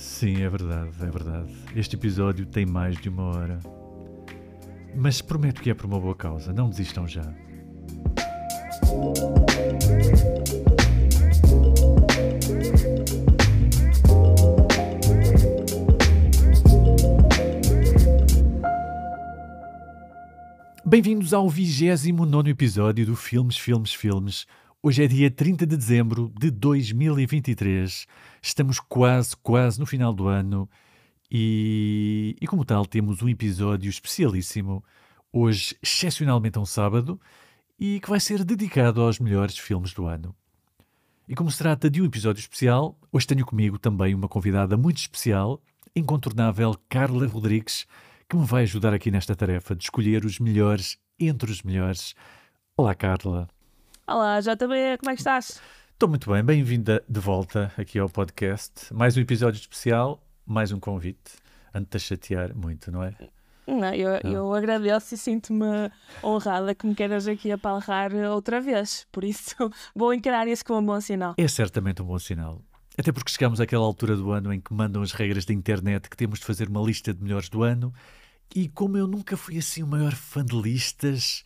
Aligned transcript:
Sim, 0.00 0.40
é 0.42 0.48
verdade, 0.48 0.90
é 0.98 1.10
verdade. 1.10 1.54
Este 1.76 1.94
episódio 1.94 2.46
tem 2.46 2.64
mais 2.64 2.96
de 2.96 3.10
uma 3.10 3.22
hora. 3.24 3.58
Mas 4.96 5.20
prometo 5.20 5.60
que 5.60 5.68
é 5.68 5.74
por 5.74 5.84
uma 5.84 6.00
boa 6.00 6.14
causa, 6.14 6.54
não 6.54 6.70
desistam 6.70 7.06
já. 7.06 7.30
Bem-vindos 20.82 21.34
ao 21.34 21.46
29 21.46 22.50
episódio 22.50 23.04
do 23.04 23.14
Filmes, 23.14 23.58
Filmes, 23.58 23.92
Filmes. 23.92 24.46
Hoje 24.82 25.04
é 25.04 25.06
dia 25.06 25.30
30 25.30 25.66
de 25.66 25.76
dezembro 25.76 26.32
de 26.40 26.50
2023. 26.50 28.06
Estamos 28.40 28.80
quase, 28.80 29.36
quase 29.36 29.78
no 29.78 29.84
final 29.84 30.10
do 30.10 30.26
ano 30.26 30.66
e, 31.30 32.34
e 32.40 32.46
como 32.46 32.64
tal, 32.64 32.86
temos 32.86 33.20
um 33.20 33.28
episódio 33.28 33.90
especialíssimo, 33.90 34.82
hoje, 35.30 35.76
excepcionalmente 35.82 36.58
um 36.58 36.64
sábado, 36.64 37.20
e 37.78 38.00
que 38.00 38.08
vai 38.08 38.18
ser 38.18 38.42
dedicado 38.42 39.02
aos 39.02 39.18
melhores 39.18 39.58
filmes 39.58 39.92
do 39.92 40.06
ano. 40.06 40.34
E 41.28 41.34
como 41.34 41.50
se 41.50 41.58
trata 41.58 41.90
de 41.90 42.00
um 42.00 42.06
episódio 42.06 42.40
especial, 42.40 42.98
hoje 43.12 43.26
tenho 43.26 43.44
comigo 43.44 43.78
também 43.78 44.14
uma 44.14 44.28
convidada 44.28 44.78
muito 44.78 44.96
especial, 44.96 45.62
incontornável 45.94 46.74
Carla 46.88 47.26
Rodrigues 47.26 47.86
que 48.26 48.34
me 48.34 48.46
vai 48.46 48.62
ajudar 48.62 48.94
aqui 48.94 49.10
nesta 49.10 49.36
tarefa 49.36 49.76
de 49.76 49.84
escolher 49.84 50.24
os 50.24 50.38
melhores 50.38 50.96
entre 51.18 51.50
os 51.50 51.62
melhores. 51.62 52.14
Olá, 52.78 52.94
Carla. 52.94 53.46
Olá, 54.06 54.40
JB, 54.40 54.98
como 54.98 55.10
é 55.10 55.14
que 55.14 55.20
estás? 55.20 55.60
Estou 55.92 56.08
muito 56.08 56.30
bem, 56.30 56.42
bem-vinda 56.42 57.02
de 57.08 57.20
volta 57.20 57.72
aqui 57.76 57.98
ao 57.98 58.08
podcast. 58.08 58.92
Mais 58.92 59.16
um 59.16 59.20
episódio 59.20 59.58
especial, 59.60 60.22
mais 60.44 60.72
um 60.72 60.80
convite. 60.80 61.32
Antes 61.72 62.02
de 62.02 62.08
chatear 62.08 62.54
muito, 62.54 62.90
não 62.90 63.02
é? 63.04 63.14
Não, 63.66 63.94
eu, 63.94 64.20
não. 64.24 64.32
eu 64.32 64.54
agradeço 64.54 65.14
e 65.14 65.18
sinto-me 65.18 65.90
honrada 66.24 66.74
que 66.74 66.86
me 66.86 66.94
queiras 66.94 67.28
aqui 67.28 67.52
apalrar 67.52 68.12
outra 68.14 68.60
vez. 68.60 69.06
Por 69.12 69.22
isso, 69.22 69.54
vou 69.94 70.12
encarar 70.12 70.48
isso 70.48 70.64
como 70.64 70.80
um 70.80 70.86
bom 70.86 71.00
sinal. 71.00 71.34
É 71.36 71.46
certamente 71.46 72.02
um 72.02 72.06
bom 72.06 72.18
sinal. 72.18 72.60
Até 72.98 73.12
porque 73.12 73.30
chegamos 73.30 73.60
àquela 73.60 73.84
altura 73.84 74.16
do 74.16 74.32
ano 74.32 74.52
em 74.52 74.60
que 74.60 74.74
mandam 74.74 75.02
as 75.02 75.12
regras 75.12 75.44
da 75.44 75.54
internet 75.54 76.10
que 76.10 76.16
temos 76.16 76.40
de 76.40 76.44
fazer 76.44 76.68
uma 76.68 76.82
lista 76.82 77.14
de 77.14 77.22
melhores 77.22 77.48
do 77.48 77.62
ano 77.62 77.94
e 78.54 78.68
como 78.68 78.96
eu 78.96 79.06
nunca 79.06 79.36
fui 79.36 79.58
assim 79.58 79.82
o 79.82 79.86
maior 79.86 80.12
fã 80.12 80.44
de 80.44 80.60
listas, 80.60 81.44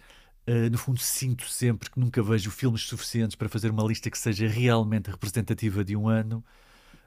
uh, 0.49 0.71
no 0.71 0.79
fundo 0.79 1.01
sinto 1.01 1.45
sempre 1.49 1.91
que 1.91 1.99
nunca 1.99 2.23
vejo 2.23 2.51
filmes 2.51 2.83
suficientes 2.83 3.37
para 3.37 3.49
fazer 3.49 3.71
uma 3.71 3.85
lista 3.85 4.11
que 4.11 4.19
seja 4.19 4.47
realmente 4.49 5.11
representativa 5.11 5.85
de 5.85 5.97
um 5.97 6.09
ano. 6.09 6.45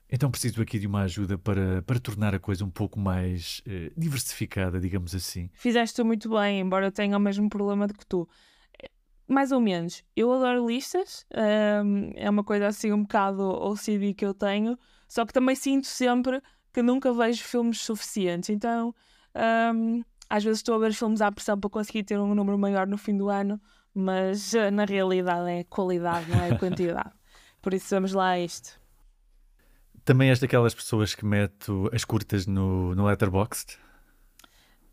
Então 0.10 0.32
preciso 0.32 0.62
aqui 0.62 0.80
de 0.80 0.88
uma 0.88 1.02
ajuda 1.02 1.38
para, 1.38 1.82
para 1.82 2.00
tornar 2.00 2.34
a 2.34 2.40
coisa 2.40 2.64
um 2.64 2.70
pouco 2.70 3.00
mais 3.00 3.62
uh, 3.68 3.92
diversificada, 3.98 4.80
digamos 4.80 5.14
assim. 5.14 5.50
Fizeste 5.54 6.02
muito 6.04 6.30
bem, 6.30 6.62
embora 6.62 6.88
eu 6.88 6.92
tenha 6.92 7.18
o 7.18 7.20
mesmo 7.20 7.50
problema 7.50 7.88
do 7.88 7.94
que 7.94 8.06
tu. 8.06 8.28
Mais 9.28 9.52
ou 9.52 9.60
menos. 9.60 10.06
Eu 10.16 10.32
adoro 10.32 10.66
listas, 10.66 11.26
um, 11.84 12.12
é 12.16 12.30
uma 12.30 12.46
coisa 12.46 12.68
assim 12.68 12.94
um 12.94 13.02
bocado 13.02 13.44
OCD 13.44 14.14
que 14.14 14.24
eu 14.24 14.34
tenho, 14.34 14.80
só 15.06 15.26
que 15.26 15.34
também 15.34 15.54
sinto 15.54 15.88
sempre 15.88 16.42
que 16.72 16.82
nunca 16.82 17.12
vejo 17.12 17.44
filmes 17.44 17.82
suficientes. 17.82 18.50
Então 18.50 18.96
um, 19.76 20.02
às 20.30 20.44
vezes 20.44 20.60
estou 20.60 20.76
a 20.76 20.80
ver 20.80 20.94
filmes 20.94 21.22
à 21.22 21.32
pressão 21.32 21.60
para 21.60 21.70
conseguir 21.70 22.04
ter 22.04 22.20
um 22.20 22.34
número 22.34 22.58
maior 22.58 22.88
no 22.88 22.98
fim 22.98 23.16
do 23.18 23.30
ano, 23.30 23.60
mas 23.94 24.54
uh, 24.54 24.72
na 24.72 24.86
realidade 24.86 25.50
é 25.50 25.64
qualidade, 25.64 26.30
não 26.30 26.44
é 26.44 26.56
quantidade. 26.60 27.12
Por 27.62 27.74
isso 27.74 27.88
vamos 27.90 28.14
lá 28.14 28.30
a 28.30 28.40
isto. 28.40 28.80
Também 30.06 30.30
és 30.30 30.40
daquelas 30.40 30.74
pessoas 30.74 31.14
que 31.14 31.26
meto 31.26 31.90
as 31.94 32.06
curtas 32.06 32.48
no, 32.48 32.96
no 32.96 33.06
Letterboxd? 33.06 33.78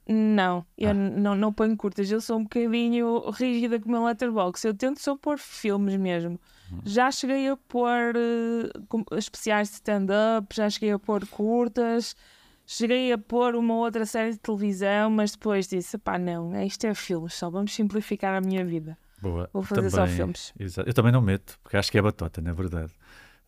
Não, 0.07 0.67
eu 0.77 0.91
ah. 0.91 0.95
não, 0.95 1.35
não 1.35 1.53
ponho 1.53 1.77
curtas. 1.77 2.11
Eu 2.11 2.21
sou 2.21 2.39
um 2.39 2.43
bocadinho 2.43 3.31
rígida 3.31 3.81
com 3.81 3.89
o 3.89 3.93
meu 3.93 4.05
letterbox. 4.05 4.63
Eu 4.65 4.75
tento 4.75 5.01
só 5.01 5.17
pôr 5.17 5.39
filmes 5.39 5.97
mesmo. 5.97 6.39
Hum. 6.71 6.81
Já 6.85 7.11
cheguei 7.11 7.49
a 7.49 7.57
pôr 7.57 8.15
uh, 8.15 9.17
especiais 9.17 9.69
de 9.69 9.75
stand-up, 9.77 10.55
já 10.55 10.69
cheguei 10.69 10.93
a 10.93 10.99
pôr 10.99 11.27
curtas, 11.29 12.15
Cheguei 12.67 13.13
a 13.13 13.19
pôr 13.19 13.55
uma 13.55 13.75
outra 13.75 14.07
série 14.07 14.33
de 14.33 14.39
televisão, 14.39 15.11
mas 15.11 15.33
depois 15.33 15.69
disse: 15.69 15.99
pá, 15.99 16.19
não, 16.19 16.63
isto 16.63 16.87
é 16.87 16.95
filmes 16.95 17.35
só, 17.35 17.51
vamos 17.51 17.75
simplificar 17.75 18.35
a 18.35 18.41
minha 18.41 18.65
vida. 18.65 18.97
Boa. 19.21 19.49
Vou 19.53 19.63
fazer 19.63 19.91
também, 19.91 19.91
só 19.91 20.07
filmes. 20.07 20.53
Exato. 20.59 20.89
Eu 20.89 20.95
também 20.95 21.13
não 21.13 21.21
meto, 21.21 21.59
porque 21.63 21.77
acho 21.77 21.91
que 21.91 21.99
é 21.99 22.03
batota, 22.03 22.41
na 22.41 22.51
é 22.51 22.53
verdade. 22.53 22.93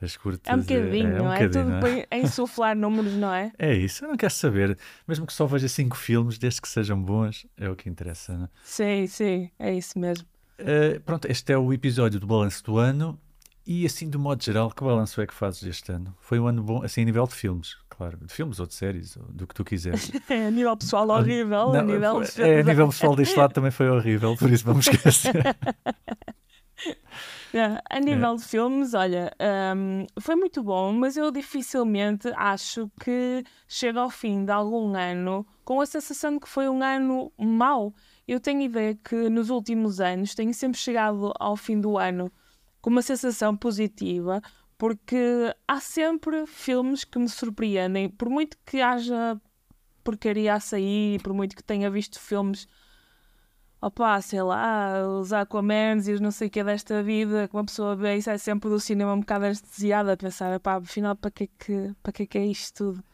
As 0.00 0.14
curtas, 0.14 0.52
é 0.52 0.54
um 0.54 0.60
bocadinho, 0.60 1.08
é, 1.08 1.10
é, 1.10 1.22
um 1.22 1.24
não 1.24 1.32
é? 1.32 1.48
Tudo 1.48 1.64
não 1.64 1.86
é? 1.86 2.06
a 2.10 2.18
insuflar 2.18 2.76
números, 2.76 3.14
não 3.14 3.32
é? 3.32 3.50
É 3.58 3.74
isso, 3.74 4.04
eu 4.04 4.08
não 4.10 4.16
quero 4.16 4.32
saber. 4.32 4.78
Mesmo 5.08 5.26
que 5.26 5.32
só 5.32 5.46
veja 5.46 5.68
cinco 5.68 5.96
filmes, 5.96 6.36
desde 6.36 6.60
que 6.60 6.68
sejam 6.68 7.00
bons, 7.02 7.46
é 7.56 7.70
o 7.70 7.74
que 7.74 7.88
interessa, 7.88 8.36
não 8.36 8.44
é? 8.44 8.48
Sim, 8.62 9.06
sim, 9.06 9.50
é 9.58 9.72
isso 9.72 9.98
mesmo. 9.98 10.26
Uh, 10.60 11.00
pronto, 11.00 11.26
este 11.30 11.50
é 11.50 11.56
o 11.56 11.72
episódio 11.72 12.20
do 12.20 12.26
balanço 12.26 12.62
do 12.62 12.76
ano. 12.76 13.18
E 13.66 13.84
assim, 13.84 14.08
de 14.08 14.16
modo 14.16 14.44
geral, 14.44 14.70
que 14.70 14.84
balanço 14.84 15.20
é 15.20 15.26
que 15.26 15.34
fazes 15.34 15.62
este 15.62 15.90
ano? 15.90 16.14
Foi 16.20 16.38
um 16.38 16.46
ano 16.46 16.62
bom, 16.62 16.84
assim, 16.84 17.02
a 17.02 17.04
nível 17.04 17.26
de 17.26 17.34
filmes, 17.34 17.76
claro, 17.96 18.18
de 18.20 18.32
filmes 18.32 18.60
ou 18.60 18.66
de 18.66 18.74
séries, 18.74 19.16
ou 19.16 19.24
do 19.32 19.46
que 19.46 19.54
tu 19.54 19.64
quiseres. 19.64 20.10
É, 20.28 20.46
a 20.46 20.50
nível 20.50 20.76
pessoal 20.76 21.08
horrível, 21.08 21.72
não, 21.72 21.80
a 21.80 21.82
nível... 21.82 22.22
É, 22.38 22.60
a 22.60 22.62
nível 22.62 22.88
pessoal 22.88 23.16
deste 23.16 23.38
lado 23.38 23.52
também 23.54 23.70
foi 23.70 23.88
horrível, 23.88 24.36
por 24.36 24.50
isso 24.50 24.64
vamos 24.64 24.86
esquecer. 24.86 25.34
a 27.88 28.00
nível 28.00 28.32
é. 28.32 28.36
de 28.36 28.44
filmes, 28.44 28.92
olha, 28.94 29.32
um, 29.76 30.06
foi 30.20 30.36
muito 30.36 30.62
bom, 30.62 30.92
mas 30.92 31.16
eu 31.16 31.30
dificilmente 31.30 32.28
acho 32.36 32.90
que 33.00 33.44
chega 33.66 34.00
ao 34.00 34.10
fim 34.10 34.44
de 34.44 34.52
algum 34.52 34.94
ano 34.94 35.46
com 35.64 35.80
a 35.80 35.86
sensação 35.86 36.34
de 36.34 36.40
que 36.40 36.48
foi 36.48 36.68
um 36.68 36.82
ano 36.82 37.32
mau. 37.38 37.94
Eu 38.26 38.40
tenho 38.40 38.60
ideia 38.60 38.94
que 38.94 39.28
nos 39.28 39.48
últimos 39.48 40.00
anos 40.00 40.34
tenho 40.34 40.52
sempre 40.52 40.78
chegado 40.78 41.32
ao 41.38 41.56
fim 41.56 41.80
do 41.80 41.96
ano 41.96 42.30
com 42.80 42.90
uma 42.90 43.02
sensação 43.02 43.56
positiva, 43.56 44.40
porque 44.78 45.54
há 45.66 45.80
sempre 45.80 46.46
filmes 46.46 47.04
que 47.04 47.18
me 47.18 47.28
surpreendem, 47.28 48.08
por 48.10 48.28
muito 48.28 48.56
que 48.64 48.80
haja 48.80 49.40
porcaria 50.04 50.54
a 50.54 50.60
sair, 50.60 51.20
por 51.22 51.32
muito 51.32 51.56
que 51.56 51.62
tenha 51.62 51.90
visto 51.90 52.20
filmes, 52.20 52.68
opá, 53.80 54.20
sei 54.20 54.42
lá, 54.42 55.06
os 55.18 55.32
Aquamans 55.32 56.08
e 56.08 56.12
os 56.12 56.20
não 56.20 56.30
sei 56.30 56.48
o 56.48 56.50
que 56.50 56.62
desta 56.62 57.02
vida, 57.02 57.48
que 57.48 57.56
uma 57.56 57.64
pessoa 57.64 57.96
vê 57.96 58.16
isso 58.16 58.30
é 58.30 58.38
sempre 58.38 58.68
do 58.70 58.78
cinema 58.78 59.14
um 59.14 59.20
bocado 59.20 59.46
anestesiada, 59.46 60.12
a 60.12 60.16
pensar, 60.16 60.58
pá, 60.60 60.76
afinal, 60.76 61.16
para 61.16 61.30
que, 61.30 61.44
é 61.44 61.48
que, 61.58 61.94
para 62.02 62.12
que 62.12 62.22
é 62.24 62.26
que 62.26 62.38
é 62.38 62.46
isto 62.46 62.92
tudo? 62.92 63.04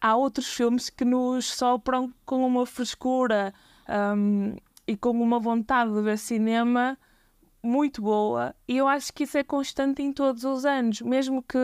Há 0.00 0.16
outros 0.16 0.48
filmes 0.52 0.90
que 0.90 1.04
nos 1.04 1.46
sopram 1.52 2.12
com 2.24 2.46
uma 2.46 2.66
frescura 2.66 3.54
um, 4.16 4.56
e 4.86 4.96
com 4.96 5.10
uma 5.10 5.38
vontade 5.38 5.92
de 5.92 6.02
ver 6.02 6.18
cinema 6.18 6.98
muito 7.62 8.02
boa 8.02 8.54
e 8.66 8.76
eu 8.76 8.88
acho 8.88 9.12
que 9.12 9.24
isso 9.24 9.38
é 9.38 9.44
constante 9.44 10.02
em 10.02 10.12
todos 10.12 10.44
os 10.44 10.64
anos, 10.64 11.00
mesmo 11.00 11.42
que 11.42 11.58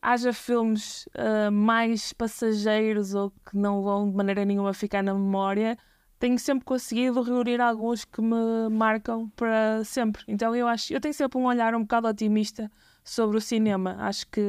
haja 0.00 0.32
filmes 0.32 1.06
uh, 1.06 1.50
mais 1.50 2.12
passageiros 2.12 3.14
ou 3.14 3.30
que 3.30 3.56
não 3.56 3.82
vão 3.82 4.08
de 4.08 4.16
maneira 4.16 4.44
nenhuma 4.44 4.72
ficar 4.72 5.02
na 5.02 5.14
memória, 5.14 5.76
tenho 6.18 6.38
sempre 6.38 6.64
conseguido 6.64 7.22
reunir 7.22 7.60
alguns 7.60 8.04
que 8.04 8.22
me 8.22 8.68
marcam 8.70 9.28
para 9.30 9.82
sempre. 9.84 10.22
Então 10.28 10.54
eu 10.54 10.66
acho, 10.66 10.92
eu 10.92 11.00
tenho 11.00 11.14
sempre 11.14 11.38
um 11.38 11.46
olhar 11.46 11.74
um 11.74 11.82
bocado 11.82 12.08
otimista 12.08 12.70
sobre 13.04 13.36
o 13.36 13.40
cinema. 13.40 13.96
Acho 13.98 14.26
que 14.28 14.40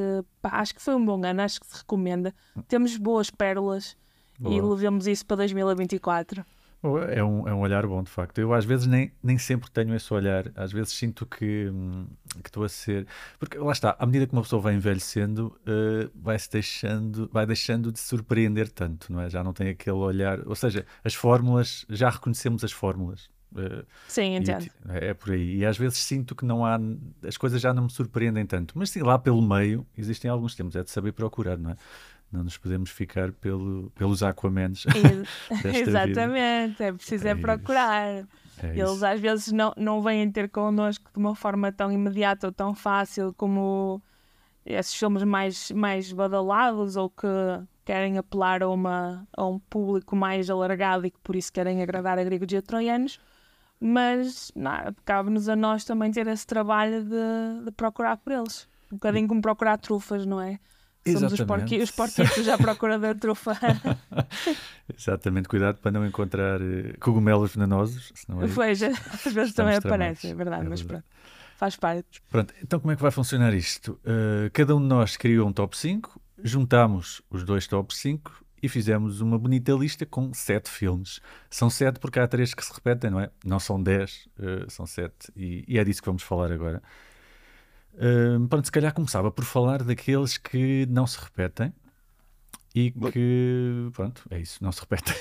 pá, 0.41 0.49
acho 0.53 0.75
que 0.75 0.81
foi 0.81 0.95
um 0.95 1.05
bom 1.05 1.23
ano, 1.25 1.41
acho 1.41 1.59
que 1.59 1.67
se 1.67 1.77
recomenda. 1.77 2.33
Temos 2.67 2.97
boas 2.97 3.29
pérolas 3.29 3.97
Boa. 4.39 4.55
e 4.55 4.61
levamos 4.61 5.07
isso 5.07 5.25
para 5.25 5.37
2024. 5.37 6.45
É 7.09 7.23
um, 7.23 7.47
é 7.47 7.53
um 7.53 7.59
olhar 7.59 7.85
bom, 7.87 8.03
de 8.03 8.09
facto. 8.09 8.37
Eu 8.37 8.53
às 8.53 8.63
vezes 8.63 8.85
nem, 8.85 9.11
nem 9.21 9.37
sempre 9.37 9.69
tenho 9.71 9.95
esse 9.95 10.13
olhar. 10.13 10.51
Às 10.55 10.71
vezes 10.71 10.93
sinto 10.93 11.25
que 11.25 11.69
hum, 11.69 12.05
estou 12.45 12.63
a 12.63 12.69
ser. 12.69 13.07
Porque 13.39 13.57
lá 13.57 13.71
está, 13.71 13.95
à 13.97 14.05
medida 14.05 14.27
que 14.27 14.33
uma 14.33 14.43
pessoa 14.43 14.61
vai 14.61 14.75
envelhecendo, 14.75 15.57
uh, 15.61 16.11
vai-se 16.15 16.49
deixando, 16.51 17.29
vai 17.33 17.45
deixando 17.45 17.91
de 17.91 17.99
surpreender 17.99 18.69
tanto, 18.69 19.11
não 19.11 19.21
é? 19.21 19.29
Já 19.29 19.43
não 19.43 19.53
tem 19.53 19.69
aquele 19.69 19.97
olhar. 19.97 20.47
Ou 20.47 20.55
seja, 20.55 20.85
as 21.03 21.15
fórmulas, 21.15 21.85
já 21.89 22.09
reconhecemos 22.09 22.63
as 22.63 22.71
fórmulas. 22.71 23.29
Uh, 23.51 23.85
Sim, 24.07 24.35
entendo. 24.35 24.67
é, 24.89 25.07
é 25.07 25.13
por 25.13 25.31
aí. 25.31 25.57
E 25.57 25.65
às 25.65 25.77
vezes 25.77 25.97
sinto 25.97 26.35
que 26.35 26.45
não 26.45 26.63
há. 26.63 26.79
As 27.25 27.37
coisas 27.37 27.59
já 27.59 27.73
não 27.73 27.83
me 27.83 27.89
surpreendem 27.89 28.45
tanto. 28.45 28.77
Mas 28.77 28.91
sim, 28.91 29.01
lá 29.01 29.17
pelo 29.17 29.41
meio 29.41 29.85
existem 29.97 30.29
alguns 30.29 30.55
tempos. 30.55 30.75
É 30.75 30.83
de 30.83 30.91
saber 30.91 31.11
procurar, 31.11 31.57
não 31.57 31.71
é? 31.71 31.75
Não 32.31 32.43
nos 32.43 32.57
podemos 32.57 32.89
ficar 32.89 33.31
pelo, 33.31 33.89
pelos 33.91 34.21
Aquamans. 34.21 34.85
Exatamente, 35.63 36.73
vida. 36.73 36.85
é 36.85 36.91
preciso 36.91 37.27
é, 37.27 37.31
é 37.31 37.35
procurar. 37.35 38.03
É 38.05 38.25
Eles 38.63 38.91
isso. 38.91 39.05
às 39.05 39.19
vezes 39.19 39.51
não, 39.51 39.73
não 39.77 40.01
vêm 40.01 40.29
ter 40.31 40.49
connosco 40.49 41.09
de 41.11 41.19
uma 41.19 41.35
forma 41.35 41.71
tão 41.71 41.91
imediata 41.91 42.47
ou 42.47 42.53
tão 42.53 42.73
fácil 42.73 43.33
como 43.33 44.01
esses 44.65 44.93
filmes 44.93 45.23
mais, 45.23 45.71
mais 45.71 46.11
badalados 46.11 46.97
ou 46.97 47.09
que 47.09 47.27
querem 47.85 48.17
apelar 48.17 48.61
a, 48.61 48.67
uma, 48.67 49.25
a 49.35 49.45
um 49.45 49.59
público 49.59 50.15
mais 50.15 50.49
alargado 50.49 51.05
e 51.05 51.11
que 51.11 51.19
por 51.19 51.35
isso 51.35 51.53
querem 51.53 51.81
agradar 51.81 52.19
a 52.19 52.23
gregos 52.23 52.51
e 52.51 52.57
a 52.57 52.61
troianos. 52.61 53.19
Mas 53.79 54.51
cabe-nos 55.05 55.47
a 55.47 55.55
nós 55.55 55.85
também 55.85 56.11
ter 56.11 56.27
esse 56.27 56.45
trabalho 56.45 57.03
de, 57.03 57.65
de 57.65 57.71
procurar 57.71 58.17
por 58.17 58.33
eles. 58.33 58.67
Um 58.91 58.95
bocadinho 58.95 59.27
como 59.27 59.41
procurar 59.41 59.77
trufas, 59.77 60.25
não 60.25 60.41
é? 60.41 60.59
Somos 61.13 61.33
os, 61.33 61.41
porqui, 61.41 61.79
os 61.79 61.91
porquitos 61.91 62.47
à 62.47 62.57
procura 62.57 62.97
da 62.97 63.13
trufa. 63.13 63.57
Exatamente, 64.97 65.47
cuidado 65.47 65.79
para 65.79 65.91
não 65.91 66.05
encontrar 66.05 66.61
uh, 66.61 66.97
cogumelos 66.99 67.53
venenosos. 67.53 68.11
Senão 68.15 68.41
aí 68.41 68.51
pois, 68.53 68.81
às 68.81 69.33
vezes 69.33 69.53
também 69.53 69.75
aparece, 69.75 70.27
é 70.27 70.33
verdade, 70.33 70.65
é 70.65 70.69
mas 70.69 70.81
verdade. 70.81 71.03
pronto, 71.03 71.05
faz 71.57 71.75
parte. 71.75 72.21
Pronto, 72.29 72.53
então 72.61 72.79
como 72.79 72.91
é 72.91 72.95
que 72.95 73.01
vai 73.01 73.11
funcionar 73.11 73.53
isto? 73.53 73.99
Uh, 74.03 74.49
cada 74.53 74.75
um 74.75 74.81
de 74.81 74.87
nós 74.87 75.17
criou 75.17 75.47
um 75.47 75.53
top 75.53 75.77
5, 75.77 76.19
juntámos 76.43 77.21
os 77.29 77.43
dois 77.43 77.67
top 77.67 77.95
5 77.95 78.47
e 78.61 78.67
fizemos 78.67 79.21
uma 79.21 79.37
bonita 79.37 79.71
lista 79.73 80.05
com 80.05 80.33
sete 80.33 80.69
filmes. 80.69 81.19
São 81.49 81.69
sete 81.69 81.99
porque 81.99 82.19
há 82.19 82.27
três 82.27 82.53
que 82.53 82.65
se 82.65 82.73
repetem, 82.73 83.09
não 83.09 83.19
é? 83.19 83.29
Não 83.45 83.59
são 83.59 83.81
dez, 83.81 84.27
uh, 84.39 84.69
são 84.69 84.85
sete. 84.85 85.31
E, 85.35 85.63
e, 85.67 85.77
é 85.77 85.83
disso 85.83 86.01
que 86.01 86.07
vamos 86.07 86.23
falar 86.23 86.51
agora. 86.51 86.81
Uh, 87.97 88.47
pronto, 88.47 88.65
se 88.65 88.71
calhar 88.71 88.93
começava 88.93 89.31
por 89.31 89.43
falar 89.43 89.83
daqueles 89.83 90.37
que 90.37 90.85
não 90.87 91.07
se 91.07 91.19
repetem 91.19 91.73
e 92.75 92.91
que, 92.91 93.89
pronto, 93.93 94.23
é 94.29 94.39
isso, 94.39 94.63
não 94.63 94.71
se 94.71 94.81
repetem. 94.81 95.15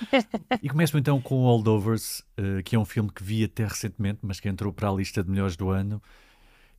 e 0.62 0.68
começo 0.70 0.96
então 0.96 1.20
com 1.20 1.42
Holdovers, 1.42 2.20
uh, 2.38 2.62
que 2.64 2.76
é 2.76 2.78
um 2.78 2.84
filme 2.84 3.10
que 3.10 3.22
vi 3.22 3.44
até 3.44 3.64
recentemente, 3.64 4.20
mas 4.22 4.40
que 4.40 4.48
entrou 4.48 4.72
para 4.72 4.88
a 4.88 4.92
lista 4.92 5.22
de 5.22 5.30
melhores 5.30 5.54
do 5.54 5.68
ano. 5.68 6.02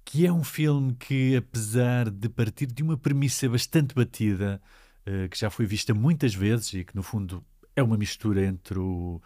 Que 0.04 0.26
é 0.26 0.32
um 0.32 0.44
filme 0.44 0.96
que, 0.96 1.36
apesar 1.36 2.10
de 2.10 2.28
partir 2.30 2.68
de 2.68 2.82
uma 2.82 2.98
premissa 2.98 3.48
bastante 3.48 3.94
batida, 3.94 4.60
uh, 5.06 5.30
que 5.30 5.38
já 5.38 5.52
foi 5.52 5.68
vista 5.68 5.94
muitas 5.94 6.34
vezes 6.34 6.74
e 6.74 6.84
que, 6.84 6.96
no 6.96 7.04
fundo, 7.04 7.44
é 7.76 7.84
uma 7.84 7.98
mistura 7.98 8.44
entre 8.44 8.80
o 8.80 9.22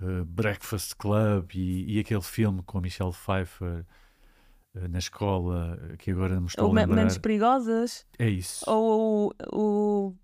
uh, 0.00 0.24
Breakfast 0.24 0.94
Club 0.96 1.50
e, 1.54 1.96
e, 1.96 1.98
aquele 1.98 2.22
filme 2.22 2.62
com 2.62 2.78
a 2.78 2.80
Michelle 2.80 3.12
Pfeiffer 3.12 3.80
uh, 3.80 3.84
na 4.74 4.98
escola, 4.98 5.78
que 5.98 6.10
agora 6.10 6.40
me 6.40 6.46
estou 6.46 6.66
Ou 6.66 6.72
a 6.72 6.74
lembrar. 6.74 6.96
Menos 6.96 7.18
Perigosas. 7.18 8.04
É 8.18 8.28
isso. 8.28 8.64
Ou 8.68 9.32
o, 9.52 10.14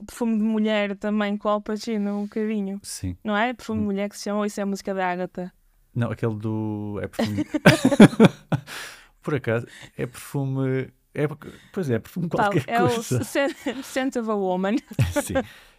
o 0.00 0.04
Perfume 0.04 0.38
de 0.38 0.44
Mulher 0.44 0.96
também 0.96 1.36
com 1.36 1.48
o 1.48 1.50
Al 1.50 1.60
Pacino, 1.60 2.18
um 2.18 2.22
bocadinho. 2.24 2.80
Sim. 2.82 3.16
Não 3.24 3.36
é? 3.36 3.52
Perfume 3.52 3.80
de 3.80 3.84
hum. 3.84 3.86
Mulher 3.86 4.08
que 4.08 4.16
se 4.16 4.24
chama, 4.24 4.40
ou 4.40 4.46
isso 4.46 4.60
é 4.60 4.62
a 4.62 4.66
música 4.66 4.94
da 4.94 5.08
Agatha? 5.08 5.52
Não, 5.94 6.10
aquele 6.10 6.36
do. 6.36 6.98
É 7.02 7.08
perfume. 7.08 7.44
Por 9.22 9.34
acaso, 9.34 9.66
é 9.96 10.06
perfume. 10.06 10.92
É, 11.14 11.28
pois 11.72 11.90
é, 11.90 11.98
perfume 11.98 12.28
qualquer 12.28 12.64
é 12.66 12.78
coisa. 12.78 13.20
É 13.66 13.78
o 13.78 13.82
Scent 13.82 14.16
of 14.16 14.30
a 14.30 14.34
Woman. 14.34 14.76
Sim, 15.22 15.34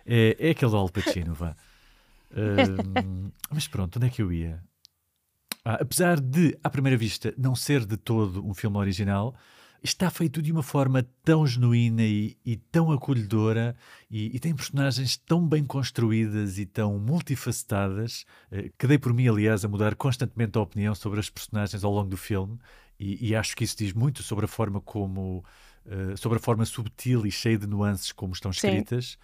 é, 0.05 0.35
é 0.39 0.49
aquele 0.51 0.71
do 0.71 0.77
Al 0.77 0.89
Pacino, 0.89 1.33
vá. 1.33 1.55
Um, 2.35 3.31
mas 3.51 3.67
pronto, 3.67 3.97
onde 3.97 4.07
é 4.07 4.09
que 4.09 4.21
eu 4.21 4.31
ia? 4.31 4.63
Ah, 5.65 5.77
apesar 5.81 6.19
de, 6.19 6.57
à 6.63 6.69
primeira 6.69 6.97
vista, 6.97 7.33
não 7.37 7.55
ser 7.55 7.85
de 7.85 7.95
todo 7.95 8.45
um 8.45 8.53
filme 8.53 8.77
original, 8.77 9.35
está 9.83 10.09
feito 10.09 10.41
de 10.41 10.51
uma 10.51 10.63
forma 10.63 11.05
tão 11.23 11.45
genuína 11.45 12.03
e, 12.03 12.37
e 12.45 12.55
tão 12.55 12.91
acolhedora 12.91 13.75
e, 14.09 14.35
e, 14.35 14.39
tem 14.39 14.55
personagens 14.55 15.17
tão 15.17 15.45
bem 15.45 15.65
construídas 15.65 16.57
e 16.57 16.65
tão 16.65 16.97
multifacetadas 16.97 18.25
eh, 18.49 18.71
que 18.77 18.87
dei 18.87 18.97
por 18.97 19.13
mim, 19.13 19.27
aliás, 19.27 19.65
a 19.65 19.67
mudar 19.67 19.95
constantemente 19.95 20.57
a 20.57 20.61
opinião 20.61 20.95
sobre 20.95 21.19
as 21.19 21.29
personagens 21.29 21.83
ao 21.83 21.91
longo 21.91 22.09
do 22.09 22.17
filme 22.17 22.57
e, 22.97 23.29
e, 23.29 23.35
acho 23.35 23.55
que 23.55 23.65
isso 23.65 23.77
diz 23.77 23.91
muito 23.91 24.23
sobre 24.23 24.45
a 24.45 24.47
forma 24.47 24.79
como, 24.79 25.43
uh, 25.85 26.15
sobre 26.15 26.37
a 26.37 26.41
forma 26.41 26.65
subtil 26.65 27.25
e 27.25 27.31
cheia 27.31 27.57
de 27.57 27.67
nuances 27.67 28.11
como 28.11 28.31
estão 28.31 28.51
escritas. 28.51 29.05
Sim. 29.11 29.17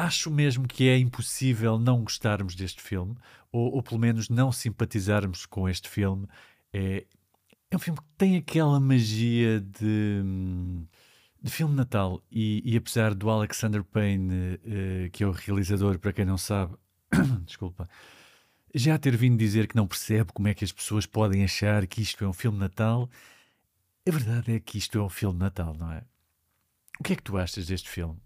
Acho 0.00 0.30
mesmo 0.30 0.66
que 0.66 0.88
é 0.88 0.96
impossível 0.96 1.78
não 1.78 2.02
gostarmos 2.02 2.54
deste 2.54 2.80
filme, 2.80 3.14
ou, 3.52 3.74
ou 3.74 3.82
pelo 3.82 4.00
menos 4.00 4.30
não 4.30 4.50
simpatizarmos 4.50 5.44
com 5.44 5.68
este 5.68 5.90
filme. 5.90 6.26
É, 6.72 7.04
é 7.70 7.76
um 7.76 7.78
filme 7.78 8.00
que 8.00 8.06
tem 8.16 8.38
aquela 8.38 8.80
magia 8.80 9.60
de, 9.60 10.22
de 11.42 11.50
filme 11.50 11.74
Natal, 11.74 12.24
e, 12.32 12.62
e 12.64 12.78
apesar 12.78 13.14
do 13.14 13.28
Alexander 13.28 13.84
Payne, 13.84 14.54
uh, 14.54 15.10
que 15.12 15.22
é 15.22 15.26
o 15.26 15.32
realizador, 15.32 15.98
para 15.98 16.14
quem 16.14 16.24
não 16.24 16.38
sabe, 16.38 16.74
desculpa, 17.44 17.86
já 18.74 18.96
ter 18.96 19.14
vindo 19.14 19.36
dizer 19.36 19.66
que 19.66 19.76
não 19.76 19.86
percebe 19.86 20.32
como 20.32 20.48
é 20.48 20.54
que 20.54 20.64
as 20.64 20.72
pessoas 20.72 21.04
podem 21.04 21.44
achar 21.44 21.86
que 21.86 22.00
isto 22.00 22.24
é 22.24 22.26
um 22.26 22.32
filme 22.32 22.56
Natal, 22.56 23.06
a 24.08 24.10
verdade 24.10 24.54
é 24.54 24.60
que 24.60 24.78
isto 24.78 24.98
é 24.98 25.02
um 25.02 25.10
filme 25.10 25.38
Natal, 25.38 25.74
não 25.78 25.92
é? 25.92 26.02
O 26.98 27.04
que 27.04 27.12
é 27.12 27.16
que 27.16 27.22
tu 27.22 27.36
achas 27.36 27.66
deste 27.66 27.90
filme? 27.90 28.18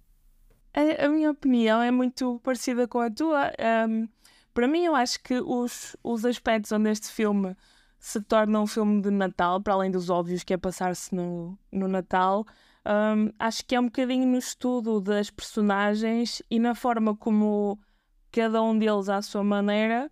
A, 0.74 1.06
a 1.06 1.08
minha 1.08 1.30
opinião 1.30 1.80
é 1.80 1.90
muito 1.90 2.40
parecida 2.42 2.88
com 2.88 2.98
a 2.98 3.08
tua. 3.08 3.52
Um, 3.88 4.08
para 4.52 4.66
mim, 4.66 4.84
eu 4.84 4.94
acho 4.96 5.22
que 5.22 5.40
os, 5.40 5.96
os 6.02 6.24
aspectos 6.24 6.72
onde 6.72 6.90
este 6.90 7.08
filme 7.10 7.56
se 7.98 8.20
torna 8.20 8.60
um 8.60 8.66
filme 8.66 9.00
de 9.00 9.10
Natal, 9.10 9.60
para 9.62 9.72
além 9.72 9.90
dos 9.90 10.10
óbvios 10.10 10.42
que 10.44 10.52
é 10.52 10.56
passar-se 10.56 11.14
no, 11.14 11.56
no 11.72 11.88
Natal, 11.88 12.44
um, 12.84 13.32
acho 13.38 13.64
que 13.64 13.74
é 13.74 13.80
um 13.80 13.84
bocadinho 13.84 14.26
no 14.26 14.36
estudo 14.36 15.00
das 15.00 15.30
personagens 15.30 16.42
e 16.50 16.58
na 16.58 16.74
forma 16.74 17.16
como 17.16 17.78
cada 18.30 18.60
um 18.62 18.76
deles, 18.78 19.08
à 19.08 19.22
sua 19.22 19.42
maneira, 19.42 20.10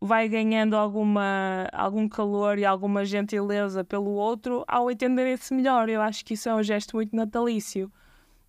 vai 0.00 0.28
ganhando 0.28 0.76
alguma, 0.76 1.68
algum 1.72 2.08
calor 2.08 2.58
e 2.58 2.64
alguma 2.64 3.04
gentileza 3.04 3.84
pelo 3.84 4.12
outro 4.12 4.64
ao 4.66 4.90
entenderem-se 4.90 5.52
melhor. 5.52 5.88
Eu 5.88 6.00
acho 6.00 6.24
que 6.24 6.34
isso 6.34 6.48
é 6.48 6.54
um 6.54 6.62
gesto 6.62 6.96
muito 6.96 7.14
natalício. 7.14 7.92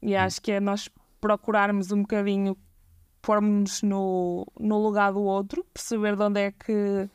E 0.02 0.16
hum. 0.16 0.20
acho 0.20 0.42
que 0.42 0.52
é 0.52 0.60
nós 0.60 0.88
procurarmos 1.22 1.92
um 1.92 2.02
bocadinho 2.02 2.58
pôr-nos 3.22 3.84
no, 3.84 4.46
no 4.60 4.82
lugar 4.82 5.14
do 5.14 5.22
outro, 5.22 5.64
perceber 5.72 6.16
de 6.16 6.24
onde 6.24 6.40
é 6.42 6.52
que 6.52 7.08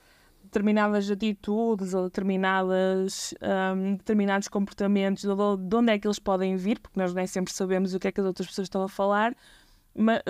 determinadas 0.45 1.11
atitudes 1.11 1.93
ou 1.93 2.05
determinadas, 2.05 3.35
um, 3.75 3.97
determinados 3.97 4.49
comportamentos, 4.49 5.25
de 5.25 5.77
onde 5.77 5.93
é 5.93 5.99
que 5.99 6.07
eles 6.07 6.21
podem 6.21 6.57
vir, 6.57 6.79
porque 6.79 6.99
nós 6.99 7.13
nem 7.13 7.27
sempre 7.27 7.53
sabemos 7.53 7.93
o 7.93 7.99
que 7.99 8.09
é 8.09 8.13
que 8.13 8.21
as 8.21 8.27
outras 8.27 8.47
pessoas 8.47 8.67
estão 8.67 8.83
a 8.83 8.89
falar, 8.89 9.35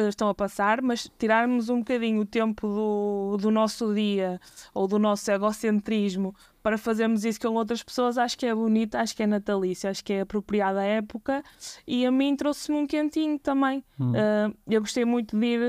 estão 0.09 0.29
a 0.29 0.35
passar, 0.35 0.81
mas 0.81 1.11
tirarmos 1.19 1.69
um 1.69 1.79
bocadinho 1.79 2.21
o 2.21 2.27
tempo 2.27 2.67
do, 2.67 3.37
do 3.41 3.51
nosso 3.51 3.93
dia 3.95 4.41
ou 4.73 4.87
do 4.87 4.99
nosso 4.99 5.31
egocentrismo 5.31 6.35
para 6.63 6.77
fazermos 6.77 7.25
isso 7.25 7.41
com 7.41 7.55
outras 7.55 7.81
pessoas, 7.83 8.19
acho 8.19 8.37
que 8.37 8.45
é 8.45 8.53
bonito, 8.53 8.97
acho 8.97 9.15
que 9.15 9.23
é 9.23 9.27
natalício, 9.27 9.89
acho 9.89 10.03
que 10.03 10.13
é 10.13 10.23
apropriada 10.23 10.81
à 10.81 10.85
época 10.85 11.43
e 11.87 12.05
a 12.05 12.11
mim 12.11 12.35
trouxe-me 12.35 12.79
um 12.79 12.87
quentinho 12.87 13.39
também. 13.39 13.85
Hum. 14.01 14.11
Uh, 14.11 14.57
eu 14.67 14.81
gostei 14.81 15.05
muito 15.05 15.39
de 15.39 15.47
ir, 15.47 15.61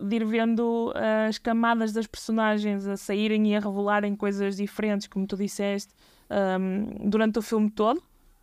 de 0.00 0.16
ir 0.16 0.24
vendo 0.24 0.92
as 1.26 1.38
camadas 1.38 1.92
das 1.92 2.06
personagens 2.06 2.86
a 2.86 2.96
saírem 2.96 3.52
e 3.52 3.56
a 3.56 3.60
revelarem 3.60 4.14
coisas 4.14 4.56
diferentes, 4.56 5.08
como 5.08 5.26
tu 5.26 5.36
disseste, 5.36 5.92
um, 6.30 7.08
durante 7.08 7.40
o 7.40 7.42
filme 7.42 7.68
todo, 7.68 8.00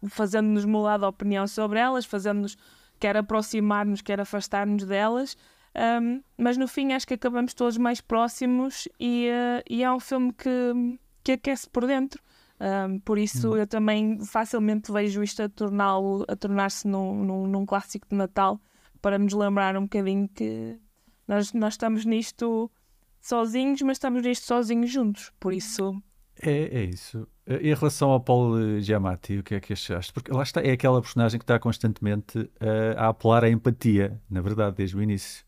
fazendo-nos 0.10 0.66
mudar 0.66 0.98
de 0.98 1.06
opinião 1.06 1.48
sobre 1.48 1.80
elas, 1.80 2.04
fazendo-nos 2.04 2.58
quer 3.04 3.18
aproximar-nos, 3.18 4.02
quer 4.02 4.22
afastar-nos 4.22 4.86
delas. 4.86 5.36
Um, 5.76 6.24
mas 6.38 6.56
no 6.56 6.70
fim 6.70 6.94
acho 6.94 7.06
que 7.06 7.16
acabamos 7.16 7.54
todos 7.54 7.78
mais 7.78 8.00
próximos 8.00 8.88
e, 8.98 9.28
uh, 9.28 9.62
e 9.70 9.84
é 9.84 9.92
um 9.92 10.00
filme 10.00 10.32
que, 10.32 10.98
que 11.22 11.34
aquece 11.34 11.70
por 11.70 11.86
dentro. 11.86 12.24
Um, 12.62 13.00
por 13.00 13.18
isso 13.18 13.52
hum. 13.52 13.58
eu 13.58 13.68
também 13.68 14.24
facilmente 14.24 14.90
vejo 14.90 15.22
isto 15.22 15.44
a 15.44 15.50
torná-lo 15.50 16.24
a 16.30 16.36
tornar-se 16.38 16.88
num, 16.88 17.26
num, 17.26 17.46
num, 17.46 17.66
clássico 17.66 18.08
de 18.10 18.16
Natal 18.16 18.62
para 19.02 19.20
nos 19.20 19.34
lembrar 19.34 19.76
um 19.76 19.82
bocadinho 19.82 20.30
que 20.30 20.80
nós, 21.28 21.52
nós 21.52 21.74
estamos 21.74 22.06
nisto 22.06 22.72
sozinhos, 23.20 23.82
mas 23.82 23.98
estamos 23.98 24.24
nisto 24.24 24.46
sozinhos 24.46 24.90
juntos. 24.90 25.34
Por 25.42 25.52
isso 25.52 26.02
é, 26.42 26.80
é 26.80 26.84
isso. 26.86 27.28
Em 27.46 27.74
relação 27.74 28.10
ao 28.10 28.22
Paul 28.22 28.80
Giamatti, 28.80 29.40
o 29.40 29.44
que 29.44 29.56
é 29.56 29.60
que 29.60 29.74
achaste? 29.74 30.14
Porque 30.14 30.32
lá 30.32 30.44
está, 30.44 30.62
é 30.62 30.72
aquela 30.72 31.02
personagem 31.02 31.38
que 31.38 31.44
está 31.44 31.60
constantemente 31.60 32.38
uh, 32.40 32.50
a 32.98 33.10
apelar 33.10 33.44
à 33.44 33.50
empatia, 33.50 34.18
na 34.30 34.40
verdade, 34.40 34.78
desde 34.78 34.96
o 34.96 35.02
início. 35.02 35.44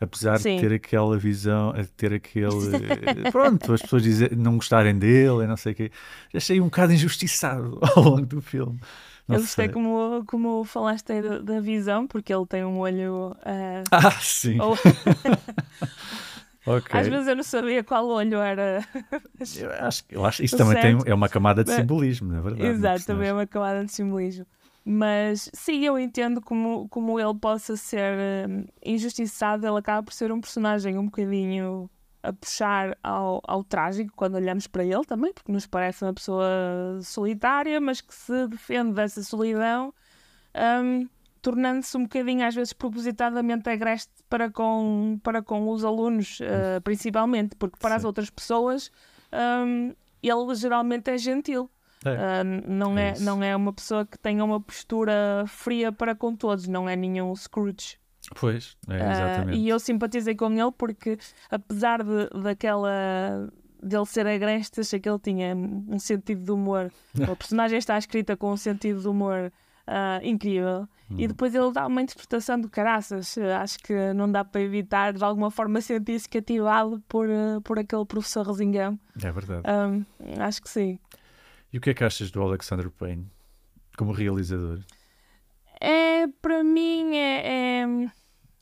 Apesar 0.00 0.38
Sim. 0.38 0.56
de 0.56 0.62
ter 0.62 0.74
aquela 0.74 1.18
visão, 1.18 1.72
de 1.72 1.86
ter 1.88 2.14
aquele. 2.14 2.50
pronto, 3.32 3.72
as 3.72 3.82
pessoas 3.82 4.02
dizem, 4.02 4.28
não 4.36 4.56
gostarem 4.56 4.96
dele, 4.96 5.46
não 5.46 5.56
sei 5.56 5.72
o 5.72 5.74
quê. 5.74 5.90
Achei 6.32 6.60
um 6.60 6.64
bocado 6.64 6.92
injustiçado 6.92 7.78
ao 7.94 8.02
longo 8.02 8.26
do 8.26 8.40
filme. 8.40 8.80
Não 9.26 9.36
eu 9.36 9.42
gostei 9.42 9.68
como, 9.68 10.24
como 10.26 10.64
falaste 10.64 11.12
aí 11.12 11.20
da, 11.20 11.38
da, 11.40 11.60
visão, 11.60 12.06
porque 12.06 12.32
ele 12.32 12.46
tem 12.46 12.64
um 12.64 12.78
olho. 12.78 13.36
Uh... 13.40 13.84
Ah, 13.90 14.12
sim! 14.12 14.58
Ou... 14.60 14.78
Okay. 16.76 17.00
Às 17.00 17.08
vezes 17.08 17.26
eu 17.26 17.36
não 17.36 17.42
sabia 17.42 17.82
qual 17.82 18.06
olho 18.06 18.38
era. 18.38 18.84
eu 19.56 19.70
acho, 19.86 20.04
eu 20.10 20.24
acho 20.24 20.44
isso 20.44 20.56
também 20.56 20.80
tem, 20.80 20.98
é 21.06 21.14
uma 21.14 21.28
camada 21.28 21.64
de 21.64 21.72
simbolismo, 21.72 22.30
na 22.30 22.38
é 22.38 22.42
verdade. 22.42 22.66
Exato, 22.66 23.06
também 23.06 23.28
é 23.28 23.32
uma 23.32 23.46
camada 23.46 23.84
de 23.84 23.92
simbolismo. 23.92 24.46
Mas 24.84 25.50
sim, 25.52 25.84
eu 25.84 25.98
entendo 25.98 26.40
como, 26.40 26.88
como 26.88 27.18
ele 27.20 27.34
possa 27.34 27.76
ser 27.76 28.48
um, 28.48 28.64
injustiçado, 28.84 29.66
ele 29.66 29.78
acaba 29.78 30.02
por 30.02 30.12
ser 30.12 30.32
um 30.32 30.40
personagem 30.40 30.96
um 30.96 31.06
bocadinho 31.06 31.90
a 32.22 32.32
puxar 32.32 32.96
ao, 33.02 33.40
ao 33.46 33.62
trágico 33.62 34.12
quando 34.16 34.34
olhamos 34.34 34.66
para 34.66 34.84
ele 34.84 35.04
também, 35.04 35.32
porque 35.32 35.52
nos 35.52 35.66
parece 35.66 36.04
uma 36.04 36.14
pessoa 36.14 36.98
solitária, 37.02 37.80
mas 37.80 38.00
que 38.00 38.14
se 38.14 38.46
defende 38.48 38.92
dessa 38.92 39.22
solidão. 39.22 39.92
Um, 40.54 41.08
tornando-se 41.40 41.96
um 41.96 42.02
bocadinho, 42.02 42.46
às 42.46 42.54
vezes, 42.54 42.72
propositadamente 42.72 43.68
agreste 43.68 44.12
para 44.28 44.50
com, 44.50 45.18
para 45.22 45.42
com 45.42 45.68
os 45.70 45.84
alunos, 45.84 46.40
uh, 46.40 46.80
principalmente, 46.82 47.56
porque 47.56 47.78
para 47.78 47.90
Sim. 47.90 47.96
as 47.96 48.04
outras 48.04 48.30
pessoas 48.30 48.90
um, 49.32 49.94
ele 50.22 50.54
geralmente 50.54 51.10
é 51.10 51.18
gentil. 51.18 51.70
É, 52.04 52.10
Uh, 52.10 52.70
não, 52.70 52.96
é 52.96 53.10
é, 53.10 53.18
não 53.18 53.42
é 53.42 53.56
uma 53.56 53.72
pessoa 53.72 54.06
que 54.06 54.16
tenha 54.18 54.44
uma 54.44 54.60
postura 54.60 55.44
fria 55.48 55.90
para 55.90 56.14
com 56.14 56.34
todos, 56.36 56.68
não 56.68 56.88
é 56.88 56.94
nenhum 56.94 57.34
Scrooge. 57.34 57.98
Pois, 58.36 58.76
é, 58.88 59.02
Ah, 59.02 59.12
exatamente. 59.12 59.58
e 59.58 59.68
eu 59.68 59.80
simpatizei 59.80 60.36
com 60.36 60.52
ele 60.52 60.70
porque, 60.76 61.18
apesar 61.50 62.04
de, 62.04 62.28
daquela 62.40 63.50
dele 63.82 64.06
ser 64.06 64.26
agreste, 64.26 64.80
achei 64.80 65.00
que 65.00 65.08
ele 65.08 65.18
tinha 65.18 65.56
um 65.56 65.98
sentido 65.98 66.44
de 66.44 66.50
humor. 66.52 66.92
A 67.32 67.34
personagem 67.34 67.78
está 67.78 67.98
escrita 67.98 68.36
com 68.36 68.52
um 68.52 68.56
sentido 68.56 69.00
de 69.00 69.08
humor 69.08 69.52
ah, 69.88 70.20
incrível. 70.22 70.86
E 71.10 71.24
Hum. 71.24 71.28
depois 71.28 71.54
ele 71.54 71.72
dá 71.72 71.86
uma 71.86 72.02
interpretação 72.02 72.60
do 72.60 72.68
caraças. 72.68 73.36
Ah, 73.38 73.62
Acho 73.62 73.78
que 73.78 74.12
não 74.12 74.30
dá 74.30 74.44
para 74.44 74.60
evitar, 74.60 75.12
de 75.14 75.24
alguma 75.24 75.50
forma, 75.50 75.80
sentir-se 75.80 76.28
cativado 76.28 77.02
por, 77.08 77.26
ah, 77.30 77.60
por 77.64 77.78
aquele 77.78 78.04
professor 78.04 78.46
Rosingão. 78.46 78.98
É 79.22 79.32
verdade. 79.32 79.62
Ah, 79.64 80.46
acho 80.46 80.60
que 80.62 80.68
sim. 80.68 80.98
E 81.72 81.78
o 81.78 81.80
que 81.80 81.90
é 81.90 81.94
que 81.94 82.04
achas 82.04 82.30
do 82.30 82.42
Alexander 82.42 82.90
Payne 82.90 83.26
como 83.96 84.12
realizador? 84.12 84.80
É, 85.80 86.26
para 86.42 86.62
mim, 86.64 87.16
é, 87.16 87.82
é- 87.82 88.10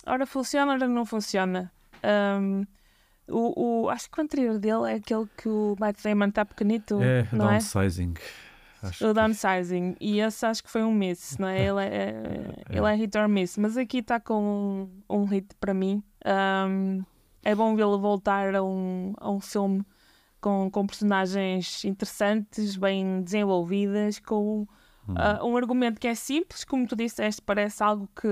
Ora 0.09 0.25
funciona, 0.25 0.73
ora 0.73 0.87
não 0.87 1.05
funciona. 1.05 1.73
Um, 2.41 2.65
o, 3.29 3.83
o- 3.87 3.89
acho 3.91 4.09
que 4.09 4.21
o 4.21 4.23
anterior 4.23 4.57
dele 4.59 4.93
é 4.93 4.95
aquele 4.95 5.27
que 5.37 5.49
o 5.49 5.75
Matt 5.81 6.01
Damon 6.05 6.27
está 6.29 6.45
pequenito, 6.45 7.03
é, 7.03 7.27
não 7.33 7.51
é? 7.51 7.59
Acho 8.83 9.05
O 9.05 9.09
que- 9.09 9.15
downsizing. 9.15 9.97
E 10.01 10.21
esse 10.21 10.45
acho 10.47 10.63
que 10.63 10.71
foi 10.71 10.83
um 10.83 10.93
miss, 10.93 11.37
não 11.39 11.49
é? 11.49 11.65
Ele 11.65 11.81
é, 11.83 11.87
é- 11.87 12.55
ele 12.77 12.87
é 12.87 12.95
hit 12.95 13.17
or 13.19 13.29
miss. 13.29 13.57
Mas 13.57 13.77
aqui 13.77 13.99
está 13.99 14.21
com 14.21 14.89
um, 15.09 15.17
um 15.19 15.25
hit 15.25 15.55
para 15.61 15.73
mim. 15.75 16.03
Um, 16.25 17.03
é 17.45 17.55
bom 17.55 17.75
vê-lo 17.77 17.99
voltar 18.01 18.55
a 18.55 18.63
um, 18.63 19.13
a 19.19 19.31
um 19.31 19.41
filme 19.41 19.85
com, 20.41 20.71
com 20.71 20.87
personagens 20.87 21.85
interessantes, 21.85 22.77
bem 22.77 23.23
desenvolvidas, 23.23 24.19
com 24.19 24.67
Hum. 25.09 25.15
ah, 25.17 25.39
um 25.45 25.57
argumento 25.57 26.01
que 26.01 26.09
é 26.09 26.17
simples, 26.17 26.65
como 26.65 26.85
tu 26.85 26.97
disseste, 26.97 27.41
parece 27.41 27.81
algo 27.81 28.09
que 28.21 28.27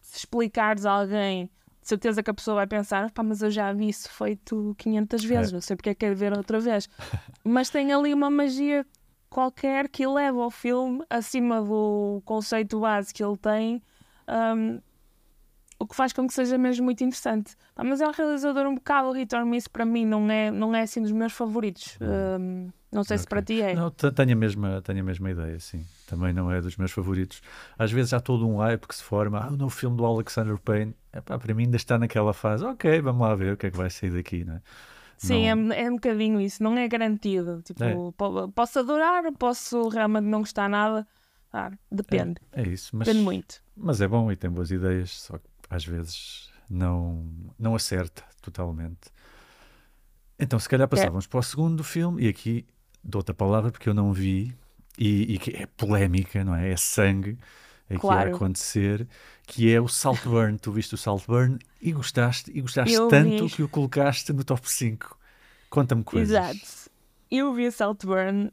se 0.00 0.16
explicares 0.20 0.86
a 0.86 0.92
alguém, 0.92 1.50
de 1.82 1.86
certeza 1.88 2.22
que 2.22 2.30
a 2.30 2.34
pessoa 2.34 2.54
vai 2.54 2.66
pensar, 2.66 3.10
pá, 3.10 3.22
mas 3.22 3.42
eu 3.42 3.50
já 3.50 3.70
vi 3.74 3.90
isso 3.90 4.08
feito 4.10 4.74
500 4.78 5.22
vezes, 5.22 5.52
não 5.52 5.60
sei 5.60 5.76
porque 5.76 5.90
é 5.90 5.94
que 5.94 6.00
quero 6.00 6.16
ver 6.16 6.32
outra 6.34 6.58
vez. 6.60 6.88
mas 7.44 7.68
tem 7.68 7.92
ali 7.92 8.14
uma 8.14 8.30
magia 8.30 8.86
qualquer 9.28 9.88
que 9.88 10.02
eleva 10.02 10.38
o 10.46 10.50
filme 10.50 11.04
acima 11.10 11.60
do 11.62 12.22
conceito 12.24 12.80
base 12.80 13.12
que 13.12 13.22
ele 13.22 13.36
tem, 13.36 13.82
ahm, 14.26 14.78
o 15.78 15.86
que 15.86 15.94
faz 15.94 16.12
com 16.12 16.26
que 16.26 16.34
seja 16.34 16.58
mesmo 16.58 16.84
muito 16.84 17.04
interessante. 17.04 17.54
Pá, 17.74 17.84
mas 17.84 18.00
é 18.00 18.08
um 18.08 18.10
realizador 18.10 18.66
um 18.66 18.74
bocado 18.74 19.12
hit 19.12 19.34
or 19.36 19.46
miss, 19.46 19.68
para 19.68 19.84
mim 19.84 20.04
não 20.04 20.28
é, 20.30 20.50
não 20.50 20.74
é 20.74 20.82
assim 20.82 21.00
dos 21.00 21.12
meus 21.12 21.32
favoritos. 21.32 21.96
Ahm, 22.00 22.70
não 22.90 23.04
sei 23.04 23.16
se 23.18 23.24
Ok. 23.24 23.30
para 23.30 23.42
ti 23.42 23.60
é. 23.62 23.74
Não, 23.74 23.90
te- 23.90 24.10
tenho 24.10 24.32
a, 24.32 24.34
mesma, 24.34 24.82
tenho 24.82 25.00
a 25.00 25.02
mesma 25.04 25.30
ideia, 25.30 25.60
sim. 25.60 25.84
Também 26.08 26.32
não 26.32 26.50
é 26.50 26.60
dos 26.60 26.76
meus 26.76 26.90
favoritos. 26.90 27.40
Às 27.78 27.92
vezes 27.92 28.12
há 28.12 28.18
todo 28.18 28.48
um 28.48 28.56
hype 28.56 28.88
que 28.88 28.94
se 28.96 29.04
forma. 29.04 29.38
Ah, 29.38 29.48
o 29.48 29.56
novo 29.56 29.70
filme 29.70 29.96
do 29.96 30.04
Alexander 30.04 30.58
Payne. 30.58 30.94
Epá, 31.12 31.38
para 31.38 31.54
mim 31.54 31.64
ainda 31.64 31.76
está 31.76 31.96
naquela 31.98 32.32
fase. 32.32 32.64
Ok, 32.64 33.00
vamos 33.02 33.20
lá 33.28 33.34
ver 33.36 33.52
o 33.52 33.56
que 33.56 33.66
é 33.66 33.70
que 33.70 33.76
vai 33.76 33.88
sair 33.90 34.10
daqui, 34.10 34.42
não 34.44 34.54
é? 34.54 34.62
Sim, 35.18 35.54
Não- 35.54 35.72
é, 35.72 35.82
é 35.84 35.90
um 35.90 35.94
bocadinho 35.94 36.40
isso, 36.40 36.62
não 36.62 36.76
é 36.78 36.86
garantido. 36.88 37.60
Tipo, 37.62 37.84
É. 37.84 37.94
po- 38.16 38.48
posso 38.52 38.78
adorar, 38.78 39.24
posso 39.32 39.88
realmente 39.88 40.24
não 40.24 40.38
gostar 40.40 40.68
nada. 40.68 41.06
Ah, 41.52 41.70
depende, 41.90 42.40
É 42.52 42.62
isso, 42.62 42.94
mas, 42.96 43.08
depende 43.08 43.24
muito. 43.24 43.62
mas 43.76 44.00
é 44.00 44.06
bom 44.08 44.30
e 44.30 44.36
tem 44.36 44.48
boas 44.50 44.70
ideias, 44.70 45.10
só 45.10 45.38
que 45.38 45.44
às 45.68 45.84
vezes 45.84 46.50
não, 46.70 47.26
não 47.58 47.74
acerta 47.74 48.22
totalmente. 48.40 49.10
Então, 50.38 50.58
se 50.58 50.68
calhar 50.68 50.86
passávamos 50.88 51.26
para 51.26 51.40
o 51.40 51.42
segundo 51.42 51.82
filme, 51.82 52.24
e 52.24 52.28
aqui 52.28 52.64
dou-te 53.02 53.30
a 53.30 53.34
palavra 53.34 53.72
porque 53.72 53.88
eu 53.88 53.94
não 53.94 54.12
vi, 54.12 54.54
e, 54.98 55.34
e 55.36 55.56
é 55.56 55.66
polémica, 55.66 56.44
não 56.44 56.54
é? 56.54 56.70
É 56.70 56.76
sangue 56.76 57.36
aqui 57.88 57.98
Claro. 58.00 58.32
a 58.32 58.36
acontecer, 58.36 59.06
que 59.46 59.72
é 59.72 59.80
o 59.80 59.88
Saltburn. 59.88 60.58
tu 60.58 60.70
viste 60.72 60.94
o 60.94 60.98
Saltburn 60.98 61.58
e 61.80 61.92
gostaste, 61.92 62.50
e 62.54 62.60
gostaste 62.60 62.94
Eu 62.94 63.08
tanto 63.08 63.46
vi. 63.48 63.54
que 63.54 63.62
o 63.62 63.68
colocaste 63.68 64.32
no 64.32 64.44
top 64.44 64.70
5. 64.70 65.16
Conta-me 65.70 66.02
coisas. 66.04 66.30
Exato. 66.30 66.88
Eu 67.30 67.52
vi 67.52 67.66
o 67.66 67.72
Saltburn 67.72 68.50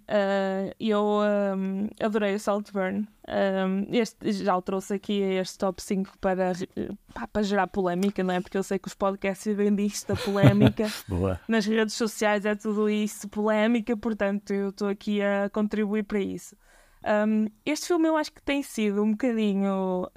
e 0.77 0.89
eu 0.89 1.21
ahm, 1.21 1.87
adorei 1.97 2.35
o 2.35 2.39
Saltburn. 2.39 3.07
Ahm, 3.25 3.85
este, 3.89 4.33
já 4.33 4.53
o 4.57 4.61
trouxe 4.61 4.95
aqui 4.95 5.23
a 5.23 5.41
este 5.41 5.57
top 5.57 5.81
5 5.81 6.17
para, 6.19 6.51
eh, 6.75 6.89
pá, 7.13 7.25
para 7.25 7.41
gerar 7.41 7.67
polémica, 7.67 8.21
não 8.21 8.33
é? 8.33 8.41
Porque 8.41 8.57
eu 8.57 8.63
sei 8.63 8.77
que 8.77 8.89
os 8.89 8.93
podcasts 8.93 9.45
vivem 9.45 9.73
disto, 9.73 10.09
da 10.09 10.15
polémica. 10.17 10.91
Boa. 11.07 11.39
nas 11.47 11.65
redes 11.65 11.93
sociais 11.95 12.45
é 12.45 12.53
tudo 12.53 12.89
isso, 12.89 13.29
polémica, 13.29 13.95
portanto 13.95 14.51
eu 14.51 14.69
estou 14.71 14.89
aqui 14.89 15.21
a 15.21 15.49
contribuir 15.53 16.03
para 16.03 16.19
isso. 16.19 16.53
Um, 17.05 17.47
este 17.65 17.87
filme 17.87 18.07
eu 18.07 18.17
acho 18.17 18.31
que 18.33 18.41
tem 18.41 18.63
sido 18.63 19.03
um 19.03 19.11
bocadinho. 19.11 20.07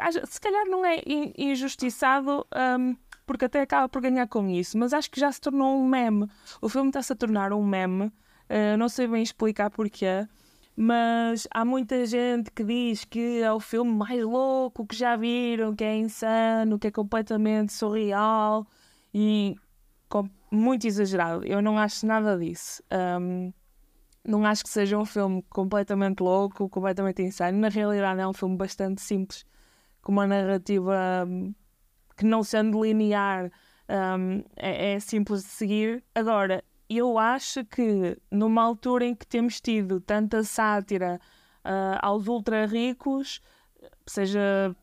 acho- 0.00 0.26
se 0.26 0.40
calhar 0.40 0.66
não 0.66 0.84
é 0.84 0.96
in- 1.06 1.32
injustiçado, 1.36 2.46
um, 2.78 2.96
porque 3.26 3.44
até 3.44 3.60
acaba 3.60 3.88
por 3.88 4.02
ganhar 4.02 4.26
com 4.26 4.48
isso, 4.48 4.76
mas 4.78 4.92
acho 4.92 5.10
que 5.10 5.20
já 5.20 5.30
se 5.30 5.40
tornou 5.40 5.78
um 5.78 5.86
meme. 5.86 6.26
O 6.60 6.68
filme 6.68 6.88
está-se 6.90 7.12
a 7.12 7.16
tornar 7.16 7.52
um 7.52 7.64
meme, 7.64 8.10
ah, 8.48 8.76
não 8.76 8.88
sei 8.88 9.06
bem 9.06 9.22
explicar 9.22 9.70
porquê. 9.70 10.26
Mas 10.74 11.46
há 11.52 11.64
muita 11.66 12.06
gente 12.06 12.50
que 12.50 12.64
diz 12.64 13.04
que 13.04 13.42
é 13.42 13.52
o 13.52 13.60
filme 13.60 13.92
mais 13.92 14.24
louco 14.24 14.86
que 14.86 14.96
já 14.96 15.16
viram, 15.16 15.74
que 15.76 15.84
é 15.84 15.94
insano, 15.96 16.78
que 16.78 16.86
é 16.86 16.90
completamente 16.90 17.72
surreal 17.74 18.66
e 19.12 19.54
com- 20.08 20.28
muito 20.50 20.86
exagerado. 20.86 21.44
Eu 21.46 21.60
não 21.60 21.76
acho 21.78 22.06
nada 22.06 22.38
disso. 22.38 22.82
Um, 23.20 23.52
não 24.24 24.44
acho 24.44 24.62
que 24.64 24.70
seja 24.70 24.98
um 24.98 25.04
filme 25.04 25.42
completamente 25.50 26.20
louco, 26.20 26.68
completamente 26.68 27.22
insano. 27.22 27.58
Na 27.58 27.68
realidade, 27.68 28.20
é 28.20 28.26
um 28.26 28.32
filme 28.32 28.56
bastante 28.56 29.00
simples, 29.00 29.44
com 30.00 30.12
uma 30.12 30.26
narrativa 30.26 31.24
hum, 31.26 31.54
que, 32.16 32.24
não 32.24 32.42
sendo 32.42 32.82
linear, 32.82 33.50
hum, 33.88 34.44
é, 34.56 34.94
é 34.94 35.00
simples 35.00 35.42
de 35.42 35.48
seguir. 35.48 36.04
Agora, 36.14 36.64
eu 36.88 37.18
acho 37.18 37.64
que 37.64 38.18
numa 38.30 38.62
altura 38.62 39.04
em 39.06 39.14
que 39.14 39.26
temos 39.26 39.60
tido 39.60 40.00
tanta 40.00 40.44
sátira 40.44 41.20
ah, 41.64 41.98
aos 42.02 42.26
ultra 42.26 42.66
ricos, 42.66 43.40
seja 44.06 44.74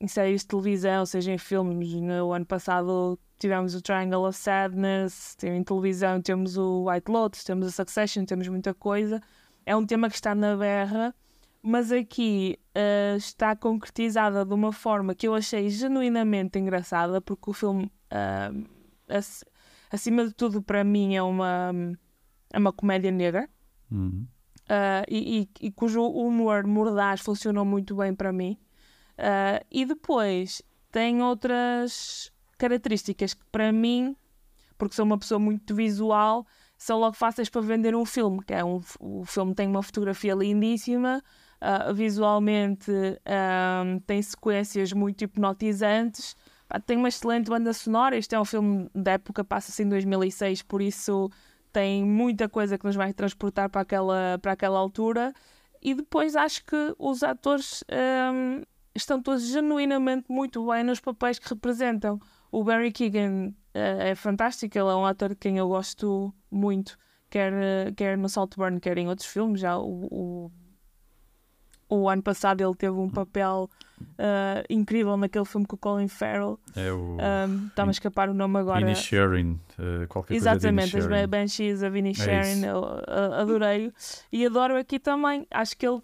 em 0.00 0.08
séries 0.08 0.42
de 0.42 0.48
televisão, 0.48 1.04
seja 1.04 1.32
em 1.32 1.38
filmes. 1.38 1.92
No 1.94 2.32
ano 2.32 2.46
passado 2.46 3.18
tivemos 3.40 3.74
o 3.74 3.80
Triangle 3.82 4.28
of 4.28 4.38
Sadness, 4.38 5.36
em 5.42 5.64
televisão 5.64 6.20
temos 6.20 6.56
o 6.56 6.88
White 6.88 7.10
Lotus, 7.10 7.42
temos 7.42 7.66
a 7.66 7.70
Succession, 7.70 8.24
temos 8.24 8.46
muita 8.46 8.72
coisa. 8.72 9.20
É 9.66 9.74
um 9.74 9.84
tema 9.84 10.08
que 10.08 10.14
está 10.14 10.34
na 10.34 10.56
berra, 10.56 11.14
mas 11.62 11.90
aqui 11.90 12.58
ah, 12.74 13.16
está 13.16 13.56
concretizada 13.56 14.44
de 14.44 14.54
uma 14.54 14.72
forma 14.72 15.14
que 15.14 15.26
eu 15.26 15.34
achei 15.34 15.68
genuinamente 15.70 16.58
engraçada, 16.58 17.20
porque 17.20 17.50
o 17.50 17.52
filme, 17.52 17.90
ac- 19.08 19.44
acima 19.90 20.26
de 20.26 20.34
tudo, 20.34 20.62
para 20.62 20.84
mim, 20.84 21.16
é 21.16 21.22
uma, 21.22 21.72
é 22.52 22.58
uma 22.58 22.72
comédia 22.72 23.10
negra. 23.10 23.48
Uhum. 23.90 24.26
Uh, 24.70 25.02
e, 25.08 25.40
e- 25.40 25.66
e 25.66 25.72
cujo 25.72 26.00
humor 26.04 26.64
mordaz 26.64 27.20
funcionou 27.20 27.64
muito 27.64 27.96
bem 27.96 28.14
para 28.14 28.32
mim. 28.32 28.56
Uh, 29.18 29.64
e 29.68 29.84
depois 29.84 30.62
tem 30.92 31.20
outras 31.22 32.32
características 32.60 33.34
que 33.34 33.44
para 33.50 33.72
mim, 33.72 34.14
porque 34.76 34.94
sou 34.94 35.04
uma 35.04 35.18
pessoa 35.18 35.38
muito 35.38 35.74
visual, 35.74 36.46
são 36.76 36.98
logo 36.98 37.16
fáceis 37.16 37.48
para 37.48 37.60
vender 37.62 37.94
um 37.94 38.04
filme, 38.04 38.42
que 38.44 38.52
é 38.52 38.64
um, 38.64 38.80
o 39.00 39.24
filme 39.24 39.54
tem 39.54 39.66
uma 39.66 39.82
fotografia 39.82 40.34
lindíssima, 40.34 41.22
uh, 41.60 41.94
visualmente 41.94 42.90
um, 42.90 43.98
tem 44.00 44.20
sequências 44.22 44.92
muito 44.92 45.24
hipnotizantes, 45.24 46.36
pá, 46.68 46.78
tem 46.78 46.96
uma 46.96 47.08
excelente 47.08 47.48
banda 47.48 47.72
sonora, 47.72 48.16
isto 48.16 48.34
é 48.34 48.40
um 48.40 48.44
filme 48.44 48.90
da 48.94 49.12
época, 49.12 49.42
passa-se 49.42 49.82
em 49.82 49.88
2006, 49.88 50.62
por 50.62 50.82
isso 50.82 51.30
tem 51.72 52.04
muita 52.04 52.48
coisa 52.48 52.76
que 52.76 52.84
nos 52.84 52.96
vai 52.96 53.12
transportar 53.12 53.70
para 53.70 53.80
aquela, 53.82 54.38
para 54.40 54.52
aquela 54.52 54.78
altura. 54.78 55.32
E 55.82 55.94
depois 55.94 56.36
acho 56.36 56.64
que 56.64 56.94
os 56.98 57.22
atores 57.22 57.82
hum, 58.34 58.62
estão 58.94 59.22
todos 59.22 59.46
genuinamente 59.46 60.26
muito 60.28 60.66
bem 60.66 60.84
nos 60.84 61.00
papéis 61.00 61.38
que 61.38 61.48
representam. 61.48 62.20
O 62.52 62.64
Barry 62.64 62.90
Keegan 62.92 63.52
eh, 63.74 64.10
é 64.10 64.14
fantástico, 64.14 64.76
ele 64.76 64.88
é 64.88 64.94
um 64.94 65.06
ator 65.06 65.30
de 65.30 65.36
quem 65.36 65.58
eu 65.58 65.68
gosto 65.68 66.34
muito, 66.50 66.98
quer, 67.28 67.52
eh, 67.52 67.92
quer 67.96 68.18
no 68.18 68.28
Saltburn, 68.28 68.80
quer 68.80 68.98
em 68.98 69.08
outros 69.08 69.28
filmes. 69.28 69.60
Já 69.60 69.78
o, 69.78 70.08
o, 70.10 70.52
o 71.88 72.08
ano 72.08 72.22
passado 72.22 72.60
ele 72.60 72.74
teve 72.74 72.96
um 72.96 73.08
papel 73.10 73.68
eh, 74.18 74.64
incrível 74.70 75.16
naquele 75.16 75.44
filme 75.44 75.66
com 75.66 75.76
o 75.76 75.78
Colin 75.78 76.08
Farrell. 76.08 76.58
É 76.74 76.92
o 76.92 77.18
Um, 77.20 77.66
Está-me 77.68 77.90
a 77.90 77.92
escapar 77.92 78.28
o 78.30 78.34
nome 78.34 78.58
agora. 78.58 78.80
Inisherin, 78.80 79.60
uh, 79.78 80.06
qualquer 80.08 80.34
Exatamente, 80.34 80.92
coisa 80.92 80.98
as 80.98 81.04
de 81.06 81.08
Inisherin. 81.14 81.26
Banshees, 81.26 81.82
a 81.82 81.88
Vinnie. 81.88 82.14
Sharon, 82.14 82.64
eu 82.64 82.84
a- 83.06 83.40
adorei. 83.42 83.92
E 84.32 84.46
adoro 84.46 84.76
aqui 84.78 84.98
também. 84.98 85.46
Acho 85.50 85.76
que 85.76 85.86
ele 85.86 86.00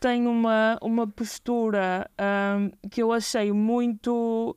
tem 0.00 0.26
uma, 0.26 0.78
uma 0.80 1.06
postura 1.06 2.10
ahm, 2.16 2.70
que 2.90 3.02
eu 3.02 3.12
achei 3.12 3.52
muito. 3.52 4.56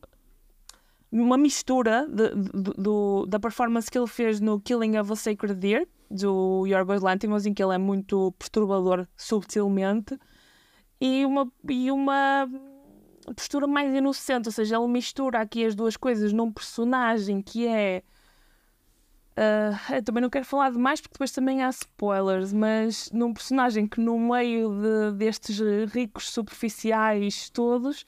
Uma 1.16 1.38
mistura 1.38 2.08
de- 2.08 2.34
de- 2.36 2.74
do- 2.76 3.28
da 3.28 3.40
performance 3.40 3.90
que 3.90 3.98
ele 3.98 4.08
fez 4.08 4.40
no 4.40 4.60
Killing 4.60 4.98
of 4.98 5.12
a 5.12 5.16
Sacred 5.16 5.54
Deer, 5.54 5.88
do 6.10 6.66
Yorgos 6.66 7.04
Lanthimos, 7.04 7.46
em 7.46 7.54
que 7.54 7.64
ele 7.64 7.76
é 7.76 7.78
muito 7.78 8.32
perturbador 8.40 9.08
subtilmente, 9.16 10.18
e 11.00 11.24
uma, 11.24 11.52
e 11.70 11.92
uma 11.92 12.50
postura 13.36 13.68
mais 13.68 13.94
inocente, 13.94 14.48
ou 14.48 14.52
seja, 14.52 14.76
ele 14.78 14.88
mistura 14.88 15.40
aqui 15.40 15.64
as 15.64 15.76
duas 15.76 15.96
coisas 15.96 16.34
num 16.34 16.52
personagem 16.52 17.42
que 17.44 17.68
é. 17.68 18.02
Uh, 19.36 19.96
eu 19.96 20.04
também 20.04 20.22
não 20.22 20.30
quero 20.30 20.46
falar 20.46 20.72
demais 20.72 21.02
porque 21.02 21.14
depois 21.14 21.32
também 21.32 21.64
há 21.64 21.70
spoilers, 21.70 22.54
mas 22.54 23.10
num 23.12 23.34
personagem 23.34 23.88
que 23.88 24.00
no 24.00 24.18
meio 24.18 24.70
de, 24.80 25.18
destes 25.18 25.60
ricos 25.92 26.30
superficiais 26.30 27.50
todos 27.50 28.04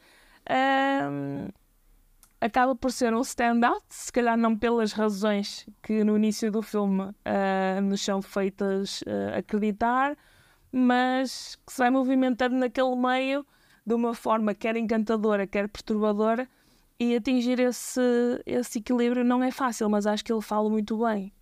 uh, 0.48 1.52
acaba 2.42 2.76
por 2.76 2.92
ser 2.92 3.14
um 3.14 3.22
stand-out, 3.22 3.84
se 3.90 4.12
calhar 4.12 4.38
não 4.38 4.58
pelas 4.58 4.92
razões 4.92 5.68
que 5.82 6.04
no 6.04 6.16
início 6.18 6.52
do 6.52 6.62
filme 6.62 7.04
uh, 7.04 7.82
nos 7.82 8.02
são 8.02 8.22
feitas 8.22 9.04
acreditar, 9.38 10.18
mas 10.72 11.58
que 11.66 11.74
se 11.74 11.80
vai 11.80 11.90
movimentando 11.90 12.56
naquele 12.56 12.96
meio 12.96 13.46
de 13.86 13.94
uma 13.94 14.14
forma 14.14 14.54
quer 14.54 14.76
encantadora, 14.76 15.46
quer 15.46 15.70
perturbadora, 15.70 16.48
e 17.00 17.16
atingir 17.16 17.60
esse, 17.60 18.02
esse 18.46 18.80
equilíbrio 18.80 19.24
não 19.24 19.44
é 19.44 19.52
fácil, 19.52 19.90
mas 19.90 20.08
acho 20.08 20.24
que 20.24 20.32
ele 20.32 20.42
fala 20.42 20.70
muito 20.70 20.98
bem. 20.98 21.34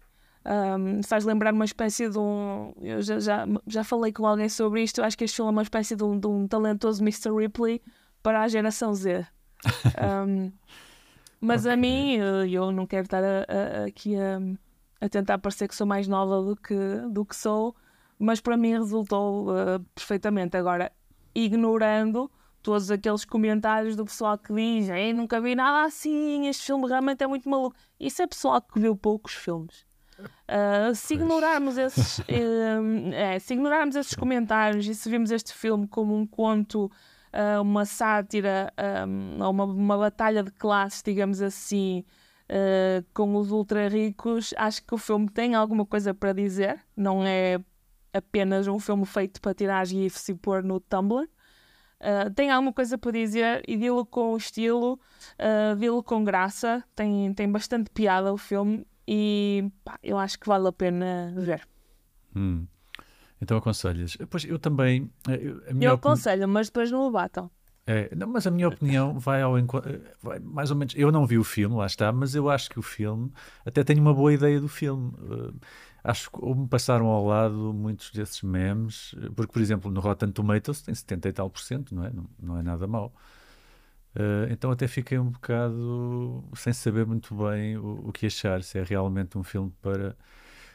Um, 0.46 1.02
faz 1.04 1.24
lembrar 1.24 1.54
uma 1.54 1.64
espécie 1.64 2.10
de 2.10 2.18
um. 2.18 2.74
Eu 2.82 3.02
já, 3.02 3.20
já, 3.20 3.46
já 3.66 3.84
falei 3.84 4.12
com 4.12 4.26
alguém 4.26 4.50
sobre 4.50 4.84
isto. 4.84 5.02
Acho 5.02 5.18
que 5.18 5.24
este 5.24 5.38
filme 5.38 5.50
é 5.50 5.52
uma 5.52 5.62
espécie 5.62 5.96
de 5.96 6.04
um, 6.04 6.20
de 6.20 6.28
um 6.28 6.48
talentoso 6.48 7.02
Mr. 7.02 7.32
Ripley 7.32 7.82
para 8.22 8.42
a 8.42 8.48
geração 8.48 8.94
Z. 8.94 9.26
Um, 10.28 10.52
mas 11.44 11.66
okay. 11.66 11.74
a 11.74 11.78
mim, 11.78 12.16
eu 12.50 12.72
não 12.72 12.88
quero 12.88 13.04
estar 13.04 13.24
a, 13.24 13.28
a, 13.28 13.86
aqui 13.86 14.16
a, 14.16 14.40
a, 15.06 15.10
tentar 15.10 15.38
parecer 15.38 15.68
que 15.68 15.76
sou 15.76 15.86
mais 15.86 16.08
nova 16.08 16.42
do 16.42 16.56
que, 16.56 16.76
do 17.12 17.26
que 17.26 17.36
sou, 17.36 17.76
mas 18.18 18.40
para 18.40 18.56
mim 18.56 18.72
resultou 18.72 19.50
uh, 19.50 19.80
perfeitamente. 19.94 20.56
Agora, 20.56 20.92
ignorando 21.36 22.32
todos 22.62 22.90
aqueles 22.90 23.26
comentários 23.26 23.96
do 23.96 24.06
pessoal 24.06 24.38
que 24.38 24.54
diz 24.54 24.88
Ei, 24.88 25.12
nunca 25.12 25.42
vi 25.42 25.54
nada 25.54 25.86
assim, 25.86 26.48
este 26.48 26.66
filme 26.66 26.88
realmente 26.88 27.24
é 27.24 27.28
muito 27.28 27.50
maluco. 27.50 27.76
Isso 28.00 28.22
é 28.22 28.28
pessoal 28.28 28.62
que 28.62 28.80
viu 28.80 28.96
poucos 28.96 29.34
filmes. 29.34 29.86
Uh, 30.20 30.96
se, 30.96 31.16
ignorarmos 31.16 31.78
esses, 31.78 32.20
uh, 32.20 32.24
é, 33.14 33.38
se 33.40 33.54
ignorarmos 33.54 33.96
esses 33.96 34.16
comentários 34.16 34.88
e 34.88 34.96
se 34.96 35.10
vimos 35.10 35.32
este 35.32 35.54
filme 35.54 35.88
como 35.88 36.16
um 36.16 36.26
conto, 36.26 36.90
uh, 37.34 37.62
uma 37.62 37.86
sátira, 37.86 38.72
um, 39.08 39.44
uma, 39.44 39.64
uma 39.66 39.98
batalha 39.98 40.44
de 40.44 40.52
classes, 40.52 41.02
digamos 41.04 41.42
assim, 41.42 42.04
com 43.14 43.36
os 43.36 43.52
ultra 43.52 43.88
ricos, 43.88 44.54
acho 44.58 44.86
que 44.86 44.94
o 44.94 44.98
filme 44.98 45.28
tem 45.28 45.56
alguma 45.56 45.86
coisa 45.86 46.14
para 46.14 46.34
dizer. 46.34 46.80
Não 46.96 47.26
é 47.26 47.60
apenas 48.14 48.68
um 48.68 48.80
filme 48.80 49.06
feito 49.06 49.42
para 49.42 49.54
tirar 49.54 49.86
GIFs 49.86 50.30
e 50.30 50.36
pôr 50.36 50.64
no 50.64 50.80
Tumblr. 50.80 51.28
Uh, 52.04 52.30
tem 52.36 52.52
alguma 52.52 52.74
coisa 52.74 52.98
para 52.98 53.12
dizer 53.12 53.64
e 53.66 53.78
dilo 53.78 54.06
com 54.06 54.36
estilo, 54.36 55.00
uh, 55.40 55.76
dilo 55.78 56.04
com 56.04 56.22
graça, 56.22 56.84
tem, 56.94 57.34
tem 57.34 57.50
bastante 57.50 57.90
piada 57.90 58.34
o 58.34 58.38
filme 58.38 58.86
e 59.08 59.72
pá, 59.86 59.98
eu 60.04 60.18
acho 60.18 60.38
que 60.38 60.46
vale 60.46 60.68
a 60.68 60.72
pena 60.74 61.34
ver. 61.38 61.66
Hum. 62.36 62.68
Então 63.44 63.58
aconselhas. 63.58 64.18
Pois 64.30 64.46
eu 64.46 64.58
também. 64.58 65.12
Eh, 65.28 65.40
eu, 65.44 65.82
eu 65.82 65.94
aconselho, 65.94 66.48
mas 66.48 66.68
depois 66.68 66.90
não 66.90 67.08
o 67.08 67.12
batam. 67.12 67.52
É, 67.86 68.16
não, 68.16 68.28
mas 68.28 68.48
a 68.48 68.52
minha 68.52 68.70
opinião 68.70 69.20
vai 69.20 69.42
ao 69.42 69.60
encontro. 69.60 70.02
Mais 70.42 70.72
ou 70.72 70.78
menos. 70.78 70.94
Eu 70.96 71.12
não 71.12 71.28
vi 71.28 71.38
o 71.38 71.44
filme, 71.44 71.76
lá 71.76 71.86
está, 71.86 72.12
mas 72.14 72.34
eu 72.34 72.50
acho 72.50 72.70
que 72.70 72.80
o 72.80 72.82
filme. 72.82 73.32
Até 73.66 73.84
tenho 73.84 74.02
uma 74.02 74.14
boa 74.14 74.34
ideia 74.34 74.60
do 74.62 74.70
filme. 74.70 75.12
Uh, 75.20 75.54
acho 76.04 76.32
que 76.32 76.42
me 76.42 76.68
passaram 76.68 77.08
ao 77.08 77.26
lado 77.26 77.74
muitos 77.74 78.12
desses 78.12 78.42
memes, 78.42 79.14
porque, 79.36 79.52
por 79.52 79.62
exemplo, 79.62 79.92
no 79.92 80.00
Rotten 80.00 80.32
Tomatoes 80.32 80.82
tem 80.82 80.96
70 80.96 81.30
e 81.30 81.34
tal 81.34 81.50
por 81.50 81.60
cento, 81.60 81.94
não 81.94 82.06
é? 82.06 82.12
Não, 82.12 82.26
não 82.40 82.58
é 82.58 82.64
nada 82.64 82.88
mau. 82.88 83.14
Uh, 84.16 84.48
então 84.52 84.72
até 84.72 84.88
fiquei 84.88 85.18
um 85.20 85.30
bocado 85.30 86.44
sem 86.56 86.72
saber 86.72 87.06
muito 87.06 87.34
bem 87.36 87.78
o, 87.78 88.10
o, 88.10 88.12
que 88.14 88.28
achar, 88.28 88.62
se 88.64 88.78
é 88.78 88.84
realmente 88.84 89.38
um 89.38 89.44
filme 89.44 89.74
para 89.82 90.16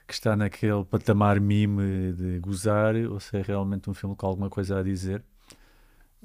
que 0.09 0.15
está 0.15 0.35
naquele 0.35 0.87
patamar 0.87 1.39
mime 1.39 2.15
de 2.15 2.41
gozar 2.41 2.97
ou 2.97 3.21
se 3.21 3.37
é 3.37 3.43
realmente 3.43 3.91
um 3.91 3.95
filme 3.95 4.17
com 4.17 4.27
alguma 4.27 4.49
coisa 4.49 4.81
a 4.81 4.83
dizer. 4.83 5.23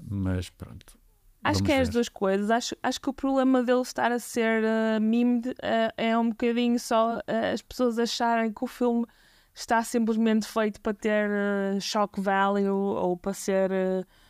Mas 0.09 0.49
pronto. 0.49 0.97
Acho 1.43 1.61
que 1.61 1.73
é 1.73 1.81
as 1.81 1.89
duas 1.89 2.07
coisas. 2.07 2.49
Acho, 2.49 2.75
acho 2.81 3.01
que 3.01 3.09
o 3.09 3.13
problema 3.13 3.61
dele 3.61 3.81
estar 3.81 4.09
a 4.13 4.19
ser 4.19 4.63
uh, 4.63 5.01
memed 5.01 5.49
uh, 5.49 5.53
é 5.97 6.17
um 6.17 6.29
bocadinho 6.29 6.79
só 6.79 7.17
uh, 7.17 7.53
as 7.53 7.61
pessoas 7.61 7.99
acharem 7.99 8.53
que 8.53 8.63
o 8.63 8.67
filme 8.67 9.05
está 9.53 9.83
simplesmente 9.83 10.47
feito 10.47 10.79
para 10.79 10.93
ter 10.93 11.29
uh, 11.29 11.81
shock 11.81 12.21
value 12.21 12.69
ou 12.69 13.17
para 13.17 13.33
ser. 13.33 13.69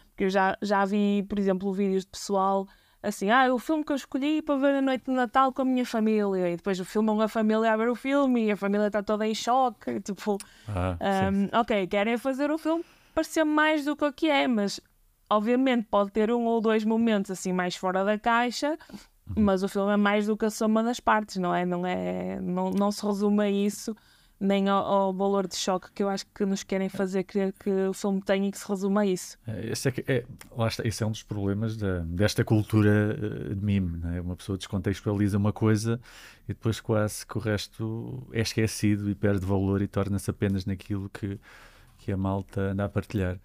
porque 0.10 0.24
eu 0.24 0.30
já, 0.32 0.58
já 0.64 0.84
vi, 0.84 1.24
por 1.30 1.38
exemplo, 1.38 1.72
vídeos 1.72 2.04
de 2.04 2.10
pessoal 2.10 2.68
assim: 3.04 3.30
ah, 3.30 3.54
o 3.54 3.60
filme 3.60 3.84
que 3.84 3.92
eu 3.92 3.96
escolhi 3.96 4.42
para 4.42 4.56
ver 4.56 4.76
a 4.76 4.82
noite 4.82 5.06
de 5.06 5.12
Natal 5.12 5.54
com 5.54 5.62
a 5.62 5.66
minha 5.66 5.86
família. 5.86 6.50
E 6.50 6.56
depois 6.56 6.80
o 6.80 6.86
filme 6.86 7.10
é 7.10 7.12
uma 7.12 7.28
família 7.28 7.72
a 7.72 7.78
ver 7.78 7.90
o 7.90 7.96
filme 7.96 8.46
e 8.46 8.52
a 8.52 8.58
família 8.58 8.88
está 8.88 9.04
toda 9.04 9.28
em 9.28 9.36
choque. 9.36 10.00
Tipo, 10.02 10.38
ah, 10.68 10.98
um, 11.32 11.60
ok, 11.60 11.86
querem 11.88 12.18
fazer 12.18 12.50
o 12.50 12.58
filme 12.58 12.84
parecer 13.14 13.44
mais 13.44 13.86
do 13.86 13.96
que 13.96 14.06
o 14.06 14.12
que 14.12 14.28
é, 14.28 14.48
mas 14.48 14.82
Obviamente 15.34 15.88
pode 15.90 16.12
ter 16.12 16.32
um 16.32 16.46
ou 16.46 16.62
dois 16.62 16.86
momentos 16.86 17.32
assim 17.32 17.52
mais 17.52 17.76
fora 17.76 18.04
da 18.04 18.20
caixa, 18.20 18.78
uhum. 19.28 19.44
mas 19.44 19.64
o 19.64 19.68
filme 19.68 19.92
é 19.92 19.98
mais 19.98 20.28
do 20.28 20.38
que 20.38 20.46
a 20.46 20.50
soma 20.50 20.84
das 20.84 21.00
partes, 21.00 21.38
não 21.38 21.56
é? 21.56 21.66
Não, 21.66 21.86
é, 21.86 22.40
não, 22.40 22.70
não 22.70 22.92
se 22.92 23.04
resume 23.04 23.44
a 23.44 23.50
isso, 23.50 23.96
nem 24.44 24.68
ao, 24.68 24.84
ao, 24.84 25.14
valor 25.14 25.48
de 25.48 25.56
choque 25.56 25.90
que 25.94 26.04
eu 26.04 26.10
acho 26.10 26.26
que 26.36 26.46
nos 26.46 26.64
querem 26.64 26.90
fazer 26.90 27.24
crer 27.24 27.54
que 27.54 27.70
o 27.70 27.94
filme 27.94 28.22
tem 28.22 28.48
e 28.48 28.52
que 28.52 28.58
se 28.58 28.68
resume 28.68 29.00
a 29.00 29.06
isso. 29.06 29.38
É, 29.48 29.72
esse 29.72 29.88
é, 29.88 29.92
que, 29.92 30.04
é, 30.06 30.26
lá 30.56 30.68
está, 30.68 30.86
esse 30.86 31.02
é 31.02 31.08
um 31.08 31.12
dos 31.12 31.24
problemas 31.24 31.78
da, 31.78 32.00
desta 32.00 32.44
cultura 32.44 33.18
eh, 33.18 33.54
de 33.54 33.64
mime. 33.64 34.00
Não 34.00 34.14
é? 34.14 34.20
Uma 34.20 34.36
pessoa 34.36 34.58
descontextualiza 34.58 35.38
uma 35.38 35.54
coisa 35.54 35.98
e 36.44 36.50
depois 36.50 36.82
quase 36.82 37.26
que 37.26 37.38
o 37.38 37.40
resto 37.40 38.28
é 38.34 38.42
esquecido 38.42 39.10
e 39.10 39.16
perde 39.16 39.46
valor 39.46 39.82
e 39.82 39.88
torna-se 39.88 40.30
apenas 40.30 40.66
naquilo 40.66 41.10
que, 41.10 41.40
que 42.00 42.12
a 42.12 42.18
malta 42.18 42.60
anda 42.72 42.84
a 42.84 42.90
partilhar. 42.90 43.40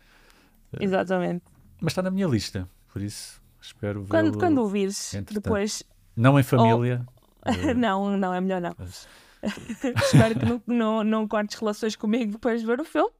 Exatamente. 0.80 1.44
Mas 1.80 1.92
está 1.92 2.02
na 2.02 2.10
minha 2.10 2.26
lista, 2.26 2.68
por 2.92 3.00
isso 3.00 3.40
espero 3.60 4.02
ver. 4.02 4.08
Quando, 4.08 4.36
quando 4.36 4.62
o 4.64 4.66
vires, 4.66 5.14
depois. 5.30 5.84
Não 6.16 6.40
em 6.40 6.42
família. 6.42 7.06
Oh. 7.46 7.72
não, 7.78 8.16
não, 8.16 8.34
é 8.34 8.40
melhor 8.40 8.60
não. 8.60 8.74
Mas... 8.76 9.06
espero 10.02 10.38
que 10.38 10.46
não, 10.46 10.62
não, 10.66 11.04
não 11.04 11.28
cortes 11.28 11.58
relações 11.58 11.96
comigo 11.96 12.32
depois 12.32 12.60
de 12.60 12.66
ver 12.66 12.80
o 12.80 12.84
filme. 12.84 13.10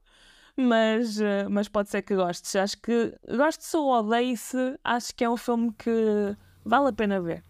Mas, 0.57 1.21
eh, 1.21 1.47
mas 1.49 1.69
pode 1.69 1.89
ser 1.89 2.01
que 2.01 2.15
gostes. 2.15 2.55
Acho 2.55 2.77
que 2.81 3.13
gostes 3.29 3.73
ou 3.73 3.91
odeie-se, 3.91 4.77
acho 4.83 5.15
que 5.15 5.23
é 5.23 5.29
um 5.29 5.37
filme 5.37 5.73
que 5.77 6.35
vale 6.65 6.89
a 6.89 6.93
pena 6.93 7.21
ver. 7.21 7.43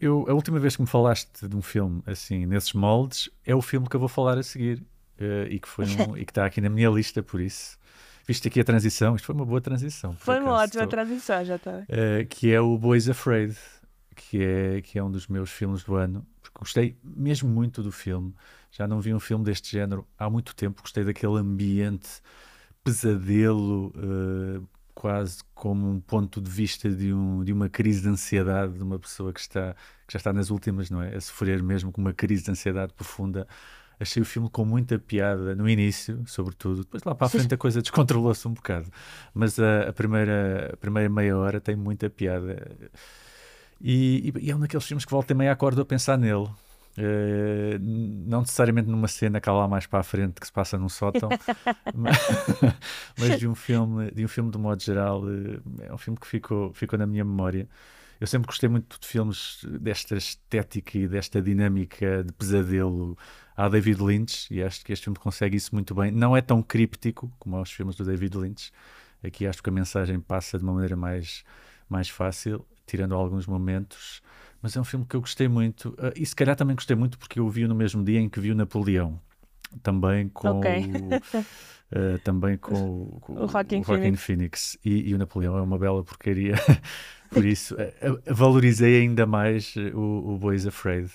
Eu, 0.00 0.24
a 0.28 0.34
última 0.34 0.60
vez 0.60 0.76
que 0.76 0.82
me 0.82 0.88
falaste 0.88 1.48
de 1.48 1.56
um 1.56 1.62
filme 1.62 2.02
assim, 2.06 2.46
nesses 2.46 2.72
moldes, 2.72 3.30
é 3.44 3.54
o 3.54 3.62
filme 3.62 3.88
que 3.88 3.96
eu 3.96 4.00
vou 4.00 4.08
falar 4.08 4.38
a 4.38 4.42
seguir. 4.42 4.84
Uh, 5.18 5.46
e 5.48 5.60
que 5.60 5.68
foi 5.68 5.86
um, 5.86 6.16
e 6.18 6.24
que 6.24 6.32
está 6.32 6.44
aqui 6.44 6.60
na 6.60 6.68
minha 6.68 6.90
lista, 6.90 7.22
por 7.22 7.40
isso 7.40 7.78
Viste 8.26 8.48
aqui 8.48 8.58
a 8.60 8.64
transição, 8.64 9.14
isto 9.14 9.26
foi 9.26 9.34
uma 9.34 9.44
boa 9.44 9.60
transição. 9.60 10.14
Foi 10.14 10.40
uma 10.40 10.52
ótima 10.52 10.84
estou, 10.84 10.86
transição, 10.86 11.44
já 11.44 11.56
está. 11.56 11.80
Uh, 11.80 12.26
que 12.28 12.50
é 12.50 12.58
o 12.58 12.78
Boys 12.78 13.06
Afraid, 13.06 13.54
que 14.14 14.42
é, 14.42 14.80
que 14.82 14.98
é 14.98 15.02
um 15.02 15.10
dos 15.10 15.28
meus 15.28 15.50
filmes 15.50 15.84
do 15.84 15.94
ano, 15.96 16.26
porque 16.42 16.58
gostei 16.58 16.96
mesmo 17.02 17.48
muito 17.48 17.82
do 17.82 17.92
filme. 17.92 18.34
Já 18.70 18.86
não 18.86 19.00
vi 19.00 19.14
um 19.14 19.20
filme 19.20 19.44
deste 19.44 19.70
género 19.72 20.06
há 20.18 20.28
muito 20.30 20.54
tempo, 20.54 20.82
gostei 20.82 21.04
daquele 21.04 21.38
ambiente 21.38 22.08
pesadelo, 22.82 23.88
uh, 23.96 24.68
quase 24.94 25.38
como 25.54 25.90
um 25.90 26.00
ponto 26.00 26.40
de 26.40 26.50
vista 26.50 26.90
de, 26.90 27.12
um, 27.12 27.42
de 27.44 27.52
uma 27.52 27.68
crise 27.68 28.02
de 28.02 28.08
ansiedade 28.08 28.74
de 28.74 28.82
uma 28.82 28.98
pessoa 28.98 29.32
que, 29.32 29.40
está, 29.40 29.74
que 30.06 30.12
já 30.12 30.18
está 30.18 30.32
nas 30.32 30.50
últimas, 30.50 30.90
não 30.90 31.02
é? 31.02 31.14
A 31.16 31.20
sofrer 31.20 31.62
mesmo 31.62 31.92
com 31.92 32.00
uma 32.00 32.12
crise 32.12 32.44
de 32.44 32.50
ansiedade 32.50 32.92
profunda 32.94 33.46
achei 33.98 34.22
o 34.22 34.24
filme 34.24 34.48
com 34.50 34.64
muita 34.64 34.98
piada 34.98 35.54
no 35.54 35.68
início, 35.68 36.22
sobretudo. 36.26 36.82
Depois 36.82 37.02
lá 37.04 37.14
para 37.14 37.26
a 37.26 37.30
frente 37.30 37.54
a 37.54 37.56
coisa 37.56 37.80
descontrolou-se 37.80 38.46
um 38.46 38.52
bocado. 38.52 38.90
Mas 39.32 39.58
a, 39.58 39.88
a, 39.88 39.92
primeira, 39.92 40.70
a 40.72 40.76
primeira 40.76 41.08
meia 41.08 41.36
hora 41.36 41.60
tem 41.60 41.76
muita 41.76 42.08
piada. 42.10 42.90
E, 43.80 44.32
e, 44.40 44.50
é 44.50 44.56
um 44.56 44.60
daqueles 44.60 44.84
filmes 44.84 45.04
que 45.04 45.10
volta 45.10 45.32
e 45.32 45.36
meia 45.36 45.52
acordo 45.52 45.80
a 45.82 45.84
pensar 45.84 46.16
nele. 46.16 46.48
Uh, 46.96 47.76
não 47.80 48.42
necessariamente 48.42 48.88
numa 48.88 49.08
cena 49.08 49.40
cá 49.40 49.52
lá 49.52 49.66
mais 49.66 49.84
para 49.84 49.98
a 49.98 50.02
frente 50.04 50.40
que 50.40 50.46
se 50.46 50.52
passa 50.52 50.78
num 50.78 50.88
sótão, 50.88 51.28
mas, 51.92 52.16
mas, 53.18 53.38
de 53.40 53.48
um 53.48 53.54
filme, 53.54 54.12
de 54.12 54.24
um 54.24 54.28
filme 54.28 54.48
de 54.48 54.58
modo 54.58 54.80
geral, 54.80 55.24
uh, 55.24 55.60
é 55.80 55.92
um 55.92 55.98
filme 55.98 56.18
que 56.18 56.26
ficou, 56.26 56.72
ficou 56.72 56.98
na 56.98 57.06
minha 57.06 57.24
memória. 57.24 57.68
Eu 58.20 58.28
sempre 58.28 58.46
gostei 58.46 58.68
muito 58.68 58.98
de 59.00 59.06
filmes 59.06 59.58
desta 59.80 60.16
estética 60.16 60.96
e 60.96 61.08
desta 61.08 61.42
dinâmica 61.42 62.22
de 62.22 62.32
pesadelo 62.32 63.18
à 63.56 63.68
David 63.68 64.00
Lynch 64.00 64.54
e 64.54 64.62
acho 64.62 64.84
que 64.84 64.92
este 64.92 65.04
filme 65.04 65.18
consegue 65.18 65.56
isso 65.56 65.74
muito 65.74 65.94
bem. 65.94 66.12
Não 66.12 66.36
é 66.36 66.40
tão 66.40 66.62
críptico 66.62 67.32
como 67.40 67.60
os 67.60 67.72
filmes 67.72 67.96
do 67.96 68.04
David 68.04 68.36
Lynch. 68.36 68.72
Aqui 69.22 69.46
acho 69.46 69.62
que 69.62 69.68
a 69.68 69.72
mensagem 69.72 70.20
passa 70.20 70.58
de 70.58 70.64
uma 70.64 70.74
maneira 70.74 70.96
mais, 70.96 71.44
mais 71.88 72.08
fácil, 72.08 72.64
tirando 72.86 73.14
alguns 73.14 73.46
momentos. 73.46 74.22
Mas 74.62 74.76
é 74.76 74.80
um 74.80 74.84
filme 74.84 75.04
que 75.06 75.14
eu 75.16 75.20
gostei 75.20 75.48
muito. 75.48 75.90
Uh, 75.90 76.12
e 76.16 76.24
se 76.24 76.34
calhar 76.34 76.56
também 76.56 76.74
gostei 76.76 76.96
muito 76.96 77.18
porque 77.18 77.38
eu 77.40 77.46
o 77.46 77.50
vi 77.50 77.66
no 77.66 77.74
mesmo 77.74 78.02
dia 78.04 78.20
em 78.20 78.28
que 78.28 78.40
vi 78.40 78.50
o 78.50 78.54
Napoleão. 78.54 79.20
também 79.82 80.28
com 80.28 80.48
Ok. 80.50 80.64
o, 80.84 81.10
eh, 81.92 82.18
também 82.18 82.56
com, 82.58 83.18
com 83.20 83.34
O 83.34 83.48
Joaquin 83.48 83.82
Phoenix, 84.16 84.78
E, 84.84 85.10
e 85.10 85.14
o 85.14 85.18
Napoleão 85.18 85.56
é 85.58 85.62
uma 85.62 85.78
bela 85.78 86.02
porcaria. 86.04 86.54
Por 87.30 87.44
isso, 87.44 87.74
eh, 87.78 87.94
valorizei 88.32 89.00
ainda 89.02 89.26
mais 89.26 89.74
o, 89.94 90.34
o 90.34 90.38
Boys 90.38 90.66
Afraid. 90.66 91.10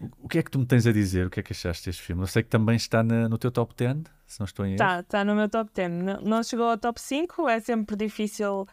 O, 0.00 0.10
o 0.24 0.28
que 0.28 0.38
é 0.38 0.42
que 0.42 0.50
tu 0.50 0.58
me 0.58 0.66
tens 0.66 0.86
a 0.86 0.92
dizer? 0.92 1.26
O 1.26 1.30
que 1.30 1.40
é 1.40 1.42
que 1.42 1.52
achaste 1.52 1.86
deste 1.86 2.02
filme? 2.02 2.22
Eu 2.22 2.26
sei 2.26 2.42
que 2.42 2.48
também 2.50 2.76
está 2.76 3.02
na- 3.02 3.28
no 3.28 3.38
teu 3.38 3.50
top 3.50 3.74
10, 3.76 3.98
se 4.26 4.40
não 4.40 4.44
estou 4.46 4.66
em 4.66 4.74
erro. 4.74 4.78
Tá, 4.78 5.02
tá 5.02 5.24
no 5.24 5.34
meu 5.34 5.48
top 5.48 5.70
10. 5.74 5.90
Não, 5.90 6.20
não 6.20 6.42
chegou 6.42 6.66
ao 6.66 6.78
top 6.78 7.00
5, 7.00 7.48
é 7.48 7.58
sempre 7.60 7.96
difícil 7.96 8.66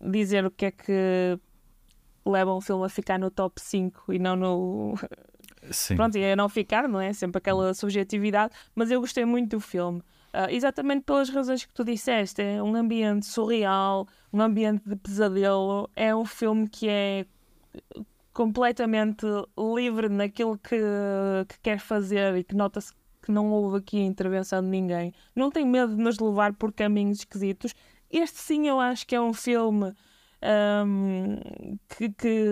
dizer 0.00 0.44
o 0.44 0.50
que 0.50 0.66
é 0.66 0.70
que 0.70 1.38
leva 2.24 2.54
um 2.54 2.60
filme 2.60 2.84
a 2.84 2.88
ficar 2.88 3.18
no 3.18 3.30
top 3.30 3.60
5 3.60 4.12
e 4.12 4.18
não 4.18 4.36
no. 4.36 4.94
Sim. 5.70 5.96
Pronto, 5.96 6.16
e 6.16 6.32
a 6.32 6.36
não 6.36 6.48
ficar, 6.48 6.88
não 6.88 7.00
é? 7.00 7.12
Sempre 7.12 7.38
aquela 7.38 7.74
subjetividade. 7.74 8.54
Mas 8.74 8.90
eu 8.90 9.00
gostei 9.00 9.24
muito 9.24 9.56
do 9.56 9.60
filme. 9.60 10.00
Ah, 10.32 10.52
exatamente 10.52 11.02
pelas 11.04 11.28
razões 11.28 11.64
que 11.64 11.72
tu 11.72 11.82
disseste. 11.82 12.42
É 12.42 12.62
um 12.62 12.76
ambiente 12.76 13.26
surreal, 13.26 14.06
um 14.32 14.40
ambiente 14.40 14.88
de 14.88 14.94
pesadelo. 14.94 15.90
É 15.96 16.14
um 16.14 16.24
filme 16.24 16.68
que 16.68 16.88
é 16.88 17.26
completamente 18.32 19.26
livre 19.56 20.08
naquilo 20.08 20.58
que, 20.58 20.78
que 21.48 21.58
quer 21.62 21.78
fazer 21.80 22.36
e 22.36 22.44
que 22.44 22.54
nota-se 22.54 22.92
que 23.22 23.32
não 23.32 23.50
houve 23.50 23.78
aqui 23.78 23.96
a 23.96 24.04
intervenção 24.04 24.62
de 24.62 24.68
ninguém. 24.68 25.12
Não 25.34 25.50
tem 25.50 25.66
medo 25.66 25.96
de 25.96 26.02
nos 26.02 26.18
levar 26.18 26.52
por 26.52 26.72
caminhos 26.72 27.20
esquisitos. 27.20 27.74
Este 28.10 28.38
sim 28.38 28.68
eu 28.68 28.80
acho 28.80 29.06
que 29.06 29.14
é 29.14 29.20
um 29.20 29.32
filme 29.32 29.92
ahm, 30.42 31.38
que, 31.88 32.10
que 32.10 32.44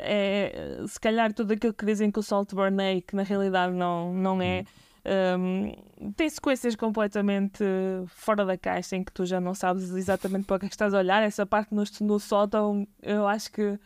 é 0.00 0.82
se 0.86 1.00
calhar 1.00 1.32
tudo 1.32 1.52
aquilo 1.52 1.72
que 1.72 1.84
dizem 1.84 2.10
que 2.10 2.18
o 2.18 2.22
Saltburn 2.22 2.82
é 2.82 3.00
que 3.00 3.16
na 3.16 3.22
realidade 3.22 3.72
não, 3.72 4.12
não 4.12 4.42
é. 4.42 4.64
Ahm, 5.04 5.72
tem 6.16 6.28
sequências 6.28 6.76
completamente 6.76 7.64
fora 8.08 8.44
da 8.44 8.58
caixa 8.58 8.96
em 8.96 9.02
que 9.04 9.12
tu 9.12 9.24
já 9.24 9.40
não 9.40 9.54
sabes 9.54 9.90
exatamente 9.90 10.44
para 10.44 10.56
o 10.56 10.58
que 10.58 10.66
é 10.66 10.68
que 10.68 10.74
estás 10.74 10.92
a 10.92 10.98
olhar. 10.98 11.22
Essa 11.22 11.46
parte 11.46 11.74
no, 11.74 11.82
no 12.02 12.18
sótão, 12.18 12.86
eu 13.02 13.26
acho 13.26 13.50
que 13.50 13.78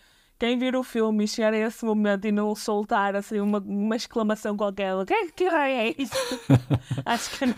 quem 0.42 0.58
vir 0.58 0.74
o 0.74 0.82
filme 0.82 1.22
e 1.22 1.28
chegar 1.28 1.54
a 1.54 1.56
esse 1.56 1.84
momento 1.84 2.26
e 2.26 2.32
não 2.32 2.52
soltar 2.56 3.14
assim 3.14 3.38
uma, 3.38 3.58
uma 3.60 3.94
exclamação 3.94 4.56
qualquer, 4.56 4.92
o 4.96 5.06
que 5.06 5.14
é 5.14 5.30
que 5.30 5.46
raio 5.46 5.76
é 5.76 5.94
isso? 5.96 6.16
acho 7.06 7.38
que 7.38 7.46
não, 7.46 7.54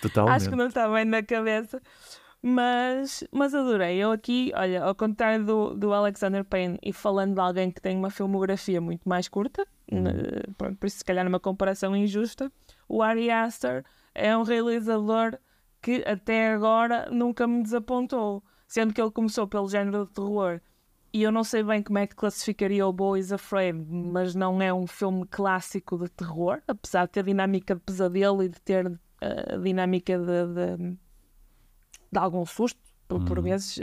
Totalmente. 0.00 0.36
acho 0.36 0.50
que 0.50 0.54
não 0.54 0.66
está 0.68 0.88
bem 0.88 1.04
na 1.04 1.20
cabeça. 1.20 1.82
Mas, 2.42 3.24
mas 3.32 3.54
adorei. 3.54 3.96
Eu 3.98 4.12
aqui, 4.12 4.52
olha, 4.54 4.84
ao 4.84 4.94
contrário 4.94 5.44
do, 5.44 5.74
do 5.74 5.92
Alexander 5.92 6.44
Payne 6.44 6.78
e 6.82 6.92
falando 6.92 7.34
de 7.34 7.40
alguém 7.40 7.70
que 7.70 7.80
tem 7.80 7.96
uma 7.96 8.10
filmografia 8.10 8.80
muito 8.80 9.08
mais 9.08 9.28
curta, 9.28 9.66
eh, 9.90 10.44
pronto, 10.56 10.76
por 10.78 10.86
isso 10.86 10.98
se 10.98 11.04
calhar 11.04 11.24
numa 11.24 11.40
comparação 11.40 11.96
injusta, 11.96 12.50
o 12.88 13.02
Ari 13.02 13.30
Aster 13.30 13.84
é 14.14 14.36
um 14.36 14.44
realizador 14.44 15.36
que 15.82 16.04
até 16.06 16.52
agora 16.52 17.08
nunca 17.10 17.46
me 17.46 17.62
desapontou, 17.62 18.42
sendo 18.68 18.94
que 18.94 19.00
ele 19.00 19.10
começou 19.10 19.46
pelo 19.48 19.68
género 19.68 20.06
de 20.06 20.12
terror. 20.12 20.60
E 21.12 21.22
eu 21.22 21.32
não 21.32 21.42
sei 21.42 21.62
bem 21.62 21.82
como 21.82 21.98
é 21.98 22.06
que 22.06 22.14
classificaria 22.14 22.86
o 22.86 22.92
Boys 22.92 23.32
Afraid, 23.32 23.78
mas 23.90 24.34
não 24.34 24.60
é 24.62 24.72
um 24.72 24.86
filme 24.86 25.26
clássico 25.26 25.98
de 25.98 26.08
terror, 26.10 26.60
apesar 26.68 27.06
de 27.06 27.12
ter 27.12 27.24
dinâmica 27.24 27.74
de 27.74 27.80
pesadelo 27.80 28.42
e 28.42 28.48
de 28.48 28.60
ter 28.60 28.86
eh, 29.20 29.54
a 29.54 29.56
dinâmica 29.56 30.16
de- 30.18 30.76
de, 30.76 30.98
de 32.10 32.18
algum 32.18 32.44
susto, 32.46 32.80
por, 33.06 33.20
por 33.24 33.38
Uhum. 33.38 33.44
vezes. 33.44 33.78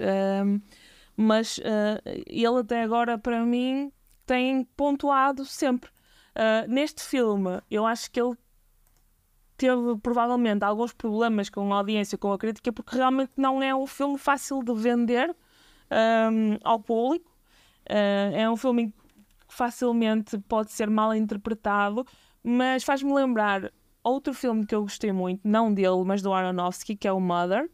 mas 1.18 1.60
ah, 1.64 2.02
ele 2.28 2.60
até 2.60 2.84
agora, 2.84 3.18
para 3.18 3.44
mim, 3.46 3.92
tem 4.26 4.64
pontuado 4.76 5.46
sempre. 5.46 5.90
Ah, 6.36 6.66
neste 6.68 7.02
filme, 7.04 7.62
eu 7.70 7.86
acho 7.86 8.12
que 8.12 8.20
ele 8.20 8.36
teve 9.58 9.98
provavelmente 10.02 10.64
alguns 10.64 10.92
problemas 10.94 11.50
com 11.50 11.74
a 11.74 11.78
audiência, 11.78 12.18
com 12.18 12.32
a 12.34 12.38
crítica, 12.38 12.74
porque 12.74 12.96
realmente 12.96 13.32
não 13.38 13.64
é 13.64 13.74
um 13.74 13.88
filme 13.88 14.18
fácil 14.18 14.62
de 14.62 14.74
vender 14.74 15.34
ahm, 15.90 16.58
ao 16.64 16.80
público. 16.80 17.32
Ah, 17.90 18.32
é 18.34 18.50
um 18.50 18.58
filme 18.58 18.92
que 19.48 19.54
facilmente 19.54 20.38
pode 20.40 20.72
ser 20.72 20.90
mal 20.90 21.14
interpretado, 21.16 22.06
mas 22.44 22.84
faz-me 22.84 23.14
lembrar 23.14 23.72
outro 24.04 24.34
filme 24.34 24.66
que 24.66 24.76
eu 24.76 24.82
gostei 24.82 25.12
muito, 25.12 25.42
não 25.48 25.74
dele, 25.74 26.04
mas 26.06 26.22
do 26.22 26.34
Aronofsky, 26.34 26.96
que 26.96 27.08
é 27.08 27.12
o 27.12 27.20
Mother, 27.20 27.70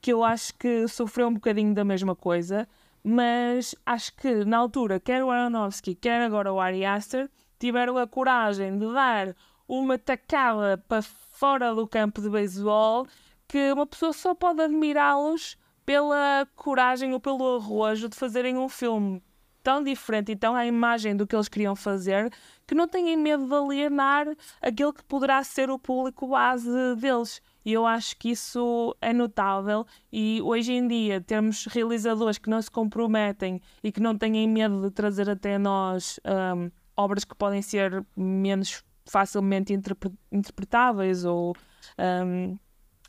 que 0.00 0.12
eu 0.12 0.24
acho 0.24 0.54
que 0.54 0.88
sofreu 0.88 1.28
um 1.28 1.34
bocadinho 1.34 1.74
da 1.74 1.84
mesma 1.84 2.14
coisa, 2.16 2.68
mas 3.02 3.74
acho 3.84 4.14
que 4.16 4.44
na 4.44 4.58
altura, 4.58 5.00
quer 5.00 5.22
o 5.24 5.30
Aronofsky, 5.30 5.94
quer 5.94 6.22
agora 6.22 6.52
o 6.52 6.60
Ari 6.60 6.84
Aster, 6.84 7.30
tiveram 7.58 7.96
a 7.98 8.06
coragem 8.06 8.78
de 8.78 8.92
dar 8.92 9.34
uma 9.68 9.98
tacada 9.98 10.78
para 10.88 11.02
fora 11.02 11.74
do 11.74 11.86
campo 11.86 12.20
de 12.20 12.28
beisebol 12.28 13.06
que 13.46 13.72
uma 13.72 13.86
pessoa 13.86 14.12
só 14.12 14.34
pode 14.34 14.62
admirá-los 14.62 15.56
pela 15.84 16.46
coragem 16.54 17.12
ou 17.12 17.20
pelo 17.20 17.56
arrojo 17.56 18.08
de 18.08 18.16
fazerem 18.16 18.56
um 18.56 18.68
filme 18.68 19.22
tão 19.62 19.82
diferente 19.82 20.32
e 20.32 20.36
tão 20.36 20.54
à 20.54 20.64
imagem 20.66 21.16
do 21.16 21.26
que 21.26 21.34
eles 21.34 21.48
queriam 21.48 21.76
fazer 21.76 22.32
que 22.66 22.74
não 22.74 22.88
têm 22.88 23.16
medo 23.16 23.46
de 23.46 23.54
alienar 23.54 24.26
aquele 24.62 24.92
que 24.92 25.04
poderá 25.04 25.42
ser 25.42 25.70
o 25.70 25.78
público 25.78 26.28
base 26.28 26.70
deles. 26.96 27.42
E 27.64 27.72
eu 27.72 27.86
acho 27.86 28.16
que 28.16 28.30
isso 28.30 28.96
é 29.00 29.12
notável. 29.12 29.86
E 30.12 30.40
hoje 30.42 30.72
em 30.72 30.86
dia, 30.86 31.20
termos 31.20 31.66
realizadores 31.66 32.38
que 32.38 32.48
não 32.50 32.60
se 32.60 32.70
comprometem 32.70 33.60
e 33.82 33.92
que 33.92 34.00
não 34.00 34.16
têm 34.16 34.48
medo 34.48 34.80
de 34.80 34.90
trazer 34.90 35.28
até 35.28 35.58
nós 35.58 36.18
hum, 36.56 36.70
obras 36.96 37.24
que 37.24 37.34
podem 37.34 37.62
ser 37.62 38.04
menos 38.16 38.84
facilmente 39.04 39.72
interpre- 39.72 40.12
interpretáveis 40.30 41.24
ou 41.24 41.54
hum, 41.98 42.56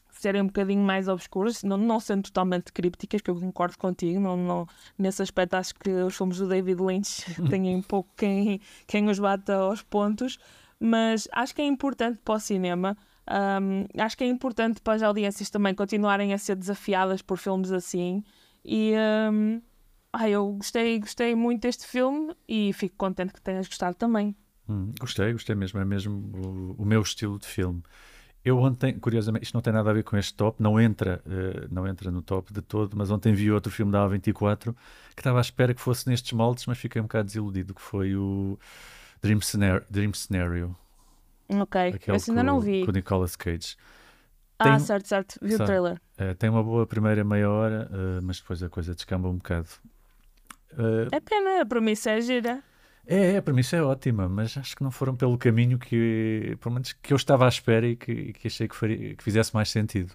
serem 0.09 0.41
um 0.41 0.47
bocadinho 0.47 0.81
mais 0.83 1.07
obscuras, 1.07 1.63
não, 1.63 1.77
não 1.77 1.99
sendo 1.99 2.23
totalmente 2.23 2.71
crípticas, 2.71 3.21
que 3.21 3.29
eu 3.29 3.35
concordo 3.35 3.77
contigo, 3.77 4.19
não, 4.19 4.37
não, 4.37 4.67
nesse 4.97 5.21
aspecto 5.21 5.55
acho 5.55 5.73
que 5.75 5.89
os 5.89 6.15
filmes 6.15 6.37
do 6.37 6.47
David 6.47 6.81
Lynch 6.81 7.25
têm 7.49 7.75
um 7.75 7.81
pouco 7.81 8.09
quem, 8.15 8.59
quem 8.85 9.09
os 9.09 9.19
bata 9.19 9.55
aos 9.55 9.81
pontos, 9.81 10.37
mas 10.79 11.27
acho 11.31 11.55
que 11.55 11.61
é 11.61 11.65
importante 11.65 12.19
para 12.23 12.35
o 12.35 12.39
cinema, 12.39 12.97
hum, 13.29 13.85
acho 13.97 14.17
que 14.17 14.23
é 14.23 14.27
importante 14.27 14.81
para 14.81 14.93
as 14.93 15.03
audiências 15.03 15.49
também 15.49 15.73
continuarem 15.73 16.33
a 16.33 16.37
ser 16.37 16.55
desafiadas 16.55 17.21
por 17.21 17.37
filmes 17.37 17.71
assim 17.71 18.23
e 18.63 18.93
hum, 19.31 19.61
ah, 20.13 20.29
eu 20.29 20.53
gostei, 20.53 20.99
gostei 20.99 21.35
muito 21.35 21.61
deste 21.61 21.87
filme 21.87 22.35
e 22.47 22.73
fico 22.73 22.95
contente 22.97 23.33
que 23.33 23.41
tenhas 23.41 23.67
gostado 23.67 23.95
também. 23.95 24.35
Hum, 24.67 24.91
gostei, 24.99 25.31
gostei 25.31 25.55
mesmo. 25.55 25.79
É 25.79 25.85
mesmo 25.85 26.31
o, 26.77 26.81
o 26.83 26.85
meu 26.85 27.01
estilo 27.01 27.39
de 27.39 27.47
filme. 27.47 27.81
Eu 28.43 28.57
ontem, 28.57 28.97
curiosamente, 28.97 29.45
isto 29.45 29.53
não 29.53 29.61
tem 29.61 29.71
nada 29.71 29.89
a 29.89 29.93
ver 29.93 30.03
com 30.03 30.17
este 30.17 30.33
top, 30.33 30.61
não 30.61 30.79
entra, 30.79 31.21
eh, 31.27 31.67
não 31.69 31.87
entra 31.87 32.09
no 32.09 32.23
top 32.23 32.51
de 32.51 32.61
todo, 32.61 32.97
mas 32.97 33.11
ontem 33.11 33.33
vi 33.33 33.51
outro 33.51 33.71
filme 33.71 33.91
da 33.91 34.03
A24 34.03 34.75
que 35.15 35.21
estava 35.21 35.37
à 35.37 35.41
espera 35.41 35.75
que 35.75 35.81
fosse 35.81 36.09
nestes 36.09 36.33
moldes, 36.33 36.65
mas 36.65 36.79
fiquei 36.79 36.99
um 36.99 37.05
bocado 37.05 37.25
desiludido, 37.25 37.75
que 37.75 37.81
foi 37.81 38.15
o 38.15 38.57
Dream 39.21 39.41
Scenario. 39.41 39.85
Dream 39.91 40.11
Scenario 40.13 40.75
Ok, 41.59 41.81
aquele 41.95 42.17
esse 42.17 42.31
ainda 42.31 42.43
não 42.43 42.59
vi. 42.59 42.85
com 42.85 42.91
o 42.91 42.93
Nicolas 42.93 43.35
Cage. 43.35 43.75
Ah, 44.59 44.63
tem- 44.63 44.79
certo, 44.79 45.07
certo, 45.07 45.39
vi 45.41 45.53
o 45.55 45.57
Sabe, 45.57 45.67
trailer. 45.67 46.01
Eh, 46.17 46.33
tem 46.35 46.49
uma 46.49 46.63
boa 46.63 46.85
primeira 46.85 47.23
meia 47.23 47.49
hora, 47.49 47.89
eh, 47.91 48.21
mas 48.21 48.39
depois 48.39 48.61
a 48.63 48.69
coisa 48.69 48.93
descamba 48.93 49.27
um 49.27 49.35
bocado. 49.37 49.67
Eh, 50.77 51.07
É 51.11 51.19
pena, 51.19 51.61
a 51.61 51.65
premissa 51.65 52.11
é 52.11 52.21
gira. 52.21 52.63
É, 53.07 53.33
é, 53.33 53.37
a 53.37 53.41
premissa 53.41 53.75
é 53.75 53.81
ótima, 53.81 54.29
mas 54.29 54.55
acho 54.55 54.75
que 54.75 54.83
não 54.83 54.91
foram 54.91 55.15
pelo 55.15 55.37
caminho 55.37 55.79
que, 55.79 56.55
pelo 56.61 56.75
menos, 56.75 56.93
que 56.93 57.11
eu 57.11 57.17
estava 57.17 57.45
à 57.45 57.49
espera 57.49 57.87
e 57.87 57.95
que, 57.95 58.33
que 58.33 58.47
achei 58.47 58.67
que, 58.67 58.75
faria- 58.75 59.15
que 59.15 59.23
fizesse 59.23 59.53
mais 59.53 59.69
sentido. 59.69 60.13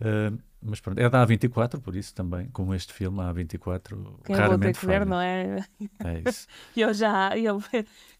Uh, 0.00 0.38
mas 0.62 0.80
pronto, 0.80 0.98
é 0.98 1.08
da 1.08 1.26
A24, 1.26 1.80
por 1.80 1.96
isso 1.96 2.14
também, 2.14 2.48
como 2.50 2.74
este 2.74 2.92
filme, 2.92 3.20
a 3.20 3.32
A24 3.32 3.96
Quem 4.24 4.36
eu 4.36 4.42
vou 4.42 4.58
ter 4.58 4.72
raramente 4.72 4.80
que 4.80 4.86
ver, 4.86 5.06
não 5.06 5.20
é? 5.20 5.64
É 6.04 6.18
isso. 6.28 6.46
E 6.76 6.80
eu 6.82 6.92
já, 6.92 7.36
eu, 7.36 7.60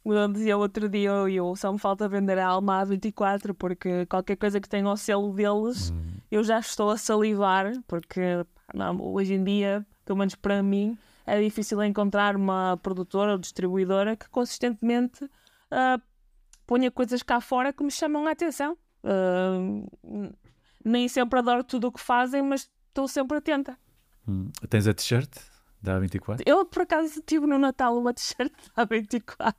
como 0.03 0.15
eu 0.15 0.29
dizia 0.33 0.57
outro 0.57 0.89
dia, 0.89 1.11
eu, 1.11 1.29
eu 1.29 1.57
só 1.57 1.73
me 1.73 1.79
falta 1.79 2.09
vender 2.09 2.39
a 2.39 2.47
alma 2.47 2.81
a 2.81 2.85
24, 2.85 3.55
porque 3.55 4.07
qualquer 4.07 4.37
coisa 4.37 4.61
que 4.61 4.69
tenha 4.69 4.89
o 4.89 4.97
selo 4.97 5.33
deles, 5.33 5.91
Hum, 5.91 6.19
eu 6.31 6.43
já 6.45 6.59
estou 6.59 6.91
a 6.91 6.97
salivar, 6.97 7.73
porque 7.87 8.21
não, 8.75 9.01
hoje 9.01 9.35
em 9.35 9.43
dia, 9.45 9.85
pelo 10.05 10.19
menos 10.19 10.35
para 10.35 10.63
mim, 10.63 10.97
é 11.27 11.41
difícil 11.41 11.83
encontrar 11.85 12.37
uma 12.37 12.79
produtora 12.83 13.33
ou 13.33 13.39
distribuidora 13.39 14.17
que 14.17 14.29
consistentemente 14.31 15.29
ah, 15.71 16.01
ponha 16.67 16.91
coisas 16.91 17.23
cá 17.23 17.41
fora 17.41 17.73
que 17.73 17.83
me 17.85 17.91
chamam 17.91 18.27
a 18.27 18.31
atenção. 18.33 18.77
N- 20.05 20.33
nem 20.91 21.09
sempre 21.09 21.39
adoro 21.39 21.65
tudo 21.65 21.89
o 21.89 21.93
que 21.93 22.01
fazem, 22.01 22.43
mas 22.43 22.71
estou 22.89 23.09
sempre 23.09 23.39
atenta. 23.39 23.79
hum. 24.27 24.51
Tens 24.69 24.87
a 24.87 24.95
t-shirt 24.95 25.31
da 25.83 25.97
A24? 25.99 26.43
Eu, 26.45 26.65
por 26.67 26.83
acaso, 26.83 27.23
tive 27.23 27.47
no 27.47 27.59
Natal 27.59 27.97
uma 27.99 28.13
t-shirt 28.15 28.53
da 28.77 28.85
24. 28.85 29.57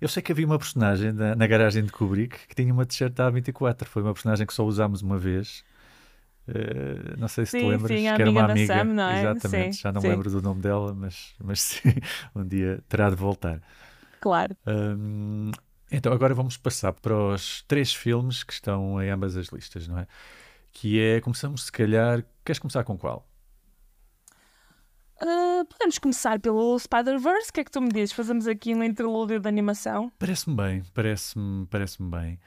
Eu 0.00 0.08
sei 0.08 0.22
que 0.22 0.32
havia 0.32 0.46
uma 0.46 0.58
personagem 0.58 1.12
na, 1.12 1.34
na 1.36 1.46
garagem 1.46 1.84
de 1.84 1.92
Kubrick 1.92 2.46
que 2.48 2.54
tinha 2.54 2.72
uma 2.72 2.84
t-shirt 2.86 3.12
da 3.14 3.30
A24. 3.30 3.84
Foi 3.86 4.02
uma 4.02 4.12
personagem 4.12 4.46
que 4.46 4.52
só 4.54 4.64
usámos 4.64 5.02
uma 5.02 5.18
vez. 5.18 5.64
Uh, 6.48 7.16
não 7.18 7.28
sei 7.28 7.46
se 7.46 7.56
te 7.56 7.60
Sim, 7.60 7.68
lembras, 7.68 8.00
sim, 8.00 8.08
a 8.08 8.16
que 8.16 8.22
era 8.22 8.30
uma 8.30 8.44
amiga. 8.44 8.74
Sam, 8.74 8.84
não 8.94 9.04
é? 9.04 9.12
Exatamente, 9.20 9.76
Sim, 9.76 9.80
já 9.82 9.92
não 9.92 10.00
sim. 10.00 10.08
lembro 10.08 10.30
do 10.30 10.42
nome 10.42 10.60
dela, 10.62 10.94
mas, 10.94 11.34
mas 11.42 11.60
sim, 11.62 11.94
um 12.34 12.46
dia 12.46 12.82
terá 12.88 13.10
de 13.10 13.16
voltar. 13.16 13.62
Claro. 14.20 14.56
Hum, 14.66 15.50
Então, 15.90 16.12
agora 16.12 16.34
vamos 16.34 16.56
passar 16.56 16.92
para 16.94 17.14
os 17.14 17.62
três 17.68 17.92
filmes 17.94 18.42
que 18.42 18.52
estão 18.52 19.00
em 19.02 19.10
ambas 19.10 19.36
as 19.36 19.48
listas, 19.48 19.86
não 19.86 19.98
é? 19.98 20.06
Que 20.72 20.98
é, 21.00 21.20
começamos 21.20 21.64
se 21.64 21.72
calhar, 21.72 22.24
queres 22.44 22.58
começar 22.58 22.82
com 22.84 22.96
qual? 22.96 23.28
Uh, 25.22 25.64
podemos 25.66 25.98
começar 25.98 26.40
pelo 26.40 26.76
Spider-Verse. 26.76 27.50
O 27.50 27.52
que 27.52 27.60
é 27.60 27.64
que 27.64 27.70
tu 27.70 27.80
me 27.80 27.90
dizes? 27.90 28.12
Fazemos 28.12 28.48
aqui 28.48 28.74
um 28.74 28.82
interlúdio 28.82 29.38
de 29.38 29.48
animação. 29.48 30.10
Parece-me 30.18 30.56
bem, 30.56 30.82
parece-me 30.92 31.66
parece 31.66 32.02
bem. 32.02 32.40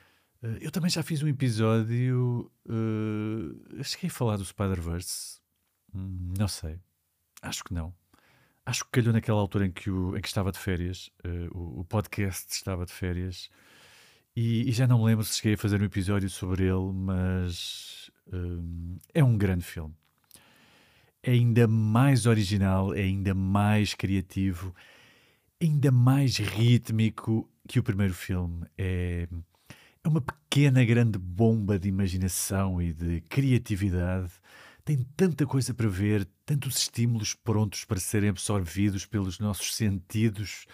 Uh, 0.43 0.57
eu 0.59 0.69
também 0.69 0.89
já 0.89 1.01
fiz 1.01 1.23
um 1.23 1.27
episódio. 1.27 2.51
Uh, 2.65 3.83
cheguei 3.83 4.09
a 4.09 4.11
falar 4.11 4.35
do 4.35 4.43
Spider-Verse. 4.43 5.39
Hum, 5.93 6.33
não 6.37 6.49
sei. 6.49 6.79
Acho 7.41 7.63
que 7.63 7.73
não. 7.73 7.93
Acho 8.65 8.83
que 8.83 8.91
calhou 8.91 9.13
naquela 9.13 9.39
altura 9.39 9.67
em 9.67 9.71
que, 9.71 9.89
o, 9.89 10.17
em 10.17 10.21
que 10.21 10.27
estava 10.27 10.51
de 10.51 10.59
férias. 10.59 11.09
Uh, 11.23 11.57
o, 11.57 11.79
o, 11.81 11.85
podcast 11.85 12.51
estava 12.51 12.85
de 12.85 12.91
férias. 12.91 13.49
E, 14.35 14.67
e, 14.67 14.71
já 14.73 14.85
não 14.85 14.99
me 14.99 15.05
lembro 15.05 15.23
se 15.23 15.37
cheguei 15.37 15.53
a 15.53 15.57
fazer 15.57 15.81
um 15.81 15.85
episódio 15.85 16.29
sobre 16.29 16.63
ele, 16.63 16.91
mas 16.91 18.04
uh, 18.27 18.99
é 19.13 19.23
um 19.23 19.37
grande 19.37 19.63
filme. 19.63 19.93
É 21.21 21.31
ainda 21.31 21.67
mais 21.67 22.25
original, 22.25 22.93
é 22.93 23.01
ainda 23.01 23.33
mais 23.33 23.93
criativo, 23.93 24.73
ainda 25.61 25.91
mais 25.91 26.37
rítmico 26.37 27.49
que 27.67 27.79
o 27.79 27.83
primeiro 27.83 28.13
filme. 28.13 28.65
É, 28.77 29.27
é 30.03 30.07
uma 30.07 30.21
pequena, 30.21 30.85
grande 30.85 31.17
bomba 31.17 31.79
de 31.79 31.89
imaginação 31.89 32.81
e 32.81 32.93
de 32.93 33.21
criatividade 33.21 34.31
tem 34.85 34.99
tanta 35.17 35.47
coisa 35.47 35.73
para 35.73 35.87
ver, 35.87 36.27
tantos 36.45 36.77
estímulos 36.77 37.33
prontos 37.33 37.83
para 37.83 37.99
serem 37.99 38.29
absorvidos 38.29 39.03
pelos 39.03 39.39
nossos 39.39 39.75
sentidos 39.75 40.67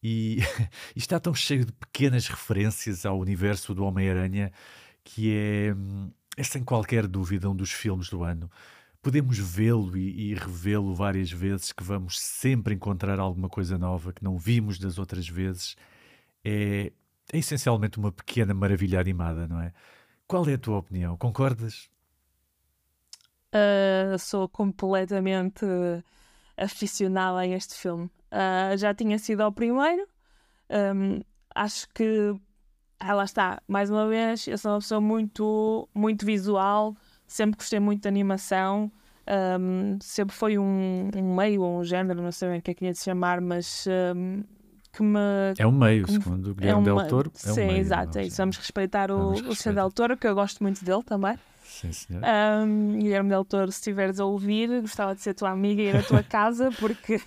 e, 0.00 0.38
e 0.94 0.98
está 0.98 1.18
tão 1.18 1.34
cheio 1.34 1.64
de 1.64 1.72
pequenas 1.72 2.28
referências 2.28 3.04
ao 3.04 3.18
universo 3.18 3.74
do 3.74 3.84
Homem-Aranha 3.84 4.52
que 5.02 5.32
é, 5.34 5.74
é 6.38 6.42
sem 6.44 6.62
qualquer 6.62 7.08
dúvida 7.08 7.50
um 7.50 7.56
dos 7.56 7.72
filmes 7.72 8.08
do 8.08 8.22
ano. 8.22 8.48
Podemos 9.02 9.36
vê-lo 9.38 9.96
e, 9.96 10.30
e 10.30 10.34
revê-lo 10.34 10.94
várias 10.94 11.32
vezes, 11.32 11.72
que 11.72 11.82
vamos 11.82 12.20
sempre 12.20 12.74
encontrar 12.74 13.18
alguma 13.18 13.48
coisa 13.48 13.76
nova 13.76 14.12
que 14.12 14.22
não 14.22 14.38
vimos 14.38 14.78
das 14.78 14.98
outras 14.98 15.28
vezes. 15.28 15.76
É, 16.44 16.92
é 17.32 17.38
essencialmente 17.38 17.98
uma 17.98 18.12
pequena 18.12 18.54
maravilha 18.54 19.00
animada, 19.00 19.48
não 19.48 19.60
é? 19.60 19.72
Qual 20.28 20.48
é 20.48 20.54
a 20.54 20.58
tua 20.58 20.78
opinião? 20.78 21.16
Concordas? 21.16 21.90
Uh, 23.52 24.16
sou 24.18 24.48
completamente 24.48 25.66
aficionada 26.56 27.38
a 27.40 27.46
este 27.48 27.74
filme. 27.74 28.04
Uh, 28.30 28.76
já 28.76 28.94
tinha 28.94 29.18
sido 29.18 29.40
ao 29.40 29.50
primeiro. 29.50 30.06
Um, 30.70 31.20
acho 31.52 31.88
que 31.88 32.38
ah, 33.00 33.14
lá 33.14 33.24
está, 33.24 33.62
mais 33.68 33.90
uma 33.90 34.08
vez, 34.08 34.46
eu 34.46 34.58
sou 34.58 34.72
uma 34.72 34.78
pessoa 34.78 35.00
muito, 35.00 35.88
muito 35.94 36.26
visual, 36.26 36.96
sempre 37.26 37.58
gostei 37.58 37.78
muito 37.78 38.02
de 38.02 38.08
animação, 38.08 38.90
um, 39.60 39.98
sempre 40.00 40.34
foi 40.34 40.58
um, 40.58 41.10
um 41.14 41.36
meio 41.36 41.62
ou 41.62 41.80
um 41.80 41.84
género, 41.84 42.22
não 42.22 42.32
sei 42.32 42.48
bem 42.48 42.58
o 42.58 42.62
que 42.62 42.70
é 42.70 42.74
que 42.74 42.84
ia 42.86 42.94
chamar, 42.94 43.40
mas 43.40 43.86
um, 44.16 44.42
que 44.92 45.02
me. 45.02 45.18
É 45.58 45.66
um 45.66 45.72
meio, 45.72 46.10
segundo 46.10 46.50
o 46.50 46.54
Guilherme 46.54 46.88
é 46.88 46.92
um, 46.92 46.96
Del 46.96 47.08
Toro. 47.08 47.32
É 47.44 47.50
um 47.50 47.54
sim, 47.54 47.66
meio, 47.66 47.78
exato, 47.78 48.18
é 48.18 48.24
isso. 48.24 48.36
Vamos 48.38 48.56
respeitar 48.56 49.10
o, 49.10 49.34
Vamos 49.34 49.66
o 49.66 49.72
Del 49.72 49.90
Toro, 49.90 50.16
que 50.16 50.26
eu 50.26 50.34
gosto 50.34 50.62
muito 50.62 50.84
dele 50.84 51.02
também. 51.02 51.38
Sim, 51.62 51.92
senhor. 51.92 52.22
Um, 52.24 52.98
Guilherme 52.98 53.28
Del 53.28 53.44
Toro, 53.44 53.70
se 53.70 53.78
estiveres 53.78 54.18
a 54.18 54.24
ouvir, 54.24 54.80
gostava 54.80 55.14
de 55.14 55.20
ser 55.20 55.34
tua 55.34 55.50
amiga 55.50 55.82
e 55.82 55.86
ir 55.86 55.96
à 55.96 56.02
tua 56.02 56.22
casa, 56.24 56.70
porque 56.78 57.20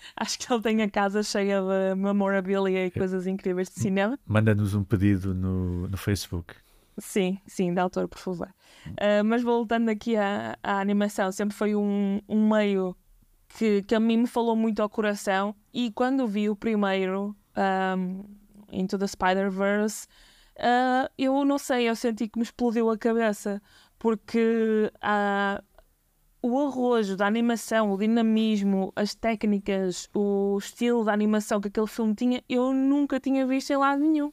acho 0.16 0.38
que 0.38 0.52
ele 0.52 0.62
tem 0.62 0.82
a 0.82 0.90
casa 0.90 1.22
cheia 1.22 1.60
de 1.60 1.94
memorabilia 1.94 2.86
e 2.86 2.90
coisas 2.90 3.26
incríveis 3.26 3.68
de 3.68 3.80
cinema. 3.80 4.18
Manda-nos 4.26 4.74
um 4.74 4.84
pedido 4.84 5.34
no, 5.34 5.88
no 5.88 5.96
Facebook. 5.96 6.54
Sim, 6.98 7.38
sim, 7.46 7.72
Del 7.72 7.88
Toro, 7.90 8.08
por 8.08 8.18
favor. 8.18 8.48
Uh, 8.86 9.24
mas 9.24 9.42
voltando 9.42 9.88
aqui 9.88 10.16
à, 10.16 10.58
à, 10.62 10.80
animação, 10.80 11.30
sempre 11.30 11.56
foi 11.56 11.76
um, 11.76 12.20
um 12.28 12.48
meio 12.48 12.96
que, 13.48 13.82
que 13.82 13.94
a 13.94 14.00
mim 14.00 14.18
me 14.18 14.26
falou 14.26 14.56
muito 14.56 14.82
ao 14.82 14.88
coração. 14.88 15.54
E 15.72 15.92
quando 15.92 16.26
vi 16.26 16.50
o 16.50 16.56
primeiro, 16.56 17.36
um, 17.96 18.24
Into 18.70 18.98
the 18.98 19.06
Spider-Verse, 19.06 20.06
uh, 20.58 21.08
eu 21.16 21.44
não 21.44 21.58
sei, 21.58 21.88
eu 21.88 21.94
senti 21.94 22.28
que 22.28 22.38
me 22.38 22.44
explodiu 22.44 22.90
a 22.90 22.98
cabeça 22.98 23.62
porque 23.98 24.92
uh, 24.96 25.62
o 26.42 26.58
arrojo 26.60 27.16
da 27.16 27.26
animação, 27.26 27.92
o 27.92 27.98
dinamismo, 27.98 28.92
as 28.94 29.14
técnicas, 29.14 30.08
o 30.14 30.56
estilo 30.58 31.04
da 31.04 31.12
animação 31.12 31.60
que 31.60 31.68
aquele 31.68 31.86
filme 31.86 32.14
tinha, 32.14 32.42
eu 32.48 32.72
nunca 32.72 33.18
tinha 33.18 33.46
visto 33.46 33.70
em 33.72 33.76
lado 33.76 34.00
nenhum. 34.00 34.32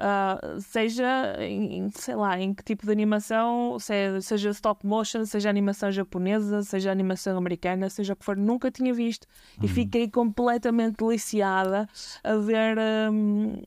Uh, 0.00 0.58
seja 0.62 1.36
em, 1.40 1.90
sei 1.90 2.14
lá, 2.14 2.40
em 2.40 2.54
que 2.54 2.64
tipo 2.64 2.86
de 2.86 2.92
animação, 2.92 3.78
seja, 3.78 4.20
seja 4.22 4.50
stop 4.50 4.86
motion, 4.86 5.26
seja 5.26 5.50
animação 5.50 5.92
japonesa, 5.92 6.62
seja 6.62 6.90
animação 6.90 7.36
americana, 7.36 7.90
seja 7.90 8.14
o 8.14 8.16
que 8.16 8.24
for, 8.24 8.34
nunca 8.34 8.70
tinha 8.70 8.94
visto. 8.94 9.26
E 9.60 9.66
hum. 9.66 9.68
fiquei 9.68 10.08
completamente 10.08 10.96
deliciada 10.96 11.86
a 12.24 12.36
ver 12.36 12.78
um, 13.12 13.62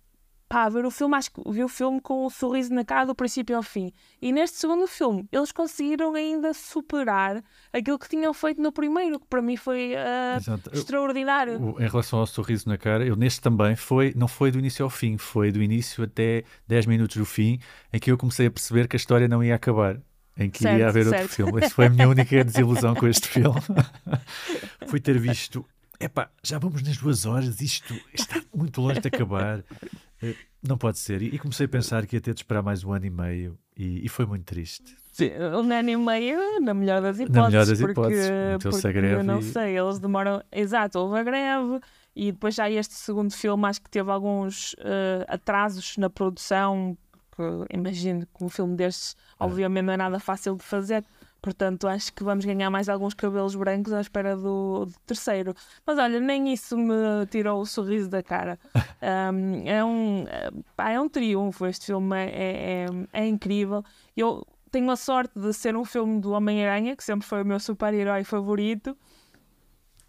pá, 0.53 0.69
ver 0.69 0.85
o 0.85 0.91
filme, 0.91 1.15
acho 1.15 1.31
que 1.31 1.41
vi 1.49 1.63
o 1.63 1.67
filme 1.67 1.99
com 1.99 2.13
o 2.13 2.27
um 2.27 2.29
sorriso 2.29 2.71
na 2.71 2.85
cara 2.85 3.07
do 3.07 3.15
princípio 3.15 3.55
ao 3.55 3.63
fim. 3.63 3.91
E 4.21 4.31
neste 4.31 4.57
segundo 4.57 4.85
filme, 4.85 5.27
eles 5.31 5.51
conseguiram 5.51 6.13
ainda 6.13 6.53
superar 6.53 7.43
aquilo 7.73 7.97
que 7.97 8.07
tinham 8.07 8.31
feito 8.35 8.61
no 8.61 8.71
primeiro, 8.71 9.19
que 9.19 9.25
para 9.25 9.41
mim 9.41 9.57
foi 9.57 9.93
uh, 9.95 10.71
extraordinário. 10.71 11.53
Eu, 11.53 11.83
em 11.83 11.89
relação 11.89 12.19
ao 12.19 12.27
sorriso 12.27 12.69
na 12.69 12.77
cara, 12.77 13.03
eu 13.03 13.15
neste 13.15 13.41
também 13.41 13.75
foi, 13.75 14.13
não 14.15 14.27
foi 14.27 14.51
do 14.51 14.59
início 14.59 14.85
ao 14.85 14.91
fim, 14.91 15.17
foi 15.17 15.51
do 15.51 15.59
início 15.59 16.03
até 16.03 16.43
10 16.67 16.85
minutos 16.85 17.17
do 17.17 17.25
fim, 17.25 17.57
em 17.91 17.97
que 17.97 18.11
eu 18.11 18.17
comecei 18.17 18.45
a 18.45 18.51
perceber 18.51 18.87
que 18.87 18.95
a 18.95 18.97
história 18.97 19.27
não 19.27 19.43
ia 19.43 19.55
acabar 19.55 19.99
em 20.37 20.51
que 20.51 20.59
certo, 20.59 20.77
ia 20.77 20.87
haver 20.87 21.05
certo. 21.05 21.21
outro 21.21 21.35
filme. 21.35 21.63
Essa 21.63 21.73
foi 21.73 21.87
a 21.87 21.89
minha 21.89 22.07
única 22.07 22.43
desilusão 22.43 22.93
com 22.93 23.07
este 23.07 23.27
filme. 23.27 23.59
Fui 24.85 24.99
ter 24.99 25.17
visto. 25.17 25.65
Epá, 25.99 26.29
já 26.43 26.59
vamos 26.59 26.83
nas 26.83 26.97
duas 26.97 27.25
horas, 27.25 27.61
isto 27.61 27.99
está 28.13 28.41
muito 28.53 28.81
longe 28.81 28.99
de 28.99 29.07
acabar. 29.07 29.63
Eh, 30.23 30.36
não 30.67 30.77
pode 30.77 30.97
ser. 30.97 31.21
E 31.21 31.38
comecei 31.38 31.65
a 31.65 31.69
pensar 31.69 32.05
que 32.05 32.15
ia 32.15 32.21
ter 32.21 32.33
de 32.33 32.39
esperar 32.39 32.63
mais 32.63 32.83
um 32.83 32.93
ano 32.93 33.05
e 33.05 33.09
meio 33.09 33.59
e, 33.77 34.05
e 34.05 34.09
foi 34.09 34.25
muito 34.25 34.45
triste. 34.45 34.95
Sim, 35.12 35.31
um 35.38 35.71
ano 35.71 35.89
e 35.89 35.97
meio, 35.97 36.62
na 36.62 36.73
melhor 36.73 37.01
das 37.01 37.19
hipóteses. 37.19 37.36
Na 37.36 37.49
melhor 37.49 37.65
das 37.65 37.79
hipóteses. 37.79 38.29
Porque, 38.62 38.88
porque 38.88 38.97
eu 38.97 39.23
não 39.23 39.39
e... 39.39 39.43
sei, 39.43 39.77
eles 39.77 39.99
demoram. 39.99 40.41
Exato, 40.51 40.97
houve 40.99 41.19
a 41.19 41.23
greve 41.23 41.79
e 42.15 42.31
depois 42.31 42.55
já 42.55 42.69
este 42.69 42.93
segundo 42.93 43.33
filme 43.33 43.65
acho 43.65 43.81
que 43.81 43.89
teve 43.89 44.09
alguns 44.09 44.73
uh, 44.73 45.25
atrasos 45.27 45.97
na 45.97 46.09
produção. 46.09 46.97
Imagino 47.71 48.25
que 48.25 48.43
um 48.43 48.49
filme 48.49 48.75
destes, 48.75 49.15
é. 49.39 49.43
obviamente, 49.43 49.86
não 49.86 49.93
é 49.93 49.97
nada 49.97 50.19
fácil 50.19 50.55
de 50.55 50.63
fazer. 50.63 51.03
Portanto, 51.43 51.89
acho 51.89 52.13
que 52.13 52.23
vamos 52.23 52.45
ganhar 52.45 52.69
mais 52.69 52.88
alguns 52.88 53.13
cabelos 53.13 53.53
brancos 53.53 53.91
à 53.91 53.99
espera 53.99 54.34
do, 54.34 54.86
do 54.86 54.93
terceiro. 55.06 55.53
Mas 55.86 55.99
olha, 55.99 56.17
nem 56.21 56.53
isso 56.53 56.77
me 56.77 57.25
tirou 57.29 57.60
o 57.60 57.65
sorriso 57.65 58.10
da 58.10 58.23
cara. 58.23 58.58
Um, 59.03 59.67
é, 59.67 59.84
um, 59.84 60.25
é 60.77 61.01
um 61.01 61.10
triunfo. 61.10 61.65
Este 61.65 61.88
filme 61.88 62.15
é, 62.15 62.86
é, 62.86 62.86
é, 63.12 63.27
incrível. 63.27 63.84
Eu 64.15 64.47
tenho 64.71 64.89
a 64.89 64.95
sorte 64.95 65.38
de 65.38 65.51
ser 65.51 65.75
um 65.75 65.84
filme 65.84 66.21
do 66.21 66.32
Homem-Aranha, 66.32 66.95
que 66.95 67.03
sempre 67.03 67.27
foi 67.27 67.41
o 67.41 67.45
meu 67.45 67.60
super-herói 67.60 68.23
favorito. 68.23 68.97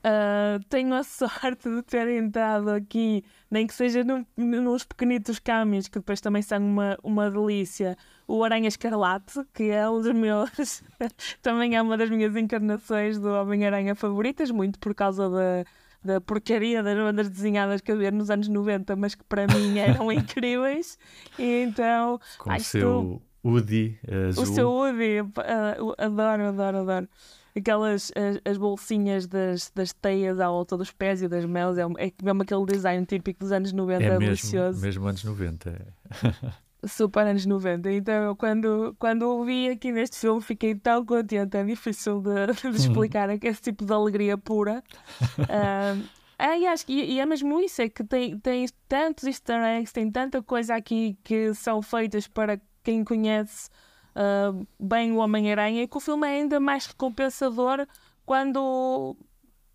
Uh, 0.04 0.62
tenho 0.68 0.92
a 0.92 1.02
sorte 1.02 1.66
de 1.66 1.82
ter 1.82 2.06
entrado 2.08 2.68
aqui, 2.68 3.24
nem 3.50 3.66
que 3.66 3.72
seja 3.72 4.04
num, 4.04 4.26
nos 4.36 4.84
pequenitos 4.84 5.38
caminhos, 5.38 5.88
que 5.88 5.98
depois 5.98 6.20
também 6.20 6.42
são 6.42 6.58
uma, 6.58 6.98
uma 7.02 7.30
delícia. 7.30 7.96
O 8.28 8.44
Aranha 8.44 8.68
Escarlate, 8.68 9.40
que 9.54 9.70
é 9.70 9.88
um 9.88 10.02
dos 10.02 10.12
meus, 10.12 10.82
também 11.40 11.74
é 11.74 11.80
uma 11.80 11.96
das 11.96 12.10
minhas 12.10 12.36
encarnações 12.36 13.18
do 13.18 13.30
Homem-Aranha 13.30 13.94
favoritas, 13.94 14.50
muito 14.50 14.78
por 14.78 14.94
causa 14.94 15.30
da, 15.30 15.64
da 16.04 16.20
porcaria 16.20 16.82
das 16.82 16.98
bandas 16.98 17.30
desenhadas 17.30 17.80
que 17.80 17.90
havia 17.90 18.10
nos 18.10 18.28
anos 18.28 18.48
90, 18.48 18.94
mas 18.96 19.14
que 19.14 19.24
para 19.24 19.46
mim 19.46 19.78
eram 19.78 20.12
incríveis. 20.12 20.98
E 21.38 21.62
então. 21.62 22.20
Com 22.36 22.52
o 22.52 22.60
seu 22.60 23.22
Woody 23.42 23.98
azul. 24.28 24.42
O 24.42 24.46
seu 24.46 24.70
Woody, 24.70 25.20
uh, 25.22 25.94
adoro, 25.96 26.48
adoro, 26.48 26.78
adoro 26.78 27.08
aquelas 27.56 28.10
as, 28.16 28.40
as, 28.44 28.58
bolsinhas 28.58 29.26
das, 29.26 29.70
das 29.74 29.92
teias 29.92 30.40
à 30.40 30.48
volta 30.48 30.76
dos 30.76 30.90
pés 30.90 31.22
e 31.22 31.28
das 31.28 31.44
mãos. 31.44 31.78
É, 31.78 31.82
é 31.82 32.12
mesmo 32.22 32.42
aquele 32.42 32.66
design 32.66 33.06
típico 33.06 33.40
dos 33.40 33.52
anos 33.52 33.72
90, 33.72 34.02
é 34.02 34.08
mesmo, 34.08 34.20
delicioso. 34.20 34.80
Mesmo 34.80 35.06
anos 35.06 35.24
90. 35.24 35.70
É. 35.70 36.54
Super 36.86 37.26
anos 37.26 37.46
90. 37.46 37.90
Então, 37.92 38.36
quando, 38.36 38.94
quando 38.98 39.22
o 39.22 39.44
vi 39.44 39.70
aqui 39.70 39.90
neste 39.90 40.18
filme, 40.18 40.42
fiquei 40.42 40.74
tão 40.74 41.04
contente. 41.04 41.56
É 41.56 41.64
difícil 41.64 42.20
de, 42.20 42.52
de 42.70 42.76
explicar 42.76 43.30
é 43.30 43.38
esse 43.42 43.62
tipo 43.62 43.84
de 43.84 43.92
alegria 43.92 44.36
pura. 44.36 44.82
uh, 45.38 46.24
é, 46.38 46.58
e, 46.58 46.66
acho, 46.66 46.84
e, 46.88 47.14
e, 47.14 47.20
é 47.20 47.26
mesmo 47.26 47.60
isso, 47.60 47.80
é 47.80 47.88
que 47.88 48.02
tem, 48.02 48.38
tem 48.38 48.66
tantos 48.88 49.24
easter 49.24 49.62
eggs, 49.62 49.92
tem 49.92 50.10
tanta 50.10 50.42
coisa 50.42 50.74
aqui 50.74 51.16
que 51.22 51.54
são 51.54 51.80
feitas 51.80 52.26
para 52.26 52.60
quem 52.82 53.04
conhece 53.04 53.70
uh, 54.14 54.66
bem 54.78 55.12
o 55.12 55.16
Homem-Aranha 55.16 55.82
e 55.82 55.88
que 55.88 55.96
o 55.96 56.00
filme 56.00 56.26
é 56.26 56.30
ainda 56.40 56.60
mais 56.60 56.86
recompensador 56.86 57.86
quando, 58.24 59.16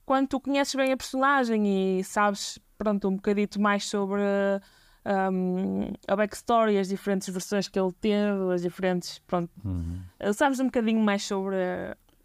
quando 0.06 0.28
tu 0.28 0.40
conheces 0.40 0.74
bem 0.76 0.92
a 0.92 0.98
personagem 0.98 2.00
e 2.00 2.04
sabes 2.04 2.60
pronto, 2.78 3.08
um 3.08 3.16
bocadito 3.16 3.60
mais 3.62 3.86
sobre 3.86 4.22
um, 5.06 5.92
a 6.08 6.16
backstory, 6.16 6.78
as 6.78 6.88
diferentes 6.88 7.30
versões 7.30 7.68
que 7.68 7.80
ele 7.80 7.92
teve, 7.94 8.54
as 8.54 8.62
diferentes. 8.62 9.20
Pronto. 9.20 9.52
Uhum. 9.64 10.02
Sabes 10.34 10.60
um 10.60 10.66
bocadinho 10.66 11.00
mais 11.00 11.24
sobre. 11.24 11.56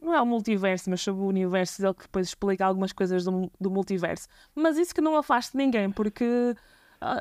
Não 0.01 0.15
é 0.15 0.21
o 0.21 0.27
multiverso, 0.27 0.91
mas 0.91 1.01
sobre 1.01 1.23
o 1.23 1.27
universo 1.27 1.81
dele, 1.81 1.95
que 1.95 2.03
depois 2.03 2.29
explica 2.29 2.67
algumas 2.67 2.93
coisas 2.93 3.25
do, 3.25 3.51
do 3.59 3.71
multiverso. 3.71 4.29
Mas 4.55 4.77
isso 4.77 4.95
que 4.95 5.01
não 5.01 5.17
afaste 5.17 5.57
ninguém, 5.57 5.91
porque 5.91 6.55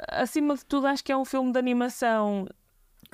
acima 0.09 0.55
de 0.55 0.65
tudo 0.65 0.87
acho 0.87 1.03
que 1.03 1.11
é 1.11 1.17
um 1.17 1.25
filme 1.25 1.51
de 1.51 1.59
animação 1.59 2.45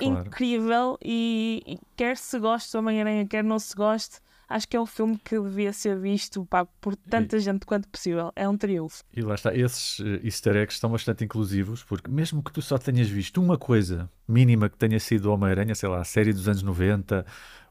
claro. 0.08 0.26
incrível 0.26 0.98
e, 1.02 1.62
e, 1.66 1.78
quer 1.96 2.16
se 2.16 2.38
goste 2.38 2.72
do 2.72 2.78
Homem-Aranha, 2.78 3.26
quer 3.26 3.44
não 3.44 3.58
se 3.58 3.74
goste, 3.74 4.18
acho 4.48 4.68
que 4.68 4.76
é 4.76 4.80
um 4.80 4.86
filme 4.86 5.16
que 5.16 5.40
devia 5.40 5.72
ser 5.72 5.98
visto 5.98 6.44
pá, 6.46 6.64
por 6.80 6.96
tanta 6.96 7.36
e, 7.36 7.40
gente 7.40 7.64
quanto 7.64 7.88
possível. 7.88 8.32
É 8.34 8.48
um 8.48 8.56
triunfo. 8.56 9.04
E 9.14 9.22
lá 9.22 9.34
está, 9.34 9.54
esses 9.54 10.00
uh, 10.00 10.20
easter 10.24 10.56
eggs 10.56 10.74
estão 10.74 10.90
bastante 10.90 11.24
inclusivos, 11.24 11.84
porque 11.84 12.10
mesmo 12.10 12.42
que 12.42 12.52
tu 12.52 12.60
só 12.60 12.76
tenhas 12.76 13.08
visto 13.08 13.40
uma 13.40 13.56
coisa 13.56 14.10
mínima 14.26 14.68
que 14.68 14.76
tenha 14.76 14.98
sido 14.98 15.32
Homem-Aranha, 15.32 15.74
sei 15.74 15.88
lá, 15.88 16.00
a 16.00 16.04
série 16.04 16.32
dos 16.32 16.48
anos 16.48 16.62
90, 16.62 17.24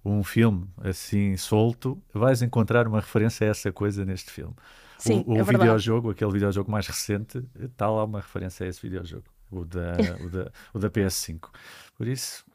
um 0.03 0.23
filme 0.23 0.67
assim 0.77 1.35
solto, 1.35 2.01
vais 2.13 2.41
encontrar 2.41 2.87
uma 2.87 2.99
referência 2.99 3.47
a 3.47 3.49
essa 3.51 3.71
coisa 3.71 4.05
neste 4.05 4.31
filme. 4.31 4.55
Sim, 4.97 5.23
o, 5.25 5.33
o 5.33 5.37
é 5.37 5.43
videojogo, 5.43 6.09
aquele 6.09 6.31
videojogo 6.31 6.69
mais 6.69 6.85
recente, 6.85 7.43
está 7.57 7.89
lá 7.89 8.03
uma 8.03 8.19
referência 8.19 8.65
a 8.65 8.69
esse 8.69 8.81
videojogo, 8.81 9.23
o 9.51 9.65
da, 9.65 9.93
o 10.23 10.29
da, 10.29 10.51
o 10.73 10.79
da 10.79 10.89
PS5. 10.89 11.49
Por 11.95 12.07
isso, 12.07 12.45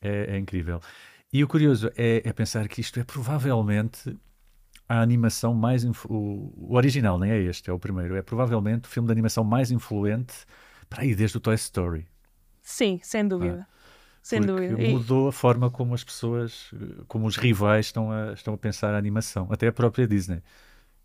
é, 0.00 0.34
é 0.34 0.38
incrível. 0.38 0.80
E 1.32 1.42
o 1.42 1.48
curioso 1.48 1.90
é, 1.96 2.22
é, 2.24 2.32
pensar 2.32 2.68
que 2.68 2.80
isto 2.80 3.00
é 3.00 3.04
provavelmente 3.04 4.16
a 4.88 5.00
animação 5.00 5.52
mais. 5.52 5.84
O, 5.84 5.92
o, 6.08 6.76
original, 6.76 7.18
nem 7.18 7.32
é 7.32 7.40
este, 7.40 7.70
é 7.70 7.72
o 7.72 7.78
primeiro. 7.78 8.16
É 8.16 8.22
provavelmente 8.22 8.84
o 8.84 8.88
filme 8.88 9.06
de 9.06 9.12
animação 9.12 9.42
mais 9.42 9.70
influente 9.70 10.46
para 10.88 11.02
aí 11.02 11.14
desde 11.14 11.36
o 11.36 11.40
Toy 11.40 11.54
Story. 11.56 12.06
Sim, 12.62 13.00
sem 13.02 13.26
dúvida. 13.26 13.66
Ah, 13.68 13.74
sem 14.22 14.40
dúvida. 14.40 14.76
Mudou 14.76 15.26
e... 15.26 15.28
a 15.30 15.32
forma 15.32 15.70
como 15.70 15.92
as 15.92 16.04
pessoas, 16.04 16.72
como 17.08 17.26
os 17.26 17.36
rivais 17.36 17.86
estão 17.86 18.12
a, 18.12 18.32
estão 18.32 18.54
a 18.54 18.58
pensar 18.58 18.94
a 18.94 18.98
animação. 18.98 19.48
Até 19.50 19.66
a 19.66 19.72
própria 19.72 20.06
Disney. 20.06 20.40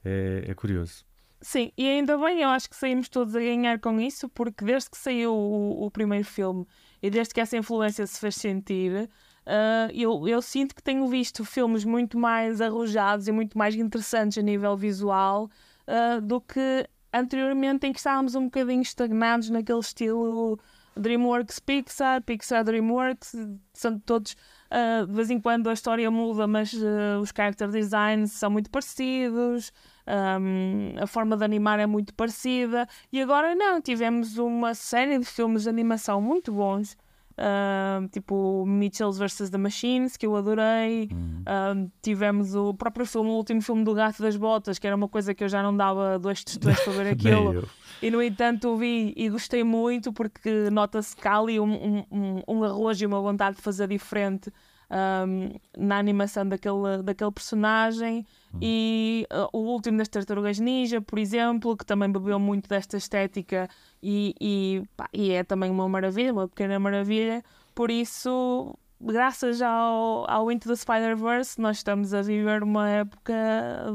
É, 0.05 0.45
é 0.47 0.53
curioso. 0.53 1.08
Sim, 1.41 1.71
e 1.77 1.87
ainda 1.87 2.17
bem, 2.17 2.41
eu 2.41 2.49
acho 2.49 2.69
que 2.69 2.75
saímos 2.75 3.07
todos 3.07 3.35
a 3.35 3.39
ganhar 3.39 3.79
com 3.79 3.99
isso, 3.99 4.27
porque 4.29 4.65
desde 4.65 4.89
que 4.89 4.97
saiu 4.97 5.33
o, 5.33 5.85
o 5.85 5.91
primeiro 5.91 6.25
filme 6.25 6.67
e 7.01 7.09
desde 7.09 7.33
que 7.33 7.39
essa 7.39 7.55
influência 7.55 8.05
se 8.05 8.19
fez 8.19 8.35
sentir, 8.35 9.09
Uh, 9.49 9.89
eu, 9.95 10.27
eu 10.27 10.43
sinto 10.43 10.75
que 10.75 10.83
tenho 10.83 11.07
visto 11.07 11.43
filmes 11.43 11.83
muito 11.83 12.19
mais 12.19 12.61
arrojados 12.61 13.27
e 13.27 13.31
muito 13.31 13.57
mais 13.57 13.73
interessantes 13.73 14.37
a 14.37 14.43
nível 14.43 14.77
visual 14.77 15.49
uh, 15.87 16.21
do 16.21 16.39
que 16.39 16.87
anteriormente 17.11 17.87
em 17.87 17.91
que 17.91 17.97
estávamos 17.97 18.35
um 18.35 18.43
bocadinho 18.43 18.83
estagnados 18.83 19.49
naquele 19.49 19.79
estilo 19.79 20.59
DreamWorks 20.95 21.57
Pixar, 21.57 22.21
Pixar 22.21 22.63
DreamWorks, 22.63 23.35
são 23.73 23.97
todos 23.97 24.33
uh, 24.69 25.07
de 25.07 25.13
vez 25.13 25.31
em 25.31 25.41
quando 25.41 25.67
a 25.67 25.73
história 25.73 26.11
muda, 26.11 26.45
mas 26.45 26.71
os 27.19 27.31
character 27.35 27.69
designs 27.69 28.33
são 28.33 28.51
muito 28.51 28.69
parecidos, 28.69 29.73
um, 30.09 30.95
a 30.97 31.07
forma 31.07 31.37
de 31.37 31.43
animar 31.43 31.79
é 31.79 31.85
muito 31.85 32.13
parecida, 32.13 32.87
e 33.11 33.21
agora 33.21 33.55
não, 33.55 33.81
tivemos 33.81 34.37
uma 34.37 34.73
série 34.73 35.17
de 35.19 35.25
filmes 35.25 35.63
de 35.63 35.69
animação 35.69 36.21
muito 36.21 36.51
bons 36.51 36.97
Uh, 37.39 38.05
tipo 38.09 38.65
Mitchells 38.67 39.17
vs. 39.17 39.49
The 39.49 39.57
Machines, 39.57 40.17
que 40.17 40.25
eu 40.25 40.35
adorei. 40.35 41.07
Uhum. 41.09 41.41
Uh, 41.41 41.91
tivemos 42.01 42.53
o 42.53 42.73
próprio 42.73 43.05
filme, 43.05 43.29
o 43.29 43.33
último 43.33 43.61
filme 43.61 43.81
do 43.85 43.93
Gato 43.93 44.21
das 44.21 44.35
Botas, 44.35 44.77
que 44.77 44.85
era 44.85 44.93
uma 44.93 45.07
coisa 45.07 45.33
que 45.33 45.41
eu 45.41 45.47
já 45.47 45.63
não 45.63 45.75
dava 45.75 46.19
dois 46.19 46.43
tostões 46.43 46.77
para 46.81 46.91
ver 46.91 47.07
aquilo. 47.13 47.65
e 48.01 48.11
no 48.11 48.21
entanto 48.21 48.75
vi 48.75 49.13
e 49.15 49.29
gostei 49.29 49.63
muito 49.63 50.11
porque 50.11 50.69
nota-se 50.69 51.15
cá 51.15 51.39
ali 51.39 51.57
um, 51.61 52.03
um, 52.11 52.41
um 52.45 52.63
arrojo 52.65 53.05
e 53.05 53.07
uma 53.07 53.21
vontade 53.21 53.55
de 53.55 53.61
fazer 53.61 53.87
diferente 53.87 54.51
um, 54.89 55.59
na 55.77 55.97
animação 55.97 56.47
daquele, 56.47 57.03
daquele 57.03 57.31
personagem. 57.31 58.25
Uhum. 58.53 58.59
E 58.61 59.27
uh, 59.31 59.49
o 59.53 59.59
último 59.59 59.97
das 59.97 60.07
Tartarugas 60.07 60.59
Ninja, 60.59 61.01
por 61.01 61.19
exemplo, 61.19 61.77
que 61.77 61.85
também 61.85 62.11
bebeu 62.11 62.39
muito 62.39 62.67
desta 62.67 62.97
estética 62.97 63.69
e, 64.01 64.33
e, 64.41 64.83
pá, 64.97 65.07
e 65.13 65.31
é 65.31 65.43
também 65.43 65.69
uma 65.69 65.87
maravilha, 65.87 66.33
uma 66.33 66.47
pequena 66.47 66.79
maravilha. 66.79 67.43
Por 67.75 67.91
isso, 67.91 68.75
graças 68.99 69.61
ao, 69.61 70.29
ao 70.29 70.51
Into 70.51 70.67
the 70.67 70.75
Spider-Verse, 70.75 71.61
nós 71.61 71.77
estamos 71.77 72.13
a 72.13 72.21
viver 72.21 72.63
uma 72.63 72.89
época 72.89 73.33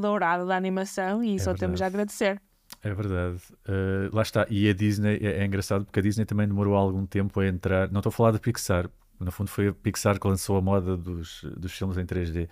dourada 0.01 0.47
da 0.47 0.57
animação 0.57 1.23
e 1.23 1.35
é 1.35 1.39
só 1.39 1.51
verdade. 1.51 1.61
temos 1.61 1.83
a 1.83 1.87
agradecer. 1.87 2.41
É 2.83 2.93
verdade. 2.93 3.41
Uh, 3.67 4.15
lá 4.15 4.23
está. 4.23 4.47
E 4.51 4.69
a 4.69 4.75
Disney 4.75 5.19
é, 5.21 5.41
é, 5.41 5.45
engraçado 5.45 5.85
porque 5.85 6.01
a 6.01 6.03
Disney 6.03 6.25
também 6.25 6.47
demorou 6.47 6.75
algum 6.75 7.07
tempo 7.07 7.41
a 7.41 7.47
entrar. 7.47 7.91
Não 7.91 8.01
estou 8.01 8.11
a 8.11 8.13
falar 8.13 8.31
da 8.33 8.39
Pixar, 8.39 8.91
no 9.25 9.33
fundo 9.33 9.49
foi 9.49 9.69
a 9.69 9.73
Pixar 9.73 10.21
que 10.21 10.27
lançou 10.29 10.57
a 10.57 10.61
moda 10.61 10.97
dos, 10.97 11.45
dos 11.57 11.73
filmes 11.73 11.97
em 11.97 12.05
3D. 12.05 12.49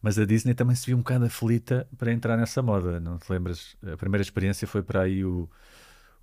Mas 0.00 0.18
a 0.18 0.26
Disney 0.26 0.52
também 0.52 0.74
se 0.74 0.86
viu 0.86 0.96
um 0.96 1.00
bocado 1.00 1.24
aflita 1.24 1.86
para 1.96 2.12
entrar 2.12 2.36
nessa 2.36 2.60
moda. 2.60 2.98
Não 2.98 3.18
te 3.18 3.30
lembras? 3.30 3.76
A 3.92 3.96
primeira 3.96 4.22
experiência 4.22 4.66
foi 4.66 4.82
para 4.82 5.02
aí 5.02 5.24
o, 5.24 5.48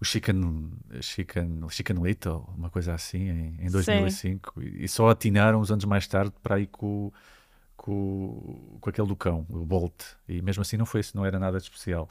o 0.02 0.06
Chicken, 0.06 0.70
Chicken, 1.02 1.62
Chicken 1.70 2.04
Little, 2.04 2.46
uma 2.58 2.70
coisa 2.70 2.94
assim, 2.94 3.30
em, 3.30 3.58
em 3.62 3.72
2005. 3.72 4.62
E, 4.62 4.84
e, 4.84 4.88
só 4.88 5.10
atinaram 5.10 5.62
uns 5.62 5.72
anos 5.72 5.86
mais 5.86 6.06
tarde 6.08 6.34
para 6.44 6.56
aí 6.56 6.68
com, 6.68 7.10
com, 7.78 8.78
com 8.82 8.90
aquele 8.90 9.08
do 9.08 9.16
cão, 9.16 9.46
o 9.50 9.66
Bolt. 9.66 10.04
E 10.28 10.42
mesmo 10.42 10.62
assim 10.62 10.76
não 10.76 10.86
foi 10.86 11.02
não 11.16 11.26
era 11.26 11.40
nada 11.40 11.58
de 11.58 11.64
especial. 11.64 12.10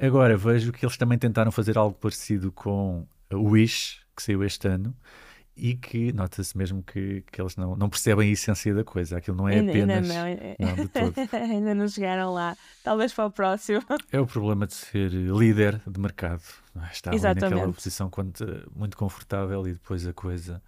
Agora 0.00 0.36
vejo 0.36 0.72
que 0.72 0.84
eles 0.84 0.96
também 0.96 1.16
tentaram 1.16 1.52
fazer 1.52 1.78
algo 1.78 1.96
parecido 1.96 2.50
com 2.50 3.06
o 3.30 3.50
Wish, 3.50 4.00
que 4.16 4.22
saiu 4.22 4.42
este 4.42 4.66
ano 4.66 4.92
e 5.56 5.76
que 5.76 6.12
nota-se 6.12 6.56
mesmo 6.56 6.82
que, 6.82 7.22
que 7.30 7.40
eles 7.40 7.56
não, 7.56 7.76
não 7.76 7.88
percebem 7.88 8.28
a 8.28 8.32
essência 8.32 8.74
da 8.74 8.82
coisa. 8.82 9.18
Aquilo 9.18 9.36
não 9.36 9.48
é 9.48 9.56
ainda, 9.56 9.70
apenas. 9.70 10.10
Ainda 10.10 10.28
não, 10.58 11.12
não 11.12 11.14
ainda 11.40 11.74
não 11.74 11.88
chegaram 11.88 12.32
lá. 12.32 12.56
Talvez 12.82 13.12
para 13.12 13.26
o 13.26 13.30
próximo. 13.30 13.80
É 14.10 14.20
o 14.20 14.26
problema 14.26 14.66
de 14.66 14.74
ser 14.74 15.10
líder 15.10 15.80
de 15.86 16.00
mercado. 16.00 16.42
É? 16.76 16.92
Está 16.92 17.10
ali 17.10 17.20
naquela 17.20 17.72
posição 17.72 18.10
quando, 18.10 18.70
muito 18.74 18.96
confortável 18.96 19.66
e 19.66 19.72
depois 19.72 20.06
a 20.06 20.12
coisa. 20.12 20.62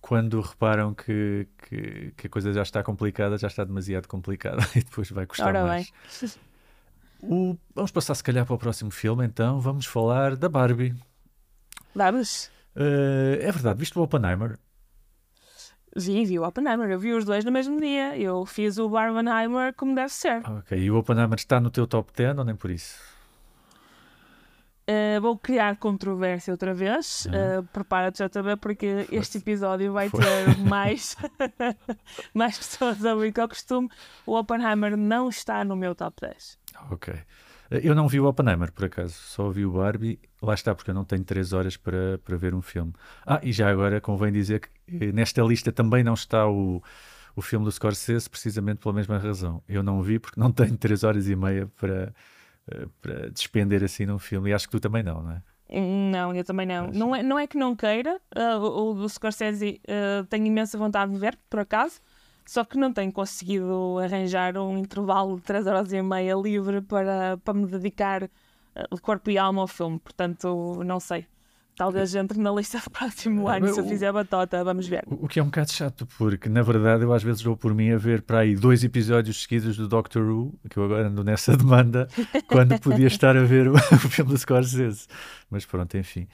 Quando 0.00 0.40
reparam 0.40 0.94
que, 0.94 1.48
que, 1.68 2.12
que, 2.16 2.26
a 2.26 2.30
coisa 2.30 2.52
já 2.52 2.62
está 2.62 2.82
complicada, 2.82 3.36
já 3.36 3.48
está 3.48 3.64
demasiado 3.64 4.06
complicada 4.06 4.62
e 4.76 4.80
depois 4.80 5.10
vai 5.10 5.26
custar 5.26 5.48
Ora 5.48 5.64
mais. 5.64 5.92
O, 7.22 7.56
vamos 7.74 7.90
passar, 7.90 8.14
se 8.14 8.22
calhar, 8.22 8.46
para 8.46 8.54
o 8.54 8.58
próximo 8.58 8.90
filme, 8.90 9.24
então. 9.26 9.60
Vamos 9.60 9.86
falar 9.86 10.36
da 10.36 10.48
Barbie. 10.48 10.94
Vamos. 11.94 12.50
Uh, 12.76 13.40
é 13.40 13.50
verdade, 13.50 13.78
viste 13.78 13.98
o 13.98 14.02
Oppenheimer? 14.02 14.58
Vi, 15.96 16.26
vi 16.26 16.38
o 16.38 16.46
Oppenheimer. 16.46 16.90
Eu 16.90 16.98
vi 16.98 17.14
os 17.14 17.24
dois 17.24 17.42
no 17.42 17.50
mesmo 17.50 17.80
dia. 17.80 18.16
Eu 18.18 18.44
fiz 18.44 18.76
o 18.76 18.86
Barbenheimer 18.86 19.72
como 19.74 19.94
deve 19.94 20.12
ser. 20.12 20.46
Ok, 20.46 20.78
e 20.78 20.90
o 20.90 20.98
Oppenheimer 20.98 21.38
está 21.38 21.58
no 21.58 21.70
teu 21.70 21.86
top 21.86 22.12
10 22.14 22.38
ou 22.38 22.44
nem 22.44 22.54
por 22.54 22.70
isso? 22.70 23.00
Uh, 24.88 25.20
vou 25.20 25.36
criar 25.38 25.76
controvérsia 25.78 26.52
outra 26.52 26.74
vez. 26.74 27.26
Uhum. 27.26 27.60
Uh, 27.60 27.62
Prepara-te 27.72 28.18
já 28.18 28.28
também, 28.28 28.56
porque 28.58 29.06
este 29.10 29.38
episódio 29.38 29.90
vai 29.92 30.10
Foi. 30.10 30.22
ter 30.22 30.58
mais, 30.68 31.16
mais 32.34 32.58
pessoas 32.58 33.04
a 33.04 33.14
ouvir 33.14 33.32
que 33.32 33.40
ao 33.40 33.48
costume. 33.48 33.88
O 34.26 34.38
Oppenheimer 34.38 34.98
não 34.98 35.30
está 35.30 35.64
no 35.64 35.74
meu 35.74 35.94
top 35.94 36.20
10. 36.20 36.58
Ok. 36.90 37.14
Eu 37.70 37.94
não 37.94 38.06
vi 38.06 38.20
o 38.20 38.26
Oppenheimer, 38.26 38.72
por 38.72 38.84
acaso, 38.84 39.14
só 39.14 39.50
vi 39.50 39.64
o 39.64 39.72
Barbie. 39.72 40.20
Lá 40.40 40.54
está, 40.54 40.74
porque 40.74 40.90
eu 40.90 40.94
não 40.94 41.04
tenho 41.04 41.24
três 41.24 41.52
horas 41.52 41.76
para, 41.76 42.18
para 42.18 42.36
ver 42.36 42.54
um 42.54 42.62
filme. 42.62 42.92
Ah, 43.26 43.40
e 43.42 43.52
já 43.52 43.70
agora 43.70 44.00
convém 44.00 44.32
dizer 44.32 44.60
que 44.60 44.68
eh, 45.06 45.12
nesta 45.12 45.42
lista 45.42 45.72
também 45.72 46.04
não 46.04 46.14
está 46.14 46.46
o, 46.48 46.82
o 47.34 47.42
filme 47.42 47.64
do 47.64 47.72
Scorsese, 47.72 48.30
precisamente 48.30 48.78
pela 48.78 48.94
mesma 48.94 49.18
razão. 49.18 49.62
Eu 49.68 49.82
não 49.82 50.00
vi 50.02 50.18
porque 50.18 50.38
não 50.38 50.50
tenho 50.52 50.76
três 50.76 51.02
horas 51.02 51.28
e 51.28 51.34
meia 51.34 51.66
para, 51.76 52.14
eh, 52.70 52.86
para 53.02 53.30
despender 53.30 53.82
assim 53.82 54.06
num 54.06 54.18
filme. 54.18 54.50
E 54.50 54.52
acho 54.52 54.66
que 54.66 54.72
tu 54.72 54.80
também 54.80 55.02
não, 55.02 55.22
não 55.22 55.32
é? 55.32 55.42
Não, 55.68 56.34
eu 56.34 56.44
também 56.44 56.66
não. 56.66 56.86
Não 56.88 57.16
é, 57.16 57.22
não 57.22 57.38
é 57.38 57.46
que 57.46 57.58
não 57.58 57.74
queira, 57.74 58.20
uh, 58.36 58.58
o, 58.60 58.90
o 58.90 58.94
do 58.94 59.08
Scorsese 59.08 59.80
uh, 59.88 60.24
tenho 60.26 60.46
imensa 60.46 60.78
vontade 60.78 61.12
de 61.12 61.18
ver, 61.18 61.36
por 61.50 61.58
acaso, 61.58 62.00
só 62.46 62.64
que 62.64 62.78
não 62.78 62.92
tenho 62.92 63.12
conseguido 63.12 63.98
arranjar 63.98 64.56
um 64.56 64.78
intervalo 64.78 65.36
de 65.36 65.42
3 65.42 65.66
horas 65.66 65.92
e 65.92 66.00
meia 66.00 66.36
livre 66.36 66.80
para, 66.80 67.36
para 67.38 67.52
me 67.52 67.66
dedicar 67.66 68.22
uh, 68.22 68.94
de 68.94 69.00
corpo 69.00 69.28
e 69.30 69.36
alma 69.36 69.62
ao 69.62 69.66
filme. 69.66 69.98
Portanto, 69.98 70.80
não 70.84 71.00
sei. 71.00 71.26
Talvez 71.74 72.14
entre 72.14 72.38
na 72.38 72.50
lista 72.52 72.78
do 72.78 72.88
próximo 72.88 73.48
ano, 73.48 73.68
se 73.68 73.78
eu 73.78 73.84
fizer 73.84 74.10
batota, 74.10 74.64
vamos 74.64 74.86
ver. 74.86 75.04
O 75.08 75.28
que 75.28 75.38
é 75.38 75.42
um 75.42 75.46
bocado 75.46 75.72
chato, 75.72 76.06
porque 76.16 76.48
na 76.48 76.62
verdade 76.62 77.02
eu 77.02 77.12
às 77.12 77.22
vezes 77.22 77.42
dou 77.42 77.54
por 77.54 77.74
mim 77.74 77.90
a 77.90 77.98
ver 77.98 78.22
para 78.22 78.38
aí 78.38 78.54
dois 78.54 78.82
episódios 78.82 79.42
seguidos 79.42 79.76
do 79.76 79.86
Doctor 79.86 80.22
Who, 80.22 80.54
que 80.70 80.78
eu 80.78 80.84
agora 80.84 81.08
ando 81.08 81.22
nessa 81.22 81.52
demanda, 81.58 82.08
quando 82.46 82.80
podia 82.80 83.08
estar 83.08 83.36
a 83.36 83.42
ver 83.42 83.68
o, 83.68 83.74
o 83.92 83.98
filme 83.98 84.32
do 84.32 84.38
Scorsese. 84.38 85.06
Mas 85.50 85.66
pronto, 85.66 85.98
enfim, 85.98 86.26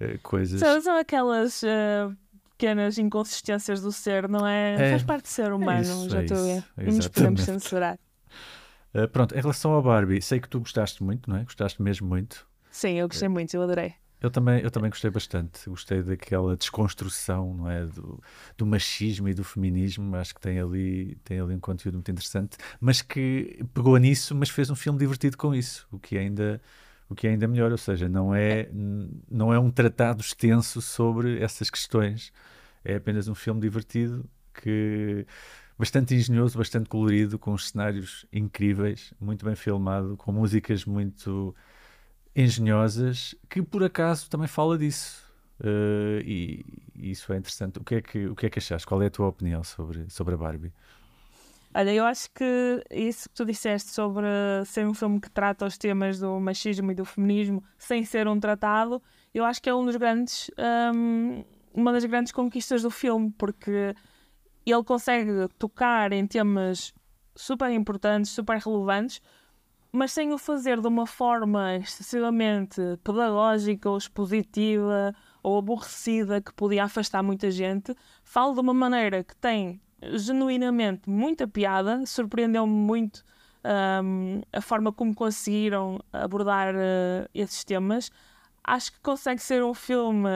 uh, 0.00 0.18
coisas. 0.24 0.58
São, 0.58 0.80
são 0.80 0.96
aquelas. 0.96 1.62
Uh 1.62 2.16
pequenas 2.60 2.98
inconsistências 2.98 3.80
do 3.80 3.90
ser, 3.90 4.28
não 4.28 4.46
é? 4.46 4.74
é 4.74 4.90
Faz 4.90 5.02
parte 5.02 5.22
de 5.24 5.30
ser 5.30 5.52
humano, 5.52 5.80
isso, 5.80 6.10
já 6.10 6.22
estou 6.22 6.36
a 6.36 6.42
ver. 6.42 6.64
Não 6.76 6.94
nos 6.94 7.08
podemos 7.08 7.42
censurar. 7.42 7.98
Uh, 8.94 9.08
pronto, 9.08 9.34
em 9.34 9.40
relação 9.40 9.72
ao 9.72 9.82
Barbie, 9.82 10.20
sei 10.20 10.38
que 10.40 10.48
tu 10.48 10.60
gostaste 10.60 11.02
muito, 11.02 11.30
não 11.30 11.38
é? 11.38 11.44
Gostaste 11.44 11.80
mesmo 11.80 12.06
muito. 12.06 12.46
Sim, 12.70 12.92
eu 12.98 13.08
gostei 13.08 13.28
muito, 13.28 13.54
eu 13.54 13.62
adorei. 13.62 13.94
Eu 14.20 14.30
também, 14.30 14.60
eu 14.60 14.70
também 14.70 14.90
gostei 14.90 15.10
bastante. 15.10 15.68
Gostei 15.70 16.02
daquela 16.02 16.54
desconstrução, 16.54 17.54
não 17.54 17.70
é? 17.70 17.86
Do, 17.86 18.22
do 18.58 18.66
machismo 18.66 19.28
e 19.28 19.34
do 19.34 19.42
feminismo. 19.42 20.14
Acho 20.16 20.34
que 20.34 20.40
tem 20.40 20.60
ali, 20.60 21.16
tem 21.24 21.40
ali 21.40 21.54
um 21.54 21.60
conteúdo 21.60 21.94
muito 21.94 22.10
interessante, 22.10 22.58
mas 22.78 23.00
que 23.00 23.64
pegou 23.72 23.96
nisso, 23.96 24.34
mas 24.34 24.50
fez 24.50 24.68
um 24.68 24.74
filme 24.74 24.98
divertido 24.98 25.38
com 25.38 25.54
isso, 25.54 25.88
o 25.90 25.98
que 25.98 26.18
ainda 26.18 26.60
o 27.10 27.14
que 27.14 27.26
é 27.26 27.30
ainda 27.30 27.48
melhor, 27.48 27.72
ou 27.72 27.78
seja, 27.78 28.08
não 28.08 28.32
é, 28.32 28.68
não 29.28 29.52
é 29.52 29.58
um 29.58 29.70
tratado 29.70 30.20
extenso 30.20 30.80
sobre 30.80 31.40
essas 31.42 31.68
questões, 31.68 32.32
é 32.84 32.94
apenas 32.94 33.26
um 33.26 33.34
filme 33.34 33.60
divertido 33.60 34.24
que 34.54 35.26
bastante 35.76 36.14
engenhoso, 36.14 36.56
bastante 36.56 36.88
colorido, 36.88 37.38
com 37.38 37.56
cenários 37.58 38.24
incríveis, 38.32 39.12
muito 39.20 39.44
bem 39.44 39.56
filmado, 39.56 40.16
com 40.16 40.30
músicas 40.30 40.84
muito 40.84 41.54
engenhosas, 42.34 43.34
que 43.48 43.60
por 43.60 43.82
acaso 43.82 44.30
também 44.30 44.46
fala 44.46 44.78
disso. 44.78 45.28
Uh, 45.58 46.20
e, 46.24 46.64
e, 46.94 47.10
isso 47.10 47.32
é 47.32 47.36
interessante. 47.36 47.78
O 47.78 47.84
que 47.84 47.96
é 47.96 48.00
que, 48.00 48.26
o 48.26 48.36
que 48.36 48.46
é 48.46 48.50
que 48.50 48.58
achaste? 48.58 48.86
Qual 48.86 49.02
é 49.02 49.06
a 49.06 49.10
tua 49.10 49.26
opinião 49.26 49.62
sobre, 49.64 50.08
sobre 50.08 50.34
a 50.34 50.36
Barbie? 50.38 50.72
Olha, 51.72 51.94
eu 51.94 52.04
acho 52.04 52.28
que 52.32 52.84
isso 52.90 53.28
que 53.28 53.34
tu 53.36 53.44
disseste 53.44 53.90
sobre 53.90 54.26
ser 54.66 54.84
um 54.86 54.92
filme 54.92 55.20
que 55.20 55.30
trata 55.30 55.64
os 55.64 55.78
temas 55.78 56.18
do 56.18 56.40
machismo 56.40 56.90
e 56.90 56.94
do 56.96 57.04
feminismo 57.04 57.62
sem 57.78 58.04
ser 58.04 58.26
um 58.26 58.40
tratado, 58.40 59.00
eu 59.32 59.44
acho 59.44 59.62
que 59.62 59.70
é 59.70 59.74
um 59.74 59.84
dos 59.84 59.94
grandes, 59.94 60.50
um, 60.92 61.44
uma 61.72 61.92
das 61.92 62.04
grandes 62.04 62.32
conquistas 62.32 62.82
do 62.82 62.90
filme, 62.90 63.32
porque 63.38 63.94
ele 64.66 64.84
consegue 64.84 65.48
tocar 65.58 66.12
em 66.12 66.26
temas 66.26 66.92
super 67.36 67.70
importantes, 67.70 68.32
super 68.32 68.58
relevantes, 68.58 69.22
mas 69.92 70.10
sem 70.10 70.32
o 70.32 70.38
fazer 70.38 70.80
de 70.80 70.88
uma 70.88 71.06
forma 71.06 71.76
excessivamente 71.76 72.80
pedagógica 73.04 73.88
ou 73.88 73.96
expositiva 73.96 75.14
ou 75.40 75.58
aborrecida 75.58 76.40
que 76.40 76.52
podia 76.52 76.84
afastar 76.84 77.22
muita 77.22 77.48
gente, 77.48 77.94
falo 78.24 78.54
de 78.54 78.60
uma 78.60 78.74
maneira 78.74 79.22
que 79.22 79.36
tem 79.36 79.80
genuinamente 80.14 81.08
muita 81.08 81.46
piada, 81.46 82.04
surpreendeu-me 82.06 82.72
muito 82.72 83.24
um, 83.64 84.40
a 84.52 84.60
forma 84.60 84.92
como 84.92 85.14
conseguiram 85.14 86.00
abordar 86.12 86.74
uh, 86.74 87.28
esses 87.34 87.64
temas. 87.64 88.10
Acho 88.64 88.92
que 88.92 89.00
consegue 89.00 89.42
ser 89.42 89.62
um 89.62 89.74
filme 89.74 90.28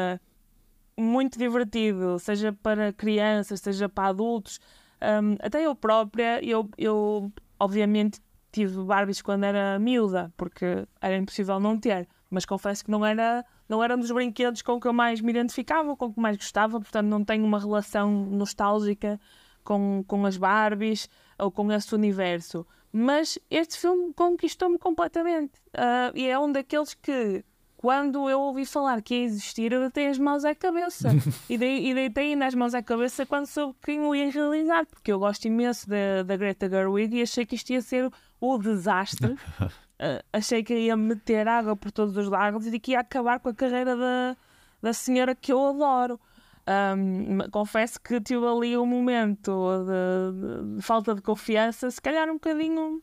muito 0.96 1.38
divertido, 1.38 2.18
seja 2.18 2.52
para 2.52 2.92
crianças, 2.92 3.60
seja 3.60 3.88
para 3.88 4.08
adultos. 4.08 4.60
Um, 5.02 5.36
até 5.40 5.64
eu 5.64 5.74
própria, 5.74 6.44
eu, 6.44 6.68
eu 6.78 7.32
obviamente 7.58 8.20
tive 8.52 8.82
Barbies 8.84 9.20
quando 9.20 9.44
era 9.44 9.78
miúda, 9.78 10.32
porque 10.36 10.86
era 11.00 11.16
impossível 11.16 11.58
não 11.58 11.78
ter, 11.78 12.08
mas 12.30 12.44
confesso 12.44 12.84
que 12.84 12.90
não 12.90 13.04
era, 13.04 13.44
não 13.68 13.82
era 13.82 13.96
um 13.96 13.98
dos 13.98 14.10
brinquedos 14.10 14.62
com 14.62 14.78
que 14.78 14.86
eu 14.86 14.92
mais 14.92 15.20
me 15.20 15.30
identificava, 15.30 15.96
com 15.96 16.12
que 16.12 16.20
mais 16.20 16.36
gostava, 16.36 16.78
portanto 16.80 17.06
não 17.06 17.24
tenho 17.24 17.44
uma 17.44 17.58
relação 17.58 18.10
nostálgica 18.26 19.20
com, 19.64 20.04
com 20.06 20.24
as 20.26 20.36
Barbies 20.36 21.08
ou 21.38 21.50
com 21.50 21.72
esse 21.72 21.94
universo. 21.94 22.66
Mas 22.92 23.38
este 23.50 23.76
filme 23.78 24.12
conquistou-me 24.14 24.78
completamente. 24.78 25.54
Uh, 25.74 26.14
e 26.14 26.28
é 26.28 26.38
um 26.38 26.52
daqueles 26.52 26.94
que 26.94 27.44
quando 27.84 28.30
eu 28.30 28.40
ouvi 28.40 28.64
falar 28.64 29.02
que 29.02 29.14
ia 29.14 29.24
existir, 29.24 29.70
eu 29.70 29.80
deitei 29.80 30.06
as 30.06 30.18
mãos 30.18 30.42
à 30.42 30.54
cabeça. 30.54 31.10
e, 31.50 31.58
dei, 31.58 31.90
e 31.90 31.92
deitei 31.92 32.30
ainda 32.32 32.46
as 32.46 32.54
mãos 32.54 32.72
à 32.72 32.82
cabeça 32.82 33.26
quando 33.26 33.46
soube 33.46 33.76
quem 33.84 34.00
o 34.00 34.14
ia 34.14 34.30
realizar, 34.30 34.86
porque 34.86 35.12
eu 35.12 35.18
gosto 35.18 35.44
imenso 35.46 35.86
da, 35.86 36.22
da 36.22 36.34
Greta 36.34 36.66
Gerwig 36.66 37.14
e 37.14 37.20
achei 37.22 37.44
que 37.44 37.56
isto 37.56 37.70
ia 37.74 37.82
ser 37.82 38.10
o 38.40 38.56
desastre. 38.56 39.32
uh, 39.32 40.24
achei 40.32 40.62
que 40.62 40.74
ia 40.74 40.96
meter 40.96 41.46
água 41.46 41.76
por 41.76 41.90
todos 41.90 42.16
os 42.16 42.26
lagos 42.26 42.66
e 42.66 42.78
que 42.80 42.92
ia 42.92 43.00
acabar 43.00 43.38
com 43.38 43.50
a 43.50 43.54
carreira 43.54 43.94
da, 43.94 44.36
da 44.80 44.92
senhora 44.94 45.34
que 45.34 45.52
eu 45.52 45.66
adoro. 45.66 46.18
Um, 46.66 47.50
confesso 47.50 48.00
que 48.00 48.20
tive 48.20 48.46
ali 48.46 48.76
um 48.76 48.86
momento 48.86 49.52
de, 49.84 50.64
de, 50.64 50.76
de, 50.76 50.82
falta 50.82 51.14
de 51.14 51.20
confiança, 51.20 51.90
se 51.90 52.00
calhar 52.00 52.28
um 52.30 52.34
bocadinho 52.34 53.02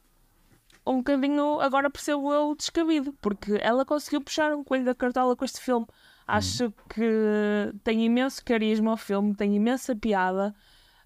um 0.86 0.98
bocadinho, 0.98 1.60
agora 1.60 1.92
percebo 1.92 2.34
eu, 2.34 2.56
descabido, 2.56 3.14
porque 3.22 3.60
ela 3.62 3.86
conseguiu 3.86 4.20
puxar 4.22 4.52
um 4.54 4.64
coelho 4.64 4.86
da 4.86 4.96
cartola 4.96 5.36
com 5.36 5.46
este 5.46 5.62
filme. 5.62 5.86
Acho 6.28 6.68
hum. 6.68 6.74
que 6.90 7.80
tem 7.84 8.04
imenso 8.04 8.44
carisma 8.44 8.94
o 8.94 8.98
filme, 8.98 9.36
tem 9.36 9.56
imensa 9.56 9.96
piada, 9.96 10.56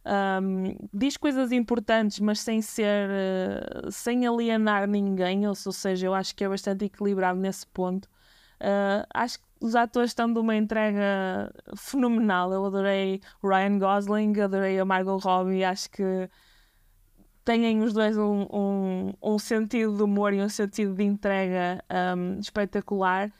um, 0.05 0.77
diz 0.93 1.17
coisas 1.17 1.51
importantes, 1.51 2.19
mas 2.19 2.39
sem 2.39 2.61
ser, 2.61 3.09
uh, 3.09 3.91
sem 3.91 4.25
alienar 4.25 4.87
ninguém, 4.87 5.47
ou 5.47 5.55
seja, 5.55 6.07
eu 6.07 6.13
acho 6.13 6.35
que 6.35 6.43
é 6.43 6.49
bastante 6.49 6.85
equilibrado 6.85 7.39
nesse 7.39 7.65
ponto. 7.67 8.05
Uh, 8.61 9.05
acho 9.13 9.39
que 9.39 9.45
os 9.65 9.75
atores 9.75 10.11
estão 10.11 10.31
de 10.31 10.39
uma 10.39 10.55
entrega 10.55 11.51
fenomenal. 11.75 12.53
Eu 12.53 12.65
adorei 12.65 13.19
Ryan 13.43 13.79
Gosling, 13.79 14.39
adorei 14.39 14.79
a 14.79 14.85
Margot 14.85 15.17
Robbie, 15.17 15.63
acho 15.63 15.89
que 15.89 16.29
têm 17.43 17.81
os 17.81 17.91
dois 17.93 18.15
um, 18.15 18.45
um, 18.51 19.13
um, 19.21 19.39
sentido 19.39 19.97
de 19.97 20.03
humor 20.03 20.33
e 20.33 20.41
um 20.41 20.49
sentido 20.49 20.93
de 20.93 21.03
entrega 21.03 21.83
um, 22.15 22.39
espetacular. 22.39 23.31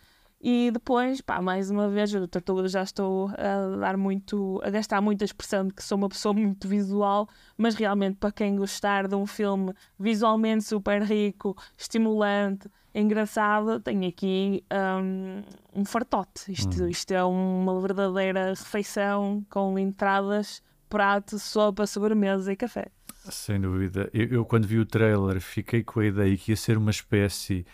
E 0.41 0.69
depois, 0.71 1.21
pá, 1.21 1.41
mais 1.41 1.69
uma 1.69 1.89
vez, 1.89 2.13
eu 2.13 2.27
já 2.67 2.83
estou 2.83 3.29
a 3.29 3.77
dar 3.77 3.97
muito, 3.97 4.59
a 4.63 4.69
gastar 4.69 5.01
muita 5.01 5.25
expressão 5.25 5.67
de 5.67 5.73
que 5.73 5.83
sou 5.83 5.97
uma 5.97 6.09
pessoa 6.09 6.33
muito 6.33 6.67
visual, 6.67 7.27
mas 7.57 7.75
realmente 7.75 8.17
para 8.17 8.31
quem 8.31 8.55
gostar 8.55 9.07
de 9.07 9.15
um 9.15 9.25
filme 9.25 9.73
visualmente 9.97 10.63
super 10.63 11.01
rico, 11.03 11.55
estimulante, 11.77 12.69
engraçado, 13.01 13.79
tenho 13.79 14.07
aqui 14.07 14.63
um, 15.01 15.81
um 15.81 15.85
fartote. 15.85 16.51
Isto, 16.51 16.83
hum. 16.83 16.87
isto 16.87 17.11
é 17.11 17.23
uma 17.23 17.79
verdadeira 17.79 18.49
refeição 18.49 19.45
com 19.49 19.77
entradas, 19.77 20.63
prato, 20.89 21.37
sopa, 21.37 21.85
sobremesa 21.85 22.51
e 22.53 22.55
café. 22.55 22.87
Sem 23.29 23.59
dúvida. 23.59 24.09
Eu, 24.13 24.27
eu, 24.27 24.45
quando 24.45 24.67
vi 24.67 24.79
o 24.79 24.85
trailer 24.85 25.41
fiquei 25.41 25.83
com 25.83 25.99
a 25.99 26.05
ideia 26.05 26.37
que 26.37 26.51
ia 26.51 26.55
ser 26.55 26.77
uma 26.77 26.91
espécie 26.91 27.65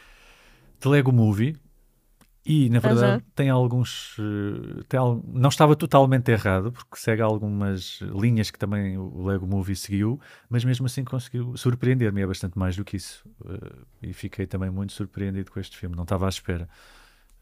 de 0.80 0.88
Lego 0.88 1.12
Movie 1.12 1.58
e 2.44 2.70
na 2.70 2.80
verdade 2.80 3.24
uhum. 3.24 3.30
tem 3.36 3.50
alguns 3.50 4.18
eh, 4.18 4.84
tem, 4.90 5.00
não 5.32 5.50
estava 5.50 5.76
totalmente 5.76 6.32
errado 6.32 6.72
porque 6.72 6.98
segue 6.98 7.22
algumas 7.22 8.00
linhas 8.02 8.50
que 8.50 8.58
também 8.58 8.98
o 8.98 9.24
Lego 9.24 9.46
Movie 9.46 9.76
seguiu 9.76 10.20
mas 10.50 10.66
mesmo 10.66 10.88
assim 10.88 11.04
conseguiu 11.04 11.56
surpreender-me 11.56 12.22
é 12.22 12.28
bastante 12.28 12.58
mais 12.58 12.76
do 12.76 12.84
que 12.84 12.98
isso. 12.98 13.24
Uh, 13.42 13.86
e 14.02 14.14
fiquei 14.14 14.46
também 14.46 14.70
muito 14.70 14.94
surpreendido 14.94 15.52
com 15.52 15.60
este 15.60 15.78
filme 15.78 15.96
não 15.96 16.04
estava 16.04 16.26
à 16.26 16.30
espera. 16.30 16.68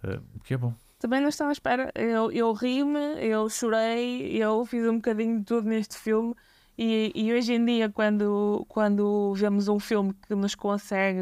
Uh, 0.03 0.21
o 0.35 0.39
que 0.39 0.53
é 0.53 0.57
bom. 0.57 0.73
Também 0.99 1.21
não 1.21 1.29
estava 1.29 1.51
à 1.51 1.53
espera. 1.53 1.91
Eu, 1.95 2.31
eu 2.31 2.51
ri-me, 2.53 3.23
eu 3.25 3.49
chorei 3.49 4.37
eu 4.37 4.65
fiz 4.65 4.85
um 4.85 4.95
bocadinho 4.95 5.39
de 5.39 5.45
tudo 5.45 5.67
neste 5.67 5.97
filme. 5.97 6.35
E, 6.77 7.11
e, 7.13 7.33
hoje 7.33 7.53
em 7.53 7.65
dia, 7.65 7.89
quando, 7.89 8.65
quando 8.69 9.33
vemos 9.33 9.67
um 9.67 9.79
filme 9.79 10.13
que 10.25 10.33
nos 10.33 10.55
consegue 10.55 11.19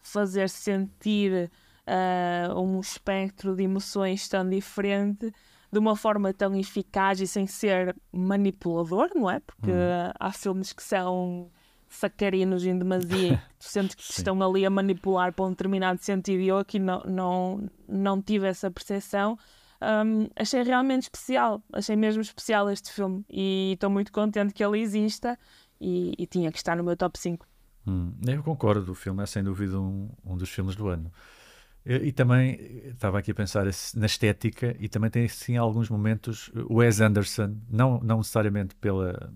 fazer 0.00 0.48
sentir 0.48 1.50
uh, 1.90 2.60
um 2.60 2.80
espectro 2.80 3.54
de 3.56 3.64
emoções 3.64 4.28
tão 4.28 4.48
diferente, 4.48 5.32
de 5.72 5.78
uma 5.78 5.96
forma 5.96 6.32
tão 6.32 6.54
eficaz 6.56 7.20
e 7.20 7.26
sem 7.26 7.46
ser 7.46 7.96
manipulador, 8.12 9.10
não 9.14 9.30
é? 9.30 9.40
Porque 9.40 9.70
hum. 9.70 10.12
há 10.18 10.32
filmes 10.32 10.72
que 10.72 10.82
são 10.82 11.50
sacarinos 11.88 12.64
em 12.64 12.78
demasia, 12.78 13.42
tu 13.58 13.64
sentes 13.68 13.94
que 13.96 14.02
estão 14.02 14.40
ali 14.42 14.64
a 14.64 14.70
manipular 14.70 15.32
para 15.32 15.44
um 15.44 15.50
determinado 15.50 16.00
sentido 16.00 16.40
e 16.40 16.48
eu 16.48 16.58
aqui 16.58 16.78
não, 16.78 17.00
não, 17.00 17.70
não 17.88 18.22
tive 18.22 18.46
essa 18.46 18.70
percepção 18.70 19.36
um, 19.82 20.28
achei 20.36 20.62
realmente 20.62 21.04
especial, 21.04 21.62
achei 21.72 21.96
mesmo 21.96 22.20
especial 22.20 22.70
este 22.70 22.92
filme 22.92 23.24
e 23.30 23.72
estou 23.72 23.88
muito 23.88 24.12
contente 24.12 24.52
que 24.52 24.62
ele 24.62 24.78
exista 24.78 25.38
e, 25.80 26.12
e, 26.18 26.26
tinha 26.26 26.52
que 26.52 26.58
estar 26.58 26.76
no 26.76 26.84
meu 26.84 26.96
top 26.96 27.18
5. 27.18 27.46
Hum, 27.86 28.12
eu 28.26 28.42
concordo, 28.42 28.92
o 28.92 28.94
filme 28.94 29.22
é 29.22 29.26
sem 29.26 29.42
dúvida 29.42 29.80
um, 29.80 30.10
um 30.22 30.36
dos 30.36 30.50
filmes 30.50 30.76
do 30.76 30.88
ano. 30.88 31.10
E, 31.84 31.94
e 31.94 32.12
também 32.12 32.58
estava 32.86 33.18
aqui 33.18 33.30
a 33.30 33.34
pensar 33.34 33.64
na 33.94 34.06
estética 34.06 34.76
e 34.78 34.88
também 34.88 35.10
tem 35.10 35.26
sim 35.28 35.56
alguns 35.56 35.88
momentos 35.88 36.50
o 36.68 36.76
Wes 36.76 37.00
Anderson, 37.00 37.56
não, 37.70 38.00
não 38.00 38.18
necessariamente 38.18 38.74
pela, 38.76 39.32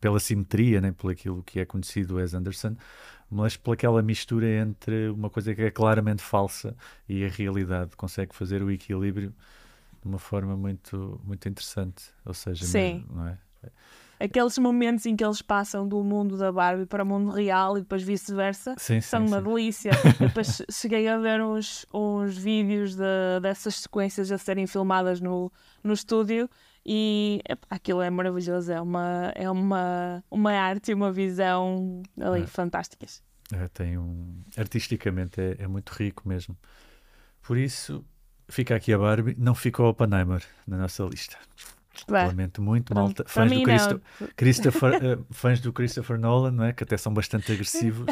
pela 0.00 0.18
simetria 0.18 0.80
nem 0.80 0.92
por 0.92 1.10
aquilo 1.10 1.42
que 1.42 1.60
é 1.60 1.64
conhecido 1.64 2.16
Wes 2.16 2.34
Anderson, 2.34 2.76
mas 3.30 3.56
pelaquela 3.56 4.02
mistura 4.02 4.46
entre 4.46 5.08
uma 5.08 5.28
coisa 5.28 5.54
que 5.54 5.62
é 5.62 5.70
claramente 5.70 6.22
falsa 6.22 6.76
e 7.08 7.24
a 7.24 7.28
realidade, 7.28 7.96
consegue 7.96 8.34
fazer 8.34 8.62
o 8.62 8.70
equilíbrio 8.70 9.34
de 10.02 10.08
uma 10.08 10.18
forma 10.18 10.56
muito, 10.56 11.20
muito 11.24 11.48
interessante. 11.48 12.04
Ou 12.24 12.34
seja, 12.34 12.64
Sim. 12.64 12.94
Mesmo, 12.98 13.14
não 13.14 13.28
é? 13.28 13.38
Aqueles 14.18 14.56
momentos 14.58 15.04
em 15.06 15.16
que 15.16 15.24
eles 15.24 15.42
passam 15.42 15.86
do 15.86 16.02
mundo 16.02 16.36
da 16.36 16.52
Barbie 16.52 16.86
para 16.86 17.02
o 17.02 17.06
mundo 17.06 17.30
real 17.30 17.76
e 17.76 17.80
depois 17.80 18.02
vice-versa 18.02 18.74
são 19.02 19.26
uma 19.26 19.38
sim. 19.38 19.44
delícia. 19.44 19.90
depois 20.18 20.62
cheguei 20.70 21.08
a 21.08 21.18
ver 21.18 21.42
uns, 21.42 21.84
uns 21.92 22.36
vídeos 22.36 22.94
de, 22.94 23.40
dessas 23.42 23.76
sequências 23.76 24.30
a 24.30 24.38
serem 24.38 24.66
filmadas 24.66 25.20
no, 25.20 25.52
no 25.82 25.92
estúdio 25.92 26.48
e 26.86 27.40
aquilo 27.68 28.02
é 28.02 28.10
maravilhoso. 28.10 28.72
É 28.72 28.80
uma, 28.80 29.32
é 29.34 29.50
uma, 29.50 30.22
uma 30.30 30.52
arte 30.52 30.90
e 30.90 30.94
uma 30.94 31.12
visão 31.12 32.02
ali 32.20 32.42
é. 32.42 32.46
fantásticas. 32.46 33.22
É, 33.52 33.68
tem 33.68 33.98
um, 33.98 34.42
artisticamente 34.56 35.40
é, 35.40 35.56
é 35.58 35.66
muito 35.66 35.90
rico 35.90 36.28
mesmo. 36.28 36.56
Por 37.42 37.58
isso, 37.58 38.04
fica 38.48 38.74
aqui 38.74 38.92
a 38.92 38.98
Barbie, 38.98 39.34
não 39.38 39.54
ficou 39.54 39.88
Oppenheimer 39.88 40.42
na 40.66 40.78
nossa 40.78 41.04
lista. 41.04 41.36
Bem, 42.08 42.26
Lamento 42.26 42.60
muito, 42.62 42.92
pronto, 42.92 43.00
malta. 43.02 43.24
para 43.24 43.32
Fãs 43.32 43.50
do, 43.52 43.62
Christo-. 43.62 44.02
Christopher, 44.36 44.94
eh, 44.94 45.18
fãs 45.30 45.60
do 45.60 45.72
Christopher 45.72 46.18
Nolan, 46.18 46.50
não 46.50 46.64
é? 46.64 46.72
Que 46.72 46.82
até 46.84 46.96
são 46.96 47.12
bastante 47.14 47.52
agressivos, 47.52 48.06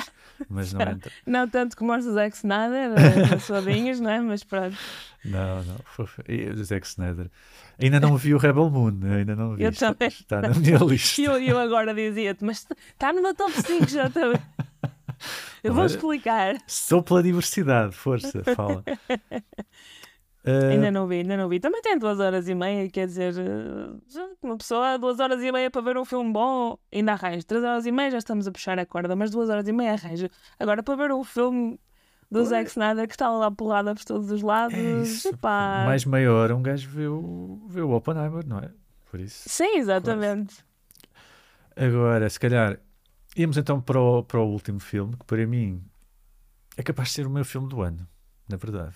mas 0.48 0.72
não 0.72 0.80
entra. 0.82 1.10
Não 1.26 1.48
tanto 1.48 1.76
como 1.76 1.94
os 1.94 2.04
do 2.04 2.14
Zack 2.14 2.36
Snyder, 2.36 2.90
eh, 2.96 3.38
suadinhas, 3.38 3.98
não 4.00 4.10
é? 4.10 4.20
Mas 4.20 4.44
pronto. 4.44 4.76
Não, 5.24 5.62
não. 5.64 5.76
E 6.28 6.48
o 6.50 6.64
Zack 6.64 6.86
Snyder. 6.86 7.30
Ainda 7.80 7.98
não 7.98 8.16
vi 8.16 8.34
o 8.34 8.38
Rebel 8.38 8.70
Moon, 8.70 8.98
ainda 9.16 9.34
não 9.34 9.56
vi. 9.56 9.64
Eu 9.64 9.70
Está, 9.70 9.92
também 9.94 10.08
está 10.08 10.40
na 10.42 10.50
minha 10.50 10.78
lista. 10.84 11.20
Eu, 11.20 11.38
eu 11.38 11.58
agora 11.58 11.92
dizia-te, 11.94 12.44
mas 12.44 12.66
está 12.92 13.12
no 13.12 13.22
meu 13.22 13.34
top 13.34 13.52
5 13.52 13.88
já 13.88 14.08
também. 14.08 14.40
Eu 15.62 15.72
vou 15.72 15.86
explicar. 15.86 16.56
Sou 16.66 17.00
pela 17.00 17.22
diversidade, 17.22 17.94
força, 17.94 18.42
fala. 18.56 18.82
Eh, 20.44 20.70
Ainda 20.72 20.90
não 20.90 21.06
vi, 21.06 21.16
ainda 21.18 21.36
não 21.36 21.48
vi. 21.48 21.60
Também 21.60 21.80
tem 21.82 21.96
duas 21.98 22.18
horas 22.18 22.48
e 22.48 22.54
meia, 22.54 22.88
quer 22.90 23.06
dizer, 23.06 23.34
eh, 23.38 24.26
uma 24.42 24.56
pessoa, 24.56 24.98
duas 24.98 25.20
horas 25.20 25.40
e 25.42 25.52
meia 25.52 25.70
para 25.70 25.80
ver 25.82 25.96
um 25.96 26.04
filme 26.04 26.32
bom, 26.32 26.76
ainda 26.92 27.12
arranja. 27.12 27.44
Três 27.44 27.62
horas 27.62 27.86
e 27.86 27.92
meia 27.92 28.10
já 28.10 28.18
estamos 28.18 28.46
a 28.48 28.52
puxar 28.52 28.78
a 28.78 28.84
corda, 28.84 29.14
mas 29.14 29.30
duas 29.30 29.48
horas 29.48 29.68
e 29.68 29.72
meia 29.72 29.92
arranja. 29.92 30.28
Agora, 30.58 30.82
para 30.82 30.96
ver 30.96 31.12
um 31.12 31.22
filme 31.22 31.78
do 32.30 32.44
Zack 32.44 32.70
Snyder 32.70 33.06
que 33.06 33.14
está 33.14 33.30
lá 33.30 33.50
porrada 33.50 33.94
por 33.94 34.04
todos 34.04 34.30
os 34.32 34.42
lados, 34.42 34.76
é 34.76 35.02
isso. 35.02 35.28
epá. 35.28 35.84
Mais 35.86 36.04
meia 36.04 36.32
hora 36.32 36.56
um 36.56 36.62
gajo 36.62 36.88
vê 36.88 37.06
o, 37.06 37.64
vê 37.68 37.80
o 37.82 37.90
Oppenheimer, 37.92 38.44
não 38.46 38.58
é? 38.58 38.70
Por 39.10 39.20
isso. 39.20 39.48
Sim, 39.48 39.76
exatamente. 39.76 40.64
Agora, 41.76 42.28
se 42.28 42.40
calhar, 42.40 42.78
íamos 43.36 43.56
então 43.56 43.80
para 43.80 44.00
o, 44.00 44.22
para 44.24 44.40
o 44.40 44.46
último 44.50 44.80
filme, 44.80 45.16
que 45.16 45.24
para 45.24 45.46
mim 45.46 45.82
é 46.76 46.82
capaz 46.82 47.08
de 47.08 47.14
ser 47.14 47.26
o 47.26 47.30
meu 47.30 47.44
filme 47.44 47.68
do 47.68 47.80
ano, 47.82 48.06
na 48.48 48.56
verdade. 48.56 48.94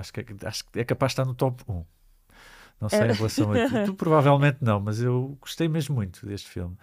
Acho 0.00 0.12
que 0.12 0.20
é, 0.20 0.24
acho 0.46 0.64
que 0.70 0.80
é 0.80 0.84
capaz 0.84 1.10
de 1.10 1.14
estar 1.14 1.24
no 1.24 1.34
top 1.34 1.62
1. 1.68 1.84
Não 2.80 2.88
sei 2.88 3.00
É. 3.00 3.10
em 3.10 3.12
relação 3.14 3.52
a 3.52 3.66
ti. 3.68 3.74
Tu 3.86 3.94
provavelmente 3.94 4.58
não, 4.60 4.78
mas 4.80 5.00
eu 5.00 5.36
gostei 5.40 5.66
mesmo 5.68 5.94
muito 5.94 6.26
deste 6.26 6.48
filme, 6.48 6.76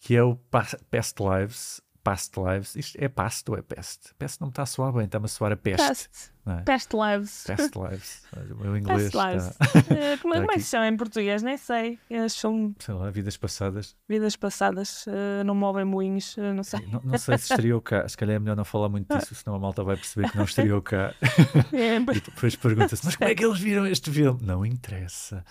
que 0.00 0.14
é 0.14 0.22
o 0.22 0.36
Pa- 0.36 0.66
Past 0.90 1.16
Lives. 1.20 1.80
Past 2.02 2.34
Lives. 2.38 2.74
Isto 2.76 2.98
é 3.00 3.08
past 3.08 3.48
ou 3.50 3.56
é 3.56 3.62
peste? 3.62 4.12
Peste 4.18 4.40
não 4.40 4.48
me 4.48 4.52
está 4.52 4.62
a 4.62 4.66
soar 4.66 4.92
bem, 4.92 5.04
está-me 5.04 5.26
a 5.26 5.28
soar 5.28 5.52
a 5.52 5.56
peste. 5.56 5.86
Past, 5.86 6.94
não 6.94 7.04
é? 7.04 7.16
lives. 7.16 7.44
Past 7.46 7.70
Lives. 7.78 8.22
O 8.50 8.54
meu 8.56 8.76
inglês 8.76 9.10
Past 9.12 9.28
lives. 9.28 9.56
Eh, 9.92 10.16
como, 10.18 10.34
Está 10.34 10.40
como 10.40 10.52
é 10.52 10.54
que 10.54 10.60
se 10.62 10.70
chama 10.70 10.88
em 10.88 10.96
português? 10.96 11.42
Nem 11.42 11.56
sei. 11.56 11.98
Eles 12.10 12.32
são 12.32 12.74
sei 12.78 12.94
lá, 12.94 13.10
vidas 13.10 13.36
passadas. 13.36 13.96
vidas 14.08 14.34
passadas, 14.36 15.04
eh, 15.06 15.44
não 15.44 15.54
movem 15.54 15.84
moinhos, 15.84 16.36
eh, 16.38 16.52
não 16.52 16.64
sei. 16.64 16.80
Não, 16.86 17.00
não 17.04 17.18
sei 17.18 17.38
se 17.38 17.52
estreou 17.52 17.80
cá. 17.80 18.08
Se 18.08 18.16
calhar 18.16 18.36
é 18.36 18.38
melhor 18.38 18.56
não 18.56 18.64
falar 18.64 18.88
muito 18.88 19.16
disso, 19.16 19.34
senão 19.34 19.56
a 19.56 19.58
malta 19.60 19.84
vai 19.84 19.96
perceber 19.96 20.30
que 20.30 20.36
não 20.36 20.44
estreou 20.44 20.82
cá. 20.82 21.14
É, 21.72 21.96
E 21.96 22.20
depois 22.20 22.56
pergunta-se: 22.56 23.04
Mas 23.04 23.16
como 23.16 23.30
é 23.30 23.34
que 23.34 23.44
eles 23.44 23.58
viram 23.60 23.86
este 23.86 24.10
filme? 24.10 24.40
Não 24.42 24.64
interessa. 24.66 25.44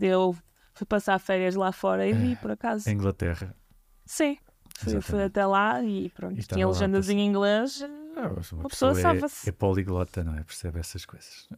Eu 0.00 0.36
fui 0.74 0.86
passar 0.86 1.18
férias 1.18 1.54
lá 1.54 1.72
fora 1.72 2.06
e 2.06 2.12
vi, 2.12 2.36
por 2.36 2.50
acaso. 2.50 2.88
Em 2.88 2.94
Inglaterra. 2.94 3.54
Sim, 4.04 4.36
fui, 4.78 5.00
fui 5.00 5.22
até 5.22 5.44
lá 5.46 5.82
e 5.82 6.08
pronto. 6.10 6.38
E 6.38 6.42
tinha 6.42 6.66
legendas 6.66 7.08
a 7.08 7.12
em 7.12 7.26
inglês. 7.26 7.82
Ah, 8.16 8.20
uma 8.20 8.28
Uma 8.28 8.34
pessoa 8.36 8.68
pessoa 8.68 8.90
é, 8.92 8.94
safa-se. 8.94 9.48
é 9.48 9.52
poliglota, 9.52 10.22
não 10.22 10.34
é? 10.36 10.42
Percebe 10.42 10.78
essas 10.78 11.04
coisas. 11.04 11.48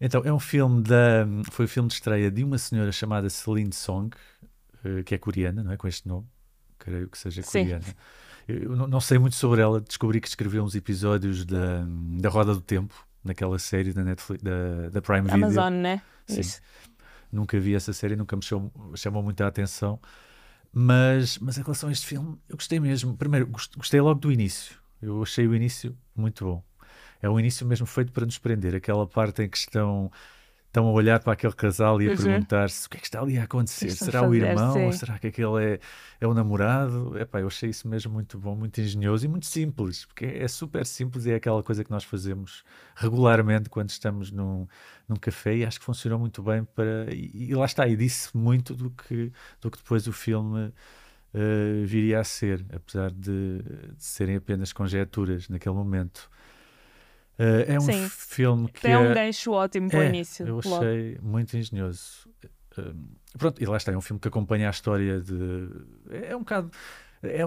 Então, 0.00 0.22
é 0.24 0.32
um 0.32 0.38
filme 0.38 0.82
da. 0.82 1.26
Foi 1.50 1.64
o 1.64 1.68
filme 1.68 1.88
de 1.88 1.94
estreia 1.94 2.30
de 2.30 2.44
uma 2.44 2.58
senhora 2.58 2.92
chamada 2.92 3.30
Celine 3.30 3.72
Song, 3.72 4.14
eh, 4.84 5.02
que 5.02 5.14
é 5.14 5.18
coreana, 5.18 5.62
não 5.64 5.72
é? 5.72 5.76
Com 5.76 5.88
este 5.88 6.06
nome. 6.06 6.26
Creio 6.78 7.08
que 7.08 7.16
seja 7.16 7.42
Sim. 7.42 7.62
coreana. 7.64 7.84
Eu 8.46 8.76
não, 8.76 8.86
não 8.86 9.00
sei 9.00 9.18
muito 9.18 9.36
sobre 9.36 9.60
ela. 9.60 9.80
Descobri 9.80 10.20
que 10.20 10.28
escreveu 10.28 10.62
uns 10.62 10.74
episódios 10.74 11.44
da, 11.44 11.84
da 12.20 12.28
Roda 12.28 12.54
do 12.54 12.60
Tempo, 12.60 12.94
naquela 13.24 13.58
série 13.58 13.92
da 13.92 14.04
Netflix, 14.04 14.42
da, 14.42 14.90
da 14.90 15.02
Prime 15.02 15.22
Video. 15.22 15.34
Amazon, 15.36 15.72
né? 15.72 16.02
Sim. 16.26 16.40
Isso. 16.40 16.60
Nunca 17.32 17.58
vi 17.58 17.74
essa 17.74 17.92
série, 17.92 18.14
nunca 18.16 18.36
me 18.36 18.42
chamou, 18.44 18.70
chamou 18.94 19.22
muita 19.22 19.46
atenção. 19.46 19.98
Mas, 20.78 21.38
mas 21.38 21.56
em 21.56 21.62
relação 21.62 21.88
a 21.88 21.92
este 21.92 22.06
filme, 22.06 22.38
eu 22.48 22.56
gostei 22.56 22.78
mesmo. 22.78 23.16
Primeiro, 23.16 23.46
gost- 23.46 23.74
gostei 23.76 23.98
logo 24.00 24.20
do 24.20 24.30
início. 24.30 24.76
Eu 25.00 25.22
achei 25.22 25.46
o 25.46 25.54
início 25.54 25.96
muito 26.14 26.44
bom. 26.44 26.62
É 27.22 27.30
um 27.30 27.40
início 27.40 27.66
mesmo 27.66 27.86
feito 27.86 28.12
para 28.12 28.26
nos 28.26 28.38
prender. 28.38 28.74
Aquela 28.74 29.06
parte 29.06 29.42
em 29.42 29.48
que 29.48 29.56
estão, 29.56 30.10
estão 30.76 30.86
a 30.88 30.92
olhar 30.92 31.18
para 31.20 31.32
aquele 31.32 31.54
casal 31.54 32.02
e 32.02 32.06
a 32.06 32.10
Uhum. 32.10 32.16
perguntar-se 32.16 32.86
o 32.86 32.90
que 32.90 32.98
é 32.98 33.00
que 33.00 33.06
está 33.06 33.20
ali 33.20 33.38
a 33.38 33.44
acontecer. 33.44 33.86
Estão 33.86 34.08
a 34.08 34.10
Será 34.10 34.28
o 34.28 34.34
irmão? 34.34 34.84
Ou 34.84 34.92
será 34.92 35.18
que 35.18 35.28
aquele 35.28 35.64
é, 35.64 35.80
é 36.20 36.26
o 36.26 36.34
namorado? 36.34 37.18
Epá, 37.18 37.40
eu 37.40 37.46
achei 37.46 37.70
isso 37.70 37.88
mesmo 37.88 38.12
muito 38.12 38.38
bom, 38.38 38.54
muito 38.54 38.78
engenhoso 38.78 39.24
e 39.24 39.28
muito 39.28 39.46
simples. 39.46 40.04
Porque 40.04 40.26
é 40.26 40.46
super 40.46 40.84
simples 40.84 41.24
e 41.24 41.30
é 41.32 41.36
aquela 41.36 41.62
coisa 41.62 41.82
que 41.82 41.90
nós 41.90 42.04
fazemos 42.04 42.62
regularmente 42.94 43.70
quando 43.70 43.88
estamos 43.88 44.30
num, 44.30 44.66
num 45.08 45.16
café 45.16 45.56
e 45.56 45.64
acho 45.64 45.78
que 45.78 45.84
funcionou 45.86 46.18
muito 46.18 46.42
bem 46.42 46.62
para. 46.64 47.06
E, 47.10 47.48
e 47.50 47.54
lá 47.54 47.64
está, 47.64 47.88
e 47.88 47.96
disse 47.96 48.36
muito 48.36 48.74
do 48.74 48.90
que, 48.90 49.32
do 49.62 49.70
que 49.70 49.78
depois 49.78 50.06
o 50.06 50.12
filme 50.12 50.72
eh, 51.32 51.84
viria 51.86 52.20
a 52.20 52.24
ser, 52.24 52.66
apesar 52.70 53.10
de, 53.10 53.62
de 53.62 54.04
serem 54.04 54.36
apenas 54.36 54.72
conjecturas 54.74 55.48
naquele 55.48 55.74
momento. 55.74 56.28
Eh, 57.38 57.74
é 57.74 57.78
um 57.78 57.80
Sim. 57.82 58.08
filme 58.08 58.68
que 58.70 58.86
É 58.88 58.98
um 58.98 59.10
é- 59.10 59.14
gancho 59.14 59.52
ótimo 59.52 59.88
para 59.90 59.98
o 60.00 60.02
é, 60.02 60.08
início. 60.08 60.46
eu 60.46 60.56
logo. 60.64 60.76
achei 60.76 61.18
muito 61.22 61.56
engenhoso. 61.56 62.28
Um, 62.78 63.08
pronto, 63.38 63.62
e 63.62 63.66
lá 63.66 63.76
está, 63.76 63.92
é 63.92 63.96
um 63.96 64.00
filme 64.00 64.20
que 64.20 64.28
acompanha 64.28 64.68
a 64.68 64.70
história 64.70 65.20
de. 65.20 65.68
É 66.10 66.34
um 66.36 66.40
bocado. 66.40 66.70
é- 67.22 67.42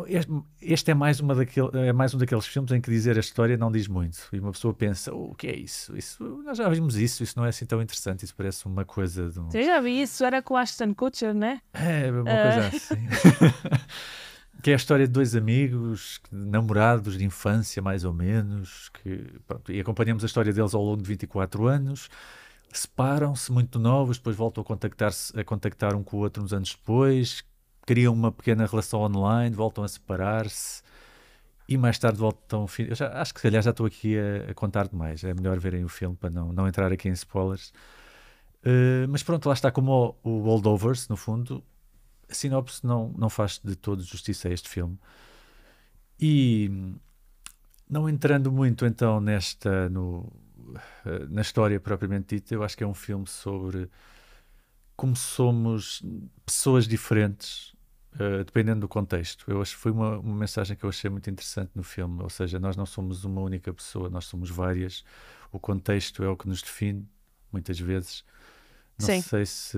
este, 0.62 0.92
é 0.92 0.94
mais, 0.94 1.20
uma 1.20 1.34
daquele, 1.36 1.70
é 1.88 1.94
mais 1.94 2.14
um 2.14 2.18
daqueles 2.18 2.46
filmes 2.48 2.72
em 2.72 2.82
que 2.82 2.90
dizer 2.90 3.16
a 3.16 3.20
história 3.20 3.56
não 3.56 3.72
diz 3.72 3.88
muito. 3.88 4.18
E 4.34 4.40
uma 4.40 4.52
pessoa 4.52 4.74
pensa: 4.74 5.14
"Oh, 5.14 5.32
o 5.32 5.36
que 5.36 5.48
é 5.48 5.56
isso? 5.56 5.96
isso? 5.96 6.24
Nós 6.44 6.58
já 6.58 6.68
vimos 6.70 6.96
isso, 6.96 7.24
isso 7.24 7.38
não 7.38 7.46
é 7.46 7.50
assim 7.50 7.66
tão 7.66 7.82
interessante. 7.82 8.26
Isso 8.26 8.36
parece 8.36 8.66
uma 8.66 8.84
coisa 8.84 9.30
de 9.30 9.40
um. 9.40 9.50
Eu 9.54 9.64
já 9.64 9.80
vi 9.80 10.02
isso, 10.02 10.24
era 10.26 10.42
com 10.42 10.56
o 10.56 10.58
Ashton 10.58 10.94
Kutcher, 10.94 11.34
né? 11.34 11.62
É, 11.74 12.12
uma 12.12 12.24
Ah. 12.30 12.44
coisa 12.62 12.68
assim. 12.78 13.08
que 14.62 14.72
é 14.72 14.74
a 14.74 14.76
história 14.78 15.08
de 15.08 15.14
dois 15.14 15.36
amigos, 15.36 16.20
namorados 16.32 17.18
de 17.18 17.24
infância, 17.24 17.82
mais 17.82 18.04
ou 18.04 18.14
menos, 18.14 18.90
que, 18.90 19.40
pronto, 19.48 19.72
e 19.72 19.80
acompanhamos 19.80 20.24
a 20.24 20.28
história 20.28 20.52
deles 20.52 20.74
ao 20.74 20.84
longo 20.84 21.02
de 21.02 21.08
24 21.08 21.68
anos. 21.68 22.10
Separam-se 22.72 23.52
muito 23.52 23.80
novos, 23.80 24.18
depois 24.18 24.36
voltam 24.36 24.62
a 24.62 24.66
contactar-se, 24.66 25.38
a 25.40 25.44
contactar 25.44 25.96
um 25.96 26.04
com 26.04 26.18
o 26.18 26.20
outro 26.20 26.44
uns 26.44 26.54
anos 26.54 26.76
depois, 26.76 27.44
criam 27.86 28.14
uma 28.14 28.32
pequena 28.32 28.66
relação 28.66 29.02
online, 29.02 29.56
voltam 29.56 29.84
a 29.84 29.88
separar-se 29.88 30.84
e 31.68 31.78
mais 31.78 31.98
tarde 31.98 32.20
voltam. 32.20 32.66
Eu 32.80 32.96
já, 32.96 33.12
acho 33.22 33.34
que 33.34 33.40
se 33.40 33.44
calhar 33.44 33.62
já 33.62 33.70
estou 33.70 33.86
aqui 33.86 34.18
a, 34.18 34.52
a 34.52 34.54
contar 34.54 34.88
demais. 34.88 35.24
É 35.24 35.34
melhor 35.34 35.60
verem 35.60 35.84
o 35.86 35.90
filme 35.90 36.16
para 36.16 36.30
não, 36.30 36.52
não 36.52 36.68
entrar 36.68 36.92
aqui 36.92 37.08
em 37.08 37.14
spoilers. 37.14 37.72
Uh, 38.64 39.08
mas 39.08 39.24
pronto, 39.24 39.48
lá 39.48 39.54
está 39.54 39.72
como 39.72 40.18
o, 40.24 40.30
o 40.30 40.42
Holdovers, 40.42 41.08
no 41.08 41.16
fundo, 41.16 41.64
a 42.30 42.34
sinopse 42.34 42.86
não, 42.86 43.14
não 43.18 43.30
faz 43.30 43.60
de 43.64 43.76
todo 43.76 44.04
justiça 44.04 44.48
a 44.48 44.52
este 44.52 44.70
filme. 44.70 44.98
E 46.20 46.70
não 47.90 48.08
entrando 48.08 48.52
muito 48.52 48.86
então 48.86 49.20
nesta 49.20 49.90
no, 49.90 50.32
eh, 51.06 51.26
na 51.30 51.42
história 51.42 51.80
propriamente 51.80 52.36
dita, 52.36 52.54
eu 52.54 52.64
acho 52.64 52.78
que 52.78 52.84
é 52.84 52.88
um 52.88 52.94
filme 52.94 53.28
sobre 53.28 53.90
como 54.96 55.16
somos 55.16 56.04
pessoas 56.46 56.86
diferentes, 56.88 57.74
eh, 58.20 58.44
dependendo 58.44 58.82
do 58.82 58.88
contexto. 58.88 59.46
Eu 59.50 59.62
acho 59.62 59.76
que 59.76 59.82
foi 59.82 59.92
uma, 59.92 60.20
uma 60.20 60.36
mensagem 60.36 60.76
que 60.76 60.84
eu 60.84 60.90
achei 60.90 61.10
muito 61.10 61.30
interessante 61.30 61.72
no 61.74 61.84
filme, 61.84 62.22
ou 62.22 62.30
seja, 62.30 62.60
nós 62.60 62.76
não 62.76 62.86
somos 62.86 63.24
uma 63.24 63.42
única 63.42 63.74
pessoa, 63.74 64.10
nós 64.10 64.26
somos 64.26 64.50
várias. 64.50 65.04
O 65.52 65.60
contexto 65.60 66.24
é 66.24 66.30
o 66.30 66.36
que 66.38 66.48
nos 66.48 66.62
define, 66.62 67.08
muitas 67.52 67.80
vezes. 67.80 68.24
Não 69.00 69.06
Sim. 69.06 69.22
sei 69.22 69.46
se. 69.46 69.78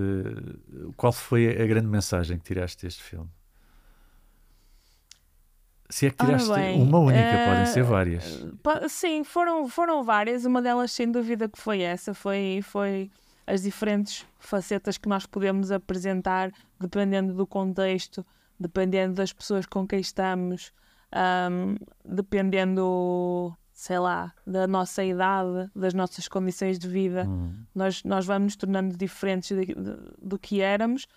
Qual 0.97 1.13
foi 1.13 1.49
a 1.61 1.65
grande 1.67 1.87
mensagem 1.87 2.37
que 2.37 2.43
tiraste 2.43 2.85
deste 2.85 3.03
filme? 3.03 3.29
Se 5.89 6.07
é 6.07 6.09
que 6.09 6.17
tiraste 6.17 6.51
bem, 6.53 6.81
uma 6.81 6.99
única, 6.99 7.19
eh, 7.19 7.45
podem 7.45 7.65
ser 7.65 7.83
várias. 7.83 8.45
Sim, 8.89 9.23
foram, 9.23 9.67
foram 9.67 10.03
várias. 10.03 10.45
Uma 10.45 10.61
delas, 10.61 10.91
sem 10.91 11.11
dúvida, 11.11 11.49
que 11.49 11.59
foi 11.59 11.81
essa. 11.81 12.13
Foi, 12.13 12.61
foi 12.63 13.11
as 13.45 13.61
diferentes 13.61 14.25
facetas 14.39 14.97
que 14.97 15.09
nós 15.09 15.25
podemos 15.25 15.69
apresentar, 15.71 16.51
dependendo 16.79 17.33
do 17.33 17.45
contexto, 17.45 18.25
dependendo 18.57 19.15
das 19.15 19.33
pessoas 19.33 19.65
com 19.65 19.85
quem 19.85 19.99
estamos, 19.99 20.71
ahm, 21.11 21.75
dependendo, 22.05 23.53
sei 23.81 23.97
lá, 23.97 24.31
da 24.45 24.67
nossa 24.67 25.03
idade, 25.03 25.71
das 25.75 25.91
nossas 25.91 26.27
condições 26.27 26.77
de 26.77 26.87
vida. 26.87 27.25
Hum, 27.27 27.65
Nós, 27.73 28.03
nós 28.03 28.27
vamos 28.27 28.43
nos 28.43 28.55
tornando 28.55 28.95
diferentes 28.95 29.49
de- 29.57 29.73
de- 29.73 29.97
do 30.21 30.37
que 30.37 30.61
éramos, 30.61 31.07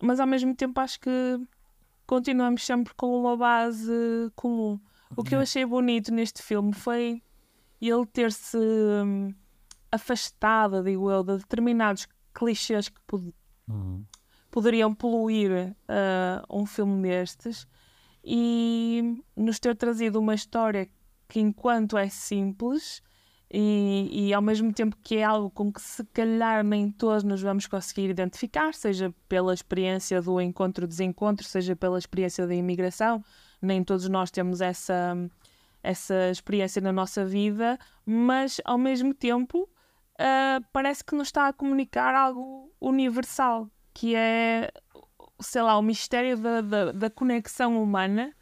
mas 0.00 0.20
ao 0.20 0.26
mesmo 0.28 0.54
tempo 0.54 0.78
acho 0.80 1.00
que 1.00 1.10
continuamos 2.06 2.64
sempre 2.64 2.94
com 2.94 3.18
uma 3.20 3.36
base 3.36 3.90
comum. 4.36 4.78
O 5.16 5.24
que 5.24 5.34
eu 5.34 5.40
achei 5.40 5.66
bonito 5.66 6.14
neste 6.14 6.40
filme 6.42 6.72
foi 6.72 7.20
ele 7.80 8.06
ter-se 8.06 8.56
hum, 8.56 9.34
afastado, 9.90 10.80
digo 10.84 11.10
eu, 11.10 11.24
de 11.24 11.38
determinados 11.38 12.06
clichês 12.32 12.88
que 12.88 13.00
pod- 13.04 13.34
hum, 13.68 14.04
poderiam 14.48 14.94
poluir 14.94 15.74
ah, 15.88 16.44
um 16.48 16.64
filme 16.66 17.02
destes 17.08 17.66
e 18.24 19.20
nos 19.36 19.58
ter 19.58 19.74
trazido 19.74 20.20
uma 20.20 20.34
história 20.36 20.88
que, 21.32 21.40
enquanto 21.40 21.96
é 21.96 22.10
simples, 22.10 23.02
e, 23.50 24.28
e, 24.28 24.34
ao 24.34 24.42
mesmo 24.42 24.70
tempo 24.70 24.94
que 25.02 25.16
é 25.16 25.24
algo 25.24 25.48
com 25.48 25.72
que 25.72 25.80
se 25.80 26.04
calhar 26.04 26.62
nem 26.62 26.90
todos 26.90 27.24
nos 27.24 27.40
vamos 27.40 27.66
conseguir 27.66 28.10
identificar, 28.10 28.74
seja 28.74 29.14
pela 29.30 29.54
experiência 29.54 30.20
do 30.20 30.38
encontro-desencontro, 30.38 31.46
seja 31.46 31.74
pela 31.74 31.98
experiência 31.98 32.46
da 32.46 32.54
imigração, 32.54 33.24
nem 33.62 33.82
todos 33.82 34.06
nós 34.10 34.30
temos 34.30 34.60
essa, 34.60 35.16
essa 35.82 36.30
experiência 36.30 36.82
na 36.82 36.92
nossa 36.92 37.24
vida, 37.24 37.78
mas 38.04 38.60
ao 38.62 38.76
mesmo 38.76 39.14
tempo 39.14 39.62
uh, 39.62 40.62
parece 40.70 41.02
que 41.02 41.14
nos 41.14 41.28
está 41.28 41.48
a 41.48 41.52
comunicar 41.54 42.14
algo 42.14 42.70
universal, 42.78 43.70
que 43.94 44.14
é, 44.14 44.70
sei 45.40 45.62
lá, 45.62 45.78
o 45.78 45.82
mistério 45.82 46.36
da, 46.36 46.60
da, 46.60 46.92
da 46.92 47.08
conexão 47.08 47.82
humana 47.82 48.34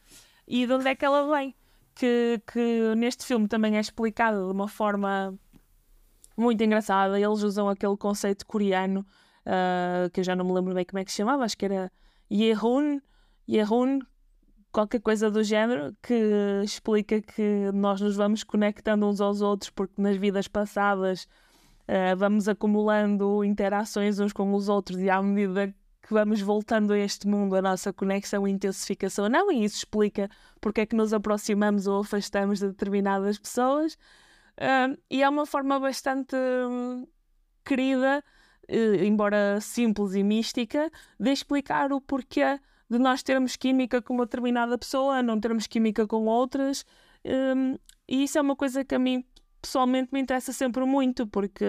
e 0.45 0.67
de 0.67 0.73
onde 0.73 0.89
é 0.89 0.97
que 0.97 1.05
ela 1.05 1.33
vem 1.37 1.55
que, 1.95 2.41
que 2.53 2.95
neste 2.97 3.25
filme 3.25 3.49
também 3.49 3.77
é 3.77 3.81
explicado 3.81 4.47
de 4.47 4.53
uma 4.53 4.69
forma 4.69 5.35
muito 6.37 6.63
engraçada. 6.63 7.19
Eles 7.19 7.43
usam 7.43 7.69
aquele 7.69 7.97
conceito 7.97 8.47
coreano 8.47 9.05
uh, 9.47 10.11
que 10.11 10.21
eu 10.21 10.25
já 10.25 10.35
não 10.35 10.45
me 10.45 10.53
lembro 10.53 10.75
bem 10.75 10.85
como 10.85 10.99
é 10.99 11.05
que 11.05 11.11
se 11.11 11.19
chamava, 11.19 11.45
acho 11.45 11.57
que 11.57 11.65
era 11.65 11.93
Yehun, 12.31 13.01
Yehun, 13.49 14.01
qualquer 14.73 15.01
coisa 15.01 15.31
do 15.31 15.43
género, 15.43 15.95
que 16.03 16.63
explica 16.65 17.21
que 17.21 17.71
nós 17.73 18.01
nos 18.01 18.17
vamos 18.17 18.45
conectando 18.45 19.07
uns 19.07 19.21
aos 19.21 19.41
outros 19.41 19.71
porque 19.71 20.01
nas 20.01 20.17
vidas 20.17 20.49
passadas 20.49 21.25
uh, 21.89 22.17
vamos 22.17 22.49
acumulando 22.49 23.45
interações 23.45 24.19
uns 24.19 24.33
com 24.33 24.55
os 24.55 24.69
outros 24.69 25.01
e 25.01 25.11
à 25.11 25.21
medida 25.23 25.75
que 26.11 26.15
vamos 26.15 26.41
voltando 26.41 26.93
a 26.93 26.99
este 26.99 27.29
mundo, 27.29 27.55
a 27.55 27.63
nossa 27.63 27.93
conexão 27.93 28.47
e 28.47 28.51
intensificação 28.51 29.29
não, 29.29 29.53
e 29.53 29.65
isso 29.65 29.77
explica 29.77 30.29
porque 30.61 30.81
é 30.81 30.87
que 30.87 30.97
nos 30.97 31.13
aproximamos 31.13 31.87
ou 31.87 32.01
afastamos 32.01 32.59
de 32.59 32.67
determinadas 32.67 33.39
pessoas. 33.39 33.97
E 35.09 35.23
é 35.23 35.29
uma 35.29 35.47
forma 35.47 35.79
bastante 35.79 36.35
hum, 36.35 37.07
querida, 37.65 38.25
uh, 38.69 39.05
embora 39.05 39.61
simples 39.61 40.15
e 40.15 40.25
mística, 40.25 40.91
de 41.19 41.31
explicar 41.31 41.93
o 41.93 42.01
porquê 42.01 42.59
de 42.91 42.99
nós 42.99 43.23
termos 43.23 43.55
química 43.55 44.03
com 44.03 44.15
uma 44.15 44.27
determinada 44.27 44.77
pessoa, 44.77 45.23
não 45.23 45.39
termos 45.39 45.69
química 45.69 46.09
com 46.09 46.27
outras. 46.27 46.85
Um, 47.25 47.77
e 48.09 48.25
isso 48.25 48.37
é 48.37 48.41
uma 48.41 48.57
coisa 48.57 48.85
que 48.85 48.97
a 48.97 48.99
mim 48.99 49.25
pessoalmente 49.63 50.13
me 50.13 50.21
interessa 50.21 50.53
sempre 50.53 50.85
muito, 50.85 51.25
porque 51.25 51.65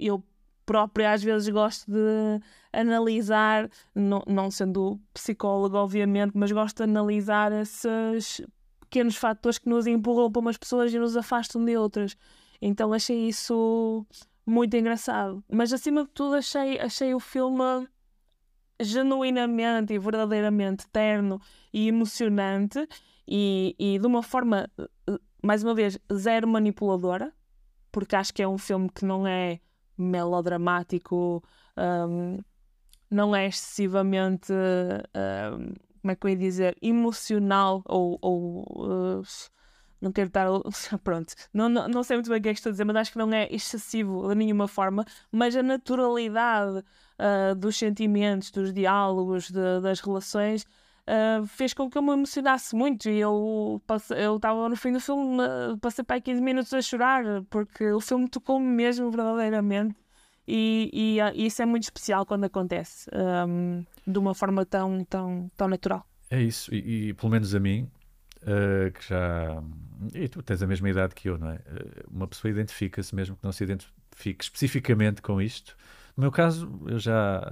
eu 0.00 0.20
própria 0.64 1.12
às 1.12 1.22
vezes 1.22 1.48
gosto 1.48 1.90
de 1.90 2.40
analisar, 2.72 3.70
não, 3.94 4.22
não 4.26 4.50
sendo 4.50 5.00
psicólogo, 5.12 5.76
obviamente, 5.76 6.32
mas 6.34 6.50
gosto 6.52 6.78
de 6.78 6.82
analisar 6.84 7.52
esses 7.52 8.40
pequenos 8.80 9.16
fatores 9.16 9.58
que 9.58 9.68
nos 9.68 9.86
empurram 9.86 10.30
para 10.30 10.40
umas 10.40 10.56
pessoas 10.56 10.92
e 10.92 10.98
nos 10.98 11.16
afastam 11.16 11.64
de 11.64 11.76
outras. 11.76 12.16
Então 12.60 12.92
achei 12.92 13.28
isso 13.28 14.06
muito 14.46 14.76
engraçado. 14.76 15.42
Mas 15.50 15.72
acima 15.72 16.04
de 16.04 16.10
tudo 16.10 16.36
achei, 16.36 16.78
achei 16.78 17.14
o 17.14 17.20
filme 17.20 17.88
genuinamente 18.80 19.92
e 19.94 19.98
verdadeiramente 19.98 20.86
terno 20.88 21.40
e 21.72 21.88
emocionante 21.88 22.86
e, 23.26 23.74
e 23.78 23.98
de 23.98 24.06
uma 24.06 24.22
forma, 24.22 24.68
mais 25.42 25.62
uma 25.62 25.74
vez, 25.74 25.98
zero 26.12 26.46
manipuladora, 26.48 27.32
porque 27.90 28.16
acho 28.16 28.34
que 28.34 28.42
é 28.42 28.48
um 28.48 28.58
filme 28.58 28.88
que 28.90 29.04
não 29.04 29.26
é 29.26 29.60
melodramático, 29.96 31.42
um, 31.76 32.38
não 33.10 33.34
é 33.34 33.46
excessivamente, 33.46 34.52
um, 34.52 35.74
como 36.00 36.12
é 36.12 36.16
que 36.16 36.26
eu 36.26 36.30
ia 36.30 36.36
dizer, 36.36 36.76
emocional 36.82 37.82
ou. 37.86 38.18
ou 38.20 39.20
uh, 39.20 39.22
não 40.00 40.12
quero 40.12 40.28
estar. 40.28 40.46
Pronto, 41.02 41.34
não, 41.52 41.68
não, 41.68 41.88
não 41.88 42.02
sei 42.02 42.16
muito 42.16 42.28
bem 42.28 42.38
o 42.38 42.42
que 42.42 42.48
é 42.50 42.52
que 42.52 42.58
estou 42.58 42.70
a 42.70 42.72
dizer, 42.72 42.84
mas 42.84 42.96
acho 42.96 43.12
que 43.12 43.18
não 43.18 43.32
é 43.32 43.48
excessivo 43.50 44.28
de 44.28 44.34
nenhuma 44.34 44.68
forma. 44.68 45.04
Mas 45.32 45.56
a 45.56 45.62
naturalidade 45.62 46.78
uh, 46.78 47.54
dos 47.54 47.76
sentimentos, 47.76 48.50
dos 48.50 48.72
diálogos, 48.72 49.50
de, 49.50 49.80
das 49.80 50.00
relações. 50.00 50.66
Uh, 51.06 51.46
fez 51.46 51.74
com 51.74 51.90
que 51.90 51.98
eu 51.98 52.02
me 52.02 52.12
emocionasse 52.12 52.74
muito 52.74 53.10
e 53.10 53.20
eu 53.20 53.82
estava 54.36 54.70
no 54.70 54.74
fim 54.74 54.90
do 54.90 55.00
filme, 55.00 55.36
uh, 55.42 55.76
passei 55.78 56.02
para 56.02 56.16
aí 56.16 56.22
15 56.22 56.40
minutos 56.40 56.72
a 56.72 56.80
chorar, 56.80 57.22
porque 57.50 57.92
o 57.92 58.00
filme 58.00 58.26
tocou-me 58.26 58.66
mesmo 58.66 59.10
verdadeiramente 59.10 59.94
e, 60.48 60.90
e, 60.92 61.22
uh, 61.22 61.32
isso 61.34 61.62
é 61.62 61.66
muito 61.66 61.84
especial 61.84 62.24
quando 62.24 62.44
acontece 62.44 63.08
um, 63.46 63.84
de 64.06 64.18
uma 64.18 64.34
forma 64.34 64.64
tão, 64.64 65.04
tão, 65.04 65.50
tão 65.56 65.68
natural. 65.68 66.06
É 66.30 66.40
isso, 66.40 66.74
e, 66.74 67.08
e 67.08 67.14
pelo 67.14 67.32
menos 67.32 67.54
a 67.54 67.60
mim, 67.60 67.90
uh, 68.42 68.90
que 68.92 69.08
já. 69.08 69.62
E 70.14 70.28
tu 70.28 70.42
tens 70.42 70.62
a 70.62 70.66
mesma 70.66 70.88
idade 70.88 71.14
que 71.14 71.28
eu, 71.28 71.38
não 71.38 71.50
é? 71.50 71.60
Uma 72.10 72.26
pessoa 72.26 72.50
identifica-se, 72.50 73.14
mesmo 73.14 73.36
que 73.36 73.44
não 73.44 73.52
se 73.52 73.64
identifique 73.64 74.44
especificamente 74.44 75.22
com 75.22 75.40
isto. 75.40 75.76
No 76.16 76.22
meu 76.22 76.32
caso, 76.32 76.80
eu 76.86 76.98
já, 76.98 77.42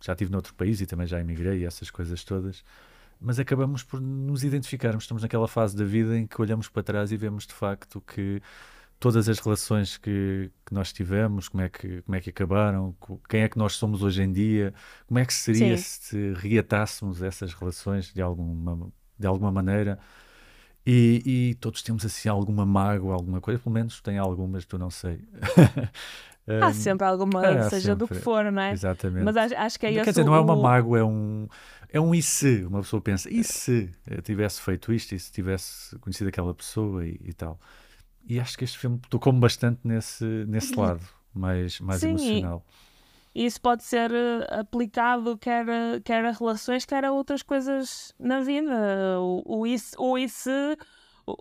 já 0.00 0.12
estive 0.12 0.30
noutro 0.30 0.54
país 0.54 0.80
e 0.80 0.86
também 0.86 1.06
já 1.06 1.20
emigrei 1.20 1.60
e 1.60 1.64
essas 1.64 1.90
coisas 1.90 2.22
todas 2.24 2.64
mas 3.20 3.38
acabamos 3.38 3.82
por 3.82 4.00
nos 4.00 4.44
identificarmos. 4.44 5.04
Estamos 5.04 5.22
naquela 5.22 5.48
fase 5.48 5.76
da 5.76 5.84
vida 5.84 6.16
em 6.16 6.26
que 6.26 6.40
olhamos 6.40 6.68
para 6.68 6.82
trás 6.82 7.12
e 7.12 7.16
vemos 7.16 7.46
de 7.46 7.52
facto 7.52 8.00
que 8.00 8.40
todas 8.98 9.28
as 9.28 9.38
relações 9.38 9.96
que, 9.96 10.50
que 10.66 10.74
nós 10.74 10.92
tivemos, 10.92 11.48
como 11.48 11.62
é 11.62 11.68
que, 11.68 12.02
como 12.02 12.16
é 12.16 12.20
que 12.20 12.30
acabaram, 12.30 12.94
quem 13.28 13.42
é 13.42 13.48
que 13.48 13.58
nós 13.58 13.74
somos 13.74 14.02
hoje 14.02 14.22
em 14.22 14.32
dia, 14.32 14.74
como 15.06 15.18
é 15.18 15.24
que 15.24 15.32
seria 15.32 15.76
Sim. 15.76 15.82
se 15.82 16.32
reatássemos 16.34 17.22
essas 17.22 17.54
relações 17.54 18.12
de 18.12 18.20
alguma, 18.20 18.90
de 19.18 19.26
alguma 19.26 19.52
maneira. 19.52 19.98
E, 20.90 21.22
e, 21.50 21.54
todos 21.56 21.82
temos 21.82 22.02
assim 22.02 22.30
alguma 22.30 22.64
mágoa, 22.64 23.12
alguma 23.12 23.42
coisa, 23.42 23.60
pelo 23.60 23.74
menos 23.74 24.00
tem 24.00 24.16
algumas, 24.16 24.64
tu 24.64 24.78
não 24.78 24.88
sei. 24.88 25.20
Há 26.62 26.72
sempre 26.72 27.06
alguma, 27.06 27.44
é, 27.44 27.68
seja 27.68 27.88
sempre. 27.88 27.96
do 27.96 28.08
que 28.08 28.14
for, 28.14 28.50
não 28.50 28.62
é? 28.62 28.72
Exatamente. 28.72 29.22
Mas 29.22 29.36
acho, 29.36 29.54
acho 29.54 29.78
que 29.78 29.84
é 29.84 29.92
Quer 30.02 30.08
dizer, 30.08 30.24
não 30.24 30.34
é 30.34 30.40
uma 30.40 30.56
mágoa, 30.56 30.98
é 30.98 31.04
um, 31.04 31.46
é 31.90 32.00
um 32.00 32.14
e 32.14 32.22
se. 32.22 32.64
Uma 32.64 32.80
pessoa 32.80 33.02
pensa, 33.02 33.30
e 33.30 33.44
se 33.44 33.90
eu 34.06 34.22
tivesse 34.22 34.62
feito 34.62 34.90
isto, 34.90 35.14
e 35.14 35.18
se 35.18 35.30
tivesse 35.30 35.94
conhecido 35.98 36.28
aquela 36.28 36.54
pessoa 36.54 37.06
e, 37.06 37.20
e 37.22 37.34
tal. 37.34 37.60
E 38.26 38.40
acho 38.40 38.56
que 38.56 38.64
este 38.64 38.78
filme 38.78 38.98
tocou-me 39.10 39.38
bastante 39.38 39.80
nesse, 39.84 40.24
nesse 40.48 40.74
lado, 40.74 41.06
mais, 41.34 41.80
mais 41.80 42.00
Sim, 42.00 42.08
emocional. 42.08 42.64
E 42.66 42.87
isso 43.46 43.60
pode 43.60 43.84
ser 43.84 44.10
eh, 44.12 44.46
aplicado 44.60 45.36
quer, 45.38 45.64
quer 46.04 46.24
a 46.24 46.32
relações, 46.32 46.84
quer 46.84 47.04
a 47.04 47.12
outras 47.12 47.42
coisas 47.42 48.14
na 48.18 48.40
vida. 48.40 49.20
O, 49.20 49.60
o, 49.60 49.66
isso, 49.66 49.94
o 49.98 50.18
isso 50.18 50.50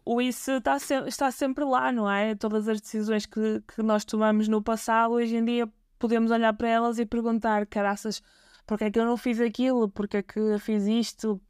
o 0.06 0.22
isso 0.22 0.52
está, 0.52 0.80
se, 0.80 0.94
está 1.08 1.32
sempre 1.32 1.64
lá, 1.64 1.92
não 1.92 2.10
é? 2.10 2.36
Todas 2.36 2.68
as 2.68 2.82
decisões 2.82 3.26
que, 3.26 3.62
que 3.62 3.82
nós 3.82 4.04
tomamos 4.04 4.48
no 4.48 4.62
passado, 4.62 5.14
hoje 5.14 5.36
em 5.36 5.46
dia 5.46 5.70
podemos 6.00 6.32
olhar 6.32 6.54
para 6.54 6.68
elas 6.68 7.00
e 7.00 7.06
perguntar, 7.06 7.66
caraças, 7.66 8.22
porque 8.66 8.86
é 8.86 8.92
que 8.92 9.00
eu 9.00 9.06
não 9.06 9.18
fiz 9.18 9.40
aquilo? 9.40 9.90
Porque 9.90 10.18
é 10.18 10.24
que 10.24 10.40
eu 10.40 10.60
fiz 10.60 10.86
isto? 10.86 11.42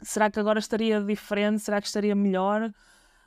Será 0.00 0.30
que 0.30 0.40
agora 0.40 0.58
estaria 0.58 1.00
diferente? 1.00 1.60
Será 1.60 1.80
que 1.80 1.86
estaria 1.86 2.14
melhor? 2.14 2.72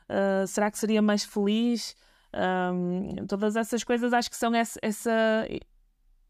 Uh, 0.09 0.47
será 0.47 0.71
que 0.71 0.79
seria 0.79 1.01
mais 1.01 1.23
feliz? 1.23 1.95
Um, 2.33 3.25
todas 3.27 3.55
essas 3.55 3.83
coisas 3.83 4.13
acho 4.13 4.29
que 4.29 4.37
são 4.37 4.55
essa, 4.55 4.79
essa, 4.81 5.11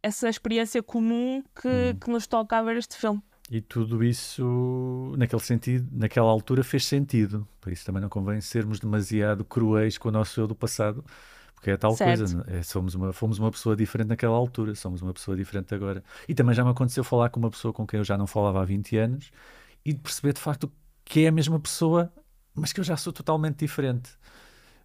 essa 0.03 0.29
experiência 0.29 0.81
comum 0.81 1.43
que, 1.55 1.67
hum. 1.67 1.99
que 1.99 2.09
nos 2.09 2.27
toca 2.27 2.57
a 2.57 2.61
ver 2.61 2.77
este 2.77 2.95
filme. 2.95 3.21
E 3.49 3.59
tudo 3.59 4.01
isso, 4.01 5.13
naquele 5.17 5.41
sentido, 5.41 5.85
naquela 5.91 6.29
altura, 6.29 6.63
fez 6.63 6.85
sentido. 6.85 7.45
Por 7.59 7.71
isso 7.73 7.85
também 7.85 8.01
não 8.01 8.07
convém 8.07 8.39
sermos 8.39 8.79
demasiado 8.79 9.43
cruéis 9.43 9.97
com 9.97 10.07
o 10.07 10.11
nosso 10.11 10.39
eu 10.39 10.47
do 10.47 10.55
passado, 10.55 11.03
porque 11.53 11.71
é 11.71 11.75
tal 11.75 11.93
certo. 11.93 12.19
coisa. 12.19 12.45
É? 12.47 12.59
é, 12.59 12.63
somos 12.63 12.95
uma, 12.95 13.11
fomos 13.11 13.39
uma 13.39 13.51
pessoa 13.51 13.75
diferente 13.75 14.07
naquela 14.07 14.37
altura, 14.37 14.73
somos 14.73 15.01
uma 15.01 15.13
pessoa 15.13 15.35
diferente 15.35 15.75
agora. 15.75 16.01
E 16.29 16.33
também 16.33 16.55
já 16.55 16.63
me 16.63 16.71
aconteceu 16.71 17.03
falar 17.03 17.29
com 17.29 17.41
uma 17.41 17.51
pessoa 17.51 17.73
com 17.73 17.85
quem 17.85 17.97
eu 17.97 18.05
já 18.05 18.17
não 18.17 18.25
falava 18.25 18.61
há 18.61 18.65
20 18.65 18.97
anos 18.97 19.31
e 19.83 19.91
de 19.91 19.99
perceber 19.99 20.31
de 20.31 20.39
facto 20.39 20.71
que 21.03 21.25
é 21.25 21.27
a 21.27 21.31
mesma 21.31 21.59
pessoa, 21.59 22.09
mas 22.55 22.71
que 22.71 22.79
eu 22.79 22.85
já 22.85 22.95
sou 22.95 23.11
totalmente 23.11 23.57
diferente. 23.57 24.11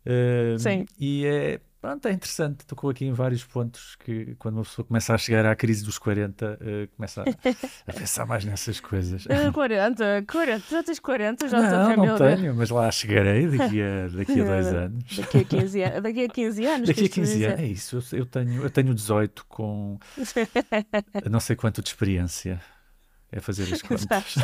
Uh, 0.05 0.59
Sim. 0.59 0.87
E 0.99 1.25
é, 1.25 1.61
pronto, 1.87 2.09
é 2.09 2.13
interessante. 2.13 2.67
Tocou 2.67 2.91
aqui 2.91 3.05
em 3.05 3.13
vários 3.13 3.45
pontos 3.45 3.95
que 3.97 4.35
quando 4.41 4.57
uma 4.57 4.65
pessoa 4.65 4.85
começa 4.85 5.15
a 5.15 5.19
chegar 5.19 5.47
à 5.47 5.55
crise 5.55 5.85
dos 5.85 5.99
40, 5.99 6.45
uh, 6.45 6.59
eh, 6.61 6.89
começa 6.97 7.23
a, 7.23 7.25
a, 7.91 7.93
pensar 7.95 8.27
mais 8.27 8.45
nessas 8.45 8.81
coisas. 8.81 9.25
40, 9.53 10.25
40, 10.27 10.65
já 10.69 10.83
tens 10.83 10.99
40, 10.99 11.49
já 11.49 11.61
Não, 11.61 12.07
não 12.07 12.19
tenho, 12.19 12.55
mas 12.57 12.71
lá 12.71 12.91
chegarei 12.91 13.47
daqui 13.47 13.81
a, 13.81 14.09
daqui 14.09 14.41
a 14.41 14.45
dois 14.45 14.67
anos. 14.67 15.17
Daqui 15.17 15.39
a 15.39 15.45
15, 15.45 15.83
an 15.85 16.03
daqui 16.03 16.25
a 16.25 16.29
15 16.29 16.67
anos. 16.67 16.89
Daqui 16.89 17.05
a 17.05 17.09
15 17.09 17.45
anos, 17.45 17.61
é 17.61 17.67
isso. 17.67 18.03
Eu, 18.13 18.27
tenho, 18.27 18.63
eu 18.63 18.71
tenho 18.71 18.93
18 18.93 19.47
com 19.49 19.99
não 21.31 21.39
sei 21.39 21.55
quanto 21.55 21.81
de 21.83 21.89
experiência. 21.89 22.61
É 23.31 23.41
fazer 23.41 23.73
as 23.75 23.83
contas. 23.83 24.37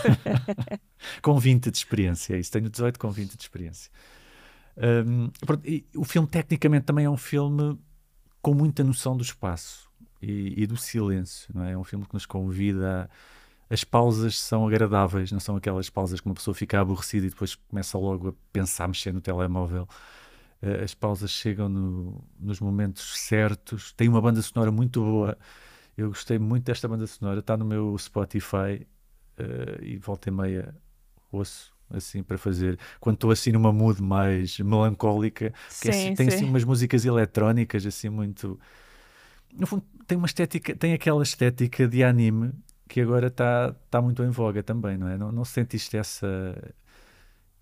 com 1.22 1.38
20 1.38 1.70
de 1.70 1.78
experiência, 1.78 2.34
é 2.34 2.40
isso. 2.40 2.50
Tenho 2.50 2.68
18 2.68 2.98
com 2.98 3.10
20 3.10 3.36
de 3.36 3.42
experiência. 3.42 3.90
Um, 4.76 5.30
o 5.96 6.04
filme, 6.04 6.26
tecnicamente, 6.28 6.86
também 6.86 7.04
é 7.04 7.10
um 7.10 7.16
filme 7.16 7.78
com 8.40 8.54
muita 8.54 8.82
noção 8.82 9.16
do 9.16 9.22
espaço 9.22 9.90
e, 10.20 10.62
e, 10.62 10.66
do 10.66 10.76
silêncio. 10.76 11.52
Não 11.54 11.64
é? 11.64 11.72
é 11.72 11.78
um 11.78 11.84
filme 11.84 12.06
que 12.06 12.14
nos 12.14 12.26
convida. 12.26 13.10
A... 13.70 13.74
As 13.74 13.84
pausas 13.84 14.38
são 14.38 14.66
agradáveis, 14.66 15.32
não 15.32 15.40
são 15.40 15.56
aquelas 15.56 15.88
pausas 15.88 16.20
que 16.20 16.26
uma 16.26 16.34
pessoa 16.34 16.54
fica 16.54 16.78
aborrecida 16.78 17.26
e 17.26 17.30
depois 17.30 17.54
começa 17.54 17.96
logo 17.96 18.28
a 18.28 18.32
pensar, 18.52 18.86
mexer 18.86 19.14
no 19.14 19.20
telemóvel. 19.20 19.88
uh, 20.62 20.84
as 20.84 20.94
pausas 20.94 21.30
chegam 21.30 21.68
no, 21.68 22.24
nos 22.38 22.60
momentos 22.60 23.18
certos. 23.18 23.92
Tem 23.92 24.08
uma 24.08 24.20
banda 24.20 24.42
sonora 24.42 24.70
muito 24.70 25.00
boa. 25.02 25.38
Eu 25.96 26.08
gostei 26.08 26.38
muito 26.38 26.64
desta 26.64 26.88
banda 26.88 27.06
sonora. 27.06 27.40
Está 27.40 27.56
no 27.56 27.64
meu 27.64 27.96
Spotify 27.98 28.86
uh, 29.38 29.82
e 29.82 29.96
volta 29.98 30.28
e 30.28 30.32
meia 30.32 30.74
ouço 31.30 31.71
assim 31.92 32.22
para 32.22 32.38
fazer 32.38 32.78
quando 33.00 33.14
estou 33.14 33.30
assim 33.30 33.52
numa 33.52 33.72
mood 33.72 34.02
mais 34.02 34.58
melancólica 34.58 35.52
sim, 35.68 35.88
é 35.88 35.90
assim, 35.90 36.14
tem 36.14 36.28
assim 36.28 36.44
umas 36.44 36.64
músicas 36.64 37.04
eletrónicas 37.04 37.84
assim 37.86 38.08
muito 38.08 38.58
no 39.52 39.66
fundo 39.66 39.84
tem 40.06 40.16
uma 40.16 40.26
estética 40.26 40.74
tem 40.74 40.92
aquela 40.94 41.22
estética 41.22 41.86
de 41.86 42.02
anime 42.02 42.52
que 42.88 43.00
agora 43.00 43.28
está 43.28 43.74
tá 43.90 44.00
muito 44.00 44.22
em 44.22 44.30
voga 44.30 44.62
também 44.62 44.96
não 44.96 45.08
é 45.08 45.16
não, 45.16 45.30
não 45.32 45.44
sentiste 45.44 45.96
essa 45.96 46.54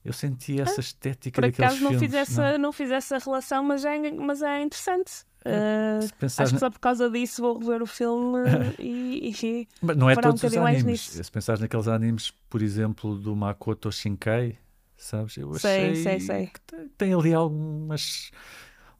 eu 0.04 0.12
senti 0.12 0.60
essa 0.60 0.80
estética 0.80 1.40
Por 1.40 1.50
daqueles 1.50 1.72
acaso 1.72 1.84
não 1.84 1.98
fiz, 1.98 2.14
essa, 2.14 2.52
não? 2.52 2.58
não 2.58 2.72
fiz 2.72 2.90
essa 2.90 3.18
relação, 3.18 3.62
mas 3.62 3.84
é, 3.84 4.10
mas 4.12 4.40
é 4.40 4.62
interessante. 4.62 5.26
Uh, 5.44 6.04
acho 6.38 6.52
que 6.52 6.58
só 6.58 6.70
por 6.70 6.78
causa 6.80 7.08
disso 7.08 7.40
vou 7.40 7.58
rever 7.58 7.82
o 7.82 7.86
filme 7.86 8.40
e, 8.78 9.32
e- 9.42 9.68
Mas 9.80 9.96
não 9.96 10.10
é 10.10 10.14
parar 10.14 10.28
um 10.28 10.34
todos 10.34 10.44
os 10.52 10.56
animes. 10.58 11.00
Se 11.00 11.30
pensares 11.30 11.60
naqueles 11.60 11.88
animes, 11.88 12.30
por 12.50 12.60
exemplo, 12.60 13.16
do 13.16 13.34
Makoto 13.34 13.90
Shinkai, 13.90 14.58
sabes? 14.96 15.36
Eu 15.38 15.54
Sei, 15.54 15.92
achei 15.92 16.02
sei, 16.02 16.20
sei. 16.20 16.46
que 16.48 16.60
tem, 16.98 17.14
ali 17.14 17.32
algumas, 17.32 18.30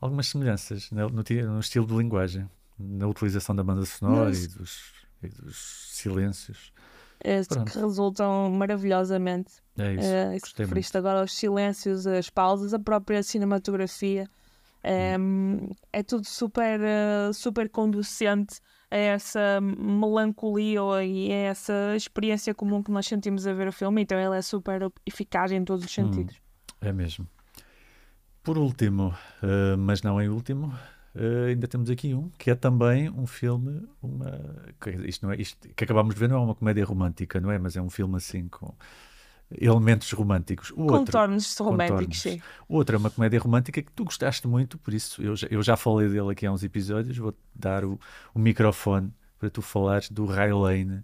algumas 0.01 0.29
semelhanças 0.29 0.91
no, 0.91 1.09
no, 1.11 1.23
ti- 1.23 1.43
no 1.43 1.61
estilo 1.61 1.87
de 1.87 1.95
linguagem, 1.95 2.49
na 2.79 3.07
utilização 3.07 3.55
da 3.55 3.63
banda 3.63 3.85
sonora 3.85 4.25
Mas- 4.31 4.45
e, 4.45 4.49
dos, 4.49 4.81
e 5.23 5.29
dos 5.29 5.57
silêncios. 5.91 6.73
Pronto. 7.51 7.71
que 7.71 7.79
resultam 7.79 8.51
maravilhosamente. 8.51 9.53
É 9.77 9.93
isso. 9.93 10.41
Gostei 10.47 10.65
referiste 10.65 10.97
agora 10.97 11.21
aos 11.21 11.35
silêncios, 11.35 12.07
as 12.07 12.31
pausas, 12.31 12.73
a 12.73 12.79
própria 12.79 13.23
cinematografia. 13.23 14.27
É, 14.83 15.17
é 15.93 16.03
tudo 16.03 16.27
super, 16.27 16.81
eh, 16.81 17.33
super 17.33 17.69
conducente 17.69 18.61
a 18.91 18.97
essa 18.97 19.61
melancolia 19.61 21.05
e 21.05 21.31
a 21.31 21.37
essa 21.37 21.95
experiência 21.95 22.55
comum 22.55 22.83
que 22.83 22.91
nós 22.91 23.07
sentimos 23.07 23.47
a 23.47 23.53
ver 23.53 23.69
o 23.69 23.73
filme. 23.73 24.03
Então 24.03 24.19
ele 24.19 24.37
é 24.37 24.43
super 24.43 24.91
eficaz 25.07 25.53
em 25.53 25.65
todos 25.65 25.85
os 25.85 25.93
sentidos. 25.93 26.37
É 26.81 26.93
mesmo. 26.93 27.27
Por 28.43 28.57
último, 28.57 29.15
eh, 29.43 29.77
mas 29.77 30.03
não 30.03 30.21
em 30.21 30.29
último, 30.29 30.73
eh, 31.15 31.49
ainda 31.51 31.69
temos 31.69 31.91
aqui 31.91 32.15
um 32.15 32.31
que 32.31 32.51
é 32.51 32.55
também 32.55 33.11
um 33.11 33.27
filme, 33.27 33.87
uma 34.03 34.31
que 34.81 34.91
isto 35.07 35.27
não 35.27 35.33
é 35.33 35.37
isto 35.37 35.69
que 35.75 35.85
acabámos 35.85 36.15
de 36.15 36.21
ver 36.21 36.29
não 36.29 36.37
é 36.37 36.41
uma 36.41 36.55
comédia 36.55 36.85
romântica, 36.85 37.41
não 37.41 37.51
é? 37.51 37.59
Mas 37.59 37.77
é 37.77 37.83
um 37.83 37.91
filme 37.91 38.17
assim 38.17 38.49
com 38.49 38.75
elementos 39.59 40.11
românticos. 40.13 40.71
O 40.71 40.83
outro, 40.83 40.99
Contornos 40.99 41.57
românticos, 41.59 41.91
contornos. 41.91 42.21
sim. 42.21 42.43
o 42.69 42.77
outro 42.77 42.97
é 42.97 42.99
uma 42.99 43.11
comédia 43.11 43.41
romântica 43.41 43.83
que 43.83 43.91
tu 43.93 44.05
gostaste 44.05 44.47
muito, 44.47 44.79
por 44.79 44.95
isso 44.95 45.23
eu 45.23 45.35
já, 45.35 45.49
eu 45.51 45.63
já 45.63 45.77
falei 45.77 46.09
dele 46.09 46.31
aqui 46.33 46.47
há 46.47 46.53
uns 46.53 46.63
episódios. 46.63 47.17
Vou-te 47.17 47.39
dar 47.55 47.85
o, 47.85 47.99
o 48.35 48.39
microfone 48.39 49.13
para 49.39 49.51
tu 49.51 49.63
falares 49.63 50.11
do 50.11 50.27
Ray 50.27 50.53
Lane 50.53 51.03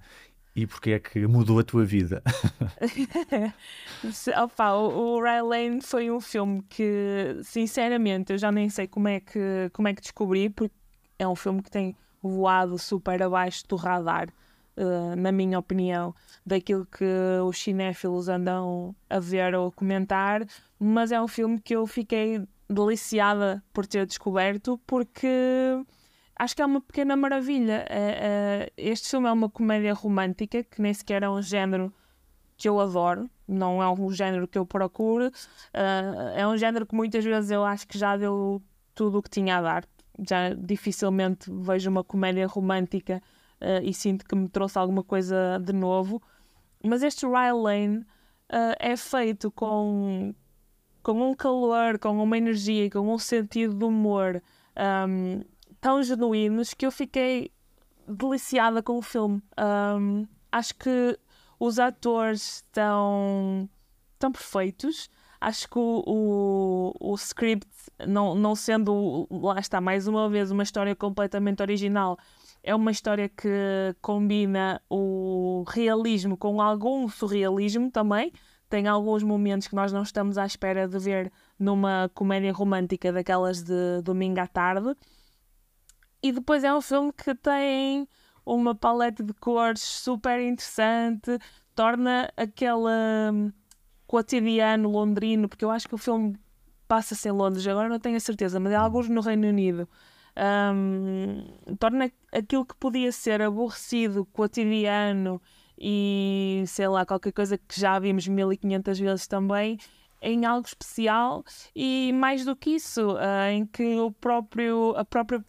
e 0.55 0.67
porque 0.67 0.93
é 0.93 0.99
que 0.99 1.27
mudou 1.27 1.59
a 1.59 1.63
tua 1.63 1.85
vida. 1.85 2.23
Opa, 4.43 4.73
o, 4.73 5.17
o 5.17 5.23
Ray 5.23 5.43
Lane 5.43 5.83
foi 5.83 6.11
um 6.11 6.21
filme 6.21 6.63
que, 6.69 7.39
sinceramente, 7.43 8.33
eu 8.33 8.39
já 8.39 8.51
nem 8.51 8.69
sei 8.71 8.87
como 8.87 9.09
é 9.09 9.21
que, 9.21 9.71
como 9.73 9.89
é 9.89 9.95
que 9.95 10.01
descobri, 10.01 10.49
porque 10.49 10.75
é 11.19 11.29
um 11.29 11.37
filme 11.37 11.63
que 11.63 11.71
tem 11.71 11.95
voado 12.23 12.79
super 12.79 13.23
abaixo 13.23 13.65
do 13.69 13.77
radar, 13.77 14.29
eh, 14.77 15.17
na 15.17 15.33
minha 15.33 15.59
opinião, 15.59 16.15
daquilo 16.45 16.87
que 16.87 17.05
os 17.45 17.59
cinéfilos 17.59 18.29
andam 18.29 18.95
a 19.09 19.19
ver 19.19 19.55
ou 19.55 19.69
a 19.69 19.73
comentar, 19.73 20.47
mas 20.79 21.11
é 21.13 21.21
um 21.21 21.29
filme 21.29 21.59
que 21.61 21.75
eu 21.75 21.87
fiquei 21.87 22.43
deliciada 22.69 23.63
por 23.73 23.87
ter 23.87 24.05
descoberto, 24.07 24.79
porque 24.87 25.29
acho 26.39 26.55
que 26.55 26.63
é 26.63 26.67
uma 26.67 26.81
pequena 26.81 27.17
maravilha. 27.17 27.87
É- 27.89 28.69
é- 28.69 28.73
este 28.77 29.09
filme 29.11 29.29
é 29.29 29.33
uma 29.33 29.49
comédia 29.49 29.95
romântica, 29.95 30.63
que 30.63 30.83
nem 30.83 30.93
sequer 30.93 31.23
é 31.23 31.29
um 31.31 31.41
género 31.41 31.93
que 32.57 32.69
eu 32.69 32.81
adoro, 32.81 33.29
não 33.47 33.83
é 33.83 33.89
um 33.89 34.11
género 34.11 34.49
que 34.49 34.59
eu 34.59 34.65
procuro, 34.67 35.31
é 36.35 36.47
um 36.47 36.57
género 36.57 36.87
que 36.87 36.95
muitas 36.95 37.25
vezes 37.25 37.51
eu 37.51 37.65
acho 37.65 37.87
que 37.87 37.99
já 37.99 38.17
deu 38.17 38.63
tudo 38.95 39.19
o 39.19 39.23
que 39.23 39.31
tinha 39.31 39.59
a 39.59 39.61
dar. 39.63 39.85
Já 40.27 40.55
dificilmente 40.55 41.51
vejo 41.53 41.91
uma 41.91 42.03
comédia 42.03 42.47
romântica 42.47 43.23
ah, 43.61 43.81
e 43.83 43.93
sinto 43.95 44.25
que 44.25 44.35
me 44.35 44.49
trouxe 44.49 44.79
alguma 44.79 45.03
coisa 45.03 45.59
de 45.63 45.73
novo. 45.73 46.23
Mas 46.85 47.03
este 47.03 47.27
Ryan 47.27 47.55
Lane 47.55 48.07
ah, 48.51 48.77
é 48.79 48.97
feito 48.97 49.51
com, 49.51 50.35
com 51.03 51.31
um 51.31 51.35
calor, 51.35 51.99
com 51.99 52.23
uma 52.23 52.39
energia, 52.39 52.91
com 52.91 53.13
um 53.13 53.19
sentido 53.19 53.75
de 53.75 53.85
humor 53.85 54.43
ahm, 54.77 55.43
tão 55.81 56.03
genuínos 56.03 56.75
que 56.75 56.87
eu 56.87 56.93
fiquei 56.93 57.51
deliciada 58.07 58.83
com 58.83 58.99
o 58.99 59.03
filme. 59.03 59.43
Ahm, 59.57 60.25
acho 60.53 60.75
que 60.75 61.19
os 61.59 61.79
atores 61.79 62.57
estão, 62.57 63.69
estão 64.15 64.31
perfeitos. 64.31 65.11
Acho 65.41 65.69
que 65.69 65.79
o, 65.79 66.03
o, 66.07 67.13
o 67.13 67.15
script, 67.15 67.67
não, 68.07 68.35
não 68.35 68.55
sendo, 68.55 69.27
lá 69.31 69.59
está, 69.59 69.81
mais 69.81 70.09
uma 70.09 70.29
vez, 70.29 70.51
uma 70.51 70.63
história 70.63 70.95
completamente 70.97 71.63
original, 71.63 72.19
é 72.67 72.75
uma 72.75 72.91
história 72.91 73.29
que 73.29 73.95
combina 74.03 74.83
o 74.91 75.65
realismo 75.69 76.37
com 76.37 76.61
algum 76.61 77.09
surrealismo 77.09 77.93
também. 77.93 78.33
Tem 78.69 78.89
alguns 78.89 79.23
momentos 79.23 79.69
que 79.69 79.77
nós 79.77 79.93
não 79.93 80.03
estamos 80.03 80.37
à 80.37 80.45
espera 80.45 80.89
de 80.89 80.99
ver 80.99 81.33
numa 81.57 82.11
comédia 82.13 82.53
romântica 82.53 83.13
daquelas 83.13 83.63
de 83.63 84.03
domingo 84.03 84.41
à 84.41 84.49
tarde. 84.49 84.97
E 86.21 86.33
depois 86.33 86.65
é 86.65 86.75
um 86.75 86.81
filme 86.81 87.13
que 87.13 87.37
tem 87.37 88.09
uma 88.45 88.75
paleta 88.75 89.23
de 89.23 89.33
cores 89.35 89.83
super 89.83 90.41
interessante, 90.41 91.39
torna 91.73 92.29
aquele 92.37 93.33
hum, 93.33 93.53
cotidiano 94.09 94.91
londrino, 94.91 95.49
porque 95.49 95.65
eu 95.65 95.71
acho 95.71 95.89
que 95.89 95.95
o 95.95 95.99
filme 95.99 96.37
passa-se 96.89 97.29
em 97.29 97.33
Londres, 97.33 97.65
agora 97.69 97.89
não 97.89 98.01
tenho 98.01 98.17
a 98.17 98.21
certeza, 98.21 98.59
mas 98.59 98.73
é 98.73 98.77
alguns 98.77 99.09
no 99.09 99.21
Reino 99.21 99.47
Unido. 99.47 99.89
Hum, 100.39 101.47
torna 101.79 102.13
aquilo 102.31 102.65
que 102.67 102.77
podia 102.77 103.11
ser 103.11 103.41
aborrecido, 103.41 104.27
cotidiano 104.27 105.41
e 105.79 106.63
sei 106.67 106.89
lá, 106.89 107.07
qualquer 107.07 107.33
coisa 107.33 107.57
que 107.59 107.81
já 107.81 107.99
vimos 107.99 108.29
1500 108.29 108.99
vezes 108.99 109.27
também, 109.27 109.79
em 110.21 110.45
algo 110.45 110.67
especial. 110.67 111.45
E 111.75 112.13
mais 112.15 112.45
do 112.45 112.55
que 112.57 112.71
isso, 112.71 113.17
ah, 113.19 113.51
em 113.51 113.67
que 113.67 113.97
o 113.99 114.11
próprio, 114.11 114.95
a 114.97 115.05
própria 115.05 115.45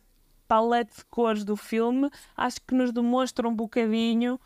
palete 0.47 0.95
de 0.97 1.05
cores 1.05 1.43
do 1.43 1.57
filme 1.57 2.09
acho 2.35 2.61
que 2.61 2.73
nos 2.73 2.91
demonstra 2.93 3.47
um 3.47 3.53
bocadinho 3.53 4.39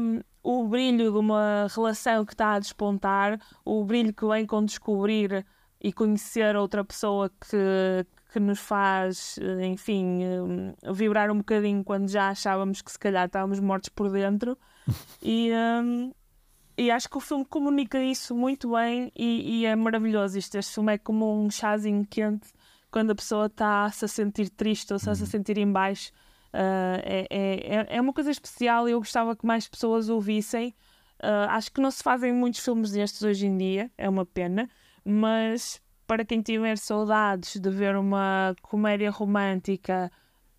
hum, 0.00 0.20
o 0.42 0.68
brilho 0.68 1.10
de 1.12 1.18
uma 1.18 1.66
relação 1.74 2.24
que 2.24 2.34
está 2.34 2.54
a 2.54 2.58
despontar, 2.58 3.40
o 3.64 3.84
brilho 3.84 4.12
que 4.12 4.26
vem 4.26 4.44
com 4.44 4.64
descobrir 4.64 5.46
e 5.80 5.92
conhecer 5.92 6.56
outra 6.56 6.84
pessoa 6.84 7.30
que, 7.30 8.06
que 8.32 8.40
nos 8.40 8.58
faz, 8.58 9.38
eh, 9.38 9.66
enfim, 9.66 10.24
hum, 10.24 10.74
vibrar 10.92 11.30
um 11.30 11.38
bocadinho 11.38 11.84
quando 11.84 12.08
já 12.08 12.28
achávamos 12.30 12.80
que 12.80 12.90
se 12.90 12.98
calhar 12.98 13.26
estávamos 13.26 13.60
mortos 13.60 13.90
por 13.90 14.10
dentro. 14.10 14.56
e, 15.22 15.50
hum, 15.52 16.12
e 16.76 16.90
acho 16.90 17.08
que 17.10 17.16
o 17.16 17.20
filme 17.20 17.44
comunica 17.44 18.02
isso 18.02 18.34
muito 18.34 18.72
bem 18.72 19.12
e, 19.14 19.60
e 19.60 19.66
é 19.66 19.76
maravilhoso. 19.76 20.38
Isto, 20.38 20.56
este 20.56 20.74
filme 20.74 20.94
é 20.94 20.98
como 20.98 21.44
um 21.44 21.50
chazinho 21.50 22.06
quente 22.06 22.48
quando 22.90 23.10
a 23.10 23.14
pessoa 23.14 23.46
está-se 23.46 24.04
a 24.04 24.08
sentir 24.08 24.48
triste 24.48 24.92
ou 24.92 24.96
está-se 24.96 25.22
a 25.22 25.26
sentir 25.26 25.58
em 25.58 25.70
baixo. 25.70 26.10
Ah, 26.52 27.00
é, 27.02 27.26
é, 27.30 27.96
é- 27.96 28.00
uma 28.00 28.12
coisa 28.12 28.30
especial 28.30 28.88
e 28.88 28.92
eu 28.92 28.98
gostava 28.98 29.34
que 29.36 29.46
mais 29.46 29.66
pessoas 29.68 30.08
ouvissem. 30.08 30.74
Ah, 31.22 31.54
acho 31.56 31.70
que 31.72 31.80
não 31.80 31.90
se 31.90 32.02
fazem 32.02 32.32
muitos 32.32 32.60
filmes 32.60 32.92
destes 32.92 33.22
hoje 33.22 33.46
em 33.46 33.56
dia, 33.56 33.90
é 33.96 34.08
uma 34.08 34.26
pena, 34.26 34.68
mas 35.04 35.80
para 36.12 36.26
quem 36.26 36.42
tiver 36.42 36.76
saudades 36.76 37.58
de 37.58 37.70
ver 37.70 37.96
uma 37.96 38.54
comédia 38.60 39.10
romântica 39.10 40.12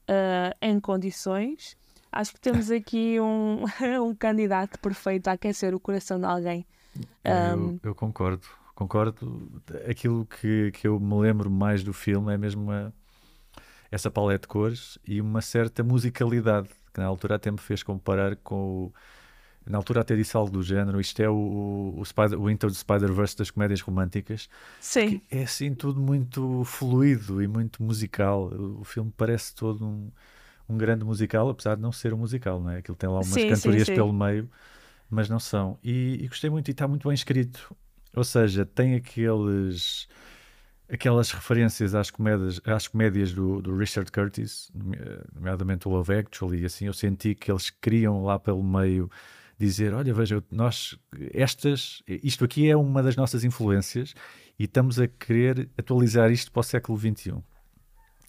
ah, 0.08 0.52
em 0.60 0.80
condições, 0.80 1.78
acho 2.12 2.34
que 2.34 2.40
temos 2.42 2.72
aqui 2.72 3.20
um, 3.20 3.64
um 4.04 4.16
candidato 4.16 4.80
perfeito 4.80 5.28
a 5.28 5.34
aquecer 5.34 5.76
o 5.76 5.80
coração 5.80 6.20
de 6.20 6.26
alguém. 6.26 6.66
Um, 7.24 7.70
Eu, 7.70 7.80
eu 7.84 7.96
concordo, 7.96 8.48
concordo. 8.74 9.62
Aquilo 9.88 10.26
que, 10.26 10.72
que 10.72 10.88
eu 10.88 11.00
me 11.00 11.20
lembro 11.22 11.52
mais 11.52 11.84
do 11.84 11.94
filme 11.94 12.34
é 12.34 12.38
mesmo 12.38 12.72
a- 12.72 12.92
essa 13.92 14.10
paleta 14.10 14.42
de 14.42 14.48
cores 14.48 14.98
e 15.08 15.22
uma 15.22 15.40
certa 15.40 15.84
musicalidade, 15.84 16.70
que 16.92 17.00
na 17.00 17.06
altura 17.06 17.36
até 17.36 17.52
me 17.52 17.60
fez 17.60 17.84
comparar 17.84 18.36
com 18.38 18.86
o. 18.86 18.94
Na 19.66 19.78
altura 19.78 20.02
até 20.02 20.16
disse 20.16 20.36
algo 20.36 20.52
do 20.52 20.62
género, 20.62 21.00
isto 21.00 21.22
é 21.22 21.30
o, 21.30 21.94
o, 21.98 22.06
Spider, 22.06 22.40
o 22.40 22.50
Into 22.50 22.68
the 22.68 22.74
Spider-Verse 22.74 23.38
das 23.38 23.50
comédias 23.50 23.82
românticas, 23.82 24.50
sim, 24.80 25.22
é 25.32 25.44
assim 25.44 25.74
tudo 25.74 26.02
muito 26.02 26.64
fluido 26.66 27.42
e 27.42 27.48
muito 27.48 27.82
musical. 27.82 28.48
O, 28.48 28.84
filme 28.84 29.14
parece 29.16 29.56
todo 29.56 29.86
um, 29.86 30.12
um 30.68 30.78
grande 30.78 31.06
musical, 31.06 31.50
apesar 31.50 31.76
de 31.76 31.82
não 31.82 31.92
ser 31.92 32.14
um 32.14 32.18
musical, 32.18 32.60
não 32.60 32.72
é? 32.72 32.80
Aquilo 32.80 32.98
tem 32.98 33.10
lá 33.10 33.16
umas 33.16 33.28
Sim, 33.28 33.42
sim, 33.42 33.50
cantorias 33.50 33.88
sim. 33.88 33.96
pelo 33.96 34.12
meio, 34.12 34.50
mas 35.10 35.30
não 35.30 35.40
são. 35.40 35.78
E, 35.82 36.20
e 36.22 36.28
gostei 36.28 36.50
muito 36.50 36.68
e 36.68 36.72
está 36.72 36.88
muito 36.88 37.08
bem 37.08 37.16
escrito. 37.16 37.74
Ou 38.16 38.24
seja, 38.24 38.66
tem 38.66 38.96
aqueles 38.96 40.08
aquelas 40.92 41.32
referências 41.32 41.96
às 41.96 42.12
comédias, 42.12 42.62
às 42.66 42.88
comédias 42.88 43.34
do, 43.34 43.62
do 43.62 43.76
Richard 43.76 44.12
Curtis, 44.12 44.72
nomeadamente 45.34 45.88
o 45.88 45.92
Love 45.92 46.14
Actually, 46.14 46.62
e 46.62 46.66
assim 46.66 46.86
eu 46.86 46.94
senti 46.94 47.34
que 47.34 47.52
eles 47.52 47.70
queriam 47.70 48.24
lá 48.24 48.38
pelo 48.38 48.64
meio 48.64 49.10
dizer, 49.58 49.94
olha, 49.94 50.14
veja, 50.14 50.44
nós, 50.52 50.98
estas, 51.34 52.04
isto 52.08 52.44
aqui 52.44 52.70
é 52.70 52.76
uma 52.76 53.02
das 53.02 53.16
nossas 53.16 53.44
influências 53.44 54.14
e 54.58 54.66
estamos 54.66 55.00
a 55.00 55.08
querer 55.08 55.70
atualizar 55.78 56.32
isto 56.32 56.52
para 56.52 56.60
o 56.60 56.64
século 56.64 56.98
XXI. 56.98 57.36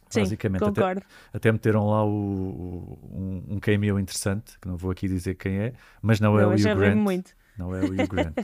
Sim, 0.08 0.20
basicamente. 0.20 0.60
Concordo. 0.60 1.02
Até, 1.28 1.38
até 1.38 1.52
meteram 1.52 1.88
lá 1.88 2.04
o, 2.04 2.10
o, 2.10 3.10
um, 3.12 3.54
um 3.56 3.60
cameo 3.60 3.98
interessante, 3.98 4.58
que 4.60 4.68
não 4.68 4.76
vou 4.76 4.90
aqui 4.90 5.08
dizer 5.08 5.34
quem 5.34 5.58
é, 5.58 5.72
mas 6.00 6.20
não, 6.20 6.38
é 6.38 6.42
não 6.42 6.52
é 6.52 6.54
o 6.54 6.58
Hugh 6.58 6.78
Grant. 6.78 6.96
Muito. 6.96 7.32
Não 7.58 7.74
é 7.74 7.80
o 7.80 7.86
Hugh 7.86 8.08
Grant. 8.08 8.36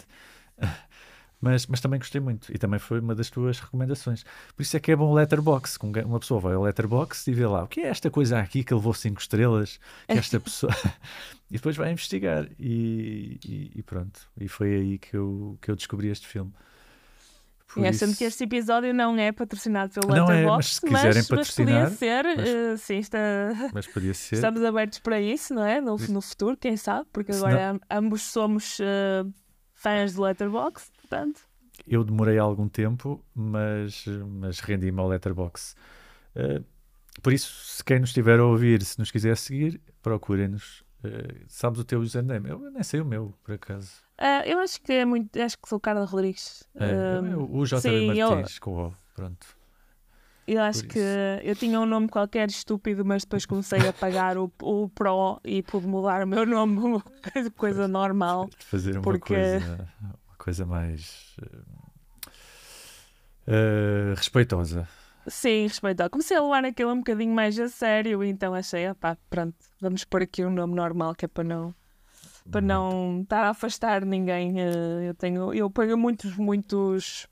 mas, 1.41 1.67
mas 1.67 1.81
também 1.81 1.99
gostei 1.99 2.21
muito 2.21 2.53
e 2.55 2.59
também 2.59 2.79
foi 2.79 3.01
uma 3.01 3.15
das 3.15 3.31
tuas 3.31 3.59
recomendações. 3.59 4.25
Por 4.55 4.63
isso 4.63 4.77
é 4.77 4.81
que 4.81 4.93
é 4.93 4.97
bom 4.97 5.11
o 5.11 5.15
letterbox. 5.15 5.79
Uma 6.05 6.21
pessoa 6.21 6.39
vai 6.39 6.55
ao 6.55 6.63
letterbox 6.63 7.27
e 7.29 7.33
vê 7.33 7.47
lá 7.47 7.65
o 7.65 7.67
que 7.67 7.81
é 7.81 7.87
esta 7.87 8.11
coisa 8.11 8.39
aqui 8.39 8.63
que 8.63 8.75
levou 8.75 8.93
5 8.93 9.21
estrelas, 9.21 9.81
que 10.07 10.19
esta 10.19 10.39
pessoa. 10.41 10.73
e 11.51 11.55
depois 11.55 11.77
vai 11.77 11.91
investigar. 11.91 12.47
E, 12.59 13.39
e, 13.45 13.73
e, 13.77 13.83
pronto. 13.83 14.21
E 14.39 14.49
foi 14.49 14.75
aí 14.75 14.99
que 14.99 15.17
eu, 15.17 15.57
que 15.63 15.71
eu 15.71 15.77
descobri 15.77 16.09
este 16.09 16.27
filme. 16.27 16.53
Por 17.73 17.85
é, 17.85 17.93
sendo 17.93 18.17
que 18.17 18.25
este 18.25 18.45
episódio 18.45 18.93
não 18.93 19.17
é 19.17 19.31
patrocinado 19.31 19.93
pelo 19.93 20.13
não 20.13 20.27
Letterboxd, 20.27 20.43
é, 20.43 20.57
mas 20.57 20.67
se 20.67 20.81
quiserem 20.81 21.15
mas, 21.15 21.29
patrocinar, 21.29 21.81
mas 21.83 21.91
podia 21.91 21.97
ser, 21.97 22.25
mas, 22.25 22.49
uh, 22.49 22.85
sim, 22.85 22.99
está, 22.99 23.19
mas 23.73 23.87
podia 23.87 24.13
ser. 24.13 24.35
estamos 24.35 24.65
abertos 24.65 24.99
para 24.99 25.21
isso, 25.21 25.55
não 25.55 25.65
é? 25.65 25.81
No, 25.81 25.97
no 25.97 26.21
futuro, 26.21 26.57
quem 26.57 26.77
sabe, 26.77 27.07
porque 27.13 27.31
agora 27.31 27.75
não... 27.75 27.81
ambos 27.89 28.23
somos 28.23 28.81
uh, 28.81 29.33
fãs 29.73 30.15
de 30.15 30.21
Letterboxd, 30.21 30.91
portanto. 31.11 31.43
Eu 31.87 32.05
demorei 32.05 32.39
algum 32.39 32.69
tempo, 32.69 33.25
mas, 33.35 34.05
mas 34.41 34.61
rendi-me 34.61 35.01
ao 35.01 35.09
Letterboxd. 35.09 35.75
Uh, 36.37 36.65
por 37.21 37.33
isso, 37.33 37.53
se 37.65 37.85
quem 37.85 37.99
nos 37.99 38.11
estiver 38.11 38.39
a 38.39 38.45
ouvir, 38.45 38.83
se 38.83 38.99
nos 38.99 39.11
quiser 39.11 39.37
seguir, 39.37 39.81
procurem-nos. 40.01 40.85
Uh, 41.03 41.45
sabes 41.49 41.81
o 41.81 41.85
teu 41.85 42.01
username? 42.01 42.49
Eu 42.51 42.59
nem 42.71 42.83
sei 42.83 43.01
o 43.01 43.05
meu, 43.05 43.35
por 43.43 43.55
acaso. 43.55 43.91
Uh, 44.21 44.47
eu 44.47 44.59
acho 44.61 44.81
que 44.83 44.93
é 44.93 45.05
muito. 45.05 45.41
Acho 45.41 45.59
que 45.59 45.69
sou 45.69 45.79
o 45.79 45.81
Carla 45.81 46.05
Rodrigues. 46.05 46.63
É, 46.75 47.21
uh, 47.21 47.59
o 47.59 47.65
JB 47.65 48.07
Martins, 48.07 48.57
eu, 48.57 48.61
com 48.61 48.87
o 48.87 48.95
pronto. 49.15 49.61
Eu 50.47 50.63
acho 50.63 50.85
que 50.85 50.99
eu 51.45 51.55
tinha 51.55 51.79
um 51.79 51.87
nome 51.87 52.09
qualquer 52.09 52.49
estúpido, 52.49 53.05
mas 53.05 53.23
depois 53.23 53.47
comecei 53.47 53.79
a 53.89 53.93
pagar 53.93 54.37
o, 54.37 54.53
o 54.63 54.89
Pro 54.89 55.41
e 55.45 55.63
pude 55.63 55.87
mudar 55.87 56.25
o 56.25 56.27
meu 56.27 56.45
nome, 56.45 57.01
coisa 57.57 57.87
normal. 57.87 58.51
Fazer 58.59 58.97
uma, 58.97 59.03
porque... 59.03 59.33
coisa, 59.33 59.89
coisa 60.41 60.65
mais 60.65 61.37
uh, 63.47 64.15
respeitosa. 64.17 64.89
Sim, 65.27 65.67
respeitosa. 65.67 66.09
Comecei 66.09 66.37
a 66.37 66.43
levar 66.43 66.65
aquilo 66.65 66.93
um 66.93 66.99
bocadinho 66.99 67.35
mais 67.35 67.59
a 67.59 67.69
sério, 67.69 68.25
então 68.25 68.55
achei, 68.55 68.93
pá, 68.95 69.17
pronto, 69.29 69.57
vamos 69.81 70.05
pôr 70.05 70.23
aqui 70.23 70.45
um 70.45 70.51
nome 70.51 70.75
normal 70.75 71.15
que 71.15 71.27
é 71.27 71.29
para 71.29 71.45
não 71.45 71.75
para 72.51 72.61
não 72.61 73.21
estar 73.23 73.45
a 73.45 73.51
afastar 73.51 74.05
ninguém. 74.05 74.61
Eh, 74.61 75.09
eu 75.09 75.15
tenho, 75.15 75.55
eu 75.55 75.71
ponho 75.71 75.97
muitos, 75.97 76.37
muitos, 76.37 77.29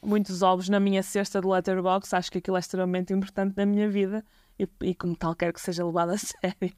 muitos 0.00 0.42
ovos 0.42 0.68
na 0.68 0.78
minha 0.78 1.02
cesta 1.02 1.40
de 1.40 1.48
letterbox. 1.48 2.14
Acho 2.14 2.30
que 2.30 2.38
aquilo 2.38 2.56
é 2.56 2.60
extremamente 2.60 3.12
importante 3.12 3.56
na 3.56 3.66
minha 3.66 3.90
vida 3.90 4.24
e, 4.58 4.68
e 4.82 4.94
como 4.94 5.16
tal 5.16 5.34
quero 5.34 5.52
que 5.52 5.60
seja 5.60 5.84
levado 5.84 6.10
a 6.10 6.18
sério. 6.18 6.72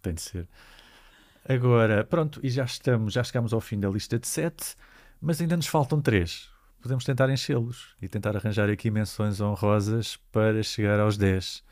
Tem 0.00 0.14
de 0.14 0.22
ser. 0.22 0.48
Agora, 1.48 2.04
pronto, 2.04 2.40
e 2.42 2.50
já 2.50 2.64
estamos, 2.64 3.12
já 3.12 3.24
chegamos 3.24 3.52
ao 3.52 3.60
fim 3.60 3.78
da 3.80 3.88
lista 3.88 4.18
de 4.18 4.26
sete, 4.26 4.74
mas 5.20 5.40
ainda 5.40 5.56
nos 5.56 5.66
faltam 5.66 6.00
três. 6.00 6.48
Podemos 6.80 7.04
tentar 7.04 7.28
enchê-los 7.30 7.94
e 8.00 8.08
tentar 8.08 8.36
arranjar 8.36 8.70
aqui 8.70 8.90
menções 8.90 9.40
honrosas 9.40 10.16
para 10.32 10.62
chegar 10.62 10.98
aos 10.98 11.16
dez. 11.16 11.62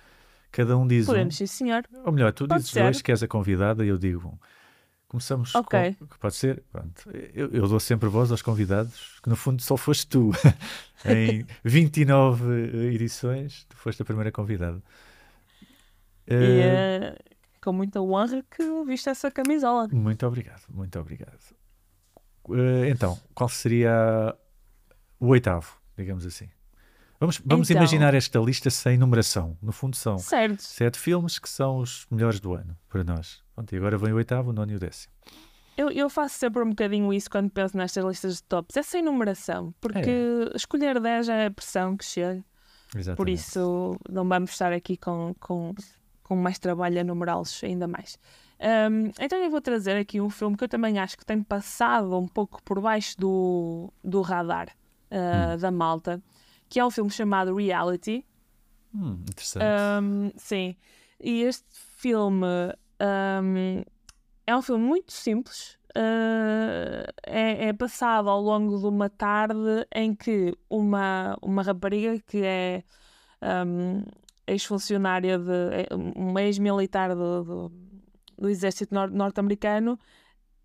Cada 0.51 0.77
um 0.77 0.87
diz 0.87 1.07
Podemos, 1.07 1.35
um. 1.35 1.39
sim, 1.39 1.47
senhor. 1.47 1.85
Ou 2.05 2.12
melhor, 2.12 2.33
tu 2.33 2.47
Pode 2.47 2.61
dizes 2.61 2.73
ser. 2.73 2.83
dois, 2.83 3.03
que 3.03 3.11
és 3.11 3.23
a 3.23 3.29
convidada, 3.29 3.85
e 3.85 3.89
eu 3.89 3.99
digo 3.99 4.29
um. 4.29 4.39
Começamos 5.09 5.55
okay. 5.55 5.95
com. 5.95 6.07
Pode 6.21 6.35
ser? 6.35 6.62
Pronto. 6.71 7.11
Eu, 7.35 7.51
eu, 7.51 7.66
dou 7.66 7.81
sempre 7.81 8.09
voz 8.09 8.31
aos 8.31 8.43
convidados, 8.43 9.19
que 9.23 9.31
no 9.31 9.37
fundo 9.37 9.62
só 9.62 9.77
foste 9.77 10.07
tu. 10.07 10.31
em 11.05 11.47
29 11.64 12.93
edições, 12.93 13.64
tu 13.69 13.77
foste 13.77 14.03
a 14.03 14.05
primeira 14.05 14.31
convidada. 14.31 14.83
E 16.27 16.35
uh, 16.35 17.16
com 17.61 17.73
muita 17.73 18.01
honra 18.01 18.45
que 18.51 18.63
viste 18.85 19.09
essa 19.09 19.31
camisola. 19.31 19.89
Muito 19.89 20.27
obrigado, 20.27 20.63
muito 20.69 20.99
obrigado. 20.99 21.55
Uh, 22.45 22.85
então, 22.89 23.19
qual 23.35 23.49
seria 23.49 24.35
o 25.21 25.29
oitavo, 25.29 25.77
digamos 25.97 26.25
assim? 26.25 26.49
Vamos, 27.21 27.41
vamos 27.45 27.69
então, 27.69 27.83
imaginar 27.83 28.15
esta 28.15 28.39
lista 28.39 28.71
sem 28.71 28.97
numeração. 28.97 29.59
No 29.61 29.73
fundo, 29.73 29.97
são 29.97 30.19
certo. 30.19 30.63
sete 30.63 30.99
filmes 30.99 31.39
que 31.39 31.49
são 31.49 31.79
os 31.79 32.07
melhores 32.11 32.39
do 32.39 32.55
ano 32.55 32.77
para 32.89 33.03
nós. 33.03 33.43
Pronto, 33.55 33.75
e 33.75 33.77
agora 33.77 33.99
vem 33.99 34.13
o 34.13 34.17
oitavo, 34.17 34.51
o 34.51 34.53
nono 34.53 34.71
e 34.71 34.77
o 34.77 34.79
décimo. 34.79 35.13
Eu, 35.77 35.91
eu 35.91 36.09
faço 36.09 36.39
sempre 36.39 36.63
um 36.63 36.71
bocadinho 36.71 37.13
isso 37.13 37.29
quando 37.31 37.51
penso 37.51 37.77
nestas 37.77 38.05
listas 38.05 38.37
de 38.37 38.43
tops. 38.45 38.77
É 38.77 38.83
sem 38.83 39.03
numeração, 39.03 39.75
porque 39.81 40.11
é. 40.11 40.57
escolher 40.57 41.01
10 41.01 41.27
já 41.27 41.35
é 41.35 41.47
a 41.47 41.51
pressão 41.51 41.97
que 41.97 42.05
chega. 42.05 42.45
Exatamente. 42.95 43.17
Por 43.17 43.29
isso, 43.29 43.99
não 44.09 44.27
vamos 44.29 44.51
estar 44.51 44.73
aqui 44.73 44.97
com, 44.97 45.35
com, 45.39 45.75
com 46.29 46.37
mais 46.37 46.59
trabalho 46.59 47.01
a 47.01 47.05
numerá-los 47.05 47.64
ainda 47.64 47.89
mais. 47.89 48.18
Um, 48.61 49.11
então 49.18 49.39
eu 49.39 49.51
vou 49.51 49.61
trazer 49.61 49.97
aqui 49.97 50.20
um 50.20 50.29
filme 50.29 50.57
que 50.57 50.64
eu 50.64 50.68
também 50.68 50.99
acho 50.99 51.16
que 51.16 51.24
tem 51.24 51.43
passado 51.43 52.18
um 52.18 52.29
pouco 52.29 52.62
por 52.62 52.81
baixo 52.81 53.16
do, 53.18 53.93
do 54.05 54.20
radar 54.20 54.68
uh, 55.11 55.55
hum. 55.55 55.59
da 55.59 55.70
malta 55.70 56.22
que 56.68 56.79
é 56.79 56.85
um 56.85 56.91
filme 56.91 57.11
chamado 57.11 57.55
Reality. 57.55 58.24
Hum, 58.95 59.22
interessante. 59.22 59.64
Um, 60.03 60.31
sim. 60.37 60.76
E 61.18 61.43
este 61.43 61.66
filme 61.97 62.47
um, 63.01 63.83
é 64.47 64.57
um 64.57 64.62
filme 64.62 64.85
muito 64.85 65.12
simples. 65.12 65.79
Uh, 65.97 67.09
é, 67.26 67.68
é, 67.68 67.72
passado 67.72 68.29
ao 68.29 68.41
longo 68.41 68.79
de 68.79 68.87
uma 68.87 69.09
tarde 69.09 69.87
em 69.95 70.14
que 70.14 70.55
uma, 70.68 71.37
uma 71.41 71.62
rapariga 71.62 72.20
que 72.26 72.43
é 72.45 72.85
ex-funcionária 74.49 75.38
de 75.38 75.53
é, 75.72 75.88
um 75.94 76.38
ex-militar 76.38 77.14
do, 77.14 77.44
do, 77.44 77.72
do, 78.38 78.49
exército 78.49 78.94
norte-americano 78.94 79.99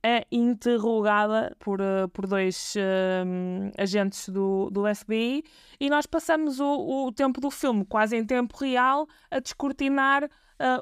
é 0.01 0.25
interrogada 0.31 1.55
por, 1.59 1.79
uh, 1.79 2.09
por 2.11 2.27
dois 2.27 2.75
uh, 2.75 3.71
agentes 3.77 4.27
do, 4.29 4.69
do 4.69 4.83
FBI 4.93 5.43
e 5.79 5.89
nós 5.89 6.05
passamos 6.05 6.59
o, 6.59 7.07
o 7.07 7.11
tempo 7.11 7.39
do 7.39 7.49
filme 7.49 7.85
quase 7.85 8.17
em 8.17 8.25
tempo 8.25 8.57
real 8.57 9.07
a 9.31 9.39
descortinar 9.39 10.25
uh, 10.25 10.29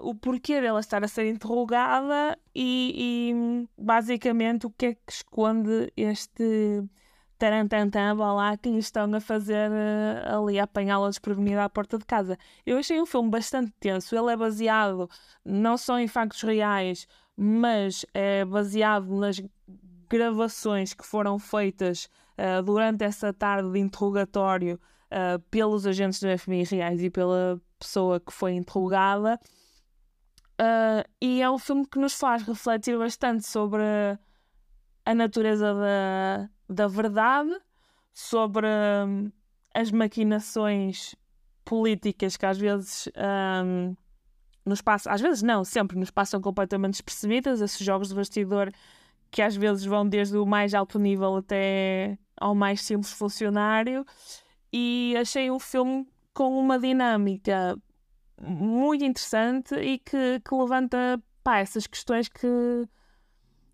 o 0.01 0.15
porquê 0.15 0.59
dela 0.59 0.79
estar 0.79 1.03
a 1.03 1.07
ser 1.07 1.27
interrogada 1.27 2.37
e, 2.55 2.93
e, 2.97 3.67
basicamente 3.77 4.65
o 4.65 4.71
que 4.71 4.85
é 4.87 4.93
que 4.93 5.11
esconde 5.11 5.91
este 5.95 6.83
tarantantã, 7.41 8.13
vá 8.13 8.31
lá, 8.33 8.55
que 8.55 8.69
lhe 8.69 8.77
estão 8.77 9.11
a 9.15 9.19
fazer 9.19 9.71
ali 10.27 10.59
a 10.59 10.63
apanhá-la 10.65 11.09
desprevenida 11.09 11.63
à 11.63 11.69
porta 11.69 11.97
de 11.97 12.05
casa. 12.05 12.37
Eu 12.63 12.77
achei 12.77 13.01
um 13.01 13.05
filme 13.07 13.31
bastante 13.31 13.73
tenso, 13.79 14.15
ele 14.15 14.31
é 14.31 14.37
baseado 14.37 15.09
não 15.43 15.75
só 15.75 15.97
em 15.97 16.07
factos 16.07 16.43
reais, 16.43 17.07
mas 17.35 18.05
é 18.13 18.45
baseado 18.45 19.07
nas 19.15 19.41
gravações 20.07 20.93
que 20.93 21.03
foram 21.03 21.39
feitas 21.39 22.07
uh, 22.37 22.61
durante 22.61 23.03
essa 23.03 23.33
tarde 23.33 23.71
de 23.71 23.79
interrogatório 23.79 24.79
uh, 25.07 25.39
pelos 25.49 25.87
agentes 25.87 26.19
do 26.19 26.37
FBI 26.37 26.63
reais 26.65 27.01
e 27.01 27.09
pela 27.09 27.59
pessoa 27.79 28.19
que 28.19 28.31
foi 28.31 28.53
interrogada. 28.53 29.39
Uh, 30.59 31.01
e 31.19 31.41
é 31.41 31.49
um 31.49 31.57
filme 31.57 31.87
que 31.87 31.97
nos 31.97 32.13
faz 32.13 32.43
refletir 32.43 32.95
bastante 32.99 33.47
sobre 33.47 33.81
a 35.03 35.15
natureza 35.15 35.73
da, 35.73 36.47
da 36.71 36.87
verdade, 36.87 37.55
sobre 38.13 38.67
um, 38.67 39.31
as 39.73 39.91
maquinações 39.91 41.15
políticas 41.63 42.37
que 42.37 42.45
às 42.45 42.57
vezes 42.57 43.09
um, 43.63 43.95
nos 44.65 44.81
passam, 44.81 45.13
às 45.13 45.21
vezes 45.21 45.41
não, 45.41 45.63
sempre 45.63 45.97
nos 45.97 46.11
passam 46.11 46.41
completamente 46.41 46.93
despercebidas, 46.93 47.61
esses 47.61 47.85
jogos 47.85 48.09
de 48.09 48.15
bastidor 48.15 48.71
que 49.29 49.41
às 49.41 49.55
vezes 49.55 49.85
vão 49.85 50.07
desde 50.07 50.37
o 50.37 50.45
mais 50.45 50.73
alto 50.73 50.99
nível 50.99 51.37
até 51.37 52.17
ao 52.35 52.53
mais 52.53 52.81
simples 52.81 53.13
funcionário. 53.13 54.05
E 54.73 55.15
achei 55.17 55.49
um 55.49 55.59
filme 55.59 56.05
com 56.33 56.59
uma 56.59 56.77
dinâmica 56.77 57.77
muito 58.41 59.03
interessante 59.05 59.75
e 59.75 59.99
que, 59.99 60.41
que 60.43 60.55
levanta 60.55 61.21
pá, 61.43 61.59
essas 61.59 61.87
questões 61.87 62.27
que, 62.27 62.47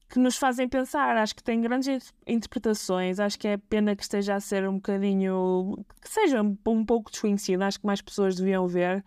que 0.10 0.20
nos 0.20 0.38
fazem 0.38 0.68
pensar. 0.70 1.18
Acho 1.18 1.36
que 1.36 1.43
tem 1.43 1.60
grandes 1.62 2.14
interpretações. 2.26 3.20
Acho 3.20 3.38
que 3.38 3.47
é 3.47 3.58
pena 3.58 3.95
que 3.95 4.03
esteja 4.03 4.36
a 4.36 4.39
ser 4.39 4.68
um 4.68 4.76
bocadinho. 4.76 5.78
que 6.01 6.10
seja 6.10 6.41
um 6.41 6.86
pouco 6.86 7.12
desconhecido. 7.12 7.62
Acho 7.64 7.80
que 7.80 7.86
mais 7.86 8.01
pessoas 8.01 8.36
deviam 8.36 8.68
ver. 8.68 9.03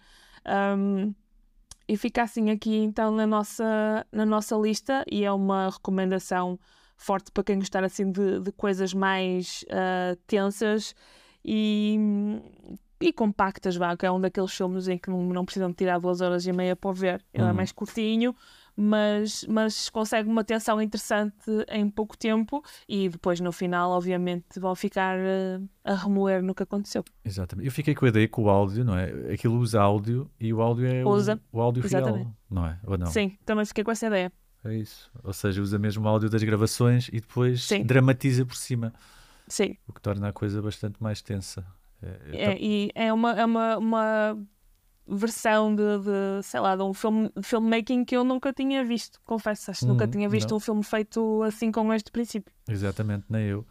Um, 0.46 1.14
e 1.88 1.96
fica 1.96 2.22
assim 2.22 2.50
aqui 2.50 2.76
então 2.76 3.10
na 3.10 3.26
nossa, 3.26 4.06
na 4.12 4.24
nossa 4.24 4.54
lista 4.56 5.04
e 5.10 5.24
é 5.24 5.32
uma 5.32 5.70
recomendação 5.70 6.58
forte 6.96 7.32
para 7.32 7.42
quem 7.42 7.58
gostar 7.58 7.82
assim 7.82 8.12
de, 8.12 8.40
de 8.40 8.52
coisas 8.52 8.94
mais 8.94 9.64
uh, 9.64 10.14
tensas 10.26 10.94
e, 11.44 11.98
e 13.00 13.12
compactas, 13.12 13.74
vá, 13.76 13.96
que 13.96 14.06
é 14.06 14.10
um 14.12 14.20
daqueles 14.20 14.52
filmes 14.52 14.86
em 14.86 14.98
que 14.98 15.10
não, 15.10 15.20
não 15.24 15.44
precisam 15.44 15.72
tirar 15.72 15.98
duas 15.98 16.20
horas 16.20 16.46
e 16.46 16.52
meia 16.52 16.76
para 16.76 16.92
ver. 16.92 17.24
Ele 17.34 17.42
é 17.42 17.46
Uhum. 17.48 17.54
mais 17.54 17.72
curtinho, 17.72 18.36
mas, 18.80 19.44
mas 19.48 19.90
consegue 19.90 20.28
uma 20.28 20.42
tensão 20.42 20.80
interessante 20.80 21.34
em 21.70 21.88
pouco 21.90 22.16
tempo 22.16 22.62
e 22.88 23.08
depois 23.08 23.38
no 23.40 23.52
final, 23.52 23.90
obviamente, 23.90 24.58
vão 24.58 24.74
ficar 24.74 25.18
eh, 25.18 25.60
a 25.84 25.94
remoer 25.94 26.42
no 26.42 26.54
que 26.54 26.62
aconteceu. 26.62 27.04
Exatamente. 27.24 27.66
Eu 27.66 27.72
fiquei 27.72 27.94
com 27.94 28.06
a 28.06 28.08
ideia 28.08 28.26
que 28.26 28.40
o 28.40 28.48
áudio, 28.48 28.84
não 28.84 28.96
é? 28.96 29.32
Aquilo 29.34 29.58
usa 29.58 29.80
áudio 29.80 30.30
e 30.40 30.52
o 30.52 30.62
áudio 30.62 30.86
é 30.86 31.04
o- 31.04 31.08
Usa. 31.10 31.40
o, 31.52 31.60
áudio 31.60 31.84
Exatamente. 31.84 32.22
real, 32.24 32.36
não 32.50 32.66
é? 32.66 32.78
Ou 32.86 32.96
não? 32.96 33.06
Sim, 33.06 33.36
também 33.44 33.64
fiquei 33.66 33.84
com 33.84 33.90
essa 33.90 34.06
ideia. 34.06 34.32
É 34.64 34.74
isso. 34.74 35.10
Ou 35.22 35.32
seja, 35.32 35.60
usa 35.62 35.78
mesmo 35.78 36.04
o 36.04 36.08
áudio 36.08 36.28
das 36.30 36.42
gravações 36.42 37.08
e 37.08 37.20
depois 37.20 37.64
Sim. 37.64 37.82
dramatiza 37.82 38.44
por 38.44 38.56
cima, 38.56 38.92
Sim, 39.48 39.76
o 39.88 39.92
que 39.92 40.00
torna 40.00 40.28
a 40.28 40.32
coisa 40.32 40.60
bastante 40.62 41.02
mais 41.02 41.20
tensa. 41.22 41.66
É, 42.02 42.52
é, 42.52 42.58
e 42.58 42.90
é 42.94 43.12
uma, 43.12 43.32
é 43.32 43.44
uma, 43.44 43.76
uma 43.78 44.38
versão 45.10 45.74
de, 45.74 45.82
de, 45.98 46.42
sei 46.42 46.60
lá, 46.60 46.76
de 46.76 46.82
um 46.82 46.94
filme 46.94 47.30
de 47.36 47.42
filmmaking 47.42 48.04
que 48.04 48.16
eu 48.16 48.24
nunca 48.24 48.52
tinha 48.52 48.84
visto, 48.84 49.20
confesso. 49.24 49.70
Acho 49.70 49.80
que 49.80 49.86
nunca 49.86 50.04
Uhum, 50.04 50.10
tinha 50.10 50.28
visto 50.28 50.50
não. 50.50 50.56
um 50.56 50.60
filme 50.60 50.82
feito 50.84 51.42
assim 51.42 51.70
com 51.72 51.92
este 51.92 52.10
princípio. 52.10 52.52
Exatamente, 52.68 53.24
nem 53.28 53.42
eu. 53.46 53.66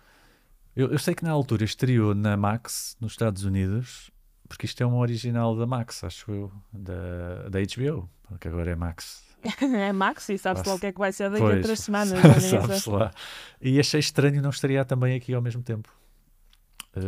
eu. 0.76 0.92
Eu 0.92 1.00
sei 1.00 1.16
que 1.16 1.24
na 1.24 1.32
altura 1.32 1.64
estreou 1.64 2.14
na 2.14 2.36
Max, 2.38 2.96
nos 3.00 3.14
Estados 3.14 3.44
Unidos, 3.44 4.12
porque 4.48 4.66
isto 4.66 4.82
é 4.82 4.86
um 4.86 4.98
original 4.98 5.56
da 5.56 5.66
Max, 5.66 6.04
acho 6.04 6.32
eu, 6.32 6.52
da, 6.74 7.48
da 7.50 7.60
HBO, 7.60 8.10
que 8.40 8.48
agora 8.48 8.72
é 8.72 8.76
Max. 8.76 9.24
é 9.62 9.94
Max 9.94 10.28
e 10.30 10.38
sabe-se 10.38 10.68
lá 10.68 10.76
o 10.76 10.80
que 10.80 10.88
é 10.88 10.92
que 10.92 11.00
vai 11.00 11.14
ser 11.14 11.30
daqui 11.30 11.44
a 11.44 11.48
Pois, 11.48 11.62
três 11.64 11.80
semanas. 11.80 12.20
sei. 12.44 12.60
sabe-se 12.60 12.90
lá. 12.90 13.12
E 13.62 13.80
achei 13.80 14.00
estranho 14.00 14.42
não 14.42 14.50
estaria 14.50 14.84
também 14.84 15.16
aqui 15.16 15.34
ao 15.34 15.42
mesmo 15.42 15.64
tempo. 15.64 15.90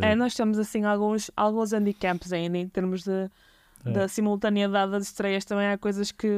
É, 0.00 0.14
nós 0.14 0.32
temos 0.34 0.58
assim 0.58 0.84
alguns, 0.84 1.30
alguns 1.36 1.72
handicaps 1.72 2.32
ainda 2.32 2.56
em 2.56 2.68
termos 2.68 3.02
de, 3.02 3.28
É. 3.84 3.90
da 3.90 4.08
simultaneidade 4.08 4.92
das 4.92 5.04
estreias. 5.04 5.44
Também 5.44 5.66
há 5.68 5.76
coisas 5.78 6.12
que, 6.12 6.28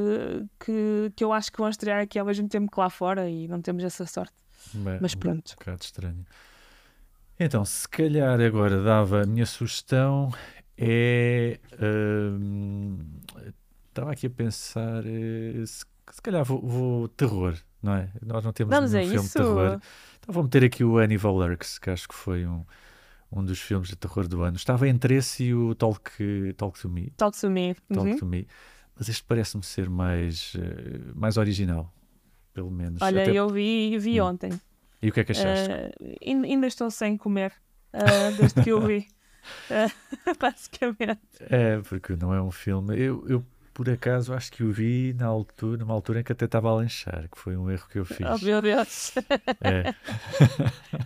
que, 0.58 1.12
que 1.14 1.22
eu 1.24 1.32
acho 1.32 1.50
que 1.52 1.58
vão 1.58 1.68
estrear 1.68 2.00
aqui 2.02 2.18
ao 2.18 2.26
mesmo 2.26 2.48
tempo 2.48 2.70
que 2.70 2.78
lá 2.80 2.88
fora 2.90 3.28
e 3.28 3.46
não 3.48 3.60
temos 3.60 3.82
essa 3.84 4.06
sorte. 4.06 4.32
É, 4.74 4.98
Mas 5.00 5.14
um 5.14 5.18
pronto. 5.18 5.54
bocado 5.58 5.82
estranho. 5.82 6.24
Então, 7.38 7.64
se 7.64 7.88
calhar 7.88 8.40
agora 8.40 8.82
dava 8.82 9.22
a 9.22 9.26
minha 9.26 9.44
sugestão 9.46 10.32
é. 10.78 11.58
hum, 11.80 12.98
Estava 13.88 14.10
aqui 14.12 14.26
a 14.26 14.30
pensar. 14.30 15.04
eh, 15.06 15.64
se, 15.66 15.84
se 16.10 16.22
calhar 16.22 16.44
vou, 16.44 16.60
vou 16.60 17.08
terror, 17.08 17.56
não 17.82 17.94
é? 17.94 18.08
Nós 18.20 18.44
não 18.44 18.52
temos 18.52 18.74
Vamos 18.74 18.92
nenhum 18.92 19.08
filme 19.10 19.26
isso. 19.26 19.38
de 19.38 19.44
terror. 19.44 19.80
Então 20.18 20.32
vou 20.32 20.42
meter 20.42 20.64
aqui 20.64 20.82
o 20.82 20.98
Hannibal 20.98 21.36
Lurks, 21.36 21.78
que 21.78 21.90
acho 21.90 22.08
que 22.08 22.14
foi 22.14 22.44
um, 22.44 22.64
um 23.30 23.44
dos 23.44 23.60
filmes 23.60 23.88
de 23.88 23.96
terror 23.96 24.26
do 24.28 24.42
ano. 24.42 24.56
Estava 24.56 24.88
entre 24.88 25.14
esse 25.16 25.44
e 25.44 25.54
o 25.54 25.74
Talk, 25.74 26.54
Talk 26.56 26.78
to 26.80 26.88
Me. 26.88 27.10
Talk 27.16 27.38
to 27.40 27.50
me. 27.50 27.74
Talk 27.92 28.08
Uhum. 28.10 28.16
to 28.18 28.26
Me. 28.26 28.46
Mas 28.96 29.08
este 29.08 29.24
parece-me 29.24 29.62
ser 29.64 29.90
mais, 29.90 30.52
eh, 30.56 31.12
mais 31.14 31.36
original, 31.36 31.92
pelo 32.52 32.70
menos. 32.70 33.02
Olha, 33.02 33.22
Até- 33.22 33.32
eu 33.34 33.48
vi, 33.48 33.98
vi 33.98 34.20
Hum. 34.20 34.26
ontem. 34.26 34.50
E 35.02 35.08
o 35.08 35.12
que 35.12 35.20
é 35.20 35.24
que 35.24 35.32
achaste? 35.32 35.70
Eh, 35.70 35.92
ain- 36.24 36.44
ainda 36.44 36.66
estou 36.66 36.90
sem 36.90 37.16
comer 37.16 37.52
eh, 37.92 38.30
desde 38.38 38.62
que 38.62 38.72
o 38.72 38.80
vi. 38.80 39.06
Eh, 39.68 39.88
basicamente. 40.40 41.20
É, 41.40 41.78
porque 41.82 42.16
não 42.16 42.32
é 42.32 42.40
um 42.40 42.50
filme. 42.50 42.98
Eu, 42.98 43.26
eu, 43.28 43.44
por 43.74 43.90
acaso, 43.90 44.32
acho 44.32 44.50
que 44.50 44.62
o 44.64 44.72
vi 44.72 45.12
na 45.12 45.26
altura, 45.26 45.76
numa 45.76 45.92
altura 45.92 46.20
em 46.20 46.24
que 46.24 46.32
até 46.32 46.46
estava 46.46 46.70
a 46.70 46.74
lanchar, 46.76 47.28
que 47.28 47.38
foi 47.38 47.54
um 47.54 47.70
erro 47.70 47.86
que 47.90 47.98
eu 47.98 48.06
fiz. 48.06 48.20
Oh 48.26 48.42
meu 48.42 48.62
Deus. 48.62 49.12
É. 49.60 49.94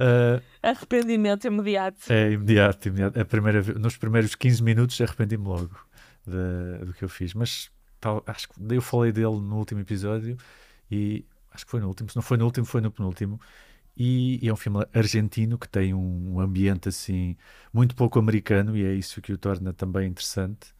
Ah, 0.00 0.42
Arrependimento 0.62 1.46
imediato. 1.46 2.10
é 2.12 2.32
imediato, 2.32 2.88
imediato. 2.88 3.20
A 3.20 3.24
primeira, 3.24 3.62
nos 3.78 3.96
primeiros 3.96 4.34
15 4.34 4.62
minutos 4.62 5.00
arrependi-me 5.00 5.44
logo 5.46 5.76
da- 6.26 6.84
do 6.84 6.92
que 6.94 7.04
eu 7.04 7.08
fiz. 7.08 7.34
Mas 7.34 7.70
tal, 8.00 8.22
acho 8.26 8.48
que 8.48 8.54
eu 8.74 8.82
falei 8.82 9.12
dele 9.12 9.26
no 9.40 9.56
último 9.58 9.80
episódio 9.80 10.36
e 10.90 11.24
acho 11.52 11.64
que 11.66 11.70
foi 11.70 11.80
no 11.80 11.88
último. 11.88 12.08
Se 12.10 12.16
não 12.16 12.22
foi 12.22 12.36
no 12.38 12.44
último, 12.46 12.66
foi 12.66 12.80
no 12.80 12.90
penúltimo. 12.90 13.40
E, 13.96 14.44
e 14.44 14.48
é 14.48 14.52
um 14.52 14.56
filme 14.56 14.86
argentino 14.94 15.58
que 15.58 15.68
tem 15.68 15.94
um, 15.94 16.36
um 16.36 16.40
ambiente 16.40 16.88
assim 16.88 17.36
muito 17.72 17.94
pouco 17.96 18.18
americano 18.18 18.76
e 18.76 18.84
é 18.84 18.94
isso 18.94 19.22
que 19.22 19.32
o 19.32 19.38
torna 19.38 19.72
também 19.74 20.08
interessante. 20.08 20.74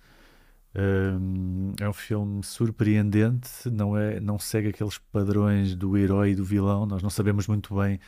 Hum, 0.74 1.74
é 1.80 1.88
um 1.88 1.92
filme 1.92 2.44
surpreendente, 2.44 3.48
não, 3.70 3.96
é, 3.96 4.20
não 4.20 4.38
segue 4.38 4.68
aqueles 4.68 4.98
padrões 4.98 5.74
do 5.74 5.96
herói 5.96 6.30
e 6.32 6.34
do 6.36 6.44
vilão. 6.44 6.86
Nós 6.86 7.02
não 7.02 7.10
sabemos 7.10 7.46
muito 7.48 7.74
bem 7.74 7.98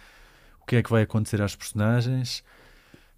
o 0.62 0.66
que 0.66 0.76
é 0.76 0.82
que 0.82 0.90
vai 0.90 1.02
acontecer 1.02 1.42
às 1.42 1.54
personagens. 1.56 2.44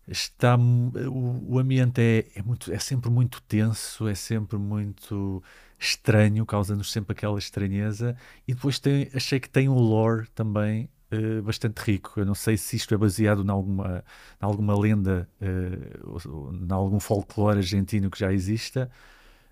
Está, 0.06 0.56
o, 0.56 1.54
o 1.54 1.58
ambiente 1.58 2.00
é, 2.00 2.26
é, 2.38 2.42
muito, 2.42 2.70
é 2.72 2.78
sempre 2.78 3.08
muito 3.10 3.40
tenso, 3.42 4.06
é 4.06 4.14
sempre 4.14 4.58
muito 4.58 5.42
estranho, 5.78 6.44
causa-nos 6.44 6.92
sempre 6.92 7.12
aquela 7.12 7.38
estranheza. 7.38 8.16
E 8.46 8.54
depois 8.54 8.78
tem, 8.78 9.08
achei 9.14 9.40
que 9.40 9.48
tem 9.48 9.66
um 9.68 9.78
lore 9.78 10.28
também 10.34 10.90
eh, 11.10 11.40
bastante 11.40 11.78
rico. 11.78 12.20
Eu 12.20 12.26
não 12.26 12.34
sei 12.34 12.56
se 12.58 12.76
isto 12.76 12.92
é 12.94 12.98
baseado 12.98 13.42
em 13.44 13.50
alguma, 13.50 14.04
alguma 14.40 14.78
lenda, 14.78 15.26
eh, 15.40 15.98
ou, 16.04 16.52
em 16.54 16.70
algum 16.72 17.00
folclore 17.00 17.58
argentino 17.58 18.10
que 18.10 18.18
já 18.18 18.30
exista, 18.32 18.90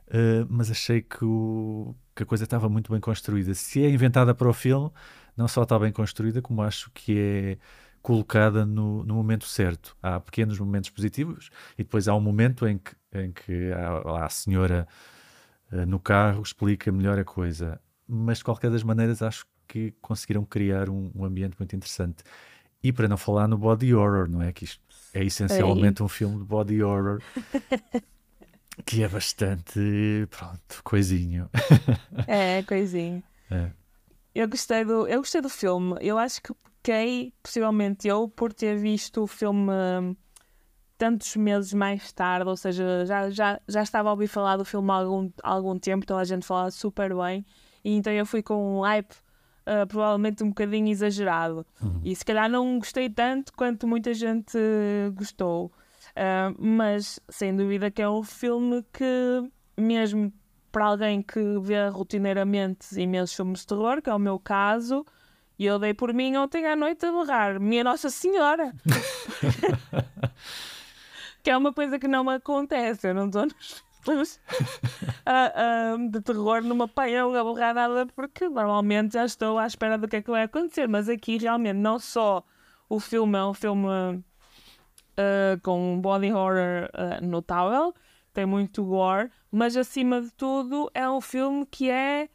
eh, 0.09 0.45
mas 0.49 0.71
achei 0.71 1.01
que, 1.03 1.25
o- 1.25 1.95
que 2.15 2.23
a 2.23 2.27
coisa 2.27 2.45
estava 2.45 2.69
muito 2.69 2.91
bem 2.93 3.01
construída. 3.01 3.55
Se 3.55 3.85
é 3.85 3.91
inventada 3.91 4.35
para 4.35 4.49
o 4.49 4.53
filme, 4.53 4.91
não 5.37 5.49
só 5.49 5.63
está 5.63 5.79
bem 5.79 5.93
construída, 5.93 6.43
como 6.43 6.63
acho 6.63 6.91
que 6.93 7.19
é 7.19 7.59
colocada 8.03 8.67
no, 8.67 9.05
no 9.05 9.15
momento 9.15 9.47
certo. 9.47 9.97
Há 10.03 10.21
pequenos 10.21 10.59
momentos 10.59 10.91
positivos 10.91 11.51
e 11.79 11.85
depois 11.85 12.09
há 12.09 12.15
um 12.15 12.21
momento 12.21 12.67
em 12.67 12.79
que, 12.79 12.95
em 13.13 13.33
que 13.33 13.71
lá 14.05 14.27
a 14.27 14.29
senhora 14.29 14.87
eh, 15.71 15.87
no 15.87 16.01
carro 16.01 16.43
explica 16.43 16.91
melhor 16.91 17.19
a 17.19 17.25
coisa. 17.25 17.81
Mas 18.07 18.39
de 18.39 18.45
qualquer 18.45 18.71
das 18.71 18.83
maneiras 18.83 19.23
acho 19.23 19.47
que 19.67 19.95
conseguiram 20.01 20.45
criar 20.45 20.91
um, 20.91 21.11
um 21.15 21.25
ambiente 21.25 21.57
muito 21.59 21.75
interessante. 21.75 22.23
E 22.83 22.93
para 22.93 23.07
não 23.07 23.17
falar 23.17 23.47
no 23.47 23.57
body 23.57 23.95
horror, 23.95 24.29
não 24.29 24.43
é? 24.43 24.53
Que 24.53 24.65
isto 24.65 24.83
é 25.15 25.25
essencialmente 25.25 26.03
um 26.03 26.09
filme 26.09 26.39
de 26.39 26.45
body 26.45 26.83
horror 26.83 27.21
que 28.85 29.03
é 29.03 29.09
bastante, 29.09 30.27
pronto, 30.31 30.83
coisinho. 30.83 31.49
É, 32.27 32.63
coisinha. 32.63 33.23
É. 33.51 33.71
Eu 34.35 34.49
gostei 34.49 34.83
do, 34.83 35.07
eu 35.07 35.19
gostei 35.19 35.43
do 35.43 35.51
filme. 35.51 35.95
Eu 36.01 36.17
acho 36.17 36.41
que 36.41 36.55
pequei, 36.83 37.33
possivelmente 37.43 38.09
eu, 38.09 38.29
por 38.29 38.53
ter 38.53 38.77
visto 38.77 39.23
o 39.23 39.27
filme 39.27 39.73
tantos 40.99 41.37
meses 41.37 41.73
mais 41.73 42.13
tarde, 42.13 42.49
ou 42.49 42.57
seja, 42.57 43.05
já, 43.07 43.31
já, 43.31 43.61
já 43.69 43.83
estava 43.83 44.09
a 44.09 44.13
ouvir 44.13 44.29
falar 44.29 44.57
do 44.57 44.65
filme 44.65 44.91
há 44.91 44.95
algum, 44.95 45.31
algum 45.43 45.79
tempo, 45.79 46.05
então 46.05 46.19
a 46.19 46.25
gente 46.25 46.47
falava 46.47 46.71
super 46.71 47.15
bem, 47.15 47.45
e 47.85 47.97
então 47.97 48.13
eu 48.13 48.27
fui 48.27 48.43
com 48.43 48.79
um 48.79 48.81
hype 48.83 49.15
ah, 49.65 49.87
provavelmente 49.87 50.43
um 50.43 50.49
bocadinho 50.49 50.89
exagerado. 50.89 51.65
Uhum. 51.81 52.01
E 52.05 52.15
se 52.15 52.25
calhar 52.25 52.49
não 52.51 52.79
gostei 52.79 53.09
tanto 53.09 53.53
quanto 53.53 53.87
muita 53.87 54.13
gente 54.13 54.59
gostou. 55.15 55.73
Ah, 56.17 56.53
mas 56.59 57.21
sem 57.29 57.55
dúvida 57.55 57.91
que 57.91 58.03
é 58.03 58.09
um 58.09 58.23
filme 58.23 58.85
que, 58.93 59.51
mesmo 59.77 60.33
para 60.71 60.87
alguém 60.87 61.23
que 61.23 61.41
vê 61.61 61.87
rotineiramente 61.89 62.99
imensos 62.99 63.37
filmes 63.37 63.61
de 63.61 63.67
terror, 63.67 64.01
que 64.03 64.11
é 64.11 64.15
o 64.15 64.19
meu 64.19 64.39
caso, 64.39 65.05
e 65.59 65.67
eu 65.67 65.79
dei 65.79 65.95
por 65.95 66.13
mim 66.13 66.37
ontem 66.37 66.67
à 66.67 66.77
noite 66.77 67.07
a 67.07 67.13
berrar, 67.13 67.61
Minha 67.61 67.85
Nossa 67.85 68.11
Senhora! 68.11 68.75
que 71.43 71.51
é 71.51 71.57
uma 71.57 71.73
coisa 71.73 71.99
que 71.99 72.09
não 72.09 72.25
me 72.25 72.35
acontece, 72.35 73.09
eu 73.09 73.15
não 73.15 73.27
estou 73.27 73.47
nos 73.47 73.83
filmes 74.03 74.41
ah, 75.27 75.53
ah, 75.55 75.97
de 76.11 76.21
terror, 76.21 76.63
me 76.63 76.83
apanham 76.83 77.35
a 77.35 77.45
berrar 77.45 77.75
nada, 77.75 78.07
porque 78.15 78.49
normalmente 78.49 79.15
já 79.15 79.25
estou 79.25 79.59
à 79.59 79.67
espera 79.67 79.99
do 79.99 80.09
que 80.09 80.17
é 80.17 80.23
que 80.23 80.31
vai 80.31 80.45
acontecer, 80.45 80.89
mas 80.89 81.09
aqui 81.09 81.39
realmente 81.39 81.77
não 81.77 81.99
só 81.99 82.45
o 82.89 83.01
filme 83.01 83.39
é 83.39 83.45
um 83.45 83.55
filme 83.55 84.23
ah, 85.17 85.59
com 85.63 85.95
um 85.95 86.01
body 86.01 86.33
horror 86.33 86.89
ah, 86.95 87.21
notável, 87.21 87.95
tem 88.33 88.47
muito 88.47 88.85
gore, 88.85 89.31
mas 89.51 89.77
acima 89.77 90.21
de 90.21 90.31
tudo 90.33 90.91
é 90.95 91.09
um 91.09 91.21
filme 91.21 91.67
que 91.67 91.91
é, 91.91 92.29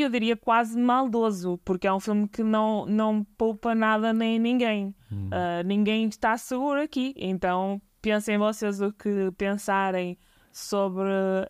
eu 0.00 0.08
diria, 0.08 0.36
quase 0.36 0.78
maldoso, 0.78 1.58
porque 1.64 1.86
é 1.86 1.92
um 1.92 2.00
filme 2.00 2.26
que 2.28 2.42
não, 2.42 2.86
não 2.86 3.24
poupa 3.36 3.74
nada 3.74 4.12
nem 4.12 4.38
ninguém. 4.38 4.94
Hum. 5.10 5.28
Ah, 5.30 5.62
ninguém 5.64 6.06
está 6.08 6.36
seguro 6.38 6.80
aqui, 6.80 7.14
então 7.16 7.80
pensem 8.00 8.38
vocês 8.38 8.80
o 8.80 8.92
que 8.92 9.30
pensarem 9.36 10.16
sobre 10.50 11.08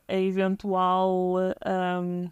a 0.08 0.14
eventual 0.16 1.34
um, 2.02 2.30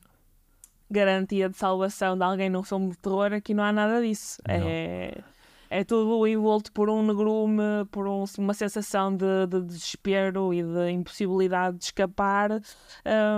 garantia 0.90 1.48
de 1.48 1.56
salvação 1.56 2.16
de 2.16 2.22
alguém 2.24 2.50
num 2.50 2.62
filme 2.62 2.90
de 2.90 2.98
terror. 2.98 3.32
Aqui 3.32 3.54
não 3.54 3.64
há 3.64 3.72
nada 3.72 4.00
disso. 4.02 4.40
Não. 4.46 4.54
É, 4.54 5.18
é 5.70 5.84
tudo 5.84 6.26
envolto 6.26 6.72
por 6.72 6.90
um 6.90 7.02
negrume, 7.06 7.62
por 7.90 8.06
um- 8.08 8.24
uma 8.38 8.54
sensação 8.54 9.14
de, 9.16 9.46
de 9.48 9.60
desespero 9.62 10.52
e 10.52 10.62
de 10.62 10.90
impossibilidade 10.90 11.78
de 11.78 11.84
escapar, 11.84 12.50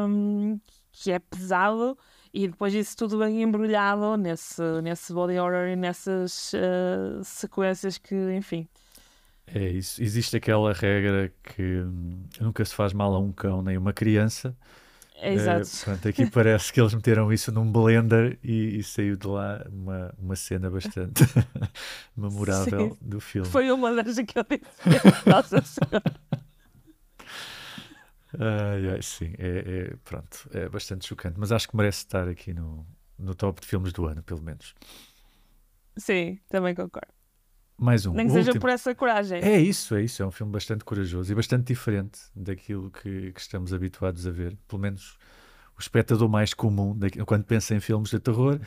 hum, 0.09 0.59
que 0.91 1.13
é 1.13 1.19
pesado. 1.19 1.97
E 2.35 2.49
depois 2.49 2.73
isso 2.73 2.97
tudo 2.97 3.19
bem 3.19 3.43
embrulhado 3.43 4.17
nesse, 4.17 4.63
nesse 4.83 5.13
body 5.13 5.39
horror 5.39 5.69
e 5.69 5.77
nessas 5.77 6.53
ah, 6.55 7.23
sequências 7.23 7.99
que, 7.99 8.15
enfim, 8.35 8.67
É 9.47 9.69
isso. 9.69 10.03
Existe 10.03 10.37
aquela 10.37 10.73
regra 10.73 11.31
que 11.43 11.63
hum, 11.63 12.23
nunca 12.41 12.65
se 12.65 12.75
faz 12.75 12.93
mal 12.95 13.15
a 13.15 13.19
um 13.19 13.33
cão 13.33 13.63
nem 13.63 13.77
a 13.77 13.79
uma 13.79 13.93
criança. 13.93 14.57
É, 15.23 15.35
exato. 15.35 15.67
Uh, 15.67 15.85
pronto, 15.85 16.09
aqui 16.09 16.27
parece 16.31 16.73
que 16.73 16.81
eles 16.81 16.93
meteram 16.95 17.33
isso 17.33 17.53
num 17.53 17.71
blender 17.71 18.39
e, 18.43 18.79
e 18.79 18.83
saiu 18.83 19.17
de 19.17 19.27
lá 19.29 19.65
uma, 19.71 20.13
uma 20.19 20.35
cena 20.35 20.69
bastante 20.69 21.23
memorável 22.17 22.91
Sim. 22.91 23.09
do 23.09 23.21
filme. 23.21 23.49
Foi 23.49 23.71
uma 23.71 23.95
das 23.95 24.17
que 24.17 24.39
eu 24.39 24.45
disse. 24.45 24.65
Nossa 25.25 25.63
Senhora. 25.63 26.42
Ai, 28.39 28.91
ai, 28.91 29.03
sim, 29.03 29.35
é, 29.39 29.91
é, 29.91 29.97
pronto, 30.05 30.49
é 30.53 30.69
bastante 30.69 31.07
chocante, 31.07 31.39
mas 31.39 31.53
acho 31.53 31.69
que 31.69 31.77
merece 31.77 31.99
estar 31.99 32.29
aqui 32.29 32.53
no, 32.55 32.87
no 33.19 33.35
top 33.35 33.61
de 33.61 33.67
filmes 33.67 33.93
do 33.93 34.07
ano, 34.07 34.23
pelo 34.23 34.43
menos. 34.43 34.75
Sim, 35.97 36.39
também 36.49 36.75
concordo. 36.75 37.13
Mais 37.77 38.07
um. 38.07 38.15
Nem 38.15 38.27
que 38.27 38.33
seja 38.33 38.59
por 38.59 38.71
essa 38.71 38.95
coragem. 38.95 39.41
É 39.43 39.59
isso, 39.59 39.95
é 39.97 40.03
isso. 40.03 40.23
É 40.23 40.27
um 40.27 40.31
filme 40.31 40.53
bastante 40.53 40.85
corajoso 40.85 41.33
e 41.33 41.35
bastante 41.35 41.65
diferente 41.65 42.21
daquilo 42.35 42.91
que, 42.91 43.33
que 43.33 43.41
estamos 43.41 43.75
habituados 43.75 44.27
a 44.27 44.31
ver. 44.31 44.57
Pelo 44.69 44.81
menos 44.81 45.19
o 45.77 45.81
espectador 45.81 46.29
mais 46.29 46.55
comum, 46.55 46.97
quando 47.27 47.45
pensa 47.45 47.75
em 47.75 47.81
filmes 47.81 48.11
de 48.11 48.21
terror, 48.21 48.61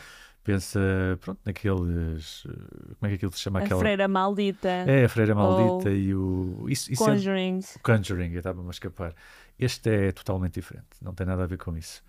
pensa, 0.44 0.80
pronto, 1.22 1.40
naqueles. 1.46 2.44
Como 2.44 3.04
é 3.04 3.10
que 3.10 3.16
aquilo 3.16 3.32
se 3.32 3.40
chama? 3.40 3.60
A 3.60 3.64
Aquela... 3.64 3.80
Freira 3.80 4.08
Maldita. 4.08 4.68
É, 4.68 5.06
a 5.06 5.10
Freira 5.10 5.34
Maldita 5.34 5.92
e 5.92 6.14
o. 6.14 6.66
Isso, 6.68 6.92
isso 6.92 7.04
Conjuring. 7.04 7.60
É... 7.60 7.78
O 7.78 7.80
Conjuring, 7.82 8.32
eu 8.32 8.40
estava-me 8.40 8.68
a 8.68 8.72
escapar. 8.72 9.16
Este 9.58 10.08
é 10.08 10.12
totalmente 10.12 10.56
diferente, 10.56 10.88
não 11.02 11.14
tem 11.14 11.26
nada 11.26 11.44
a 11.44 11.48
ver 11.48 11.58
com 11.58 11.76
isso. 11.78 12.04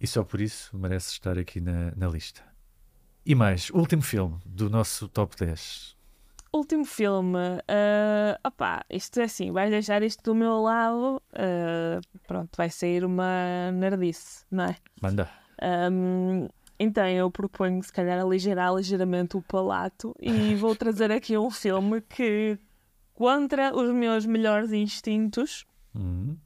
E 0.00 0.06
só 0.06 0.22
por 0.22 0.40
isso 0.40 0.76
merece 0.76 1.12
estar 1.12 1.38
aqui 1.38 1.60
na, 1.60 1.92
na 1.96 2.08
lista. 2.08 2.42
E 3.26 3.34
mais, 3.34 3.70
último 3.70 4.02
filme 4.02 4.38
do 4.44 4.68
nosso 4.68 5.08
top 5.08 5.34
10. 5.36 5.96
Último 6.52 6.84
filme. 6.84 7.38
Uh, 7.38 8.38
opá, 8.46 8.84
isto 8.88 9.18
é 9.18 9.24
assim, 9.24 9.50
vais 9.50 9.70
deixar 9.70 10.02
isto 10.02 10.22
do 10.22 10.34
meu 10.34 10.60
lado. 10.60 11.20
Uh, 11.32 12.00
pronto, 12.28 12.50
vai 12.56 12.70
sair 12.70 13.04
uma 13.04 13.72
nerdice, 13.72 14.44
não 14.50 14.64
é? 14.64 14.76
Manda. 15.00 15.28
Um, 15.90 16.48
então 16.78 17.08
eu 17.08 17.30
proponho, 17.30 17.82
se 17.82 17.92
calhar, 17.92 18.20
aligerar 18.20 18.74
ligeiramente 18.74 19.36
o 19.36 19.42
palato 19.42 20.14
e 20.20 20.54
vou 20.56 20.76
trazer 20.76 21.10
aqui 21.10 21.36
um 21.36 21.50
filme 21.50 22.00
que, 22.02 22.58
contra 23.14 23.74
os 23.74 23.92
meus 23.92 24.26
melhores 24.26 24.70
instintos, 24.70 25.64
uhum 25.94 26.36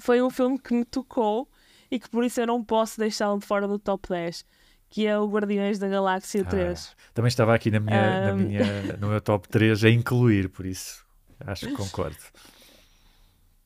foi 0.00 0.22
um 0.22 0.30
filme 0.30 0.58
que 0.58 0.74
me 0.74 0.84
tocou 0.84 1.48
e 1.90 1.98
que 2.00 2.08
por 2.08 2.24
isso 2.24 2.40
eu 2.40 2.46
não 2.46 2.64
posso 2.64 2.98
deixá-lo 2.98 3.38
de 3.38 3.46
fora 3.46 3.68
do 3.68 3.78
top 3.78 4.08
10, 4.08 4.44
que 4.88 5.06
é 5.06 5.18
o 5.18 5.28
Guardiões 5.28 5.78
da 5.78 5.88
Galáxia 5.88 6.44
3. 6.44 6.90
Ah, 6.90 7.10
também 7.14 7.28
estava 7.28 7.54
aqui 7.54 7.70
na 7.70 7.78
minha, 7.78 7.96
um... 7.96 8.24
na 8.24 8.34
minha, 8.34 8.82
no 8.98 9.08
meu 9.08 9.20
top 9.20 9.48
3 9.48 9.84
a 9.84 9.90
incluir, 9.90 10.48
por 10.48 10.66
isso 10.66 11.04
acho 11.40 11.68
que 11.68 11.74
concordo. 11.74 12.16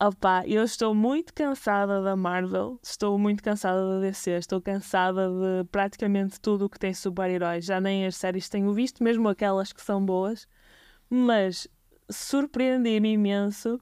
Opa, 0.01 0.43
eu 0.47 0.65
estou 0.65 0.93
muito 0.93 1.33
cansada 1.33 2.03
da 2.03 2.17
Marvel, 2.17 2.79
estou 2.83 3.17
muito 3.17 3.43
cansada 3.43 3.89
da 3.89 4.01
DC, 4.01 4.33
estou 4.33 4.61
cansada 4.61 5.29
de 5.29 5.69
praticamente 5.71 6.41
tudo 6.41 6.67
o 6.67 6.69
que 6.69 6.79
tem 6.79 6.93
super-heróis. 6.93 7.65
Já 7.65 7.81
nem 7.81 8.05
as 8.05 8.17
séries 8.17 8.49
tenho 8.49 8.73
visto, 8.73 9.03
mesmo 9.05 9.29
aquelas 9.29 9.73
que 9.73 9.81
são 9.81 10.05
boas, 10.05 10.49
mas 11.09 11.69
surpreendi-me 12.11 13.13
imenso 13.13 13.81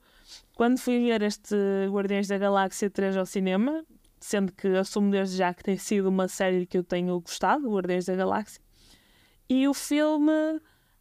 quando 0.55 0.79
fui 0.79 0.99
ver 0.99 1.23
este 1.23 1.57
Guardiões 1.91 2.29
da 2.29 2.39
Galáxia 2.39 2.91
3 2.91 3.17
ao 3.17 3.27
cinema, 3.27 3.85
sendo 4.21 4.53
que 4.53 4.69
assumo 4.69 5.11
desde 5.11 5.37
já 5.37 5.53
que 5.53 5.63
tem 5.63 5.77
sido 5.77 6.09
uma 6.09 6.29
série 6.29 6.67
que 6.67 6.79
eu 6.79 6.85
tenho 6.85 7.19
gostado, 7.21 7.71
Guardiões 7.71 8.07
da 8.07 8.15
Galáxia, 8.15 8.63
e 9.49 9.67
o 9.67 9.75
filme 9.75 10.33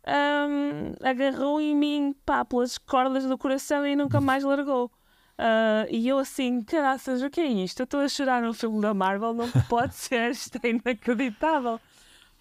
um, 0.07 0.93
agarrou 1.07 1.61
em 1.61 1.75
mim 1.75 2.15
pá, 2.25 2.43
pelas 2.43 2.77
cordas 2.77 3.25
do 3.25 3.37
coração 3.37 3.85
e 3.85 3.95
nunca 3.95 4.19
mais 4.19 4.43
largou. 4.43 4.91
Uh, 5.37 5.89
e 5.89 6.07
eu 6.07 6.19
assim, 6.19 6.61
caraças, 6.61 7.21
o 7.21 7.29
que 7.29 7.41
é 7.41 7.47
isto? 7.47 7.79
Eu 7.79 7.85
estou 7.85 7.99
a 8.01 8.07
chorar 8.07 8.41
no 8.41 8.53
filme 8.53 8.79
da 8.81 8.93
Marvel, 8.93 9.33
não 9.33 9.49
pode 9.67 9.95
ser, 9.95 10.31
isto 10.31 10.59
é 10.61 10.69
inacreditável. 10.69 11.79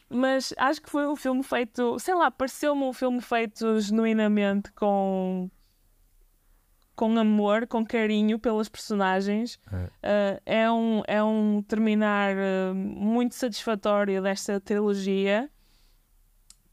Mas 0.09 0.53
acho 0.59 0.83
que 0.83 0.91
foi 0.91 1.07
um 1.07 1.17
filme 1.17 1.43
feito, 1.43 1.99
sei 1.99 2.15
lá, 2.15 2.31
pareceu-me 2.31 2.83
um 2.83 2.93
filme 2.93 3.21
feito 3.21 3.81
genuinamente 3.81 4.73
com 4.73 5.49
com 7.01 7.19
amor, 7.19 7.67
com 7.67 7.83
carinho 7.83 8.39
pelas 8.39 8.69
personagens. 8.69 9.59
É, 10.03 10.37
uh, 10.37 10.43
é 10.45 10.71
um, 10.71 11.03
é 11.07 11.25
um 11.25 11.63
terminar 11.67 12.37
uh, 12.37 12.75
muito 12.75 13.35
satisfatório 13.35 14.21
desta 14.21 14.61
trilogia. 14.61 15.49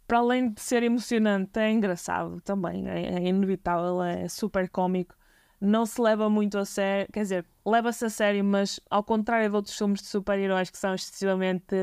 Para 0.05 0.17
além 0.17 0.49
de 0.49 0.59
ser 0.59 0.84
emocionante, 0.84 1.57
é 1.57 1.71
engraçado 1.71 2.41
também, 2.41 2.89
é, 2.89 3.19
é 3.19 3.28
inevitável, 3.30 4.03
é 4.03 4.28
super 4.28 4.69
cómico. 4.69 5.15
Não 5.61 5.86
se 5.86 6.01
leva 6.01 6.30
muito 6.30 6.57
a 6.57 6.65
sério, 6.65 7.07
quer 7.13 7.21
dizer, 7.21 7.45
leva-se 7.65 8.03
a 8.03 8.09
sério, 8.09 8.43
mas 8.43 8.82
ao 8.89 9.05
contrário 9.05 9.49
de 9.49 9.55
outros 9.55 9.78
filmes 9.78 10.01
de 10.01 10.07
super-heróis 10.07 10.69
que 10.69 10.78
são 10.78 10.93
excessivamente 10.93 11.73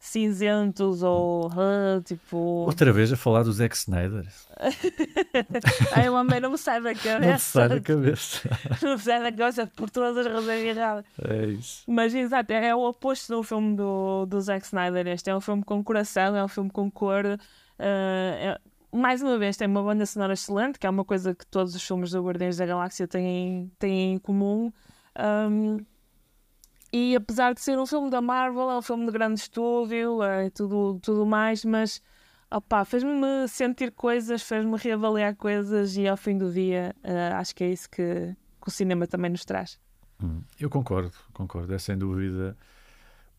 cinzentos 0.00 1.02
ou 1.02 1.48
uh, 1.48 2.00
tipo. 2.02 2.36
Outra 2.38 2.90
vez 2.90 3.12
a 3.12 3.16
falar 3.16 3.42
do 3.42 3.52
Zack 3.52 3.76
Snyder. 3.76 4.26
Ai, 5.94 6.08
homem 6.08 6.40
não 6.40 6.52
me 6.52 6.58
sai 6.58 6.80
da 6.80 6.94
cabeça. 6.94 7.20
Não 7.20 7.32
me 7.32 7.38
sai 7.38 7.68
da 7.68 7.80
cabeça. 7.80 8.50
não 8.82 8.92
me 8.92 8.98
sai 8.98 9.22
da 9.22 9.30
cabeça 9.30 9.66
por 9.66 9.90
todas 9.90 10.26
as 10.26 10.32
razões 10.32 10.64
erradas. 10.64 11.04
É 11.22 11.44
isso. 11.46 11.82
Mas 11.86 12.14
exato, 12.14 12.50
é 12.50 12.74
o 12.74 12.80
oposto 12.80 13.36
do 13.36 13.42
filme 13.42 13.76
do, 13.76 14.24
do 14.24 14.40
Zack 14.40 14.64
Snyder. 14.64 15.06
Este 15.06 15.28
é 15.28 15.36
um 15.36 15.40
filme 15.40 15.62
com 15.62 15.84
coração, 15.84 16.34
é 16.34 16.42
um 16.42 16.48
filme 16.48 16.70
com 16.70 16.90
cor. 16.90 17.26
Uh, 17.26 17.38
é, 17.78 18.60
mais 18.90 19.22
uma 19.22 19.38
vez, 19.38 19.58
tem 19.58 19.68
uma 19.68 19.82
banda 19.82 20.06
sonora 20.06 20.32
excelente, 20.32 20.78
que 20.78 20.86
é 20.86 20.90
uma 20.90 21.04
coisa 21.04 21.34
que 21.34 21.46
todos 21.46 21.74
os 21.74 21.86
filmes 21.86 22.10
do 22.10 22.24
Guardiões 22.24 22.56
da 22.56 22.64
Galáxia 22.64 23.06
têm, 23.06 23.70
têm 23.78 24.14
em 24.14 24.18
comum. 24.18 24.72
Um, 25.18 25.78
e 26.92 27.14
apesar 27.14 27.54
de 27.54 27.60
ser 27.60 27.78
um 27.78 27.86
filme 27.86 28.10
da 28.10 28.20
Marvel, 28.20 28.70
é 28.70 28.78
um 28.78 28.82
filme 28.82 29.06
de 29.06 29.12
grande 29.12 29.40
estúdio, 29.40 30.22
é 30.22 30.50
tudo, 30.50 30.98
tudo 31.00 31.24
mais, 31.24 31.64
mas 31.64 32.02
fez-me 32.84 33.46
sentir 33.46 33.92
coisas, 33.92 34.42
fez-me 34.42 34.76
reavaliar 34.76 35.36
coisas 35.36 35.96
e 35.96 36.08
ao 36.08 36.16
fim 36.16 36.36
do 36.36 36.52
dia 36.52 36.94
uh, 37.04 37.36
acho 37.36 37.54
que 37.54 37.62
é 37.62 37.70
isso 37.70 37.88
que, 37.88 38.34
que, 38.60 38.68
o 38.68 38.70
cinema 38.70 39.06
também 39.06 39.30
nos 39.30 39.44
traz. 39.44 39.78
Hum, 40.22 40.42
eu 40.58 40.68
concordo, 40.68 41.12
concordo. 41.32 41.72
É 41.72 41.78
sem 41.78 41.96
dúvida 41.96 42.56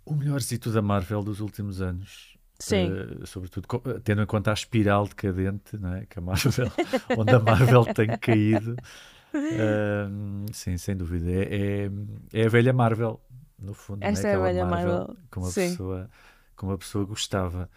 o 0.06 0.16
melhorzito 0.16 0.72
da 0.72 0.82
Marvel 0.82 1.22
dos 1.22 1.42
últimos 1.42 1.82
anos. 1.82 2.38
Sim. 2.58 2.90
Uh, 2.90 3.28
sobretudo 3.28 3.68
tendo 4.04 4.22
em 4.22 4.26
conta 4.26 4.52
a 4.52 4.54
espiral 4.54 5.08
decadente 5.08 5.78
não 5.78 5.96
é? 5.96 6.06
que 6.06 6.20
a 6.20 6.22
Marvel, 6.22 6.72
onde 7.18 7.36
a 7.36 7.40
Marvel 7.40 7.86
tem 7.94 8.18
caído. 8.18 8.76
Uh, 9.34 10.46
sim, 10.52 10.78
sem 10.78 10.94
dúvida. 10.94 11.32
É, 11.32 11.86
é, 11.86 11.92
é, 12.34 12.46
a 12.46 12.50
velha 12.50 12.74
Marvel 12.74 13.22
no 13.62 13.74
fundo. 13.74 14.04
Esta 14.04 14.28
né? 14.28 14.34
é 14.34 14.36
a 14.36 14.40
velha 14.40 14.66
Marvel, 14.66 14.98
Marvel 14.98 15.18
como 15.30 15.48
a 15.48 15.54
pessoa 15.54 16.10
como 16.56 16.74
a 16.74 16.78
pessoa 16.78 17.06
gostava. 17.06 17.70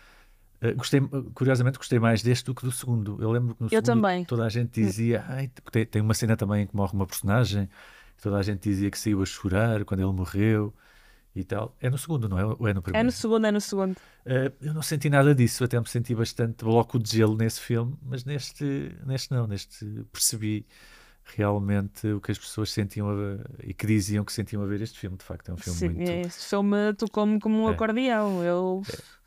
Uh, 0.62 0.74
gostei, 0.76 1.00
curiosamente, 1.34 1.78
gostei 1.78 1.98
mais 1.98 2.22
deste 2.22 2.44
do 2.44 2.54
que 2.54 2.64
do 2.64 2.72
segundo. 2.72 3.16
Eu 3.20 3.30
lembro 3.30 3.54
que 3.54 3.62
no 3.62 3.66
eu 3.66 3.70
segundo 3.70 3.84
também. 3.84 4.24
toda 4.24 4.44
a 4.44 4.48
gente 4.48 4.72
dizia. 4.72 5.24
Ai, 5.26 5.50
tem, 5.72 5.86
tem 5.86 6.02
uma 6.02 6.14
cena 6.14 6.36
também 6.36 6.62
em 6.62 6.66
que 6.66 6.76
morre 6.76 6.92
uma 6.92 7.06
personagem. 7.06 7.68
Toda 8.22 8.36
a 8.36 8.42
gente 8.42 8.60
dizia 8.60 8.90
que 8.90 8.98
saiu 8.98 9.22
a 9.22 9.26
chorar 9.26 9.84
quando 9.84 10.00
ele 10.00 10.12
morreu 10.12 10.72
e 11.34 11.42
tal. 11.42 11.74
É 11.80 11.90
no 11.90 11.98
segundo, 11.98 12.28
não 12.28 12.38
é? 12.38 12.44
Ou 12.44 12.68
é 12.68 12.74
no 12.74 12.82
primeiro? 12.82 12.98
É 12.98 13.02
no 13.02 13.10
segundo, 13.10 13.46
é 13.46 13.50
no 13.50 13.60
segundo. 13.60 13.92
Uh, 13.92 14.52
eu 14.60 14.74
não 14.74 14.82
senti 14.82 15.10
nada 15.10 15.34
disso, 15.34 15.64
até 15.64 15.80
me 15.80 15.88
senti 15.88 16.14
bastante 16.14 16.64
bloco 16.64 16.98
de 16.98 17.16
gelo 17.16 17.36
nesse 17.36 17.60
filme, 17.60 17.96
mas 18.02 18.24
neste, 18.24 18.94
neste 19.04 19.32
não, 19.32 19.46
neste 19.46 19.84
percebi 20.12 20.66
realmente 21.24 22.06
o 22.08 22.20
que 22.20 22.30
as 22.30 22.38
pessoas 22.38 22.70
sentiam 22.70 23.08
a, 23.08 23.38
e 23.62 23.72
que 23.72 23.86
diziam 23.86 24.24
que 24.24 24.32
sentiam 24.32 24.62
a 24.62 24.66
ver 24.66 24.80
este 24.82 24.98
filme. 24.98 25.16
De 25.16 25.24
facto, 25.24 25.50
é 25.50 25.54
um 25.54 25.56
filme 25.56 25.78
Sim, 25.78 25.88
muito. 25.90 26.10
Este 26.10 26.48
filme 26.48 26.94
tocou-me 26.94 27.40
como 27.40 27.64
um 27.64 27.68
é. 27.68 27.72
acordeão. 27.72 28.42
Eu... 28.42 28.82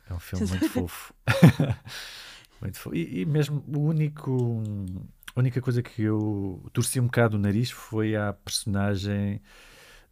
É, 0.08 0.12
é 0.12 0.14
um 0.14 0.20
filme 0.20 0.46
muito 0.48 0.68
fofo. 0.70 1.14
muito 2.60 2.78
fofo. 2.78 2.94
E, 2.94 3.22
e, 3.22 3.26
mesmo 3.26 3.64
o 3.66 3.80
único. 3.80 4.62
A 5.34 5.40
única 5.40 5.60
coisa 5.60 5.82
que 5.82 6.02
eu 6.02 6.64
torci 6.72 6.98
um 6.98 7.04
bocado 7.04 7.36
o 7.36 7.40
nariz 7.40 7.70
foi 7.70 8.16
a 8.16 8.32
personagem 8.32 9.40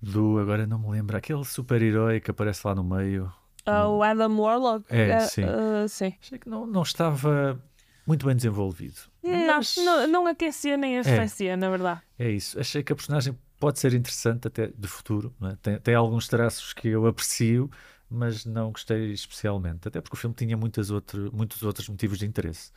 do. 0.00 0.38
Agora 0.38 0.66
não 0.66 0.78
me 0.78 0.90
lembro, 0.90 1.16
aquele 1.16 1.44
super-herói 1.44 2.20
que 2.20 2.30
aparece 2.30 2.66
lá 2.66 2.74
no 2.74 2.84
meio. 2.84 3.32
Uh, 3.66 3.88
o 3.88 4.02
Adam 4.02 4.38
Warlock. 4.38 4.86
É, 4.88 5.18
uh, 5.18 5.20
sim. 5.28 5.44
Uh, 5.44 5.88
sim. 5.88 6.14
Achei 6.20 6.38
que 6.38 6.48
não, 6.48 6.66
não 6.66 6.82
estava 6.82 7.60
muito 8.06 8.24
bem 8.24 8.36
desenvolvido. 8.36 9.00
Não, 9.22 9.60
não, 9.84 10.06
não 10.06 10.26
aquecia 10.26 10.76
nem 10.76 10.98
arrefecia, 10.98 11.52
é, 11.52 11.56
na 11.56 11.68
verdade. 11.68 12.00
É 12.18 12.30
isso. 12.30 12.58
Achei 12.58 12.82
que 12.82 12.92
a 12.92 12.96
personagem 12.96 13.36
pode 13.58 13.80
ser 13.80 13.92
interessante 13.94 14.46
até 14.46 14.68
de 14.68 14.86
futuro. 14.86 15.34
É? 15.42 15.56
Tem, 15.56 15.80
tem 15.80 15.94
alguns 15.94 16.28
traços 16.28 16.72
que 16.72 16.88
eu 16.88 17.06
aprecio, 17.06 17.68
mas 18.08 18.44
não 18.44 18.70
gostei 18.70 19.10
especialmente. 19.12 19.88
Até 19.88 20.00
porque 20.00 20.14
o 20.14 20.18
filme 20.18 20.34
tinha 20.36 20.56
muitas 20.56 20.90
outro, 20.90 21.30
muitos 21.34 21.62
outros 21.64 21.88
motivos 21.88 22.18
de 22.18 22.26
interesse 22.26 22.70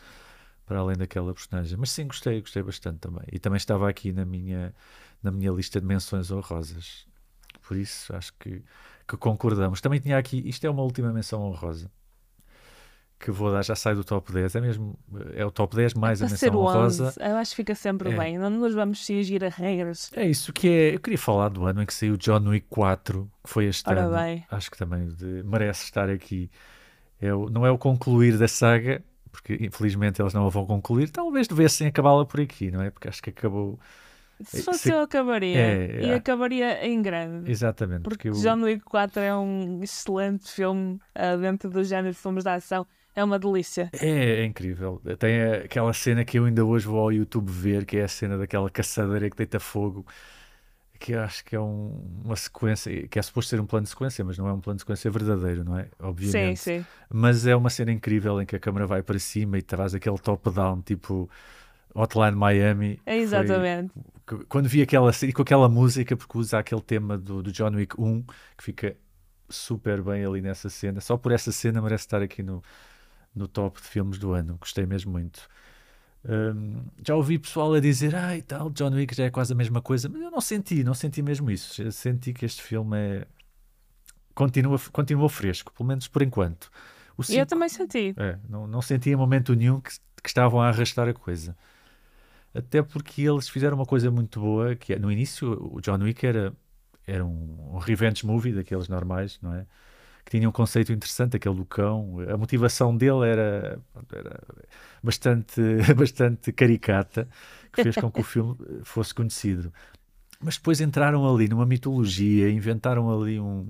para 0.65 0.79
além 0.79 0.97
daquela 0.97 1.33
personagem. 1.33 1.77
Mas 1.77 1.91
sim, 1.91 2.07
gostei, 2.07 2.41
gostei 2.41 2.63
bastante 2.63 2.97
também. 2.97 3.23
E 3.31 3.37
também 3.37 3.57
estava 3.57 3.87
aqui 3.87 4.11
na 4.11 4.25
minha, 4.25 4.73
na 5.21 5.31
minha 5.31 5.51
lista 5.51 5.79
de 5.79 5.85
menções 5.85 6.31
honrosas. 6.31 7.07
Por 7.67 7.77
isso 7.77 8.15
acho 8.15 8.33
que, 8.39 8.63
que 9.07 9.17
concordamos. 9.17 9.79
Também 9.79 9.99
tinha 9.99 10.17
aqui, 10.17 10.41
isto 10.47 10.65
é 10.65 10.69
uma 10.69 10.81
última 10.81 11.13
menção 11.13 11.43
honrosa 11.43 11.91
que 13.19 13.31
vou 13.31 13.51
dar 13.51 13.63
já 13.63 13.75
sai 13.75 13.93
do 13.95 14.03
top 14.03 14.31
10. 14.31 14.55
É 14.55 14.61
mesmo, 14.61 14.97
é 15.35 15.45
o 15.45 15.51
top 15.51 15.75
10 15.75 15.93
mais 15.93 16.21
é 16.21 16.25
a 16.25 16.29
ser 16.29 16.45
menção 16.51 16.61
11. 16.61 16.77
honrosa. 17.03 17.13
Eu 17.19 17.35
acho 17.35 17.51
que 17.51 17.55
fica 17.57 17.75
sempre 17.75 18.11
É. 18.13 18.17
bem. 18.17 18.37
Não 18.37 18.49
nos 18.49 18.73
vamos 18.73 19.05
fingir 19.05 19.43
a 19.43 19.49
regras. 19.49 20.09
É 20.15 20.25
isso 20.25 20.53
que 20.53 20.67
é. 20.69 20.95
Eu 20.95 20.99
queria 20.99 21.17
falar 21.19 21.49
do 21.49 21.65
ano 21.65 21.81
em 21.81 21.85
que 21.85 21.93
saiu 21.93 22.15
John 22.15 22.47
Wick 22.47 22.67
4, 22.69 23.29
que 23.43 23.49
foi 23.49 23.65
este 23.65 23.89
Ora 23.89 24.03
ano. 24.05 24.15
bem. 24.15 24.45
Acho 24.49 24.71
que 24.71 24.77
também 24.77 25.07
de- 25.09 25.43
merece 25.43 25.83
estar 25.83 26.09
aqui. 26.09 26.49
É 27.21 27.33
o- 27.33 27.49
não 27.49 27.65
é 27.65 27.71
o 27.71 27.77
concluir 27.77 28.37
da 28.37 28.47
saga, 28.47 29.03
porque 29.31 29.57
infelizmente 29.59 30.21
eles 30.21 30.33
não 30.33 30.45
a 30.45 30.49
vão 30.49 30.65
concluir. 30.65 31.09
Talvez 31.09 31.47
devessem 31.47 31.87
acabá-la 31.87 32.25
por 32.25 32.39
aqui, 32.39 32.71
não 32.71 32.81
é? 32.81 32.89
Porque 32.89 33.09
acho 33.09 33.21
que 33.21 33.31
acabou. 33.31 33.77
Se 34.41 34.63
fosse 34.63 34.79
se- 34.83 34.91
eu, 34.93 35.01
acabaria. 35.01 35.57
É, 35.59 36.01
e 36.05 36.09
é. 36.11 36.13
acabaria 36.13 36.87
em 36.87 37.01
grande. 37.01 37.51
Exatamente. 37.51 38.03
Porque 38.03 38.29
Porque 38.29 38.39
o- 38.39 38.41
John 38.41 38.61
Wick 38.63 38.85
4 38.85 39.21
é 39.21 39.35
um 39.35 39.81
excelente 39.83 40.49
filme 40.49 40.97
ah, 41.13 41.35
dentro 41.35 41.69
do 41.69 41.83
género 41.83 42.13
de 42.13 42.17
filmes 42.21 42.45
de 42.45 42.49
ação. 42.49 42.87
É 43.19 43.23
uma 43.23 43.37
delícia. 43.37 43.89
É, 43.93 44.41
é 44.41 44.45
incrível. 44.45 45.01
Tem 45.19 45.41
aquela 45.65 45.91
cena 45.91 46.23
que 46.23 46.39
eu 46.39 46.45
ainda 46.45 46.63
hoje 46.63 46.87
vou 46.87 46.99
ao 47.01 47.11
YouTube 47.11 47.49
ver, 47.51 47.85
que 47.85 47.97
é 47.97 48.03
a 48.03 48.07
cena 48.07 48.37
daquela 48.37 48.69
caçadeira 48.69 49.29
que 49.29 49.35
deita 49.35 49.59
fogo, 49.59 50.05
que 50.97 51.13
acho 51.13 51.43
que 51.43 51.53
é 51.55 51.59
um- 51.59 52.21
uma 52.23 52.35
sequência, 52.37 53.07
que 53.07 53.19
é 53.19 53.21
suposto 53.21 53.49
ser 53.49 53.59
um 53.59 53.65
plano 53.65 53.83
de 53.83 53.89
sequência, 53.89 54.23
mas 54.23 54.37
não 54.37 54.47
é 54.47 54.53
um 54.53 54.61
plano 54.61 54.77
de 54.77 54.81
sequência 54.83 55.11
verdadeiro, 55.11 55.63
não 55.65 55.77
é? 55.77 55.83
Sim, 55.83 55.89
Obviamente. 55.99 56.59
sim. 56.59 56.85
Mas 57.09 57.45
é 57.45 57.55
uma 57.55 57.69
cena 57.69 57.91
incrível 57.91 58.41
em 58.41 58.45
que 58.45 58.55
a 58.55 58.59
câmera 58.59 58.87
vai 58.87 59.01
para 59.03 59.19
cima 59.19 59.57
e 59.57 59.61
traz 59.61 59.93
aquele 59.93 60.17
top-down, 60.17 60.81
tipo 60.81 61.29
Hotline 61.93 62.35
Miami. 62.37 62.99
É 63.05 63.13
Foi- 63.15 63.21
exatamente. 63.21 63.91
que- 64.27 64.45
Quando 64.47 64.69
vi 64.69 64.81
aquela 64.81 65.11
cena, 65.11 65.29
e 65.29 65.33
com 65.33 65.41
aquela 65.41 65.67
música, 65.67 66.15
porque 66.15 66.37
usa 66.37 66.59
aquele 66.59 66.81
tema 66.81 67.17
do, 67.17 67.43
do 67.43 67.51
John 67.51 67.71
Wick 67.75 67.95
1, 67.99 68.23
que 68.57 68.63
fica 68.63 68.95
super 69.49 70.01
bem 70.03 70.23
ali 70.23 70.41
nessa 70.41 70.69
cena. 70.69 71.01
Só 71.01 71.17
por 71.17 71.31
essa 71.31 71.51
cena 71.51 71.81
merece 71.81 72.03
estar 72.05 72.21
aqui 72.21 72.43
no, 72.43 72.61
no 73.35 73.47
top 73.47 73.81
de 73.81 73.87
filmes 73.87 74.17
do 74.19 74.33
ano. 74.33 74.57
Gostei 74.59 74.85
mesmo 74.85 75.11
muito. 75.11 75.47
Hum, 76.27 76.83
já 77.05 77.15
ouvi 77.15 77.39
pessoal 77.39 77.73
a 77.73 77.79
dizer, 77.79 78.15
ah, 78.15 78.35
e 78.37 78.41
tal, 78.41 78.69
John 78.71 78.91
Wick 78.91 79.15
já 79.15 79.25
é 79.25 79.29
quase 79.29 79.53
a 79.53 79.55
mesma 79.55 79.81
coisa, 79.81 80.09
mas 80.09 80.21
eu 80.21 80.29
não 80.31 80.41
senti, 80.41 80.83
não 80.83 80.93
senti 80.93 81.21
mesmo 81.21 81.49
isso. 81.49 81.81
Eu 81.81 81.91
senti 81.91 82.33
que 82.33 82.45
este 82.45 82.61
filme 82.61 82.97
é. 82.97 83.27
Continua, 84.33 84.79
continua 84.91 85.27
fresco, 85.29 85.71
pelo 85.73 85.87
menos 85.87 86.07
por 86.07 86.21
enquanto. 86.21 86.69
O 87.17 87.21
E 87.21 87.23
eu 87.23 87.25
cinco- 87.25 87.47
também 87.47 87.67
senti. 87.69 88.13
é, 88.17 88.37
não, 88.47 88.65
não 88.67 88.81
senti 88.81 89.09
em 89.09 89.15
momento 89.15 89.53
nenhum 89.53 89.81
que, 89.81 89.91
que 90.23 90.29
estavam 90.29 90.61
a 90.61 90.69
arrastar 90.69 91.07
a 91.09 91.13
coisa. 91.13 91.57
Até 92.53 92.81
porque 92.81 93.21
eles 93.21 93.47
fizeram 93.49 93.75
uma 93.77 93.85
coisa 93.85 94.09
muito 94.09 94.39
boa, 94.39 94.75
que 94.75 94.93
é, 94.93 94.99
no 94.99 95.11
início 95.11 95.51
o 95.73 95.81
John 95.81 95.99
Wick 96.01 96.25
era, 96.25 96.53
era 97.05 97.23
um, 97.25 97.75
um 97.75 97.77
revenge 97.77 98.25
movie 98.25 98.53
daqueles 98.53 98.87
normais, 98.87 99.39
não 99.41 99.53
é? 99.53 99.65
Que 100.25 100.31
tinha 100.37 100.47
um 100.47 100.51
conceito 100.51 100.91
interessante, 100.91 101.37
aquele 101.37 101.55
do 101.55 101.65
cão. 101.65 102.17
A 102.31 102.37
motivação 102.37 102.95
dele 102.95 103.25
era, 103.25 103.79
era 104.13 104.39
bastante, 105.03 105.61
bastante 105.97 106.51
caricata, 106.51 107.27
que 107.73 107.83
fez 107.83 107.95
com 107.95 108.11
que 108.11 108.21
o 108.21 108.23
filme 108.23 108.55
fosse 108.83 109.13
conhecido. 109.13 109.73
Mas 110.41 110.57
depois 110.57 110.79
entraram 110.79 111.27
ali 111.27 111.47
numa 111.47 111.65
mitologia, 111.65 112.49
inventaram 112.49 113.11
ali 113.11 113.39
um, 113.39 113.69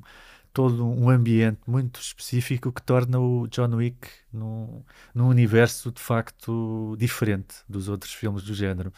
todo 0.54 0.86
um 0.86 1.10
ambiente 1.10 1.62
muito 1.68 2.00
específico 2.00 2.72
que 2.72 2.82
torna 2.82 3.20
o 3.20 3.48
John 3.48 3.76
Wick 3.76 4.08
num, 4.32 4.84
num 5.14 5.28
universo 5.28 5.92
de 5.92 6.02
facto 6.02 6.96
diferente 6.98 7.56
dos 7.68 7.88
outros 7.90 8.14
filmes 8.14 8.44
do 8.44 8.54
género. 8.54 8.94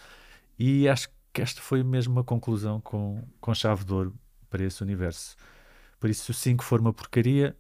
E 0.57 0.87
acho 0.87 1.09
que 1.33 1.41
esta 1.41 1.61
foi 1.61 1.83
mesmo 1.83 2.13
uma 2.13 2.23
conclusão 2.23 2.81
com, 2.81 3.23
com 3.39 3.53
chave 3.53 3.85
de 3.85 3.93
ouro 3.93 4.13
para 4.49 4.63
esse 4.63 4.83
universo. 4.83 5.35
Por 6.01 6.09
isso, 6.09 6.25
se 6.25 6.31
o 6.31 6.33
5 6.33 6.63
for 6.65 6.81
uma 6.81 6.91
porcaria, 6.91 7.55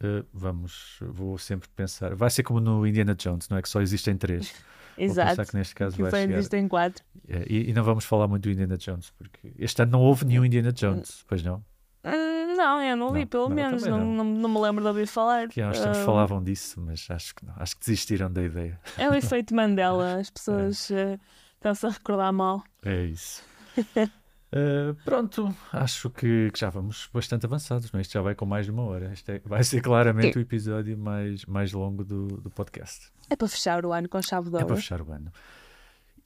eh, 0.00 0.22
vamos, 0.34 0.98
vou 1.00 1.38
sempre 1.38 1.68
pensar. 1.74 2.14
Vai 2.14 2.28
ser 2.28 2.42
como 2.42 2.60
no 2.60 2.86
Indiana 2.86 3.14
Jones, 3.14 3.48
não 3.48 3.56
é? 3.56 3.62
Que 3.62 3.68
só 3.70 3.80
existem 3.80 4.16
três. 4.18 4.52
Vou 4.96 5.06
pensar 5.08 5.32
Exato. 5.32 5.50
que 5.50 5.56
neste 5.56 5.74
caso 5.74 5.96
Que 5.96 6.02
vai 6.02 6.10
foi 6.12 6.20
chegar. 6.20 6.36
existem 6.38 6.68
quatro. 6.68 7.04
É, 7.26 7.44
e, 7.50 7.70
e 7.70 7.72
não 7.72 7.82
vamos 7.82 8.04
falar 8.04 8.28
muito 8.28 8.44
do 8.44 8.50
Indiana 8.52 8.76
Jones, 8.76 9.10
porque 9.18 9.52
este 9.58 9.82
ano 9.82 9.90
não 9.90 10.00
houve 10.00 10.24
nenhum 10.24 10.44
Indiana 10.44 10.72
Jones, 10.72 11.24
pois 11.26 11.42
não? 11.42 11.64
Hum, 12.04 12.54
Não, 12.56 12.80
eu 12.80 12.96
não 12.96 13.12
vi, 13.12 13.20
Não, 13.20 13.26
pelo 13.26 13.48
não, 13.48 13.56
menos. 13.56 13.82
Não, 13.84 13.98
não. 14.04 14.24
não, 14.24 14.48
me 14.48 14.60
lembro 14.60 14.82
de 14.82 14.88
ouvir 14.88 15.06
falar. 15.08 15.48
Que 15.48 15.60
há 15.60 15.70
uns 15.70 15.80
tempos 15.80 15.98
Ah, 15.98 16.04
falavam 16.04 16.40
disso, 16.42 16.80
mas 16.80 17.06
acho 17.10 17.34
que 17.34 17.44
não. 17.44 17.52
Acho 17.56 17.74
que 17.74 17.80
desistiram 17.80 18.30
da 18.32 18.42
ideia. 18.44 18.78
É 18.96 19.08
o 19.10 19.14
efeito 19.14 19.52
Mandela. 19.56 20.20
As 20.20 20.30
pessoas 20.30 20.88
eh, 20.92 21.18
estão-se 21.56 21.86
a 21.86 21.90
recordar 21.90 22.32
mal. 22.32 22.62
É 22.84 23.04
isso. 23.06 23.42
Uh, 24.54 24.94
pronto, 25.04 25.52
acho 25.72 26.08
que, 26.10 26.48
que 26.52 26.60
já 26.60 26.70
vamos 26.70 27.08
bastante 27.12 27.44
avançados, 27.44 27.90
não 27.90 27.98
é? 27.98 28.02
Isto 28.02 28.12
já 28.12 28.22
vai 28.22 28.36
com 28.36 28.46
mais 28.46 28.66
de 28.66 28.70
uma 28.70 28.84
hora. 28.84 29.12
Este 29.12 29.32
é- 29.32 29.38
vai 29.44 29.64
ser 29.64 29.80
claramente 29.80 30.38
o 30.38 30.40
episódio 30.40 30.96
mais, 30.96 31.44
mais 31.44 31.72
longo 31.72 32.04
do, 32.04 32.28
do 32.28 32.50
podcast. 32.50 33.10
É 33.28 33.34
para 33.34 33.48
fechar 33.48 33.84
o 33.84 33.92
ano 33.92 34.08
com 34.08 34.22
chave 34.22 34.50
de 34.50 34.56
É 34.56 34.58
para 34.60 34.66
ouro. 34.66 34.76
fechar 34.76 35.00
o 35.02 35.10
ano. 35.10 35.32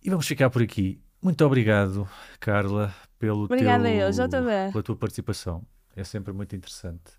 E 0.05 0.11
vamos 0.11 0.27
ficar 0.27 0.51
por 0.51 0.61
aqui. 0.63 1.01
Muito 1.23 1.43
obrigado, 1.45 2.07
Carla, 2.39 2.95
pelo 3.19 3.45
Obrigada 3.45 3.85
teu, 3.85 3.93
eu, 3.95 4.11
JB. 4.11 4.73
pela 4.73 4.83
tua 4.83 4.97
participação. 4.97 5.65
É 5.97 6.05
sempre 6.05 6.33
muito 6.33 6.55
interessante 6.55 7.11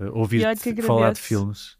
uh, 0.00 0.18
ouvir-te 0.18 0.72
que 0.74 0.80
falar 0.82 1.12
de 1.12 1.20
filmes. 1.20 1.76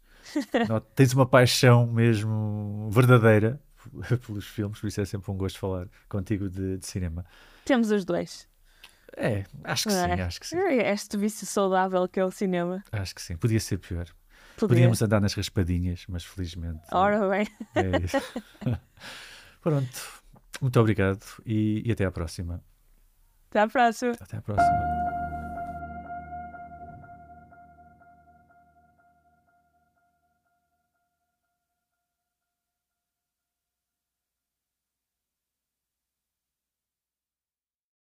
Tens 0.95 1.11
uma 1.13 1.25
paixão 1.25 1.87
mesmo 1.87 2.87
verdadeira 2.91 3.59
pelos 4.25 4.47
filmes, 4.47 4.79
por 4.79 4.87
isso 4.87 5.01
é 5.01 5.05
sempre 5.05 5.31
um 5.31 5.37
gosto 5.37 5.59
falar 5.59 5.87
contigo 6.07 6.49
de, 6.49 6.77
de 6.77 6.85
cinema. 6.85 7.25
Temos 7.65 7.91
os 7.91 8.05
dois. 8.05 8.47
É, 9.15 9.45
acho 9.63 9.89
que 9.89 9.93
não 9.95 10.03
sim, 10.05 10.11
é? 10.11 10.23
acho 10.23 10.39
que 10.39 10.47
sim. 10.47 10.57
É 10.57 10.91
Este 10.91 11.17
vício 11.17 11.45
saudável 11.45 12.07
que 12.07 12.19
é 12.19 12.25
o 12.25 12.31
cinema. 12.31 12.83
Acho 12.91 13.13
que 13.13 13.21
sim. 13.21 13.37
Podia 13.37 13.59
ser 13.59 13.77
pior. 13.77 14.05
Podia. 14.57 14.75
Podíamos 14.75 15.01
andar 15.01 15.21
nas 15.21 15.33
raspadinhas, 15.33 16.05
mas 16.07 16.23
felizmente 16.23 16.81
Ora 16.91 17.27
bem. 17.29 17.47
é 17.75 18.03
isso. 18.03 18.17
Pronto. 19.61 20.23
Muito 20.61 20.79
obrigado 20.79 21.23
e, 21.45 21.83
e 21.85 21.91
até 21.91 22.05
à 22.05 22.11
próxima. 22.11 22.63
Até 23.49 23.59
à 23.59 23.67
próxima. 23.67 24.13
Até 24.19 24.37
à 24.37 24.41
próxima. 24.41 25.22